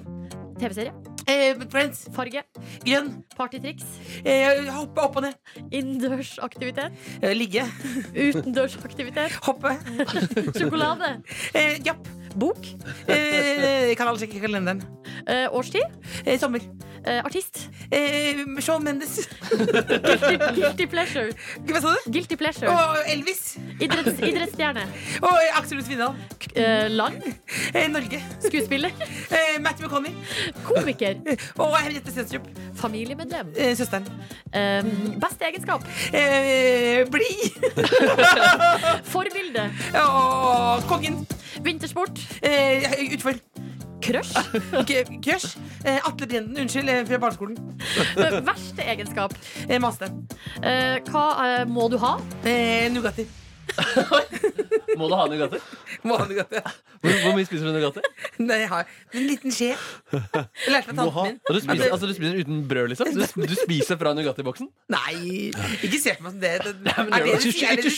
TV-serie. 0.62 1.11
Eh, 1.32 1.56
friends. 1.72 2.08
Farge. 2.16 2.44
Grønn. 2.86 3.12
Partytriks. 3.38 3.86
Eh, 4.26 4.68
hoppe 4.76 5.06
opp 5.06 5.20
og 5.22 5.28
ned. 5.28 5.38
Innendørsaktivitet. 5.72 6.98
Eh, 7.22 7.36
ligge. 7.38 7.64
Utendørsaktivitet. 8.12 9.38
Hoppe. 9.48 9.78
Sjokolade. 10.58 11.22
Eh, 11.56 11.80
japp. 11.86 12.10
Bok. 12.40 12.58
Eh, 13.08 13.92
kan 13.98 14.08
alle 14.08 14.20
sjekke 14.22 14.40
kalenderen. 14.44 14.84
Eh, 15.28 15.48
årstid. 15.52 15.84
Eh, 16.26 16.38
sommer. 16.40 16.64
Eh, 17.02 17.18
artist. 17.26 17.58
Eh, 17.90 18.44
Shawn 18.62 18.84
Mendes. 18.86 19.28
Guilty, 19.50 20.38
guilty 20.56 20.86
pleasure. 20.86 21.32
Hva 21.66 21.82
sa 21.82 21.94
du? 21.96 22.12
Guilty 22.14 22.38
pleasure. 22.38 22.70
Og 22.70 23.00
Elvis. 23.10 23.56
Idretts, 23.82 24.22
idrettsstjerne. 24.22 24.84
Og 25.26 25.34
Aksel 25.58 25.82
Lund. 25.98 26.22
Eh, 26.54 26.88
land. 26.94 27.24
Eh, 27.74 27.88
Norge. 27.90 28.22
Skuespiller. 28.46 28.94
Eh, 29.32 29.58
Matthew 29.60 29.88
McConney. 29.88 30.14
Komiker. 30.68 31.18
Og 31.58 31.76
Henriette 31.80 32.14
Stenstrup. 32.14 32.46
Familiemedlem. 32.78 33.50
Eh, 33.58 33.74
søsteren. 33.78 34.06
Beste 35.22 35.50
egenskap. 35.50 35.86
Eh, 36.14 37.06
Blid. 37.10 37.50
Forbilde. 39.10 39.72
Og 40.06 40.86
kongen. 40.90 41.24
Vintersport. 41.64 42.20
Eh, 42.44 43.14
utfor. 43.14 43.34
Crush? 44.02 44.34
Crush. 45.22 45.58
Eh, 45.86 46.00
Atle 46.08 46.28
Brenden, 46.28 46.58
unnskyld, 46.64 46.90
eh, 46.90 47.04
fra 47.06 47.20
barneskolen. 47.22 47.58
Eh, 48.18 48.40
Verste 48.48 48.82
egenskap? 48.90 49.36
Eh, 49.70 49.78
maste. 49.82 50.10
Eh, 50.64 50.98
hva 51.12 51.26
må 51.70 51.86
du 51.94 52.00
ha? 52.02 52.16
Eh, 52.44 52.90
Nugatti. 52.94 53.28
Må 55.00 55.08
du 55.08 55.14
ha 55.16 55.26
Nugatti? 55.32 55.60
Må 56.08 56.18
ha 56.20 56.26
Nugatti. 56.28 56.60
ja. 56.60 56.72
Hvor, 57.02 57.14
hvor 57.24 57.36
mye 57.38 57.48
spiser 57.48 57.70
du 57.70 57.74
Nugatti? 57.76 58.02
Nei, 58.44 58.58
jeg 58.64 58.70
har 58.72 58.90
en 59.18 59.24
liten 59.30 59.54
skje. 59.56 59.70
Jeg 60.12 60.74
lærte 60.74 60.92
av 60.92 60.98
tanten 61.00 61.30
min. 61.30 61.38
Du 61.48 61.60
spiser, 61.64 61.86
altså, 61.96 62.10
du 62.10 62.14
spiser 62.18 62.42
uten 62.44 62.60
brød, 62.70 62.92
liksom? 62.92 63.10
Du, 63.16 63.46
du 63.50 63.56
spiser 63.58 64.00
fra 64.02 64.14
Nugatti-boksen? 64.18 64.70
Nei, 64.94 65.50
ikke 65.82 66.02
se 66.04 66.16
på 66.20 66.26
meg 66.28 66.36
som 66.36 66.42
det. 66.44 66.54
det 66.68 66.74
men 66.84 66.92
er, 66.92 67.26
det 67.26 67.32
det. 67.32 67.40
det, 67.42 67.54
Ikke- 67.54 67.72
er, 67.72 67.82
det 67.82 67.88
det, 67.88 67.96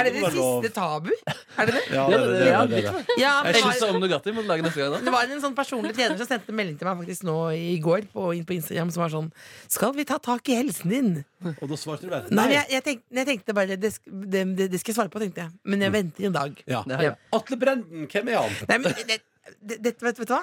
er 0.00 0.08
det 0.08 0.14
det 0.16 0.24
det 0.24 0.32
siste 0.34 0.72
tabu? 0.80 1.12
Er 1.60 1.70
det 1.70 1.76
det? 1.76 1.84
Ja, 1.94 2.06
det, 2.10 2.20
det, 2.20 2.28
det, 2.30 2.44
det, 2.44 2.68
det, 2.70 2.82
det. 2.86 3.18
Ja, 3.20 3.34
men 3.44 3.52
Jeg 3.52 3.60
det 3.60 3.64
synes 3.66 3.82
om 3.90 4.00
Nugatti. 4.02 4.34
Må 4.36 4.44
du 4.46 4.50
lage 4.50 4.66
neste 4.66 4.80
gang, 4.82 4.94
da? 4.96 5.02
det 5.06 5.14
var 5.14 5.30
en 5.30 5.42
sånn 5.44 5.56
personlig 5.58 5.94
trener 5.96 6.18
som 6.20 6.30
sendte 6.30 6.50
en 6.54 6.58
melding 6.62 6.78
til 6.80 6.88
meg 6.90 7.02
faktisk 7.04 7.28
nå 7.28 7.36
i 7.56 7.76
går 7.82 8.08
på, 8.14 8.30
inn 8.38 8.46
på 8.48 8.56
Instagram 8.56 8.90
som 8.94 9.04
var 9.04 9.12
sånn 9.12 9.30
Skal 9.70 9.94
vi 9.96 10.06
ta 10.08 10.18
tak 10.22 10.48
i 10.50 10.58
helsen 10.62 10.90
din? 10.94 11.12
Og 11.40 11.66
da 11.70 11.76
svarte 11.80 12.04
du 12.04 12.10
bare 12.12 12.28
Nei, 12.36 12.48
jeg, 12.52 12.66
jeg, 12.74 12.82
tenkte, 12.84 13.16
jeg 13.16 13.26
tenkte 13.30 13.54
bare 13.56 13.76
det, 13.80 13.92
det, 14.04 14.42
det, 14.58 14.66
det 14.74 14.80
skal 14.82 14.92
jeg 14.92 14.98
svare 15.00 15.12
på, 15.14 15.22
tenkte 15.22 15.40
jeg. 15.46 15.50
Men 15.64 15.80
jeg 15.86 15.92
venter 15.94 16.26
en 16.28 16.36
dag. 16.36 16.62
Ja. 16.68 16.82
Ja. 17.00 17.14
Atle 17.32 17.56
Brenden, 17.62 18.06
hvem 18.12 18.28
er 18.34 18.40
han? 18.42 18.56
Nei, 18.68 18.78
men 18.84 18.96
det, 19.08 19.20
det, 19.62 19.78
det, 19.86 19.94
vet, 20.02 20.18
vet 20.20 20.28
du 20.28 20.34
hva? 20.36 20.42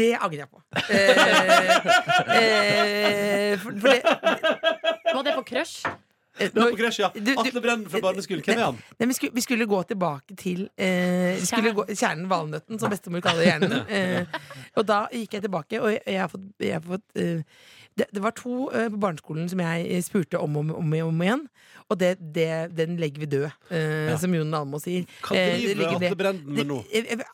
Det 0.00 0.10
angrer 0.18 0.42
jeg 0.44 0.50
på. 0.50 0.60
Eh, 0.90 1.10
eh, 2.36 3.58
for, 3.62 3.72
for 3.80 3.88
det 3.88 4.02
Var 5.14 5.22
det 5.26 5.34
på 5.36 5.44
crush? 5.46 5.86
eh, 6.40 6.50
Det 6.52 6.56
var 6.62 6.70
på 6.70 6.76
Crush, 6.80 7.00
ja. 7.00 7.10
Du- 7.14 7.20
du- 7.20 7.38
Atle 7.40 7.60
Brenden 7.60 7.90
fra 7.90 8.00
barneskolen, 8.00 8.42
hvem 8.44 8.58
er 8.58 8.64
han? 8.64 8.78
Nei, 8.98 9.06
vi, 9.10 9.14
skulle, 9.18 9.32
vi 9.34 9.40
skulle 9.44 9.66
gå 9.66 9.82
tilbake 9.82 10.36
til 10.36 10.68
eh, 10.76 11.38
kjernen. 11.44 11.74
gå, 11.74 11.84
Kjernen 11.94 12.28
valnøtten, 12.30 12.78
som 12.80 12.90
bestemor 12.90 13.20
kaller 13.24 13.44
hjernen. 13.46 13.76
Eh, 13.90 14.24
og 14.78 14.86
da 14.86 15.02
gikk 15.12 15.34
jeg 15.36 15.42
tilbake, 15.46 15.80
og 15.82 15.90
jeg, 15.92 16.02
jeg 16.06 16.20
har 16.22 16.28
fått, 16.32 16.46
jeg 16.62 16.72
har 16.78 16.84
fått 16.86 17.16
eh, 17.18 17.42
det, 18.00 18.08
det 18.16 18.22
var 18.24 18.34
to 18.38 18.66
eh, 18.72 18.88
på 18.92 19.00
barneskolen 19.02 19.50
som 19.52 19.60
jeg 19.62 19.86
eh, 19.90 20.02
spurte 20.06 20.40
om 20.40 20.56
og 20.56 20.64
om, 20.70 20.74
om, 20.80 20.96
om 21.10 21.22
igjen. 21.26 21.46
Og 21.90 21.98
det, 21.98 22.12
det, 22.34 22.46
den 22.78 22.92
legger 23.02 23.18
vi 23.24 23.26
død, 23.26 23.48
uh, 23.72 23.76
Ja. 24.12 24.14
som 24.22 24.30
Jon 24.34 24.52
Almaas 24.54 24.84
sier. 24.86 25.08
Hva 25.26 25.34
det 25.34 25.56
driver 25.58 25.88
uh, 25.88 25.94
Atle 25.96 26.18
Brenden 26.20 26.52
med 26.54 26.68
nå? 26.68 26.76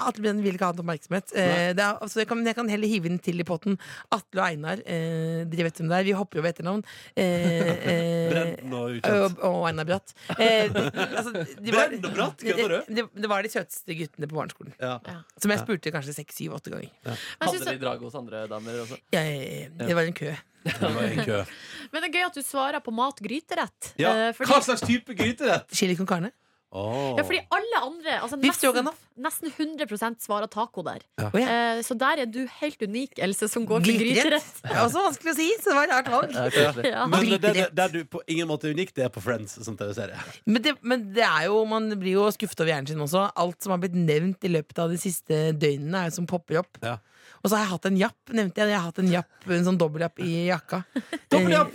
Atle 0.01 0.23
Brenden 0.25 0.41
vil 0.47 0.57
ikke 0.57 0.64
ha 0.71 0.73
noen 0.73 0.81
oppmerksomhet. 0.87 1.35
Uh, 1.37 1.43
det 1.77 1.85
er, 1.85 1.99
altså, 2.07 2.23
jeg, 2.23 2.29
kan, 2.31 2.41
jeg 2.49 2.57
kan 2.57 2.71
heller 2.73 2.89
hive 2.89 3.11
den 3.12 3.19
til 3.21 3.43
i 3.43 3.45
potten. 3.45 3.77
Atle 4.17 4.41
og 4.41 4.47
Einar, 4.47 4.81
uh, 4.81 5.43
dere 5.53 5.67
vet 5.69 5.83
hvem 5.83 5.93
det 5.93 5.99
er. 5.99 6.09
Vi 6.09 6.17
hopper 6.17 6.41
jo 6.41 6.47
ved 6.47 6.55
etternavn. 6.55 6.81
Eh, 7.21 7.61
eh, 7.93 8.33
Brenden 8.33 8.79
og 8.81 8.97
ukjent. 8.97 9.12
og, 9.12 9.45
og 9.51 9.69
Einar 9.69 9.91
Bratt. 9.93 10.17
Eh, 10.39 10.73
altså, 10.73 11.37
de 11.37 11.77
var- 11.77 11.93
Brenden 11.93 12.09
og 12.09 12.17
Bratt, 12.17 12.49
kødder 12.49 12.77
du? 12.79 12.93
Det, 12.97 13.07
det 13.12 13.33
var 13.37 13.45
de 13.45 13.53
søteste 13.53 14.01
guttene 14.01 14.33
på 14.33 14.41
barneskolen. 14.41 14.73
Ja. 14.81 14.97
Som 15.37 15.53
jeg 15.53 15.67
spurte 15.67 15.93
kanskje 16.01 16.17
seks, 16.17 16.41
syv, 16.41 16.57
åtte 16.57 16.73
ganger. 16.73 17.21
Hadde 17.45 17.61
de 17.61 17.79
drag 17.85 18.09
hos 18.09 18.17
andre 18.17 18.47
damer 18.49 18.81
også? 18.87 19.03
Det 19.12 19.93
var 20.01 20.07
en 20.09 20.17
kø. 20.17 20.33
Det 20.67 20.95
var 20.97 21.07
en 21.11 21.23
kø. 21.27 21.43
men 21.93 22.03
det 22.03 22.09
er 22.11 22.19
gøy 22.19 22.27
at 22.31 22.41
du 22.41 22.43
svarer 22.47 22.83
på 22.85 22.95
mat 22.95 23.23
gryterett. 23.23 23.93
Ja. 24.01 24.14
Eh, 24.29 24.33
fordi, 24.37 24.51
Hva 24.53 24.64
slags 24.64 24.85
type 24.87 25.17
gryterett? 25.19 25.71
Chili 25.75 25.97
con 25.99 26.09
carne. 26.09 26.33
Oh. 26.77 27.14
ja, 27.17 27.23
fordi 27.25 27.39
alle 27.55 27.79
andre 27.79 28.14
altså 28.21 28.37
Biff 28.37 28.51
nesten, 28.51 28.59
stroganoff. 28.59 28.97
nesten 29.23 29.53
100% 29.55 30.19
svarer 30.27 30.51
taco 30.51 30.83
der. 30.85 31.05
Å, 31.23 31.31
ja. 31.39 31.47
Eh, 31.47 31.79
så 31.87 31.95
der 31.97 32.25
er 32.25 32.29
du 32.29 32.41
helt 32.59 32.83
unik, 32.83 33.21
Else, 33.23 33.49
som 33.49 33.64
går 33.69 33.87
til 33.87 33.97
Gryterett. 34.01 34.27
gryterett. 34.27 34.59
Det 34.64 34.75
er 34.75 34.83
også 34.83 35.05
vanskelig 35.07 35.33
å 35.33 35.37
si, 35.39 35.47
så 35.62 35.71
det 35.71 35.77
var 35.79 35.87
et 35.87 35.95
rart 35.95 36.11
valg. 36.12 36.35
Ja. 36.35 36.73
Ja. 36.91 37.07
Men 37.09 37.23
det, 37.23 37.39
det, 37.39 37.53
Gryterett. 37.55 37.77
der 37.79 37.95
du 37.95 38.01
på 38.11 38.21
ingen 38.27 38.51
måte 38.51 38.69
er 38.69 38.77
unik, 38.77 38.93
det 38.99 39.07
er 39.07 39.14
på 39.14 39.23
Friends 39.25 39.57
som 39.64 39.79
TV-serie. 39.79 40.21
Men 40.45 40.67
det, 40.67 40.75
men 40.83 41.07
det 41.17 41.25
er 41.25 41.47
jo, 41.49 41.62
man 41.71 41.89
blir 41.95 42.19
jo 42.19 42.27
skuffet 42.35 42.61
over 42.61 42.75
hjernen 42.75 42.91
sin 42.91 43.07
også. 43.07 43.29
Alt 43.47 43.62
som 43.62 43.73
har 43.73 43.81
blitt 43.87 43.97
nevnt 43.97 44.45
i 44.45 44.53
løpet 44.59 44.83
av 44.83 44.93
de 44.93 45.01
siste 45.01 45.41
døgnene, 45.57 46.03
er 46.03 46.11
jo 46.11 46.19
som 46.19 46.29
popper 46.29 46.61
opp. 46.64 46.83
Ja. 46.85 46.99
Og 47.47 47.51
så 47.53 47.57
har 47.61 47.62
jeg 47.68 47.70
hatt 47.76 47.86
en 47.92 47.99
japp, 48.03 48.32
nevnte 48.34 48.59
jeg. 48.64 48.72
Jeg 48.74 48.78
har 48.80 48.86
hatt 48.90 48.99
en 49.05 49.11
japp, 49.12 49.49
en 49.55 49.66
sånn 49.70 49.78
dobbeltjapp 49.78 50.22
i 50.26 50.30
jakka. 50.51 50.82
Dobbeltjapp, 51.32 51.74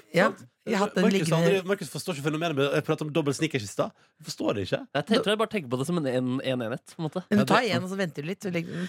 Eh, 0.61 0.77
Ja, 0.77 0.83
Markus, 1.65 1.89
forstår 1.89 2.13
ikke 2.19 2.27
fenomenet. 2.27 2.53
med- 2.55 2.73
Jeg 2.75 2.83
pratet 2.85 3.01
om 3.01 3.09
dobbel 3.11 3.33
snickers 3.33 3.63
i 3.65 3.67
stad. 3.71 3.91
Forstår 4.21 4.53
det 4.59 4.67
ikke. 4.67 4.79
Jeg 4.93 5.05
tror 5.09 5.31
jeg 5.33 5.39
bare 5.41 5.49
tenker 5.49 5.69
på 5.73 5.77
det 5.79 5.87
som 5.87 5.97
en, 5.97 6.05
en, 6.05 6.27
en 6.43 6.61
enhet. 6.67 6.85
På 6.93 7.01
en 7.01 7.07
måte. 7.09 7.23
Men 7.31 7.39
du 7.39 7.45
tar 7.49 7.65
én, 7.65 7.81
og 7.81 7.89
så 7.89 7.97
venter 7.97 8.21
du 8.21 8.27
litt. 8.29 8.41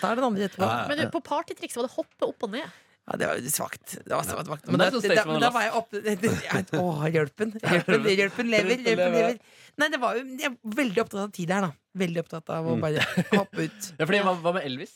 Tar 0.03 0.17
den 0.21 0.25
andre 0.27 0.51
etterpå. 0.51 0.69
Ja, 0.69 0.85
Men 0.91 0.99
du, 1.01 1.07
på 1.15 1.23
partytriks 1.25 1.75
var 1.79 1.87
det 1.89 1.95
hoppe 1.97 2.29
opp 2.29 2.45
og 2.45 2.51
ned. 2.53 2.67
Ja, 3.09 3.17
det 3.17 3.27
var 3.27 3.41
svakt. 3.51 3.95
Det 4.05 4.13
var 4.13 4.23
svakt. 4.29 4.67
Men 4.69 4.77
Men, 4.77 4.79
det 4.85 4.93
da, 4.93 5.01
sånn 5.01 5.17
da, 5.17 5.25
men 5.25 5.35
og 5.35 5.41
da 5.41 5.51
var 5.51 5.63
jeg 5.65 5.73
oppe 5.81 6.03
ja, 6.45 6.61
Å, 6.79 6.85
hjelpen. 7.11 7.55
Hjelpen, 7.73 8.05
hjelpen 8.21 8.53
lever. 8.53 8.77
Hjelpen 8.77 9.17
lever. 9.17 9.39
Nei, 9.81 9.89
det 9.89 10.01
var 10.05 10.19
jo 10.21 10.27
Jeg 10.29 10.51
er 10.53 10.77
veldig 10.77 11.03
opptatt 11.07 11.23
av 11.25 11.33
tid 11.33 11.51
her, 11.57 11.65
da. 11.67 11.73
Veldig 12.05 12.21
opptatt 12.27 12.53
av 12.53 12.69
å 12.69 12.77
bare 12.85 13.03
hoppe 13.33 13.65
ut. 13.65 13.89
Ja, 13.97 14.05
fordi, 14.05 14.21
hva, 14.29 14.37
hva 14.45 14.53
med 14.61 14.69
Elvis? 14.69 14.93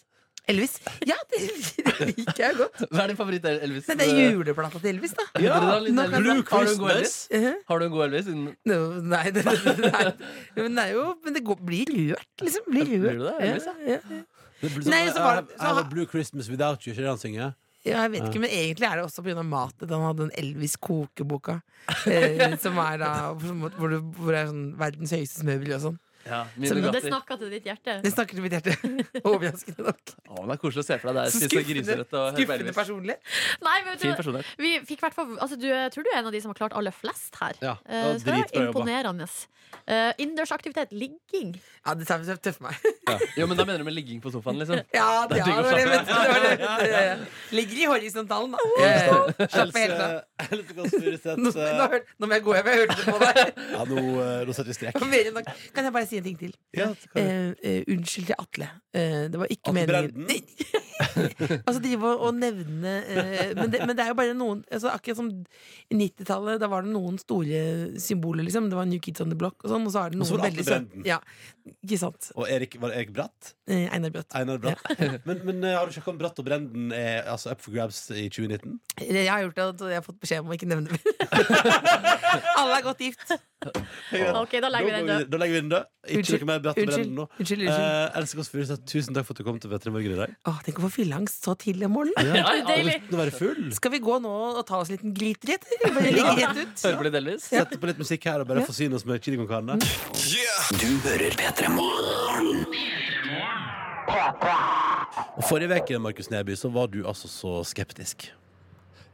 Elvis. 0.46 0.76
Ja, 1.06 1.16
det, 1.32 1.40
det 1.82 2.06
liker 2.12 2.42
jeg 2.44 2.56
godt. 2.60 2.84
Hva 2.92 3.02
er 3.02 3.10
din 3.10 3.18
favoritt-Elvis? 3.18 3.88
Det 3.90 4.04
er 4.06 4.30
juleplata 4.36 4.78
til 4.78 4.92
Elvis, 4.92 5.16
da. 5.18 5.24
Ja, 5.42 5.56
kan 5.58 5.98
Har 5.98 6.22
du 6.22 6.30
en 6.30 6.78
god 6.78 6.92
Elvis? 6.94 7.16
Uh-huh. 7.34 7.56
Har 7.66 7.82
du 7.82 7.86
en 7.88 7.92
god 7.96 8.04
Elvis? 8.06 8.30
No, 8.70 8.78
nei, 9.02 9.24
det, 9.34 9.42
det, 9.42 9.74
det, 9.82 9.90
er, 9.90 10.12
men 10.60 10.78
det 10.78 10.84
er 10.86 10.94
jo 10.94 11.04
Men 11.24 11.34
det 11.34 11.42
går, 11.50 11.60
blir 11.66 11.90
rørt, 11.90 12.30
liksom. 12.44 12.70
Blir 12.70 12.86
rørt. 12.86 13.02
Blir 13.02 13.18
du 13.18 13.26
det, 13.26 13.36
Elvis, 13.48 13.66
ja, 13.66 13.98
ja. 13.98 14.22
Det 14.62 14.72
blir 14.72 14.86
Nei, 14.88 15.02
sånn, 15.08 15.16
så 15.18 15.26
var 15.26 15.42
det- 15.42 15.58
så 15.58 15.66
I 15.66 15.74
have 15.80 15.88
Blue 15.90 16.06
Christmas 16.14 16.48
Without 16.52 16.86
You, 16.86 16.94
ikke 16.94 17.02
det 17.02 17.10
han 17.10 17.22
synger? 17.26 17.54
Ja, 17.86 18.00
jeg 18.06 18.16
vet 18.16 18.24
ikke, 18.30 18.40
men 18.42 18.50
egentlig 18.50 18.86
er 18.88 18.96
det 18.98 19.04
også 19.06 19.22
pga. 19.22 19.42
matet. 19.46 19.90
Han 19.90 20.02
hadde 20.08 20.24
den 20.24 20.32
Elvis-kokeboka. 20.42 21.60
Eh, 22.10 22.56
som 22.64 22.78
er 22.82 22.98
da 23.02 23.10
Hvor, 23.34 23.98
hvor 24.16 24.32
det 24.34 24.40
er 24.40 24.48
sånn 24.50 24.64
verdens 24.78 25.14
høyeste 25.14 25.42
smørbrød 25.44 25.76
og 25.76 25.84
sånn. 25.90 25.98
Ja, 26.26 26.42
min 26.56 26.82
det 26.86 26.92
Det 26.96 27.02
snakka 27.06 27.38
til 27.40 27.52
ditt 27.52 27.66
hjerte. 27.68 27.98
Det 28.04 28.12
snakker 28.12 28.38
til 28.38 28.44
mitt 28.44 28.56
hjerte. 28.56 28.76
Overraskende 29.30 29.86
nok. 29.88 30.14
Å, 30.26 30.38
men 30.40 30.52
det 30.52 30.56
er 30.56 30.62
koselig 30.62 30.84
å 30.84 30.88
se 30.88 30.98
for 31.02 31.12
deg 31.12 31.20
deg 31.20 31.34
spise 31.34 31.50
skuffende, 31.50 31.74
griserett 31.74 32.16
og 32.16 32.38
skuffende 32.38 32.76
personlig. 32.76 33.18
Nei, 33.66 33.76
men 33.86 34.00
vet 34.00 34.24
du, 34.26 34.40
vi 34.62 34.72
fikk 34.88 35.04
hvert 35.04 35.20
altså, 35.24 35.58
du, 35.60 35.68
Jeg 35.70 35.92
tror 35.94 36.06
du 36.06 36.12
er 36.12 36.20
en 36.22 36.30
av 36.30 36.34
de 36.34 36.42
som 36.42 36.52
har 36.52 36.60
klart 36.62 36.76
aller 36.78 36.94
flest 36.94 37.38
her. 37.42 37.60
Ja, 37.62 37.76
det 37.86 38.02
var 38.02 38.10
uh, 38.10 38.18
så 38.18 38.30
det 38.30 38.40
er 38.40 38.66
imponerende. 38.66 39.28
Uh, 39.86 40.10
Innendørsaktivitet, 40.18 40.90
ligging. 40.90 41.52
Ja, 41.86 41.94
det 41.94 42.06
tøffer 42.08 42.64
meg. 42.66 42.86
Jo, 43.38 43.46
men 43.46 43.58
da 43.58 43.66
mener 43.66 43.82
du 43.82 43.86
med 43.86 43.94
ligging 43.94 44.18
på 44.22 44.32
sofaen, 44.34 44.58
liksom? 44.58 44.80
Ja, 44.96 45.26
det, 45.30 45.36
Det 45.36 45.42
er 45.42 45.50
ja, 45.50 45.62
det 45.62 45.70
det, 45.76 45.98
det 46.08 46.56
det, 46.56 46.90
ja, 46.90 47.02
ja. 47.06 47.16
Ligger 47.54 47.82
i 47.82 47.86
horisontalen, 47.92 48.56
da. 48.56 48.58
Ja, 48.80 48.88
ja, 48.88 48.96
ja. 49.06 49.46
Helt 49.60 49.76
av. 49.76 51.38
Nå, 51.38 51.52
eh, 51.54 52.00
må 52.18 52.30
jeg 52.34 52.44
gå 52.46 52.56
hjem. 52.56 52.70
Jeg 52.72 52.82
hørte 52.82 52.96
det 52.98 53.06
på 53.06 53.18
deg. 53.22 53.62
Ja, 53.76 53.84
nå, 53.92 54.02
eh, 54.24 54.40
nå 54.48 54.56
setter 54.56 54.72
vi 54.72 54.76
strek. 54.80 54.98
Kan 55.76 55.88
jeg 55.88 55.94
bare 55.94 56.10
si 56.10 56.15
en 56.20 56.26
ting 56.26 56.38
til? 56.40 56.56
Ja. 56.76 56.90
Eh, 57.18 57.52
eh, 57.62 57.82
unnskyld 57.92 58.30
til 58.30 58.38
Atle. 58.38 58.68
Eh, 58.96 59.22
det 59.32 59.40
var 59.40 59.52
ikke 59.52 59.72
Atle 59.72 59.78
meningen 59.80 60.26
Brenden? 60.26 60.84
Altså 61.66 61.80
de 61.84 61.92
var 62.00 62.22
å 62.24 62.30
nevne 62.32 62.92
eh, 63.04 63.50
men, 63.56 63.68
det, 63.72 63.82
men 63.84 63.96
det 63.96 64.04
er 64.04 64.10
jo 64.12 64.16
bare 64.16 64.36
noen 64.36 64.62
altså, 64.72 64.88
Akkurat 64.94 65.18
som 65.18 65.28
i 65.28 65.98
90-tallet, 65.98 66.60
da 66.62 66.68
var 66.72 66.86
det 66.86 66.92
noen 66.94 67.18
store 67.20 67.60
symboler, 68.00 68.46
liksom. 68.46 68.70
Det 68.72 68.78
var 68.78 68.88
New 68.88 69.00
Kids 69.02 69.22
on 69.24 69.32
the 69.32 69.38
Block 69.38 69.60
og 69.64 69.72
sånn, 69.72 69.84
og 69.86 69.92
så 69.92 70.06
er 70.06 70.14
det 70.14 70.20
noen 70.20 70.30
var 70.32 70.42
det 70.42 70.50
veldig 70.50 70.66
søte 70.66 71.04
ja, 71.06 71.18
Ikke 71.84 72.00
sant. 72.00 72.30
Og 72.36 72.48
Erik, 72.50 72.78
var 72.82 72.92
det 72.92 73.02
Erik 73.02 73.12
Bratt? 73.16 73.52
Eh, 73.68 73.86
Einar 73.92 74.14
Bratt. 74.14 74.28
Einar 74.38 74.60
Bratt. 74.62 74.82
Men, 75.28 75.40
men 75.46 75.64
eh, 75.66 75.74
har 75.76 75.88
du 75.88 75.94
sjekka 75.94 76.12
om 76.12 76.18
Bratt 76.20 76.38
og 76.40 76.46
Brenden 76.46 76.92
er 76.94 77.26
altså, 77.30 77.52
up 77.54 77.62
for 77.64 77.74
grabs 77.74 78.06
i 78.14 78.28
2019? 78.32 78.78
Jeg 79.02 79.28
har 79.28 79.42
gjort 79.44 79.58
det, 79.58 79.66
og 79.66 79.90
jeg 79.90 79.98
har 79.98 80.06
fått 80.06 80.20
beskjed 80.22 80.44
om 80.44 80.52
å 80.52 80.56
ikke 80.56 80.68
nevne 80.70 80.92
det. 80.92 81.14
Alle 82.60 82.78
er 82.78 82.84
godt 82.86 83.02
gift. 83.02 83.34
Ok, 83.66 84.58
da 84.62 84.70
legger 84.70 84.86
vi 84.86 84.94
den 84.94 85.10
død. 85.10 85.26
Da 85.32 85.40
legger 85.40 85.56
vi 85.56 85.62
den 85.64 85.72
død. 85.72 85.90
Ikke 86.06 86.18
Unnskyld. 86.22 86.42
noe 86.44 86.48
mer 86.52 86.60
Bratt 86.64 86.78
og 86.78 86.86
Unnskyld. 86.86 87.12
Nå. 87.16 87.24
Unnskyld, 87.40 87.62
unnskyld. 87.66 87.86
Eh, 87.86 88.18
Else 88.20 88.36
Kåss 88.38 88.50
Furuseth, 88.52 88.82
tusen 88.86 89.16
takk 89.16 89.26
for 89.28 89.34
at 89.36 89.40
du 89.42 89.44
kom 89.48 89.58
til 89.62 89.70
P3 89.72 89.92
Morgen 89.94 90.14
i 90.14 90.18
dag. 90.20 90.34
Åh, 90.50 90.60
tenk 90.66 90.78
å 90.80 90.84
få 90.86 90.90
fylleangst 91.00 91.44
så 91.46 91.54
tidlig 91.58 91.88
om 91.88 91.96
morgenen. 91.98 92.30
Ja, 92.36 92.44
ja, 92.60 92.64
Deilig. 92.70 92.96
Uten 93.08 93.20
være 93.22 93.34
full. 93.34 93.62
Skal 93.76 93.94
vi 93.96 94.02
gå 94.06 94.18
nå 94.22 94.34
og 94.56 94.62
ta 94.68 94.78
oss 94.82 94.90
en 94.92 94.96
liten 94.98 95.14
gliter 95.16 95.56
etter? 95.56 95.82
Bare 95.96 96.12
ligge 96.14 96.36
rett 96.40 96.62
ut? 96.62 96.84
Hører 96.86 97.00
på 97.02 97.08
litt 97.08 97.18
Elvis? 97.22 97.48
Sette 97.50 97.80
på 97.82 97.90
litt 97.90 98.00
musikk 98.00 98.26
her 98.30 98.44
og 98.44 98.50
bare 98.50 98.64
forsyne 98.66 98.96
oss 98.98 99.06
med 99.08 99.22
chili 99.24 99.38
con 99.40 99.48
carne. 99.50 99.78
Du 99.80 100.88
hører 101.08 101.36
P3 101.42 101.70
Morgen. 101.74 102.64
Og 105.36 105.44
Forrige 105.48 105.80
uke 105.82 105.98
Markus 106.00 106.30
Neby, 106.32 106.54
så 106.56 106.70
var 106.72 106.86
du 106.92 107.02
altså 107.08 107.28
så 107.30 107.58
skeptisk. 107.66 108.28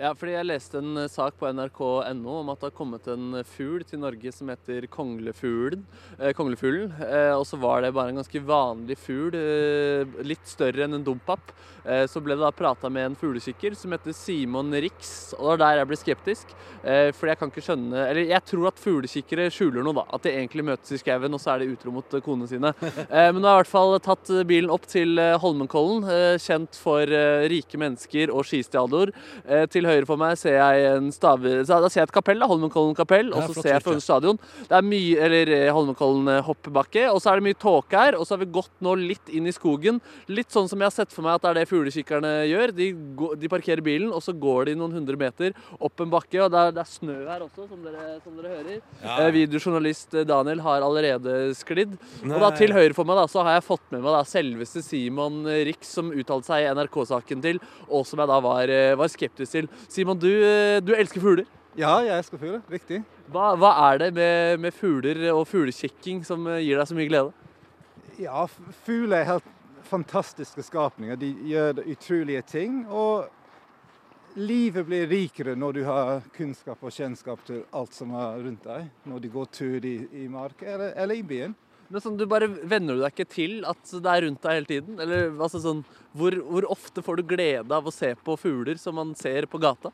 Ja, 0.02 0.08
fordi 0.18 0.32
jeg 0.34 0.46
leste 0.48 0.80
en 0.80 0.96
eh, 0.98 1.06
sak 1.06 1.36
på 1.38 1.46
nrk.no 1.54 2.32
om 2.40 2.48
at 2.50 2.58
det 2.58 2.72
har 2.72 2.74
kommet 2.74 3.04
en 3.12 3.36
fugl 3.46 3.84
til 3.86 4.00
Norge 4.02 4.32
som 4.34 4.48
heter 4.50 4.88
konglefuglen. 4.90 5.84
Eh, 6.18 6.32
konglefuglen. 6.34 6.90
Eh, 7.06 7.30
og 7.36 7.44
så 7.46 7.54
var 7.62 7.84
det 7.84 7.92
bare 7.94 8.10
en 8.10 8.18
ganske 8.18 8.42
vanlig 8.42 8.96
fugl, 8.98 9.36
eh, 9.38 10.16
litt 10.26 10.42
større 10.50 10.88
enn 10.88 10.98
en 10.98 11.06
dompap. 11.06 11.54
Eh, 11.86 12.02
så 12.10 12.18
ble 12.22 12.34
det 12.34 12.42
da 12.42 12.50
prata 12.50 12.90
med 12.90 13.12
en 13.12 13.18
fuglekikker 13.18 13.76
som 13.78 13.94
heter 13.94 14.14
Simon 14.14 14.74
Rix, 14.74 15.34
og 15.38 15.44
det 15.44 15.52
var 15.52 15.62
der 15.62 15.78
jeg 15.82 15.90
ble 15.92 16.00
skeptisk. 16.00 16.56
Eh, 16.82 17.12
fordi 17.14 17.30
jeg 17.30 17.38
kan 17.38 17.50
ikke 17.52 17.62
skjønne 17.62 18.00
Eller 18.08 18.26
jeg 18.26 18.42
tror 18.42 18.66
at 18.72 18.80
fuglekikkere 18.82 19.44
skjuler 19.54 19.86
noe, 19.86 20.00
da. 20.00 20.04
At 20.18 20.26
de 20.26 20.34
egentlig 20.34 20.66
møtes 20.66 20.90
i 20.90 20.98
skauen, 20.98 21.30
og 21.30 21.42
så 21.42 21.54
er 21.54 21.62
de 21.62 21.70
utro 21.76 21.94
mot 21.94 22.18
eh, 22.18 22.24
konene 22.24 22.50
sine. 22.50 22.74
Eh, 23.12 23.28
men 23.34 23.42
nå 23.42 23.48
har 23.50 23.58
jeg 23.58 23.66
i 23.66 23.66
hvert 23.66 23.70
fall 23.70 23.94
tatt 24.02 24.30
eh, 24.32 24.44
bilen 24.48 24.70
opp 24.72 24.86
til 24.88 25.18
eh, 25.20 25.34
Holmenkollen, 25.38 26.04
eh, 26.08 26.36
kjent 26.40 26.78
for 26.80 27.06
eh, 27.06 27.44
rike 27.50 27.78
mennesker 27.78 28.30
og 28.32 28.46
skistadion. 28.48 29.12
Eh, 29.44 29.66
til 29.70 29.84
høyre 29.84 29.91
høyre 29.92 30.08
for 30.08 30.20
meg 30.20 30.36
ser 30.40 30.58
jeg 30.58 30.88
en 30.96 31.10
staver, 31.14 31.62
så 31.68 31.78
da 31.84 31.88
ser 31.92 32.02
jeg 32.02 32.10
et 32.10 32.16
kapell, 32.18 32.40
da, 32.42 32.48
Holmenkollen 32.50 32.96
kapell, 32.98 33.30
og 33.32 33.46
så 33.48 33.60
ser 33.62 33.74
jeg. 33.76 33.84
Frogner 33.86 34.04
stadion. 34.04 34.38
Det 34.68 34.76
er 34.78 34.86
mye, 34.86 35.16
eller 35.28 35.52
eh, 35.56 35.68
Holmenkollen 35.72 36.28
hoppebakke, 36.42 36.50
hoppbakke, 36.72 37.02
og 37.12 37.20
så 37.22 37.30
er 37.32 37.40
det 37.40 37.46
mye 37.48 37.58
tåke 37.62 37.98
her, 37.98 38.16
og 38.18 38.26
så 38.26 38.34
har 38.36 38.40
vi 38.42 38.50
gått 38.54 38.72
nå 38.84 38.92
litt 38.98 39.30
inn 39.32 39.46
i 39.48 39.52
skogen. 39.54 40.00
Litt 40.32 40.50
sånn 40.54 40.68
som 40.70 40.80
jeg 40.82 40.88
har 40.88 40.94
sett 40.94 41.12
for 41.14 41.24
meg 41.26 41.36
at 41.38 41.42
det 41.44 41.50
er 41.52 41.58
det 41.60 41.68
fuglekikkerne 41.70 42.30
gjør. 42.48 42.72
De, 42.76 42.86
går- 43.18 43.36
de 43.42 43.50
parkerer 43.52 43.82
bilen, 43.84 44.10
og 44.14 44.22
så 44.24 44.32
går 44.34 44.70
de 44.70 44.74
noen 44.80 44.92
hundre 44.96 45.16
meter 45.20 45.52
opp 45.78 46.00
en 46.04 46.10
bakke, 46.12 46.38
og 46.44 46.50
det 46.54 46.60
er, 46.62 46.74
det 46.76 46.82
er 46.84 46.90
snø 46.90 47.16
her 47.28 47.44
også, 47.44 47.66
som 47.70 47.82
dere, 47.84 48.06
som 48.24 48.36
dere 48.38 48.52
hører. 48.56 48.80
Ja. 49.02 49.16
Eh, 49.26 49.30
videojournalist 49.36 50.14
eh, 50.20 50.26
Daniel 50.28 50.62
har 50.64 50.84
allerede 50.86 51.36
sklidd. 51.58 51.94
Nei. 52.22 52.34
Og 52.36 52.42
da 52.46 52.50
til 52.58 52.72
høyre 52.76 52.96
for 52.96 53.08
meg 53.08 53.18
da, 53.20 53.26
så 53.30 53.44
har 53.46 53.58
jeg 53.58 53.66
fått 53.68 53.84
med 53.92 54.02
meg 54.04 54.16
da 54.16 54.22
selveste 54.28 54.82
Simon 54.86 55.42
Rix, 55.68 55.92
som 55.98 56.10
uttalte 56.14 56.48
seg 56.50 56.66
i 56.66 56.72
NRK-saken 56.78 57.42
til, 57.44 57.60
og 57.88 58.06
som 58.08 58.22
jeg 58.22 58.30
da 58.32 58.38
var, 58.44 58.72
eh, 58.72 58.94
var 58.98 59.12
skeptisk 59.12 59.52
til. 59.58 59.68
Simon, 59.88 60.18
du, 60.18 60.30
eh, 60.30 60.78
du 60.84 60.94
elsker 60.94 61.22
fugler. 61.22 61.48
Ja, 61.78 61.96
jeg 62.04 62.12
elsker 62.18 62.40
fugler. 62.40 62.60
Riktig. 62.70 63.00
Hva, 63.32 63.54
hva 63.56 63.72
er 63.88 64.02
det 64.02 64.10
med, 64.16 64.60
med 64.60 64.76
fugler 64.76 65.22
og 65.32 65.46
fuglekjekking 65.48 66.20
som 66.26 66.44
eh, 66.50 66.60
gir 66.66 66.80
deg 66.80 66.90
så 66.90 66.96
mye 66.98 67.08
glede? 67.08 67.32
Ja, 68.20 68.44
fugler 68.84 69.22
er 69.22 69.30
helt 69.30 69.52
fantastiske 69.88 70.64
skapninger. 70.66 71.16
De 71.16 71.32
gjør 71.48 71.80
utrolige 71.86 72.42
ting. 72.48 72.82
Og 72.88 73.28
livet 74.36 74.86
blir 74.88 75.08
rikere 75.10 75.56
når 75.58 75.78
du 75.78 75.82
har 75.88 76.22
kunnskap 76.36 76.84
og 76.84 76.92
kjennskap 76.92 77.42
til 77.48 77.64
alt 77.72 77.96
som 77.96 78.14
er 78.16 78.40
rundt 78.44 78.68
deg. 78.68 78.88
Når 79.08 79.24
de 79.24 79.32
går 79.32 79.52
tur 79.52 79.88
i, 79.88 79.96
i 80.24 80.28
mark 80.32 80.64
eller, 80.64 80.92
eller 80.96 81.18
i 81.18 81.26
byen. 81.26 81.56
Men 81.92 82.00
sånn, 82.00 82.16
du 82.16 82.24
bare 82.24 82.48
Venner 82.48 82.96
du 82.96 83.02
deg 83.02 83.12
ikke 83.12 83.28
til 83.28 83.58
at 83.68 83.90
det 83.92 84.08
er 84.08 84.24
rundt 84.24 84.40
deg 84.44 84.56
hele 84.56 84.70
tiden? 84.70 84.96
Eller 85.02 85.28
altså 85.34 85.60
sånn, 85.60 85.82
hvor, 86.16 86.36
hvor 86.48 86.66
ofte 86.72 87.04
får 87.04 87.20
du 87.20 87.26
glede 87.34 87.76
av 87.76 87.88
å 87.88 87.92
se 87.92 88.14
på 88.16 88.36
fugler 88.40 88.80
som 88.80 88.96
man 88.96 89.12
ser 89.18 89.44
på 89.52 89.60
gata? 89.60 89.92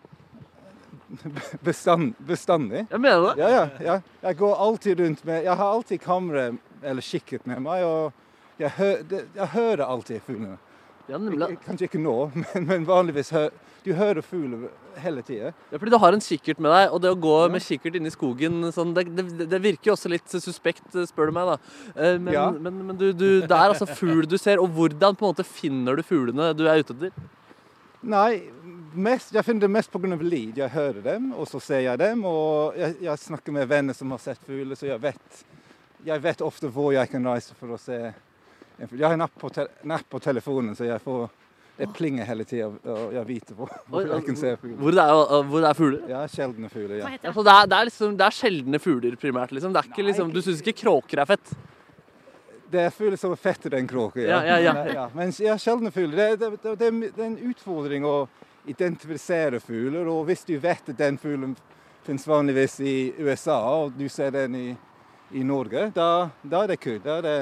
Bestand, 1.67 2.13
bestandig. 2.29 2.85
Jeg 2.93 3.01
mener 3.01 3.25
det. 3.31 3.35
Ja, 3.43 3.49
ja, 3.51 3.67
ja. 3.83 3.99
Jeg 4.29 4.39
går 4.39 4.57
alltid 4.67 5.01
rundt 5.01 5.23
med 5.25 5.45
Jeg 5.47 5.57
har 5.57 5.75
alltid 5.75 6.03
kamera 6.05 6.51
eller 6.83 7.03
kikket 7.03 7.47
med 7.49 7.65
meg, 7.65 7.83
og 7.83 8.61
jeg, 8.63 8.71
hø, 8.77 8.91
jeg 9.11 9.49
hører 9.55 9.83
alltid 9.89 10.23
fuglene. 10.27 10.59
Ja, 11.09 11.19
nemlig. 11.19 11.57
Kanskje 11.65 11.89
ikke 11.89 12.03
nå, 12.03 12.17
men, 12.43 12.69
men 12.69 12.87
vanligvis 12.87 13.33
hø, 13.35 13.49
Du 13.85 13.93
hører 13.95 14.21
fugler 14.27 14.67
hele 15.01 15.23
tida. 15.23 15.53
Ja, 15.71 15.79
fordi 15.79 15.93
du 15.95 15.99
har 16.03 16.13
en 16.17 16.21
kikkert 16.25 16.59
med 16.61 16.73
deg, 16.75 16.91
og 16.93 17.01
det 17.05 17.13
å 17.15 17.19
gå 17.23 17.35
med 17.53 17.63
kikkert 17.63 17.95
inn 17.97 18.09
i 18.09 18.13
skogen 18.13 18.59
sånn, 18.75 18.91
det, 18.97 19.05
det, 19.15 19.47
det 19.49 19.61
virker 19.65 19.93
jo 19.93 19.95
også 19.95 20.11
litt 20.13 20.29
suspekt, 20.35 20.91
spør 21.09 21.31
du 21.31 21.37
meg. 21.39 21.53
da. 21.53 21.57
Eh, 21.95 22.19
Men, 22.19 22.33
Ja. 22.35 22.51
men, 22.51 22.81
men 22.91 22.97
du, 22.99 23.13
du, 23.13 23.27
det 23.47 23.55
er 23.55 23.71
altså 23.73 23.87
fugl 23.87 24.27
du 24.29 24.37
ser, 24.37 24.59
og 24.61 24.69
hvordan 24.75 25.15
på 25.17 25.25
en 25.25 25.33
måte 25.33 25.47
finner 25.47 25.97
du 25.97 26.03
fuglene 26.03 26.51
du 26.59 26.67
er 26.67 26.83
ute 26.83 26.97
etter? 26.99 27.13
Nei, 28.03 28.43
mest, 28.95 29.33
jeg 29.35 29.43
finner 29.47 29.65
det 29.67 29.71
mest 29.75 29.91
pga. 29.91 30.15
lyd. 30.21 30.57
Jeg 30.59 30.71
hører 30.71 31.01
dem, 31.03 31.33
og 31.35 31.49
så 31.51 31.59
ser 31.63 31.81
jeg 31.87 31.99
dem. 31.99 32.25
Og 32.29 32.77
jeg, 32.79 32.97
jeg 33.03 33.19
snakker 33.19 33.53
med 33.57 33.69
venner 33.71 33.95
som 33.95 34.11
har 34.15 34.19
sett 34.23 34.39
fugler, 34.47 34.75
så 34.79 34.87
jeg 34.91 35.01
vet, 35.03 35.43
jeg 36.07 36.23
vet 36.23 36.43
ofte 36.47 36.71
hvor 36.71 36.93
jeg 36.95 37.11
kan 37.11 37.27
reise 37.27 37.55
for 37.59 37.75
å 37.75 37.79
se 37.81 37.99
en 38.79 38.87
fugl. 38.87 39.01
Jeg 39.01 39.07
har 39.09 39.15
en 39.19 39.27
app 39.27 39.35
på, 39.39 39.51
te, 39.55 39.67
en 39.83 39.97
app 39.97 40.07
på 40.11 40.21
telefonen, 40.23 40.77
så 40.79 40.87
jeg 40.87 41.03
får 41.03 41.27
det 41.79 41.87
plinger 41.95 42.27
hele 42.27 42.43
tida, 42.49 42.67
og 42.91 43.13
jeg 43.15 43.27
vet 43.29 43.51
hvor, 43.55 43.71
hvor 43.87 44.03
jeg 44.03 44.25
kan 44.27 44.37
se 44.39 44.53
fugler. 44.59 44.77
Hvor 44.81 44.95
det 44.97 45.03
er, 45.05 45.43
hvor 45.47 45.63
det 45.63 45.69
er 45.69 45.77
fugler? 45.79 46.01
Ja, 46.11 46.23
sjeldne 46.27 46.71
fugler. 46.73 46.97
ja. 46.99 47.11
Ja, 47.23 47.33
så 47.33 47.45
det, 47.47 47.53
er, 47.55 47.69
det, 47.71 47.79
er 47.79 47.89
liksom, 47.91 48.17
det 48.19 48.27
er 48.27 48.35
sjeldne 48.35 48.81
fugler 48.83 49.15
primært. 49.21 49.53
liksom. 49.55 49.75
Det 49.77 49.83
er 49.85 49.91
ikke, 49.93 50.07
liksom, 50.09 50.33
du 50.35 50.41
syns 50.43 50.63
ikke 50.65 50.81
kråker 50.81 51.23
er 51.23 51.31
fett? 51.31 51.53
Det 52.69 52.83
er 52.83 52.91
fugler 52.93 53.17
som 53.21 53.33
er 53.33 53.41
fettere 53.41 53.79
enn 53.79 53.87
kråker. 53.89 54.27
Ja, 54.27 54.41
ja, 54.43 54.75
ja. 54.91 55.07
Men 55.15 55.31
ja, 55.39 55.55
sjeldne 55.63 55.95
fugler. 55.95 56.35
Det, 56.35 56.41
det, 56.41 56.51
det, 56.65 56.75
det, 56.83 57.13
det 57.15 57.23
er 57.23 57.31
en 57.31 57.39
utfordring 57.53 58.05
å 58.05 58.17
identifisere 58.69 59.63
fugler. 59.63 60.11
Og 60.11 60.27
hvis 60.29 60.43
du 60.51 60.57
vet 60.59 60.91
at 60.91 60.99
den 60.99 61.17
fuglen 61.23 61.55
finnes 62.09 62.27
vanligvis 62.27 62.81
i 62.81 62.97
USA, 63.23 63.61
og 63.85 63.95
du 63.95 64.09
ser 64.13 64.35
den 64.35 64.59
i, 64.59 64.69
i 65.31 65.47
Norge, 65.47 65.93
da, 65.95 66.29
da 66.43 66.65
er 66.65 66.75
det 66.75 66.81
kult. 66.83 67.05
Da 67.07 67.21
er 67.21 67.27
det, 67.29 67.39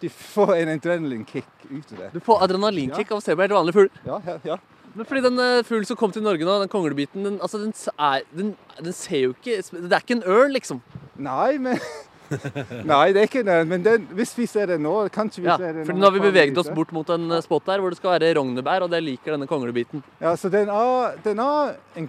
du 0.00 0.08
får 0.08 0.54
en 0.56 0.72
adrenalinkick 0.74 1.66
ut 1.70 1.92
av 1.92 1.98
det. 1.98 2.10
Du 2.14 2.22
får 2.24 2.46
adrenalinkick 2.46 3.12
av 3.12 3.20
å 3.20 3.24
se 3.24 3.34
på 3.34 3.44
helt 3.44 3.56
vanlig 3.56 3.74
fugl? 3.76 3.90
Ja, 4.06 4.20
ja, 4.26 4.38
ja. 4.44 4.58
Men 4.94 5.08
fordi 5.10 5.24
den 5.24 5.38
uh, 5.42 5.64
fuglen 5.66 5.86
som 5.88 5.98
kom 5.98 6.12
til 6.14 6.22
Norge 6.22 6.46
nå, 6.46 6.56
den 6.62 6.70
konglebiten, 6.70 7.24
den, 7.26 7.38
altså, 7.42 7.58
den, 7.58 7.72
er, 7.98 8.26
den, 8.30 8.52
den 8.78 8.94
ser 8.94 9.24
jo 9.24 9.32
ikke 9.34 9.56
Det 9.74 9.90
er 9.90 10.04
ikke 10.04 10.18
en 10.20 10.28
ørn, 10.36 10.52
liksom. 10.54 10.82
Nei, 11.18 11.56
men 11.62 11.80
Nei, 12.90 13.08
det 13.12 13.20
er 13.20 13.26
ikke 13.28 13.42
det. 13.46 13.56
Men 13.68 13.82
den, 13.84 14.04
hvis 14.16 14.32
vi 14.38 14.46
ser 14.48 14.70
det 14.70 14.78
nå, 14.82 14.92
kanskje 15.14 15.42
vi 15.42 15.50
Ja, 15.50 15.56
ser 15.60 15.74
den 15.76 15.88
for 15.88 15.98
nå 15.98 16.08
har 16.08 16.14
vi 16.14 16.22
beveget 16.24 16.58
oss 16.60 16.70
bort 16.74 16.92
mot 16.94 17.10
en 17.12 17.26
eh, 17.36 17.42
spot 17.44 17.66
der 17.68 17.82
hvor 17.82 17.92
det 17.92 17.98
skal 18.00 18.14
være 18.16 18.32
rognebær, 18.38 18.86
og 18.86 18.92
det 18.92 19.02
liker 19.04 19.34
denne 19.34 19.48
konglebiten. 19.50 20.04
Ja, 20.22 20.34
så 20.40 20.50
den 20.52 20.70
er, 20.72 21.18
den 21.26 21.42
er 21.42 21.74
en, 22.00 22.08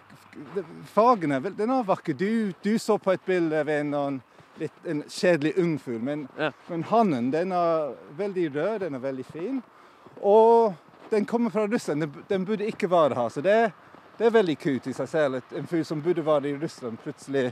Fagen 0.91 1.31
er 1.31 1.43
den 1.47 1.71
er 1.71 1.83
vakker. 1.88 2.15
Du, 2.17 2.51
du 2.63 2.73
så 2.81 2.97
på 2.99 3.13
et 3.15 3.23
bilde 3.27 3.61
ved 3.67 3.86
en, 3.86 4.19
litt, 4.61 4.79
en 4.85 5.03
kjedelig 5.09 5.53
ungfugl, 5.61 5.99
men, 6.01 6.27
men 6.67 6.83
hannen 6.89 7.31
den 7.33 7.53
er 7.55 7.93
veldig 8.17 8.49
rød, 8.55 8.79
den 8.85 8.97
er 8.97 9.03
veldig 9.03 9.25
fin. 9.29 9.61
Og 10.21 10.73
den 11.09 11.25
kommer 11.25 11.49
fra 11.49 11.67
Russland. 11.67 12.01
Den, 12.01 12.25
den 12.27 12.45
burde 12.45 12.67
ikke 12.67 12.89
være 12.91 13.15
her. 13.15 13.29
Så 13.29 13.41
det, 13.41 13.71
det 14.17 14.27
er 14.27 14.35
veldig 14.35 14.57
kult 14.57 14.87
i 14.87 14.95
seg 14.95 15.09
selv. 15.11 15.41
at 15.41 15.55
En 15.55 15.67
fugl 15.67 15.85
som 15.85 16.01
burde 16.01 16.25
være 16.25 16.49
i 16.49 16.57
Russland, 16.59 16.97
plutselig 17.03 17.51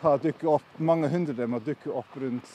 har 0.00 0.20
dukket 0.22 0.46
opp 0.48 0.76
Mange 0.78 1.08
hundre 1.10 1.34
av 1.34 1.40
dem 1.42 1.56
har 1.56 1.64
dukket 1.66 1.92
opp 1.92 2.18
rundt 2.22 2.52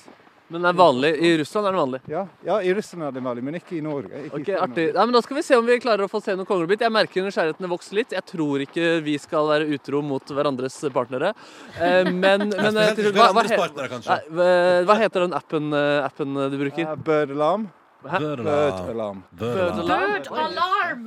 Men 0.51 0.61
det 0.65 0.69
er 0.73 0.77
vanlig. 0.77 1.09
I 1.23 1.29
Russland 1.39 1.67
er 1.67 1.71
den 1.71 1.79
vanlig. 1.79 1.99
Ja, 2.11 2.23
ja 2.45 2.57
i 2.61 2.73
Russland 2.75 3.03
er 3.07 3.11
den 3.15 3.23
vanlig, 3.25 3.43
men 3.47 3.55
ikke 3.57 3.77
i 3.77 3.81
Norge. 3.81 4.23
Ikke 4.27 4.41
i 4.41 4.41
Ok, 4.41 4.49
artig. 4.65 4.85
Nei, 4.93 5.05
men 5.07 5.13
Da 5.15 5.21
skal 5.25 5.37
vi 5.39 5.43
se 5.47 5.55
om 5.57 5.65
vi 5.65 5.77
klarer 5.81 6.03
å 6.05 6.11
få 6.11 6.21
se 6.21 6.35
noen 6.35 6.45
konglebit. 6.49 6.83
Jeg 6.83 6.93
merker 6.93 7.23
nysgjerrigheten 7.25 7.69
vokser 7.71 7.97
litt. 8.01 8.11
Jeg 8.13 8.25
tror 8.29 8.65
ikke 8.65 8.89
vi 9.05 9.15
skal 9.23 9.47
være 9.49 9.69
utro 9.77 10.01
mot 10.05 10.33
hverandres 10.35 10.75
partnere. 10.93 11.31
Eh, 11.79 12.11
men, 12.11 12.49
men 12.65 12.77
eh, 12.77 12.91
til 12.99 13.11
hva, 13.15 13.31
hva, 13.33 13.45
he- 13.47 13.57
partnere. 13.57 14.01
Nei, 14.03 14.19
hva- 14.29 14.83
hva 14.91 14.99
heter 14.99 15.25
den 15.27 15.33
appen, 15.39 15.71
eh, 15.79 16.03
appen 16.05 16.35
du 16.51 16.59
bruker? 16.59 16.85
Ja, 16.85 16.95
Birdalarm. 16.95 17.69
Hæ? 18.03 18.19
Birdalarm. 18.19 19.23
Birdalarm. 19.39 20.13
Bird 20.19 20.27
alarm! 20.27 21.05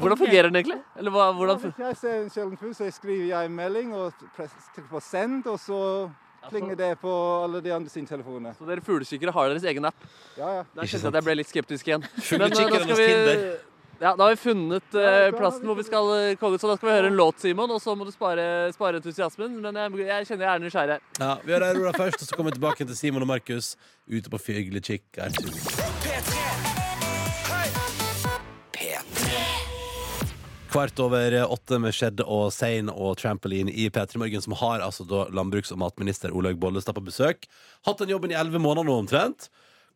Hvordan 0.00 0.16
fungerer 0.16 0.48
den 0.48 0.56
egentlig? 0.62 0.78
Eller 0.96 1.12
hva, 1.12 1.26
hvordan 1.36 1.58
Hvis 1.60 1.82
jeg 1.82 1.96
ser 2.00 2.14
en 2.22 2.30
sjelden 2.32 2.56
fugl, 2.56 2.72
så 2.74 2.88
skriver 2.90 3.26
jeg 3.34 3.50
en 3.50 3.56
melding 3.58 3.92
og 3.94 4.14
trykker 4.36 4.86
på 4.88 5.02
send, 5.04 5.44
og 5.46 5.58
så 5.60 5.80
klinger 6.50 6.76
det 6.78 6.90
på 7.00 7.12
alle 7.44 7.60
de 7.64 7.72
andre 7.74 7.90
sine 7.92 8.06
telefoner. 8.08 8.54
Så 8.58 8.66
dere 8.68 8.80
fuglekikkere 8.84 9.32
har 9.34 9.48
deres 9.52 9.64
egen 9.70 9.84
app? 9.88 10.04
Ja, 10.38 10.50
ja. 10.58 10.62
Der 10.74 10.82
kjente 10.90 11.02
jeg 11.04 11.12
at 11.14 11.18
jeg 11.20 11.26
ble 11.28 11.34
litt 11.40 11.50
skeptisk 11.52 11.88
igjen. 11.90 12.04
Men, 12.40 12.50
da 12.50 12.56
skal 12.84 12.96
vi- 13.00 13.56
Ja, 13.98 14.10
Da 14.12 14.26
har 14.26 14.34
vi 14.34 14.36
funnet 14.36 14.94
eh, 15.00 15.30
plassen 15.32 15.64
hvor 15.64 15.76
vi 15.78 15.84
skal 15.86 16.10
eh, 16.12 16.34
komme 16.36 16.54
ut, 16.58 16.60
så 16.60 16.68
da 16.68 16.76
skal 16.76 16.90
vi 16.90 16.96
høre 16.98 17.08
en 17.08 17.16
låt, 17.16 17.38
Simon. 17.40 17.70
Og 17.72 17.80
så 17.80 17.94
må 17.96 18.04
du 18.04 18.12
spare, 18.12 18.44
spare 18.76 19.00
entusiasmen. 19.00 19.56
Men 19.62 19.72
jeg, 19.80 20.06
jeg 20.10 20.26
kjenner 20.28 20.44
jeg 20.44 20.52
er 20.52 20.64
nysgjerrig 20.66 20.98
her. 20.98 21.06
Ja, 21.22 21.30
vi 21.40 21.52
hører 21.56 21.70
Aurora 21.72 21.92
først, 21.96 22.20
og 22.20 22.28
så 22.28 22.36
kommer 22.36 22.52
vi 22.52 22.58
tilbake 22.60 22.84
til 22.84 22.96
Simon 22.98 23.24
og 23.24 23.30
Markus 23.32 23.72
ute 24.04 24.28
på 24.28 24.36
fuglekikkert. 24.50 25.40
Kvart 30.76 30.98
over 31.00 31.32
åtte 31.48 31.78
med 31.80 31.94
Shed 31.96 32.18
og 32.20 32.50
Sein 32.52 32.90
og 32.92 33.14
Trampoline 33.16 33.72
i 33.72 33.86
P3 33.88 34.18
Morgen, 34.20 34.42
som 34.44 34.52
har 34.60 34.82
altså 34.84 35.06
da 35.08 35.22
landbruks- 35.32 35.72
og 35.72 35.78
matminister 35.80 36.34
Olaug 36.36 36.58
Bollestad 36.60 36.92
på 36.98 37.04
besøk. 37.06 37.46
Hatt 37.88 38.02
den 38.02 38.12
jobben 38.12 38.34
i 38.34 38.36
elleve 38.36 38.60
måneder 38.60 38.84
nå 38.84 38.98
omtrent. 39.00 39.46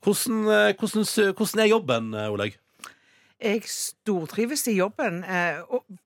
Hvordan, 0.01 0.39
eh, 0.49 0.73
hvordan, 0.81 1.05
hvordan 1.37 1.61
er 1.61 1.69
jobben, 1.69 2.15
eh, 2.15 2.33
Olaug? 2.33 2.57
Jeg 3.41 3.63
stortrives 3.73 4.67
i 4.69 4.75
jobben, 4.77 5.23
eh, 5.25 5.63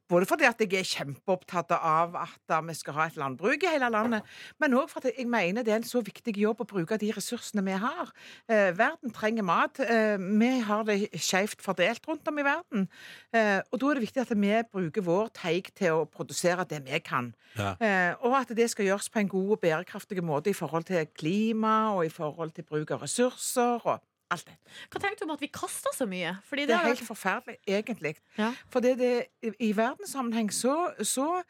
både 0.09 0.27
fordi 0.31 0.47
at 0.47 0.61
jeg 0.63 0.79
er 0.79 0.87
kjempeopptatt 0.87 1.73
av 1.75 2.15
at 2.21 2.53
eh, 2.55 2.63
vi 2.69 2.77
skal 2.79 2.95
ha 2.95 3.07
et 3.09 3.19
landbruk 3.19 3.65
i 3.67 3.73
hele 3.73 3.89
landet, 3.91 4.23
men 4.63 4.77
òg 4.79 4.87
fordi 4.93 5.11
jeg 5.17 5.27
mener 5.27 5.67
det 5.67 5.73
er 5.75 5.81
en 5.81 5.89
så 5.89 6.03
viktig 6.05 6.37
jobb 6.39 6.63
å 6.63 6.69
bruke 6.71 6.99
de 7.01 7.11
ressursene 7.17 7.65
vi 7.67 7.75
har. 7.75 8.13
Eh, 8.47 8.71
verden 8.79 9.11
trenger 9.11 9.47
mat. 9.47 9.83
Vi 9.83 10.53
har 10.69 10.87
det 10.87 10.99
skjevt 11.19 11.63
fordelt 11.65 12.07
rundt 12.07 12.31
om 12.31 12.39
i 12.39 12.47
verden. 12.47 12.87
Og 13.35 13.77
da 13.81 13.91
er 13.91 13.99
det 13.99 14.05
viktig 14.07 14.23
at 14.23 14.33
vi 14.35 14.55
bruker 14.71 15.03
vår 15.03 15.35
teig 15.35 15.73
til 15.75 15.99
å 15.99 16.07
produsere 16.07 16.67
det 16.71 16.85
vi 16.87 17.01
kan. 17.03 17.33
Ja. 17.59 17.75
Og 18.23 18.37
at 18.39 18.55
det 18.55 18.69
skal 18.71 18.87
gjøres 18.87 19.11
på 19.11 19.23
en 19.23 19.31
god 19.33 19.57
og 19.57 19.63
bærekraftig 19.63 20.23
måte 20.23 20.53
i 20.53 20.57
forhold 20.57 20.87
til 20.87 21.07
klima 21.19 21.95
og 21.97 22.07
i 22.07 22.13
forhold 22.13 22.55
til 22.55 22.67
bruk 22.69 22.95
av 22.95 23.03
ressurser 23.07 23.83
og 23.83 24.03
alt 24.35 24.47
det. 24.51 24.57
Hva 24.93 25.01
tenker 25.03 25.23
du 25.23 25.25
om 25.29 25.35
at 25.37 25.43
vi 25.45 25.49
kaster 25.55 25.95
så 25.97 26.07
mye? 26.11 26.35
Fordi 26.49 26.67
Det 26.67 26.75
er 26.75 26.83
har- 26.83 26.91
helt 26.93 27.07
forferdelig, 27.07 27.57
egentlig. 27.67 28.15
Ja. 28.39 28.53
For 28.71 28.81
det, 28.85 28.97
det, 28.99 29.29
i 29.61 29.73
verdenssammenheng 29.73 30.51
så, 30.53 30.75
så 31.03 31.43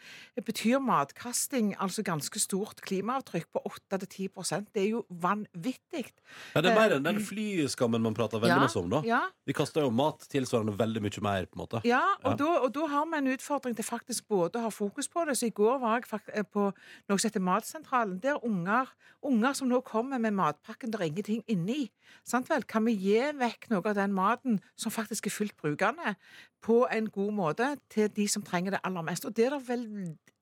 betyr 0.45 0.79
matkasting 0.85 1.75
altså 1.81 2.05
ganske 2.07 2.39
stort 2.43 2.81
klimaavtrykk 2.85 3.47
på 3.55 3.63
8-10% 3.93 4.67
Det 4.75 4.83
er 4.85 4.91
jo 4.91 5.05
vanvittig. 5.11 6.11
Ja, 6.55 6.61
det 6.61 6.71
er 6.73 6.79
mer 6.79 6.95
enn 6.97 7.05
den 7.07 7.21
flyskammen 7.25 8.03
man 8.05 8.15
prater 8.17 8.39
veldig 8.43 8.55
Ja, 8.57 8.61
masse 8.63 8.79
om, 8.81 8.91
da. 8.91 9.03
ja. 9.07 9.23
Vi 9.47 9.53
kaster 9.57 9.85
jo 9.85 9.91
mat 9.95 10.25
tilsvarende 10.33 10.77
veldig 10.79 11.03
mye 11.05 11.23
mer, 11.25 11.47
på 11.47 11.59
en 11.59 11.63
måte. 11.67 11.83
Ja, 11.85 12.03
og, 12.25 12.37
Da, 12.39 12.49
og 12.65 12.73
da 12.75 12.87
har 12.91 13.07
vi 13.07 13.17
en 13.19 13.29
utfordring 13.35 13.77
til 13.77 13.85
faktisk 13.87 14.27
både 14.29 14.59
å 14.61 14.65
ha 14.67 14.71
fokus 14.75 15.09
på 15.09 15.25
det. 15.27 15.37
Så 15.39 15.47
i 15.47 15.55
går 15.55 15.79
var 15.81 16.01
jeg 16.01 16.21
eh, 16.35 16.43
på 16.43 16.71
noe 17.09 17.19
som 17.19 17.29
heter 17.31 17.41
Matsentralen, 17.45 18.19
der 18.21 18.39
unger, 18.45 18.89
unger 19.25 19.53
som 19.55 19.69
nå 19.71 19.81
kommer 19.87 20.19
med 20.21 20.35
matpakken, 20.35 20.91
det 20.91 21.01
er 21.01 21.07
ingenting 21.11 21.43
inni. 21.49 21.91
Sant 22.25 22.49
vel? 22.51 22.63
Kan 22.75 22.83
vi 22.89 22.97
gi 22.99 23.21
vekk 23.39 23.71
noe 23.71 23.87
av 23.87 23.95
den 23.99 24.15
maten 24.15 24.59
som 24.75 24.93
faktisk 24.95 25.29
er 25.31 25.35
fullt 25.35 25.55
brukende, 25.61 26.17
på 26.65 26.85
en 26.91 27.11
god 27.13 27.33
måte 27.37 27.67
til 27.93 28.09
de 28.17 28.25
som 28.31 28.43
trenger 28.43 28.75
det 28.75 28.81
aller 28.89 29.05
mest. 29.05 29.27
Og 29.29 29.35
det 29.37 29.47
er 29.47 29.55
det 29.55 29.67
vel 29.69 29.83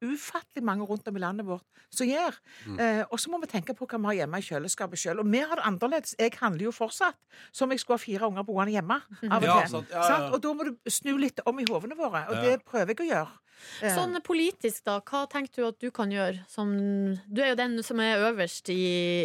ufattelig 0.02 0.62
mange 0.64 0.86
rundt 0.86 1.08
om 1.10 1.18
i 1.18 1.22
landet 1.22 1.46
vårt 1.46 1.82
som 1.90 2.06
gjør. 2.06 2.38
Mm. 2.66 2.78
Eh, 2.78 3.02
og 3.10 3.20
så 3.20 3.30
må 3.32 3.40
vi 3.42 3.50
tenke 3.50 3.74
på 3.74 3.86
hva 3.90 3.98
vi 3.98 4.10
har 4.10 4.18
hjemme 4.22 4.38
i 4.38 4.46
kjøleskapet 4.46 5.02
sjøl. 5.02 5.22
Og 5.22 5.30
vi 5.30 5.42
har 5.42 5.58
det 5.58 5.66
annerledes. 5.66 6.14
Jeg 6.18 6.34
handler 6.38 6.68
jo 6.68 6.74
fortsatt 6.74 7.18
som 7.50 7.74
jeg 7.74 7.82
skulle 7.82 7.98
ha 7.98 8.04
fire 8.04 8.30
unger 8.30 8.46
boende 8.46 8.76
hjemme. 8.76 9.00
Av 9.28 9.38
og 9.42 9.48
Ja, 9.50 9.58
sant. 9.70 9.90
Ja, 9.90 10.06
ja? 10.08 10.30
Og 10.30 10.42
da 10.42 10.54
må 10.54 10.68
du 10.70 10.90
snu 10.90 11.16
litt 11.20 11.42
om 11.46 11.58
i 11.58 11.66
hovene 11.68 11.98
våre, 11.98 12.24
og 12.30 12.46
det 12.46 12.62
prøver 12.66 12.94
jeg 12.94 13.02
å 13.02 13.10
gjøre. 13.10 13.38
Sånn 13.82 14.18
politisk, 14.24 14.84
da, 14.88 14.98
hva 15.00 15.24
tenker 15.30 15.62
du 15.62 15.68
at 15.68 15.78
du 15.82 15.90
kan 15.94 16.12
gjøre? 16.12 16.42
Som, 16.50 16.72
du 17.26 17.42
er 17.42 17.52
jo 17.52 17.60
den 17.60 17.78
som 17.86 18.00
er 18.02 18.22
øverst 18.28 18.70
i, 18.72 18.82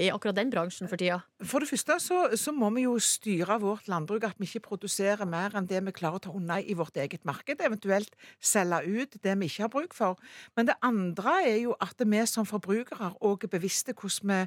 i 0.07 0.11
akkurat 0.13 0.37
den 0.37 0.51
bransjen 0.53 0.89
for 0.89 0.99
tida. 0.99 1.21
For 1.45 1.61
det 1.61 1.69
første 1.69 1.99
så, 2.01 2.19
så 2.39 2.53
må 2.55 2.71
vi 2.73 2.87
jo 2.87 2.95
styre 3.01 3.59
vårt 3.61 3.89
landbruk, 3.91 4.25
at 4.25 4.39
vi 4.41 4.47
ikke 4.49 4.71
produserer 4.71 5.27
mer 5.29 5.53
enn 5.57 5.67
det 5.69 5.83
vi 5.85 5.93
klarer 5.93 6.17
å 6.17 6.23
ta 6.25 6.33
unna 6.33 6.57
i 6.61 6.73
vårt 6.77 6.97
eget 6.97 7.25
marked, 7.29 7.61
eventuelt 7.61 8.15
selge 8.41 8.81
ut 8.87 9.17
det 9.21 9.35
vi 9.37 9.49
ikke 9.49 9.65
har 9.67 9.73
bruk 9.73 9.93
for. 9.97 10.17
Men 10.57 10.71
det 10.71 10.77
andre 10.85 11.35
er 11.45 11.59
jo 11.61 11.75
at 11.83 12.01
vi 12.01 12.23
som 12.29 12.47
forbrukere 12.49 13.11
òg 13.25 13.45
er 13.45 13.53
bevisste 13.53 13.93
hvordan 13.93 14.33
vi, 14.33 14.39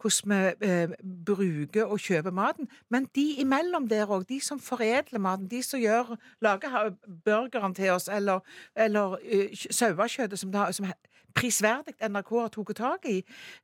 hvordan 0.00 0.32
vi 0.32 0.68
eh, 0.68 0.96
bruker 1.28 1.92
og 1.92 2.00
kjøper 2.00 2.34
maten. 2.34 2.70
Men 2.88 3.08
de 3.16 3.26
imellom 3.42 3.88
der 3.90 4.08
òg, 4.08 4.24
de 4.28 4.40
som 4.44 4.60
foredler 4.62 5.20
maten, 5.22 5.48
de 5.50 5.62
som 5.64 5.80
gjør, 5.80 6.14
lager 6.44 6.94
burgeren 7.26 7.76
til 7.76 7.92
oss, 7.92 8.08
eller, 8.08 8.40
eller 8.76 9.18
sauekjøttet 9.54 10.40
som, 10.40 10.52
som 10.72 10.88
prisverdig 11.36 11.94
NRK 12.08 12.30
har 12.40 12.50
tatt 12.54 12.74
tak 12.78 13.06
i, 13.10 13.18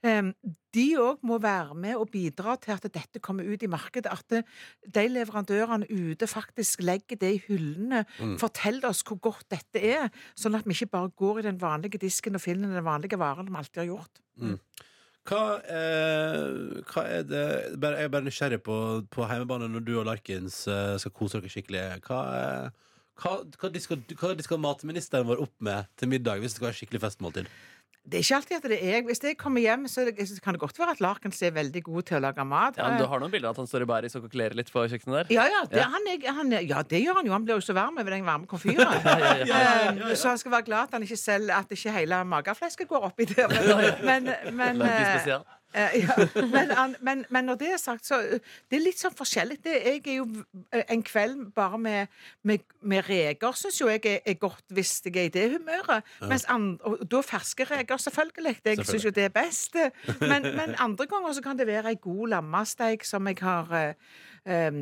eh, 0.05 0.31
de 0.75 0.85
òg 1.01 1.23
må 1.27 1.39
være 1.43 1.75
med 1.79 1.97
og 1.97 2.11
bidra 2.13 2.57
til 2.61 2.75
at 2.77 2.87
dette 2.93 3.23
kommer 3.25 3.47
ut 3.47 3.63
i 3.65 3.71
markedet. 3.71 4.13
At 4.13 4.45
de 4.95 5.05
leverandørene 5.09 5.89
ute 5.91 6.29
faktisk 6.31 6.83
legger 6.85 7.19
det 7.21 7.33
i 7.35 7.43
hyllene, 7.49 8.05
Mm. 8.21 8.39
forteller 8.39 8.89
oss 8.89 9.03
hvor 9.03 9.19
godt 9.21 9.49
dette 9.51 9.81
er, 9.83 10.11
sånn 10.37 10.55
at 10.55 10.65
vi 10.65 10.75
ikke 10.75 10.91
bare 10.93 11.11
går 11.17 11.39
i 11.39 11.47
den 11.49 11.59
vanlige 11.61 11.99
disken 11.99 12.35
og 12.35 12.41
finner 12.45 12.69
den 12.75 12.85
vanlige 12.85 13.19
varen 13.19 13.49
vi 13.49 13.57
alltid 13.57 13.83
har 13.83 13.91
gjort. 13.97 14.21
Mm. 14.39 14.59
Hva, 15.25 15.57
eh, 15.65 16.83
hva 16.85 17.03
er 17.09 17.23
det 17.25 17.45
Jeg 17.81 18.05
er 18.05 18.09
bare 18.13 18.27
nysgjerrig 18.27 18.61
på, 18.63 19.07
på 19.09 19.25
hjemmebane 19.25 19.71
når 19.73 19.85
du 19.87 19.99
og 19.99 20.05
Larkins 20.07 20.67
eh, 20.69 20.99
skal 21.01 21.15
kose 21.17 21.41
dere 21.41 21.49
skikkelig. 21.49 21.85
Hva, 22.05 22.19
eh, 22.37 22.71
hva, 23.21 23.37
hva, 23.61 23.71
skal, 23.81 24.03
hva 24.19 24.35
disker 24.39 24.59
matministeren 24.61 25.27
vår 25.29 25.45
opp 25.47 25.55
med 25.63 25.87
til 26.01 26.09
middag 26.11 26.41
hvis 26.43 26.55
det 26.55 26.61
skal 26.61 26.71
være 26.73 26.81
skikkelig 26.83 27.01
festmåltid? 27.07 27.49
Det 28.05 28.19
er 28.19 28.25
ikke 28.27 28.37
alltid 28.37 28.57
at 28.59 28.65
det 28.69 28.77
er 28.85 28.91
jeg. 28.99 29.05
Hvis 29.09 29.23
jeg 29.25 29.37
kommer 29.41 29.63
hjem, 29.65 29.87
så 29.89 30.03
det- 30.05 30.27
så 30.29 30.37
kan 30.45 30.53
det 30.53 30.61
godt 30.61 30.77
være 30.79 30.91
at 30.93 31.01
Larkens 31.01 31.39
er 31.41 31.53
veldig 31.57 31.83
god 31.87 32.03
til 32.05 32.17
å 32.19 32.21
lage 32.21 32.45
mat. 32.45 32.77
Ja, 32.77 32.91
men 32.91 32.99
Du 33.01 33.07
har 33.09 33.19
noen 33.19 33.31
bilder 33.33 33.49
av 33.49 33.55
at 33.55 33.57
han 33.63 33.67
står 33.67 33.81
i 33.81 33.87
baris 33.89 34.15
og 34.17 34.27
kokkelerer 34.27 34.55
litt 34.55 34.69
på 34.71 34.83
kjøkkenet 34.85 35.25
der? 35.25 35.33
Ja, 35.33 35.47
ja, 35.49 35.63
det, 35.65 35.81
Han 35.89 36.05
er, 36.13 36.33
han 36.37 36.53
er, 36.53 36.61
ja, 36.69 36.83
det 36.83 37.01
gjør 37.01 37.15
han 37.17 37.25
jo. 37.25 37.33
Han 37.33 37.47
blir 37.47 37.55
jo 37.57 37.65
så 37.65 37.73
varm 37.73 37.97
over 37.97 38.11
den 38.11 38.27
varme 38.27 38.47
komfyren. 38.47 38.77
Ja, 39.05 39.17
ja, 39.17 39.95
ja. 39.95 40.11
Eh, 40.11 40.15
Så 40.21 40.29
han 40.29 40.37
skal 40.37 40.53
være 40.53 40.67
glad 40.69 40.83
at 40.83 40.93
han 40.93 41.03
ikke 41.03 41.17
selv, 41.17 41.51
at 41.51 41.71
ikke 41.73 41.91
hele 41.97 42.21
mageflesket 42.29 42.89
går 42.93 43.09
oppi 43.09 43.25
der. 43.25 43.49
Men, 44.05 44.29
men, 44.53 44.83
eh, 44.83 45.17
eh, 45.25 45.41
ja, 45.75 46.15
men, 46.53 46.97
men, 47.01 47.25
men 47.35 47.45
når 47.49 47.55
det 47.61 47.69
er 47.75 47.81
sagt, 47.83 48.07
så 48.07 48.21
eh, 48.23 48.41
Det 48.71 48.79
er 48.79 48.85
litt 48.85 49.01
sånn 49.01 49.15
forskjellig. 49.19 49.57
Det, 49.65 49.73
jeg 49.85 50.03
er 50.07 50.19
jo 50.21 50.27
eh, 50.71 50.85
en 50.95 51.03
kveld 51.07 51.41
bare 51.57 51.79
med, 51.79 52.13
med, 52.47 52.63
med 52.83 53.03
reker, 53.09 53.57
syns 53.59 53.81
jo 53.81 53.89
jeg 53.91 54.05
er, 54.07 54.21
er 54.27 54.39
godt 54.39 54.65
hvis 54.75 55.01
jeg 55.05 55.17
er 55.17 55.31
i 55.31 55.33
det 55.35 55.47
humøret. 55.57 56.05
Ja. 56.21 56.29
Mens 56.31 56.47
andre, 56.53 56.79
og 56.85 57.03
da 57.11 57.23
ferske 57.27 57.67
reker, 57.71 57.99
selvfølgelig. 58.07 58.57
Jeg 58.65 58.87
syns 58.87 59.05
jo 59.09 59.15
det 59.15 59.27
er 59.29 59.35
best. 59.35 59.75
Men, 60.21 60.51
men 60.57 60.77
andre 60.79 61.07
ganger 61.11 61.33
så 61.37 61.43
kan 61.45 61.59
det 61.59 61.67
være 61.71 61.95
ei 61.95 61.99
god 62.03 62.29
lammesteik 62.37 63.05
som 63.09 63.27
jeg 63.31 63.41
har 63.43 63.75
eh, 63.81 64.69
um, 64.69 64.81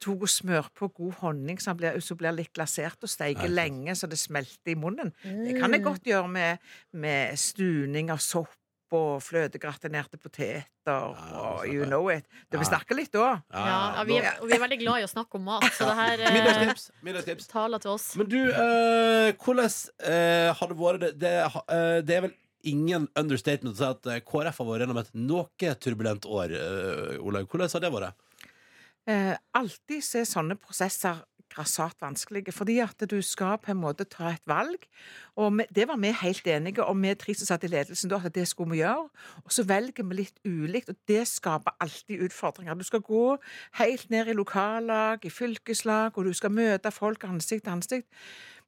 tok 0.00 0.24
og 0.26 0.30
smør 0.32 0.70
på 0.76 0.88
god 0.96 1.18
honning 1.22 1.60
som 1.62 1.76
blir, 1.78 1.98
blir 2.18 2.34
litt 2.36 2.52
glasert 2.56 2.98
og 3.04 3.12
steiker 3.12 3.50
lenge 3.52 3.94
så 3.98 4.08
det 4.10 4.18
smelter 4.20 4.72
i 4.72 4.78
munnen. 4.78 5.12
Det 5.22 5.54
kan 5.60 5.70
jeg 5.70 5.80
Mm. 5.80 5.86
godt 5.86 6.04
gjøre 6.08 6.28
med, 6.28 6.58
med 6.92 7.36
stuning 7.38 8.10
av 8.12 8.18
sopp 8.24 8.56
og 8.96 9.22
fløtegratinerte 9.22 10.18
poteter 10.20 11.14
og 11.36 11.66
you 11.68 11.86
know 11.86 12.10
it. 12.12 12.26
Det 12.50 12.60
vi 12.60 12.68
snakker 12.68 12.98
litt 12.98 13.12
da. 13.14 13.36
Ja, 13.52 13.64
ja, 13.96 14.04
vi, 14.08 14.18
er, 14.18 14.40
vi 14.42 14.56
er 14.56 14.62
veldig 14.64 14.80
glad 14.82 15.02
i 15.02 15.06
å 15.06 15.10
snakke 15.10 15.38
om 15.38 15.46
mat, 15.46 15.66
så 15.76 15.88
det 15.88 15.96
her 16.00 16.22
eh, 16.26 16.36
Middagstips. 16.36 16.86
Middagstips. 17.06 17.50
taler 17.50 17.82
til 17.82 17.94
oss. 17.94 18.06
Men 18.20 18.30
du, 18.30 18.38
eh, 18.50 19.30
hvordan 19.40 19.74
eh, 20.10 20.50
har 20.58 20.72
det 20.72 20.78
vært 20.80 21.04
det, 21.04 21.12
det, 21.22 21.34
eh, 21.46 21.98
det 22.06 22.18
er 22.18 22.26
vel 22.28 22.36
ingen 22.70 23.06
understatement 23.16 23.76
å 23.76 23.78
si 23.78 23.86
at 23.88 24.10
eh, 24.10 24.22
KrF 24.26 24.60
har 24.60 24.68
vært 24.68 24.84
gjennom 24.84 25.00
et 25.00 25.14
noe 25.16 25.76
turbulent 25.80 26.26
år, 26.28 26.56
eh, 26.56 27.16
Olaug. 27.22 27.48
Hvordan 27.48 27.72
har 27.72 27.84
det 27.86 27.94
vært? 27.94 28.26
Eh, 29.10 29.34
alltid 29.56 30.04
så 30.04 30.20
er 30.20 30.28
sånne 30.28 30.58
prosesser 30.60 31.22
grassat 31.50 31.96
vanskelige, 32.02 32.52
fordi 32.54 32.78
at 32.84 33.02
du 33.10 33.18
skal 33.22 33.58
på 33.58 33.72
en 33.72 33.80
måte 33.82 34.04
ta 34.08 34.30
et 34.32 34.42
valg. 34.48 34.86
Og 35.36 35.60
det 35.74 35.86
var 35.88 35.98
vi 36.00 36.12
helt 36.22 36.46
enige 36.46 36.84
om, 36.84 37.02
vi 37.02 37.14
tre 37.14 37.34
som 37.34 37.46
satt 37.50 37.64
i 37.64 37.70
ledelsen 37.72 38.10
da, 38.10 38.20
at 38.24 38.34
det 38.34 38.46
skulle 38.48 38.70
vi 38.70 38.82
gjøre. 38.82 39.08
Og 39.44 39.52
så 39.52 39.64
velger 39.68 40.06
vi 40.06 40.20
litt 40.22 40.38
ulikt, 40.46 40.88
og 40.94 40.96
det 41.08 41.26
skaper 41.28 41.76
alltid 41.80 42.22
utfordringer. 42.28 42.74
Du 42.74 42.84
skal 42.84 43.00
gå 43.04 43.36
helt 43.80 44.10
ned 44.10 44.28
i 44.28 44.36
lokallag, 44.38 45.24
i 45.24 45.30
fylkeslag, 45.30 46.16
og 46.16 46.24
du 46.24 46.32
skal 46.32 46.50
møte 46.54 46.90
folk 46.94 47.24
ansikt 47.24 47.64
til 47.64 47.72
ansikt. 47.72 48.08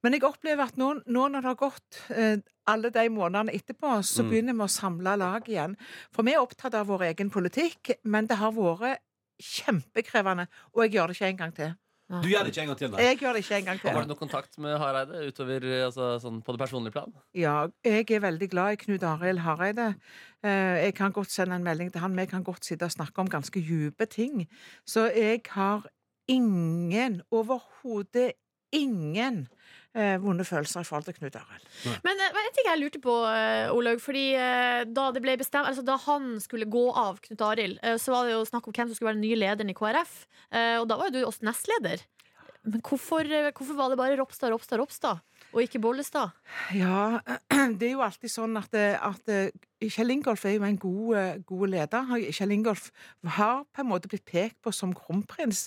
Men 0.02 0.16
jeg 0.16 0.24
opplever 0.26 0.64
at 0.66 0.76
nå, 0.80 0.88
nå 1.06 1.28
når 1.30 1.44
det 1.44 1.46
har 1.46 1.60
gått 1.60 1.98
eh, 2.10 2.40
alle 2.66 2.90
de 2.90 3.04
månedene 3.08 3.54
etterpå, 3.54 4.00
så 4.02 4.22
Mm. 4.24 4.30
begynner 4.30 4.52
vi 4.58 4.64
å 4.66 4.68
samle 4.68 5.16
lag 5.16 5.46
igjen. 5.48 5.76
For 6.12 6.22
vi 6.26 6.32
er 6.34 6.42
opptatt 6.42 6.74
av 6.74 6.86
vår 6.90 7.04
egen 7.12 7.30
politikk, 7.30 7.92
men 8.04 8.26
det 8.26 8.36
har 8.36 8.50
vært 8.50 8.98
kjempekrevende, 9.42 10.46
og 10.74 10.82
jeg 10.84 10.92
gjør 10.96 11.06
det 11.06 11.16
ikke 11.16 11.30
en 11.30 11.36
gang 11.36 11.54
til. 11.54 11.74
Du 12.20 12.28
gjør 12.28 12.44
det 12.44 12.52
ikke 12.52 12.62
en 12.66 12.68
gang 12.72 12.78
til, 12.78 12.90
nei? 12.92 13.04
Jeg 13.06 13.18
gjør 13.22 13.32
det 13.32 13.42
ikke 13.44 13.56
en 13.56 13.64
gang 13.70 13.80
til. 13.80 13.90
Har 13.94 14.04
du 14.04 14.10
noe 14.12 14.20
kontakt 14.20 14.58
med 14.60 14.76
Hareide 14.82 15.22
utover 15.30 15.64
altså, 15.86 16.10
sånn, 16.20 16.42
på 16.44 16.52
det 16.52 16.60
personlige 16.60 16.92
plan? 16.92 17.14
Ja, 17.38 17.54
jeg 17.86 18.10
er 18.10 18.20
veldig 18.26 18.48
glad 18.52 18.76
i 18.76 18.80
Knut 18.82 19.06
Arild 19.08 19.40
Hareide. 19.46 19.94
Eh, 20.44 20.84
Jeg 20.84 20.94
kan 20.98 21.14
godt 21.16 21.32
sende 21.32 21.56
en 21.56 21.64
melding 21.64 21.92
til 21.94 22.04
han, 22.04 22.12
men 22.12 22.26
jeg 22.26 22.32
kan 22.34 22.44
godt 22.44 22.68
sitte 22.68 22.84
og 22.84 22.92
snakke 22.92 23.24
om 23.24 23.32
ganske 23.32 23.60
dype 23.64 24.06
ting. 24.12 24.44
Så 24.84 25.08
jeg 25.16 25.40
har 25.54 25.86
ingen, 26.28 27.22
overhodet 27.30 28.32
ingen, 28.72 29.46
eh, 29.94 30.16
vonde 30.22 30.44
følelser 30.48 30.80
i 30.84 30.88
forhold 30.88 31.04
til 31.08 31.16
Knut 31.18 31.36
Arild. 31.40 31.66
Men 32.04 32.20
eh, 32.24 32.38
en 32.42 32.54
ting 32.56 32.68
jeg 32.70 32.80
lurte 32.82 33.00
på, 33.04 33.16
eh, 33.28 33.72
Olaug. 33.74 34.00
Fordi 34.04 34.24
eh, 34.38 34.84
da 34.88 35.10
det 35.12 35.22
ble 35.24 35.36
bestemt 35.40 35.68
Altså 35.68 35.84
da 35.86 35.96
han 36.06 36.38
skulle 36.40 36.68
gå 36.70 36.86
av, 36.96 37.20
Knut 37.26 37.44
Arild, 37.48 37.78
eh, 37.82 37.98
så 38.00 38.14
var 38.14 38.26
det 38.28 38.34
jo 38.36 38.44
snakk 38.48 38.66
om 38.68 38.76
hvem 38.76 38.88
som 38.90 38.96
skulle 38.98 39.12
være 39.12 39.20
den 39.20 39.26
nye 39.28 39.40
lederen 39.42 39.70
i 39.72 39.76
KrF. 39.78 40.16
Eh, 40.52 40.76
Og 40.80 40.88
da 40.88 40.96
var 41.00 41.10
jo 41.10 41.18
du 41.20 41.26
også 41.28 41.44
nestleder. 41.48 42.04
Men 42.64 42.78
hvorfor, 42.86 43.26
hvorfor 43.26 43.74
var 43.74 43.88
det 43.90 43.98
bare 43.98 44.16
Ropstad, 44.20 44.52
Ropstad, 44.54 44.78
Ropstad, 44.78 45.18
og 45.52 45.62
ikke 45.62 45.80
Bollestad? 45.82 46.32
Ja, 46.74 47.20
det 47.78 47.88
er 47.88 47.94
jo 47.94 48.04
alltid 48.04 48.32
sånn 48.32 48.56
at, 48.60 48.74
at 48.74 49.32
eh, 49.32 49.50
Kjell 49.82 50.14
Ingolf 50.14 50.44
er 50.46 50.56
jo 50.56 50.66
en 50.66 50.78
god, 50.80 51.16
eh, 51.18 51.40
god 51.46 51.72
leder. 51.72 52.12
Kjell 52.32 52.54
Ingolf 52.54 52.88
har 53.38 53.64
på 53.68 53.82
en 53.82 53.90
måte 53.90 54.10
blitt 54.10 54.24
pekt 54.28 54.60
på 54.62 54.72
som 54.74 54.94
kronprins. 54.96 55.66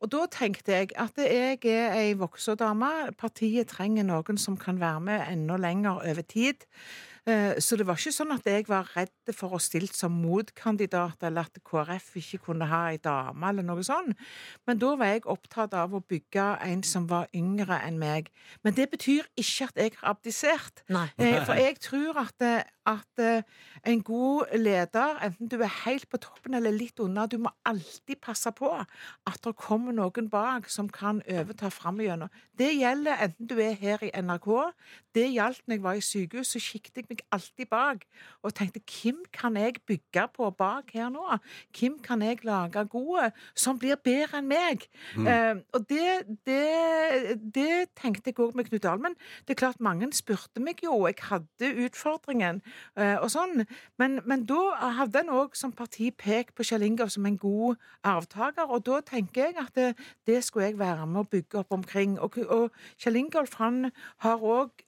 Og 0.00 0.12
da 0.12 0.26
tenkte 0.30 0.76
jeg 0.76 0.92
at 1.00 1.18
jeg 1.18 1.60
er 1.64 1.96
ei 1.96 2.14
voksen 2.18 2.60
dame. 2.60 2.92
Partiet 3.18 3.72
trenger 3.72 4.06
noen 4.06 4.38
som 4.40 4.58
kan 4.60 4.80
være 4.82 5.02
med 5.08 5.26
enda 5.30 5.58
lenger 5.60 6.04
over 6.04 6.26
tid. 6.28 6.66
Eh, 7.26 7.54
Så 7.58 7.76
det 7.80 7.86
var 7.88 7.96
ikke 7.96 8.12
sånn 8.12 8.34
at 8.34 8.44
jeg 8.44 8.66
var 8.68 8.90
redd 8.96 9.32
for 9.32 9.54
å 9.56 9.60
stilt 9.62 9.94
som 9.96 10.12
motkandidat, 10.12 11.22
eller 11.24 11.46
at 11.48 11.56
KrF 11.64 12.10
ikke 12.20 12.40
kunne 12.50 12.66
ha 12.68 12.82
ei 12.90 12.98
dame, 13.00 13.48
eller 13.48 13.64
noe 13.64 13.84
sånt. 13.86 14.12
Men 14.68 14.78
da 14.82 14.90
var 15.00 15.06
jeg 15.14 15.24
opptatt 15.32 15.72
av 15.78 15.94
å 15.96 16.02
bygge 16.04 16.44
en 16.68 16.82
som 16.84 17.06
var 17.08 17.28
yngre 17.34 17.78
enn 17.86 17.98
meg. 17.98 18.28
Men 18.62 18.74
det 18.76 18.90
betyr 18.92 19.24
ikke 19.40 19.70
at 19.70 19.80
jeg 19.80 19.96
har 20.02 20.12
abdisert. 20.14 20.84
Nei. 20.92 21.08
For 21.46 21.54
jeg 21.56 21.78
tror 21.80 22.20
at, 22.26 22.34
eh, 22.44 22.62
at 22.86 23.22
eh, 23.22 23.42
en 23.86 24.02
god 24.04 24.56
leder, 24.58 25.18
enten 25.24 25.48
du 25.48 25.58
er 25.60 25.72
helt 25.84 26.08
på 26.12 26.20
toppen 26.20 26.54
eller 26.54 26.74
litt 26.74 27.00
under, 27.00 27.26
du 27.26 27.38
må 27.40 27.52
alltid 27.64 28.20
passe 28.22 28.52
på 28.56 28.70
at 28.74 29.40
det 29.44 29.54
kommer 29.60 29.94
noen 29.96 30.28
bak 30.32 30.68
som 30.72 30.88
kan 30.92 31.22
overta 31.28 31.70
framover. 31.72 32.28
Det 32.58 32.70
gjelder 32.76 33.24
enten 33.28 33.48
du 33.50 33.56
er 33.62 33.76
her 33.80 34.04
i 34.04 34.12
NRK, 34.20 34.50
det 35.14 35.26
gjaldt 35.32 35.62
når 35.66 35.76
jeg 35.76 35.84
var 35.84 35.98
i 35.98 36.04
sykehus, 36.04 36.52
så 36.54 36.62
kikket 36.62 37.00
jeg 37.00 37.08
meg 37.10 37.24
alltid 37.34 37.70
bak 37.70 38.04
og 38.42 38.54
tenkte 38.56 38.82
hvem 38.84 39.22
kan 39.32 39.56
jeg 39.58 39.80
bygge 39.86 40.26
på 40.34 40.50
bak 40.58 40.92
her 40.94 41.10
nå? 41.12 41.24
Hvem 41.78 41.98
kan 42.04 42.22
jeg 42.22 42.44
lage 42.44 42.84
gode 42.92 43.30
som 43.54 43.78
blir 43.78 43.96
bedre 43.96 44.40
enn 44.40 44.50
meg? 44.50 44.88
Mm. 45.16 45.28
Eh, 45.30 45.62
og 45.76 45.86
det, 45.88 46.38
det, 46.46 47.38
det 47.54 47.94
tenkte 47.96 48.32
jeg 48.32 48.40
òg 48.42 48.56
med 48.58 48.68
Knut 48.68 48.84
Dahl. 48.84 49.00
Men 49.02 49.16
det 49.46 49.54
er 49.54 49.62
klart 49.64 49.82
mange 49.84 50.10
spurte 50.14 50.62
meg 50.62 50.82
jo, 50.84 50.94
og 51.04 51.08
jeg 51.10 51.22
hadde 51.30 51.72
utfordringen 51.86 52.60
og 52.96 53.28
sånn. 53.32 53.64
Men, 54.00 54.18
men 54.28 54.44
da 54.48 54.90
hadde 55.00 55.24
en 55.24 55.32
òg 55.34 55.56
som 55.58 55.72
parti 55.74 56.10
pekt 56.10 56.54
på 56.54 56.66
Kjell 56.66 56.86
Ingolf 56.86 57.14
som 57.14 57.26
en 57.28 57.38
god 57.40 57.80
arvtaker, 58.06 58.68
og 58.70 58.84
da 58.86 59.00
tenker 59.06 59.48
jeg 59.48 59.58
at 59.60 59.74
det, 59.78 59.92
det 60.26 60.42
skulle 60.44 60.70
jeg 60.70 60.78
være 60.80 61.06
med 61.06 61.24
å 61.24 61.30
bygge 61.30 61.62
opp 61.62 61.74
omkring. 61.74 62.18
Og, 62.22 62.38
og 62.48 62.70
Kjell 63.00 63.20
Ingolf 63.22 63.58
han 63.60 63.90
har 64.24 64.44
òg 64.44 64.84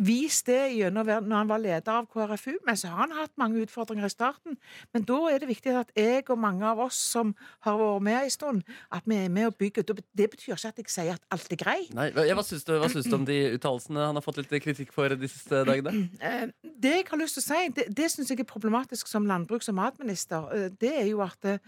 vist 0.00 0.48
det 0.48 0.58
gjennom 0.78 1.06
når 1.06 1.36
han 1.36 1.50
var 1.50 1.60
leder 1.62 1.92
av 1.92 2.06
KrFU. 2.10 2.54
Men 2.66 2.78
så 2.80 2.90
har 2.92 3.02
han 3.04 3.14
hatt 3.18 3.34
mange 3.40 3.60
utfordringer 3.64 4.08
i 4.08 4.12
starten. 4.12 4.56
Men 4.94 5.04
da 5.08 5.18
er 5.30 5.42
det 5.42 5.50
viktig 5.50 5.74
at 5.76 5.92
jeg 5.96 6.24
og 6.32 6.40
mange 6.40 6.64
av 6.66 6.80
oss 6.86 6.98
som 7.12 7.34
har 7.66 7.78
vært 7.80 8.06
med 8.06 8.18
en 8.22 8.32
stund, 8.34 8.62
at 8.92 9.06
vi 9.08 9.18
er 9.20 9.32
med 9.32 9.50
og 9.50 9.58
bygger. 9.60 9.86
Det 9.86 10.28
betyr 10.32 10.54
ikke 10.56 10.72
at 10.72 10.80
jeg 10.82 10.92
sier 10.92 11.18
at 11.18 11.26
alt 11.34 11.52
er 11.52 11.60
greit. 11.60 11.92
Nei, 11.96 12.08
hva, 12.16 12.44
syns 12.46 12.64
du, 12.64 12.74
du 12.80 13.14
om 13.16 13.28
de 13.28 13.38
uttalelsene 13.58 14.08
han 14.10 14.18
har 14.18 14.24
fått 14.24 14.40
litt 14.42 14.56
kritikk 14.64 14.94
for 14.96 15.12
de 15.12 15.30
siste 15.30 15.64
dagene? 15.68 16.08
Eh, 16.20 16.50
Det 16.62 16.90
jeg 16.92 17.06
har 17.08 17.18
lyst 17.20 17.36
til 17.38 17.42
å 17.42 17.46
si, 17.46 17.60
det, 17.76 17.84
det 17.96 18.08
syns 18.12 18.30
jeg 18.32 18.42
er 18.42 18.48
problematisk 18.48 19.08
som 19.08 19.26
landbruks- 19.28 19.70
og 19.72 19.76
matminister. 19.78 20.48
eh, 20.56 20.68
Det 20.80 20.92
er 21.02 21.06
jo 21.10 21.22
at 21.24 21.44
eh, 21.48 21.58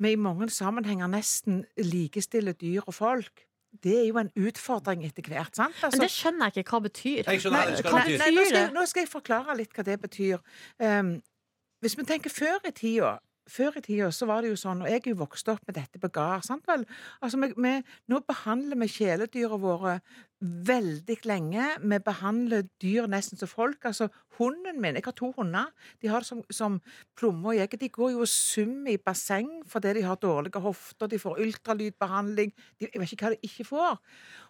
vi 0.00 0.14
i 0.14 0.18
mange 0.20 0.48
sammenhenger 0.50 1.10
nesten 1.10 1.64
likestiller 1.76 2.56
dyr 2.58 2.82
og 2.86 2.94
folk. 2.96 3.44
Det 3.82 3.92
er 4.00 4.06
jo 4.08 4.18
en 4.18 4.30
utfordring 4.36 5.04
etter 5.06 5.22
hvert. 5.22 5.54
sant? 5.56 5.74
Altså- 5.82 5.96
Men 5.98 6.00
det 6.00 6.10
skjønner 6.10 6.50
jeg 6.50 6.64
ikke 6.64 6.70
hva 6.76 6.80
betyr. 6.88 7.24
Jeg 7.30 7.40
skjønner 7.40 7.58
Nei, 7.70 7.80
hva 7.80 7.92
nei, 7.92 8.02
betyr. 8.04 8.18
nei, 8.18 8.30
nå, 8.34 8.44
skal 8.44 8.60
jeg, 8.60 8.72
nå 8.72 8.86
skal 8.86 9.00
jeg 9.04 9.08
forklare 9.08 9.56
litt 9.56 9.72
hva 9.72 9.84
det 9.84 10.00
betyr. 10.00 10.38
Um, 10.80 11.22
hvis 11.80 11.96
vi 11.96 12.04
tenker 12.04 12.30
før 12.30 12.58
i 12.66 12.70
tida 12.72 13.18
før 13.50 13.78
i 13.80 13.84
tida 13.84 14.08
så 14.14 14.28
var 14.30 14.42
det 14.42 14.52
jo 14.52 14.58
sånn, 14.60 14.84
og 14.84 14.90
jeg 14.90 15.02
er 15.02 15.12
jo 15.12 15.20
vokst 15.20 15.48
opp 15.52 15.62
med 15.68 15.76
dette 15.76 16.00
på 16.00 16.10
gard. 16.14 16.44
sant 16.46 16.66
vel? 16.68 16.86
Altså, 17.20 17.38
Nå 18.08 18.20
behandler 18.26 18.78
vi 18.80 18.88
kjæledyra 18.88 19.58
våre 19.60 20.00
veldig 20.40 21.16
lenge. 21.28 21.66
Vi 21.82 21.98
behandler 22.04 22.68
dyr 22.80 23.08
nesten 23.10 23.38
som 23.38 23.48
folk. 23.48 23.84
altså 23.84 24.08
Hunden 24.38 24.80
min 24.80 24.94
Jeg 24.94 25.04
har 25.04 25.12
to 25.12 25.32
hunder. 25.36 25.66
De 26.00 26.08
har 26.08 26.20
det 26.20 26.26
som, 26.26 26.42
som 26.50 26.80
plommer 27.16 27.50
og 27.50 27.56
jeger. 27.56 27.78
De 27.78 27.88
går 27.88 28.10
jo 28.10 28.20
og 28.20 28.28
summer 28.28 28.92
i 28.92 28.96
basseng 28.96 29.50
fordi 29.66 29.94
de 29.94 30.02
har 30.02 30.16
dårlige 30.16 30.60
hofter. 30.60 31.06
De 31.06 31.18
får 31.18 31.40
ultralydbehandling. 31.40 32.54
De, 32.80 32.88
jeg 32.88 33.00
vet 33.00 33.12
ikke 33.12 33.26
hva 33.26 33.34
de 33.34 33.42
ikke 33.42 33.64
får. 33.64 33.98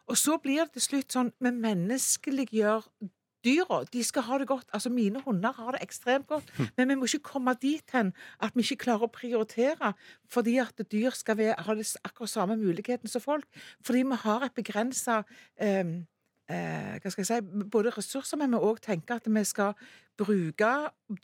Og 0.06 0.16
så 0.16 0.38
blir 0.38 0.64
det 0.64 0.72
til 0.78 0.82
slutt 0.82 1.12
sånn 1.12 1.32
Vi 1.40 1.50
menneskeliggjør 1.50 2.86
dyra. 3.44 3.82
De 3.92 4.04
skal 4.04 4.26
ha 4.28 4.38
det 4.38 4.48
godt. 4.50 4.68
Altså, 4.72 4.92
mine 4.92 5.22
hunder 5.24 5.52
har 5.52 5.76
det 5.76 5.82
ekstremt 5.82 6.26
godt. 6.26 6.52
Men 6.76 6.88
vi 6.88 6.94
må 6.94 7.08
ikke 7.08 7.32
komme 7.32 7.54
dit 7.62 7.94
hen 7.94 8.12
at 8.40 8.54
vi 8.54 8.64
ikke 8.66 8.84
klarer 8.86 9.08
å 9.08 9.12
prioritere 9.12 9.94
fordi 10.30 10.58
at 10.62 10.84
dyr 10.92 11.14
skal 11.16 11.38
være, 11.40 11.58
ha 11.58 11.74
det 11.74 11.88
akkurat 12.04 12.30
samme 12.30 12.56
muligheten 12.60 13.08
som 13.08 13.24
folk. 13.24 13.46
Fordi 13.86 14.04
vi 14.06 14.22
har 14.24 14.46
et 14.46 14.54
begrensa 14.54 15.22
eh, 15.60 15.96
eh, 16.50 16.94
hva 17.00 17.12
skal 17.12 17.24
jeg 17.24 17.30
si, 17.30 17.66
både 17.72 17.94
ressurser, 17.96 18.40
men 18.40 18.54
vi 18.54 18.62
òg 18.70 18.80
tenker 18.84 19.20
at 19.20 19.28
vi 19.30 19.44
skal 19.48 19.74
bruke 20.20 20.70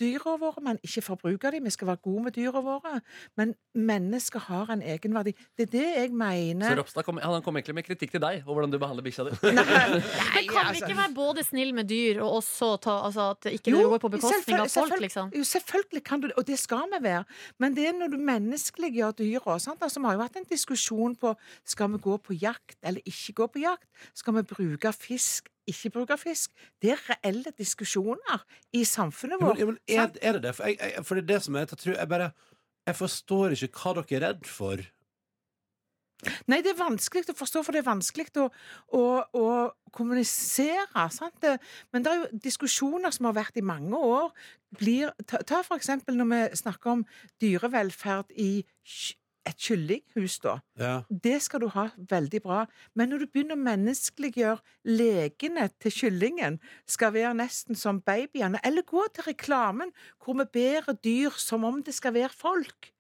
dyra 0.01 0.35
våre, 0.41 0.63
men 0.65 0.79
ikke 0.85 1.03
forbruke 1.05 1.51
dem. 1.55 1.67
Vi 1.69 1.73
skal 1.75 1.91
være 1.91 2.03
gode 2.05 2.25
med 2.27 2.35
dyra 2.37 2.63
våre. 2.65 3.01
Men 3.39 3.55
mennesker 3.77 4.43
har 4.49 4.73
en 4.73 4.83
egenverdi. 4.83 5.35
Det 5.57 5.69
er 5.69 5.73
det 5.75 5.87
jeg 5.87 6.13
mener. 6.17 6.71
Så 6.73 6.81
Ropstad 6.81 7.07
kom, 7.07 7.21
han 7.23 7.45
kom 7.45 7.59
egentlig 7.61 7.77
med 7.79 7.87
kritikk 7.87 8.15
til 8.17 8.23
deg 8.25 8.43
og 8.47 8.57
hvordan 8.57 8.73
du 8.73 8.79
behandler 8.83 9.07
bikkja 9.07 9.29
di. 9.29 9.37
Men 9.47 9.61
kan 9.63 10.43
vi 10.43 10.59
altså- 10.63 10.89
ikke 10.89 10.99
være 10.99 11.15
både 11.15 11.45
snill 11.47 11.75
med 11.77 11.89
dyr 11.91 12.23
og 12.25 12.39
også 12.41 12.71
ta 12.83 12.97
altså, 13.07 13.31
at 13.37 13.43
det 13.47 13.53
ikke 13.61 13.77
går 13.77 13.99
på 14.03 14.13
bekostning 14.17 14.61
av 14.61 14.71
folk, 14.73 15.01
liksom? 15.01 15.33
Jo, 15.37 15.45
selvfølgelig 15.45 16.05
kan 16.05 16.21
du 16.21 16.29
det, 16.31 16.37
og 16.37 16.47
det 16.47 16.59
skal 16.59 16.89
vi 16.93 17.03
være. 17.03 17.25
Men 17.59 17.77
det 17.77 17.89
er 17.89 17.99
når 17.99 18.15
du 18.15 18.19
menneskeliggjør 18.19 19.17
dyra. 19.21 19.59
sant? 19.59 19.83
Altså, 19.83 20.01
vi 20.01 20.11
har 20.11 20.19
jo 20.19 20.25
hatt 20.25 20.41
en 20.41 20.49
diskusjon 20.51 21.17
på 21.17 21.35
skal 21.65 21.93
vi 21.93 22.03
gå 22.03 22.17
på 22.17 22.39
jakt 22.41 22.79
eller 22.83 23.01
ikke 23.07 23.33
gå 23.43 23.47
på 23.55 23.63
jakt. 23.63 23.87
Skal 24.15 24.35
vi 24.35 24.43
bruke 24.43 24.93
fisk, 24.93 25.49
ikke 25.71 25.91
bruke 25.95 26.17
fisk? 26.21 26.53
Det 26.83 26.93
er 26.95 27.05
reelle 27.11 27.53
diskusjoner 27.59 28.43
i 28.73 28.85
samfunnet 28.89 29.41
Ja, 29.41 29.47
vårt. 29.47 29.59
men, 29.59 29.79
ja, 29.89 30.03
men 30.07 30.19
er, 30.21 30.29
er 30.31 30.39
det 30.39 30.43
det? 30.49 30.55
For, 30.59 30.71
jeg, 30.71 30.79
jeg, 30.81 31.05
for 31.07 31.15
det 31.19 31.25
er 31.25 31.33
det 31.35 31.41
som 31.47 31.57
er 31.57 31.67
jeg, 31.67 31.79
tror, 31.79 31.97
jeg 31.99 32.09
bare 32.09 32.31
Jeg 32.87 32.97
forstår 32.97 33.57
ikke 33.57 33.83
hva 33.83 33.97
dere 33.99 34.17
er 34.17 34.29
redd 34.29 34.47
for. 34.47 34.85
Nei, 36.49 36.63
det 36.65 36.71
er 36.73 36.79
vanskelig 36.79 37.29
å 37.29 37.35
forstå, 37.37 37.61
for 37.67 37.75
det 37.77 37.83
er 37.83 37.89
vanskelig 37.91 38.31
å, 38.41 38.47
å, 38.97 39.03
å 39.37 39.49
kommunisere. 39.93 41.03
Sant? 41.13 41.45
Men 41.93 42.07
det 42.07 42.13
er 42.13 42.23
jo 42.23 42.39
diskusjoner 42.47 43.13
som 43.13 43.29
har 43.29 43.37
vært 43.37 43.59
i 43.61 43.65
mange 43.67 43.99
år. 44.01 44.31
Blir, 44.81 45.13
ta, 45.29 45.43
ta 45.45 45.61
for 45.67 45.77
eksempel 45.77 46.17
når 46.17 46.31
vi 46.31 46.41
snakker 46.63 46.95
om 46.95 47.05
dyrevelferd 47.43 48.33
i 48.41 48.51
et 49.47 49.59
kyllinghus, 49.63 50.39
da. 50.43 50.57
Ja. 50.81 50.95
Det 51.11 51.37
skal 51.45 51.63
du 51.63 51.69
ha 51.75 51.89
veldig 52.11 52.41
bra. 52.43 52.65
Men 52.95 53.13
når 53.13 53.23
du 53.25 53.27
begynner 53.31 53.57
å 53.57 53.63
menneskeliggjøre 53.63 54.91
legene 54.99 55.69
til 55.83 55.95
kyllingen, 55.95 56.59
skal 56.89 57.15
være 57.15 57.37
nesten 57.39 57.79
som 57.79 58.03
babyene, 58.03 58.61
eller 58.67 58.87
gå 58.87 59.07
til 59.15 59.29
reklamen 59.31 59.95
hvor 60.23 60.39
vi 60.41 60.51
bærer 60.59 60.99
dyr 61.05 61.39
som 61.41 61.67
om 61.69 61.83
det 61.87 61.95
skal 61.97 62.17
være 62.17 62.35
folk. 62.35 62.93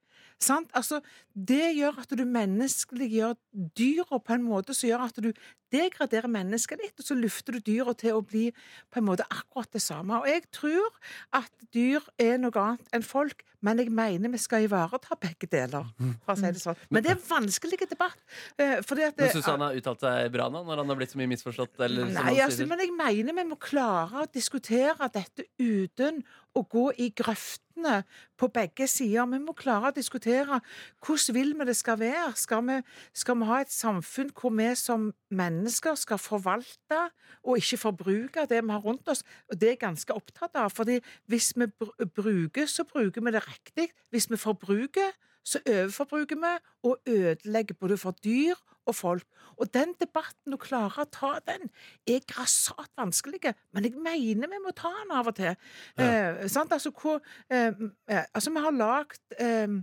Sant? 0.42 0.68
Altså, 0.76 1.00
det 1.36 1.74
gjør 1.76 1.98
at 2.00 2.12
du 2.16 2.22
menneskeliggjør 2.24 3.34
dyra 3.76 4.18
på 4.24 4.32
en 4.32 4.44
måte 4.46 4.72
som 4.72 4.88
gjør 4.88 5.02
at 5.10 5.18
du 5.20 5.30
degraderer 5.74 6.30
mennesket 6.30 6.80
ditt, 6.80 6.94
og 6.96 7.04
så 7.04 7.16
lufter 7.18 7.56
du 7.56 7.64
dyra 7.66 7.92
til 7.98 8.16
å 8.16 8.22
bli 8.24 8.46
på 8.92 9.00
en 9.00 9.06
måte 9.08 9.26
akkurat 9.28 9.68
det 9.74 9.82
samme. 9.84 10.20
Og 10.22 10.28
jeg 10.30 10.46
tror 10.54 10.94
at 11.36 11.50
dyr 11.74 12.04
er 12.22 12.38
noe 12.40 12.54
annet 12.62 12.94
enn 12.96 13.04
folk, 13.04 13.42
men 13.66 13.82
jeg 13.82 13.90
mener 13.92 14.30
vi 14.30 14.38
skal 14.40 14.64
ivareta 14.64 15.18
begge 15.18 15.48
deler. 15.50 15.88
For 16.24 16.36
å 16.36 16.38
si 16.38 16.52
det 16.54 16.62
sånn. 16.62 16.78
Men 16.88 17.02
det 17.02 17.12
er 17.12 17.18
en 17.18 17.26
vanskelig 17.26 17.80
debatt. 17.90 18.22
eh, 18.62 18.78
Fordi 18.86 19.08
at 19.08 19.18
Men 19.18 19.34
Syns 19.34 19.44
du 19.44 19.50
han 19.50 19.66
har 19.66 19.76
uttalt 19.76 20.06
seg 20.06 20.32
bra 20.32 20.48
nå, 20.52 20.62
når 20.64 20.84
han 20.84 20.88
har 20.94 21.00
blitt 21.00 21.12
så 21.12 21.18
mye 21.18 21.32
misforstått? 21.34 21.74
Eller, 21.80 22.06
som 22.06 22.22
Nei, 22.22 22.38
altså, 22.46 22.66
men 22.70 22.84
jeg 22.84 22.94
mener 22.94 23.36
vi 23.42 23.48
må 23.50 23.58
klare 23.58 24.22
å 24.22 24.30
diskutere 24.32 25.10
dette 25.12 25.48
uten 25.58 26.22
å 26.56 26.62
gå 26.64 26.86
i 27.02 27.10
grøftene 27.12 28.04
på 28.38 28.48
begge 28.54 28.86
sider. 28.88 29.26
Vi 29.28 29.40
må 29.42 29.52
klare 29.56 29.90
å 29.90 29.96
diskutere 29.96 30.60
hvordan 31.04 31.25
vil 31.34 31.54
vi 31.58 31.66
det 31.68 31.76
skal 31.76 31.98
være. 32.00 32.32
Skal 32.36 32.64
vi, 32.66 32.78
skal 33.14 33.38
vi 33.40 33.48
ha 33.48 33.60
et 33.64 33.72
samfunn 33.72 34.30
hvor 34.36 34.54
vi 34.54 34.68
som 34.78 35.10
mennesker 35.30 35.94
skal 35.98 36.18
forvalte 36.18 37.00
og 37.42 37.58
ikke 37.58 37.80
forbruke 37.80 38.46
det 38.50 38.62
vi 38.64 38.74
har 38.74 38.84
rundt 38.84 39.08
oss? 39.08 39.24
Og 39.50 39.60
det 39.60 39.68
er 39.68 39.76
jeg 39.76 39.84
ganske 39.84 40.14
opptatt 40.14 40.54
av. 40.54 40.70
fordi 40.70 41.00
hvis 41.26 41.52
vi 41.56 41.66
bruker, 42.14 42.66
så 42.66 42.84
bruker 42.84 43.24
vi 43.24 43.32
det 43.32 43.46
riktig. 43.48 43.88
Hvis 44.10 44.30
vi 44.30 44.36
forbruker, 44.36 45.14
så 45.46 45.60
overforbruker 45.66 46.36
vi 46.36 46.54
og 46.82 46.98
ødelegger 47.06 47.74
både 47.74 47.96
for 47.98 48.10
dyr 48.24 48.54
og 48.86 48.94
folk. 48.94 49.24
Og 49.56 49.74
den 49.74 49.94
debatten, 50.00 50.54
å 50.54 50.60
klare 50.60 51.04
å 51.04 51.10
ta 51.10 51.36
den, 51.46 51.70
er 52.08 52.24
grassat 52.28 52.90
vanskelig. 52.98 53.40
Men 53.74 53.88
jeg 53.88 53.94
mener 53.96 54.50
vi 54.52 54.62
må 54.62 54.74
ta 54.76 54.92
den 55.00 55.14
av 55.16 55.30
og 55.30 55.36
til. 55.38 55.54
Eh, 55.98 56.46
sant? 56.52 56.72
Altså, 56.72 56.92
hvor, 56.94 57.22
eh, 57.50 57.72
eh, 58.08 58.24
altså, 58.34 58.52
vi 58.52 58.64
har 58.66 58.76
lagd 58.76 59.38
eh, 59.38 59.46
eh, 59.46 59.78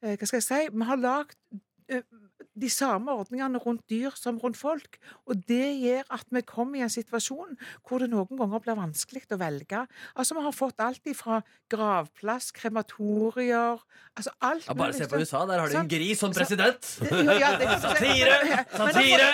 Hva 0.00 0.28
skal 0.28 0.36
jeg 0.38 0.46
si? 0.46 0.60
Vi 0.72 0.86
har 0.86 1.00
lagd 1.00 1.36
eh, 1.52 1.58
de 2.58 2.68
samme 2.72 3.12
ordningene 3.14 3.60
rundt 3.62 3.84
dyr 3.90 4.14
som 4.18 4.38
rundt 4.42 4.58
folk. 4.58 4.98
Og 5.30 5.38
det 5.48 5.68
gjør 5.78 6.08
at 6.14 6.26
vi 6.34 6.42
kommer 6.46 6.80
i 6.80 6.84
en 6.86 6.92
situasjon 6.92 7.54
hvor 7.86 8.02
det 8.02 8.10
noen 8.12 8.38
ganger 8.38 8.62
blir 8.64 8.78
vanskelig 8.78 9.24
å 9.34 9.38
velge. 9.40 9.84
Altså, 10.14 10.36
Vi 10.38 10.44
har 10.44 10.56
fått 10.56 10.82
alt 10.82 11.08
fra 11.18 11.40
gravplass, 11.70 12.50
krematorier 12.52 13.78
altså 14.18 14.32
alt 14.42 14.66
Ja, 14.66 14.74
bare 14.74 14.94
se 14.96 15.06
på 15.06 15.14
sånn. 15.14 15.22
USA, 15.22 15.40
der 15.46 15.60
har 15.62 15.70
de 15.70 15.76
en 15.78 15.90
gris 15.90 16.18
som 16.18 16.32
president! 16.34 16.88
Jo, 17.06 17.34
ja, 17.42 17.50
det- 17.60 17.68
Satire! 17.84 18.38
Men- 18.42 18.64
da 18.72 18.88
Satire! 18.92 19.28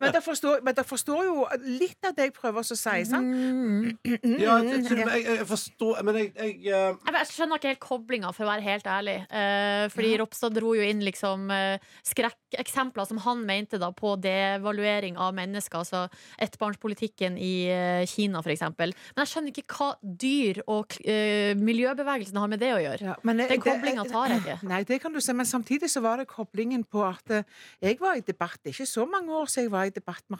Men 0.00 0.12
ja, 0.14 0.20
forstår, 0.22 0.62
men 0.62 0.76
dere 0.76 0.86
forstår 0.86 1.24
jo 1.26 1.46
litt 1.64 2.06
av 2.06 2.14
det 2.16 2.28
jeg 2.28 2.34
prøver 2.36 2.62
å 2.62 2.66
si, 2.68 2.76
sant? 3.08 4.06
Ja, 4.06 4.58
jeg, 4.62 4.84
jeg, 4.86 5.00
jeg, 5.00 5.24
jeg 5.40 5.46
forstår 5.48 6.02
Men 6.06 6.18
jeg, 6.20 6.30
jeg 6.36 6.54
eh, 6.70 6.94
Jeg, 6.94 7.14
jeg 7.16 7.30
skjønner 7.32 7.60
ikke 7.60 7.72
helt 7.72 7.82
koblinga, 7.82 8.32
for 8.36 8.46
å 8.46 8.50
være 8.52 8.66
helt 8.66 8.86
ærlig. 8.90 9.16
Eh, 9.30 9.86
fordi 9.94 10.12
Ropstad 10.20 10.54
dro 10.56 10.74
jo 10.78 10.86
inn 10.86 11.02
liksom 11.06 11.25
eh, 11.52 11.78
skrekkeksempler 12.06 13.06
som 13.08 13.18
han 13.24 13.42
mente 13.48 13.78
da 13.82 13.90
på 13.94 14.14
devaluering 14.22 15.16
av 15.20 15.34
mennesker. 15.36 15.78
Altså 15.82 16.04
ettbarnspolitikken 16.42 17.38
i 17.38 17.52
eh, 17.72 18.04
Kina, 18.10 18.42
eksempel. 18.46 18.92
Men 19.14 19.24
jeg 19.24 19.32
skjønner 19.32 19.52
ikke 19.54 19.76
hva 19.78 19.88
dyr 20.02 20.60
og 20.70 20.96
eh, 21.04 21.54
miljøbevegelsen 21.58 22.38
har 22.40 22.50
med 22.52 22.60
det 22.62 22.72
å 22.74 22.80
gjøre. 22.82 23.16
Men 23.26 23.38
jeg- 23.42 23.48
Den 23.56 23.64
koblinga 23.64 24.04
tar 24.10 24.28
jeg 24.34 24.42
ikke. 24.44 24.58
Nei, 24.68 24.82
det 24.84 25.00
kan 25.02 25.12
du 25.12 25.20
si, 25.20 25.32
men 25.32 25.46
samtidig 25.46 25.88
så 25.90 26.02
var 26.04 26.18
det 26.18 26.28
koblingen 26.28 26.84
på 26.84 27.02
at 27.06 27.44
jeg 27.82 27.98
var 28.00 28.16
i 28.16 28.20
debatt, 28.20 28.58
det 28.62 28.70
er 28.72 28.76
ikke 28.80 28.90
så 28.92 29.06
mange 29.08 29.32
år 29.32 29.46
siden 29.46 29.64
jeg 29.66 29.72
var 29.72 29.84
i 29.86 29.90
debatt 29.90 30.22
med 30.28 30.38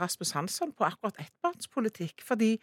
Rasmus, 0.00 0.30
Hansson 0.32 0.72
på 0.72 0.84
akkurat 0.86 1.16
ettbarnspolitikk, 1.18 2.22
fordi 2.24 2.58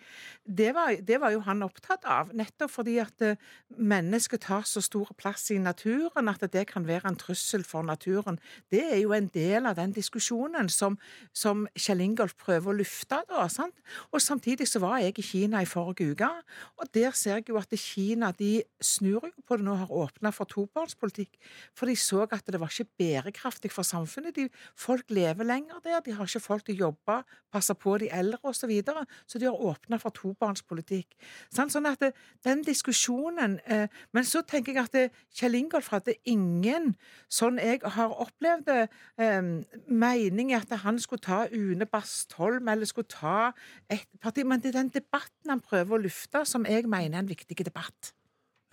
det 0.47 0.73
var, 0.73 0.95
det 1.01 1.19
var 1.21 1.31
jo 1.35 1.41
han 1.45 1.61
opptatt 1.63 2.05
av, 2.05 2.31
nettopp 2.33 2.71
fordi 2.71 2.97
at 3.03 3.19
mennesker 3.21 4.21
mennesket 4.21 4.41
tar 4.45 4.61
så 4.63 4.81
stor 4.81 5.09
plass 5.17 5.49
i 5.51 5.57
naturen 5.57 6.29
at 6.29 6.43
det 6.53 6.67
kan 6.69 6.85
være 6.87 7.07
en 7.09 7.15
trussel 7.15 7.50
for 7.67 7.83
naturen. 7.83 8.39
Det 8.71 8.81
er 8.93 9.01
jo 9.01 9.11
en 9.13 9.27
del 9.27 9.67
av 9.67 9.75
den 9.75 9.91
diskusjonen 9.93 10.69
som, 10.71 10.97
som 11.33 11.67
Kjell 11.75 12.01
Ingolf 12.05 12.37
prøver 12.39 12.71
å 12.71 12.77
lufte 12.79 13.19
da, 13.29 13.45
sant? 13.51 13.75
Og 14.11 14.23
samtidig 14.23 14.69
så 14.69 14.79
var 14.83 15.01
jeg 15.03 15.19
i 15.19 15.25
Kina 15.25 15.61
i 15.61 15.69
forrige 15.69 16.15
uke, 16.15 16.31
og 16.79 16.89
der 16.95 17.11
ser 17.17 17.41
jeg 17.41 17.51
jo 17.51 17.59
at 17.59 17.75
Kina 17.77 18.31
de 18.39 18.63
snur 18.81 19.27
jo 19.27 19.45
på 19.45 19.59
det 19.59 19.67
nå, 19.67 19.75
har 19.83 19.91
åpna 19.91 20.31
for 20.35 20.49
tobarnspolitikk, 20.49 21.35
for 21.75 21.91
de 21.91 21.97
så 21.99 22.23
at 22.31 22.47
det 22.47 22.59
var 22.61 22.71
ikke 22.71 22.89
bærekraftig 22.97 23.71
for 23.73 23.83
samfunnet. 23.83 24.35
De, 24.35 24.47
folk 24.77 25.11
lever 25.11 25.47
lenger 25.47 25.83
der, 25.83 25.99
de 26.05 26.15
har 26.15 26.29
ikke 26.29 26.43
folk 26.43 26.65
til 26.65 26.79
å 26.79 26.87
jobbe, 26.87 27.21
passe 27.51 27.75
på 27.75 27.97
de 28.01 28.07
eldre 28.15 28.39
osv. 28.47 28.61
Så, 28.61 28.67
videre. 28.69 29.05
så 29.25 29.39
de 29.41 29.47
har 29.49 29.57
åpna 29.57 29.97
for 29.97 30.13
tobarnspolitikk. 30.13 31.15
Sånn 31.49 31.87
at 31.89 32.03
det, 32.03 32.11
den 32.45 32.61
diskusjonen 32.61 33.57
eh, 33.65 33.87
Men 34.13 34.27
så 34.27 34.43
tenker 34.45 34.75
jeg 34.75 34.83
at 34.83 34.93
det, 34.93 35.05
Kjell 35.33 35.57
Ingolf 35.57 35.89
hadde 35.89 36.13
ingen, 36.29 36.93
sånn 37.41 37.59
jeg 37.61 37.81
har 37.97 38.15
opplevd 38.23 38.65
det, 38.69 38.81
eh, 39.21 39.41
mening 39.87 40.53
at 40.57 40.71
han 40.83 40.99
skulle 41.01 41.25
ta 41.25 41.43
Une 41.51 41.87
Bastholm 41.89 42.69
eller 42.71 42.89
skulle 42.89 43.11
ta 43.11 43.51
et 43.89 44.07
parti. 44.21 44.45
Men 44.45 44.61
det 44.61 44.71
er 44.71 44.79
den 44.79 44.93
debatten 44.93 45.53
han 45.53 45.63
prøver 45.65 45.97
å 45.97 46.03
lufte, 46.05 46.45
som 46.45 46.65
jeg 46.69 46.87
mener 46.89 47.17
er 47.17 47.25
en 47.25 47.31
viktig 47.31 47.57
debatt. 47.65 48.13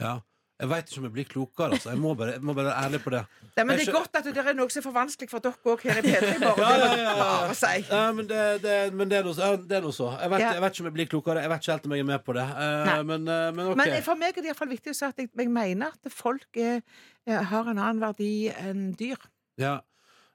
Ja. 0.01 0.21
Jeg 0.59 0.69
veit 0.73 0.89
ikke 0.91 0.99
om 0.99 1.05
jeg 1.07 1.15
blir 1.15 1.27
klokere, 1.31 1.77
altså. 1.77 1.93
Jeg 1.93 2.01
må 2.03 2.13
bare, 2.19 2.33
jeg 2.35 2.43
må 2.43 2.55
bare 2.57 2.67
være 2.67 2.87
ærlig 2.89 2.99
på 3.05 3.11
det. 3.15 3.21
Nei, 3.55 3.65
men 3.65 3.77
Det 3.79 3.85
er 3.85 3.95
godt 3.95 4.17
at 4.19 4.25
det 4.27 4.43
er 4.43 4.57
noe 4.59 4.73
som 4.75 4.81
er 4.81 4.85
for 4.89 4.97
vanskelig 4.97 5.31
for 5.31 5.45
dere 5.45 5.71
òg 5.71 5.85
her 5.87 6.01
i 6.01 6.03
P3 6.03 6.33
morgen. 6.43 6.95
Ja, 7.05 7.29
si. 7.55 7.71
Men 8.17 8.27
det, 8.27 8.41
det, 8.65 8.75
men 8.99 9.13
det 9.13 9.21
er 9.21 9.29
noe 9.29 9.37
så. 9.95 10.11
Jeg, 10.19 10.33
vet, 10.33 10.43
jeg 10.43 10.65
vet 10.65 10.75
ikke 10.75 10.83
om 10.83 10.91
jeg 10.91 10.97
blir 10.97 11.11
klokere. 11.13 11.45
Jeg 11.47 11.53
vet 11.53 11.63
ikke 11.63 11.77
helt 11.77 11.87
om 11.87 11.95
jeg 11.95 12.05
er 12.05 12.11
med 12.11 12.27
på 12.27 12.37
det. 12.41 12.49
Uh, 12.59 12.93
men, 13.07 13.31
uh, 13.31 13.47
men 13.55 13.65
okay. 13.71 13.95
Men 13.95 14.07
for 14.11 14.19
meg 14.19 14.35
er 14.35 14.43
det 14.43 14.51
iallfall 14.51 14.73
viktig 14.75 14.97
å 14.97 14.99
si 14.99 15.07
at 15.07 15.23
jeg, 15.23 15.31
jeg 15.39 15.55
mener 15.61 15.95
at 15.95 16.19
folk 16.19 16.63
er, 16.65 16.83
er, 17.23 17.45
har 17.53 17.71
en 17.71 17.79
annen 17.79 18.03
verdi 18.03 18.33
enn 18.59 18.89
dyr. 18.99 19.31
Ja. 19.63 19.79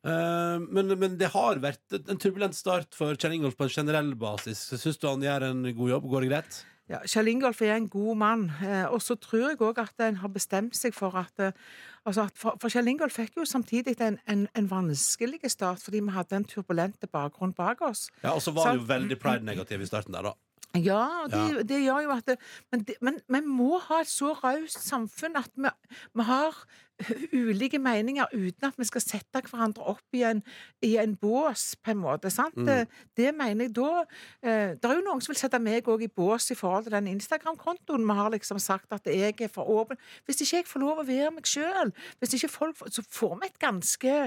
Uh, 0.08 0.64
men, 0.72 0.95
men 1.00 1.20
det 1.20 1.34
har 1.36 1.60
vært 1.64 2.00
en 2.00 2.20
turbulent 2.20 2.56
start 2.56 2.95
for 2.95 3.20
Kjell 3.20 3.36
Ingolf 3.36 3.60
på 3.60 3.68
en 3.68 3.76
generell 3.76 4.16
basis. 4.20 4.70
Syns 4.72 5.04
du 5.04 5.10
han 5.12 5.24
gjør 5.24 5.52
en 5.52 5.68
god 5.68 5.98
jobb? 5.98 6.14
Går 6.16 6.26
det 6.26 6.32
greit? 6.38 6.64
Ja, 6.91 6.99
Kjell 7.07 7.30
Ingolf 7.31 7.61
er 7.64 7.77
en 7.77 7.88
god 7.88 8.18
mann, 8.19 8.41
eh, 8.60 8.84
og 8.91 8.99
så 9.01 9.15
tror 9.15 9.53
jeg 9.53 9.60
òg 9.64 9.77
at 9.80 10.03
en 10.03 10.18
har 10.19 10.31
bestemt 10.34 10.76
seg 10.76 10.91
for 10.95 11.15
at 11.15 11.39
eh, 11.39 11.55
altså 12.03 12.26
at 12.27 12.35
for, 12.35 12.57
for 12.60 12.73
Kjell 12.73 12.91
Ingolf 12.91 13.15
fikk 13.15 13.38
jo 13.39 13.45
samtidig 13.47 13.95
en, 14.03 14.18
en, 14.27 14.47
en 14.51 14.68
vanskelig 14.68 15.39
start, 15.47 15.80
fordi 15.80 16.01
vi 16.03 16.11
hadde 16.11 16.41
en 16.41 16.47
turbulent 16.49 17.07
bakgrunn 17.11 17.55
bak 17.55 17.81
oss. 17.88 18.10
Ja, 18.23 18.34
Og 18.35 18.41
så 18.43 18.51
var 18.51 18.73
han 18.73 18.81
jo 18.81 18.89
veldig 18.89 19.19
pride-negativ 19.22 19.85
i 19.85 19.88
starten 19.88 20.18
der, 20.18 20.27
da. 20.27 20.35
Ja, 20.74 21.28
det, 21.30 21.38
Ja. 21.38 21.62
det 21.70 21.82
gjør 21.84 22.00
jo 22.08 22.12
at 22.16 22.26
det, 22.26 22.38
men, 22.72 22.82
det, 22.88 22.95
men 23.02 23.20
vi 23.30 23.41
må 23.45 23.78
ha 23.78 24.00
et 24.02 24.10
så 24.10 24.34
raust 24.34 24.82
samfunn 24.82 25.38
at 25.38 25.52
vi, 25.56 25.70
vi 26.18 26.26
har 26.26 26.58
ulike 27.34 27.80
meninger 27.82 28.26
uten 28.34 28.68
at 28.68 28.78
vi 28.78 28.86
skal 28.88 29.04
sette 29.04 29.41
hverandre 29.50 29.86
opp 29.94 30.18
i 30.18 30.24
en, 30.28 30.41
i 30.86 30.95
en 31.02 31.16
bås, 31.20 31.76
på 31.84 31.94
en 31.94 32.02
måte. 32.04 32.32
sant? 32.34 32.56
Mm. 32.58 32.90
Det, 33.18 33.30
mener 33.36 33.68
jeg 33.68 33.76
da 33.76 33.91
eh, 34.41 34.74
Det 34.78 34.90
er 34.90 35.00
jo 35.00 35.06
noen 35.06 35.22
som 35.22 35.34
vil 35.34 35.41
sette 35.41 35.60
meg 35.62 35.90
òg 35.90 36.06
i 36.06 36.12
bås 36.12 36.52
i 36.54 36.58
forhold 36.58 36.88
til 36.88 36.95
den 36.95 37.12
Instagram-kontoen. 37.16 38.06
Vi 38.08 38.18
har 38.22 38.34
liksom 38.34 38.62
sagt 38.62 38.94
at 38.94 39.06
jeg 39.10 39.36
er 39.41 39.54
for 39.54 39.70
åpen. 39.70 39.98
Hvis 40.26 40.41
ikke 40.41 40.62
jeg 40.62 40.70
får 40.70 40.86
lov 40.86 41.04
å 41.04 41.08
være 41.08 41.32
meg 41.38 41.50
sjøl, 41.50 41.94
så 42.24 43.06
får 43.10 43.40
vi 43.41 43.50
et 43.50 43.60
ganske 43.62 44.18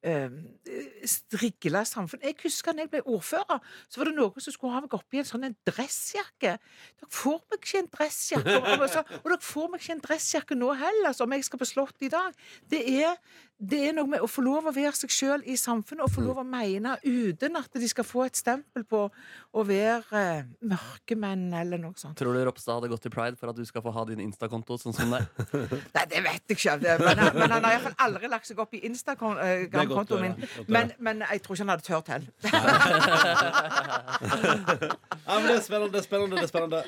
strigla 0.00 1.82
samfunn. 1.84 2.22
Jeg 2.24 2.36
husker 2.42 2.72
da 2.72 2.84
jeg 2.86 2.90
ble 2.92 3.02
ordfører, 3.04 3.60
så 3.88 4.00
var 4.00 4.08
det 4.08 4.16
noen 4.16 4.40
som 4.40 4.54
skulle 4.54 4.72
ha 4.72 4.80
meg 4.84 4.96
oppi 4.96 5.20
en 5.20 5.28
sånn 5.28 5.44
en 5.50 5.56
dressjakke. 5.68 6.54
Dere 6.56 7.10
får 7.12 7.38
meg 7.50 7.60
ikke 7.60 7.82
en 7.82 7.90
dressjakke. 7.98 8.56
Og, 8.56 8.86
og, 8.86 9.28
dere 9.28 9.40
får 9.44 9.68
meg 9.68 9.84
ikke 9.84 9.96
en 9.98 10.04
dressjakke 10.06 10.58
nå 10.58 10.72
heller, 10.80 11.16
som 11.16 11.28
om 11.28 11.36
jeg 11.36 11.44
skal 11.48 11.60
på 11.60 11.68
Slottet 11.68 12.08
i 12.08 12.12
dag. 12.12 12.40
Det 12.72 12.80
er, 13.04 13.18
det 13.60 13.80
er 13.90 13.92
noe 13.92 14.08
med 14.08 14.22
å 14.24 14.28
få 14.30 14.40
lov 14.40 14.64
å 14.70 14.72
være 14.72 14.94
seg 14.96 15.10
sjøl 15.12 15.42
i 15.44 15.52
samfunnet, 15.60 16.00
og 16.06 16.12
få 16.14 16.22
lov 16.24 16.38
å 16.40 16.44
mene 16.48 16.94
uten 17.04 17.58
at 17.60 17.68
de 17.76 17.88
skal 17.90 18.06
få 18.08 18.22
et 18.24 18.38
stempel 18.40 18.86
på 18.88 19.02
å 19.52 19.64
være 19.68 20.16
eh, 20.16 20.44
mørkemenn 20.64 21.50
eller 21.60 21.76
noe 21.82 21.92
sånt. 22.00 22.16
Tror 22.16 22.32
du 22.32 22.40
Ropstad 22.48 22.78
hadde 22.78 22.88
gått 22.92 23.02
til 23.04 23.12
pride 23.12 23.36
for 23.36 23.52
at 23.52 23.58
du 23.58 23.64
skal 23.68 23.84
få 23.84 23.92
ha 23.92 24.04
din 24.08 24.22
Insta-konto 24.24 24.78
sånn 24.80 24.96
som 24.96 25.12
det? 25.12 25.20
Nei, 25.96 26.04
det 26.08 26.22
vet 26.24 26.40
jeg 26.54 26.56
ikke. 26.56 26.78
Men, 27.04 27.18
han- 27.20 27.36
men 27.36 27.50
han 27.58 27.64
har 27.68 27.76
iallfall 27.76 27.98
aldri 28.06 28.32
lagt 28.32 28.48
seg 28.48 28.56
opp 28.64 28.72
i 28.74 28.80
godt 28.80 28.88
Instagram-kontoen 28.94 30.22
min. 30.24 30.34
Men, 30.72 30.92
men 30.98 31.16
jeg 31.28 31.44
tror 31.44 31.54
ikke 31.58 31.66
han 31.66 31.74
hadde 31.76 31.86
turt 31.90 32.08
heller. 32.14 32.30
Ja, 35.30 35.36
men 35.38 35.46
det 35.46 35.56
er 35.56 35.62
spennende. 35.62 35.92
det 35.94 36.00
er 36.00 36.06
spennende, 36.08 36.36
det 36.36 36.42
er 36.42 36.50
spennende. 36.50 36.80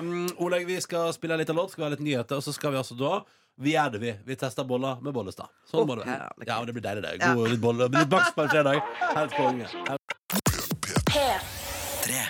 Um, 0.00 0.28
Oleg, 0.42 0.64
vi 0.66 0.80
skal 0.82 1.12
spille 1.14 1.36
en 1.36 1.40
liten 1.44 1.54
låt, 1.56 1.70
skal 1.70 1.84
vi 1.84 1.86
ha 1.86 1.92
litt 1.94 2.02
nyheter, 2.02 2.40
og 2.40 2.42
så 2.42 2.52
skal 2.56 2.72
vi 2.74 2.80
altså 2.80 2.96
da 2.98 3.12
Vi 3.58 3.72
gjør 3.72 3.90
det, 3.90 3.98
vi. 3.98 4.14
Vi 4.24 4.36
tester 4.36 4.64
boller 4.68 4.98
med 5.00 5.14
Bollestad. 5.16 5.48
Sånn 5.64 5.86
må 5.88 5.94
det 5.96 6.04
være. 6.04 6.28
Ja, 6.44 6.58
og 6.60 6.66
det 6.68 6.74
blir 6.76 6.84
deilig, 6.84 7.04
det. 7.06 7.12
God, 7.22 7.48
litt, 7.48 7.60
bolle, 7.62 7.88
litt 7.88 8.10
bakst 8.12 8.36
på 8.36 8.44
en 8.44 8.50
fredag. 8.52 8.82
Helt 9.16 9.36
konge. 9.36 9.64
P3. 11.08 12.20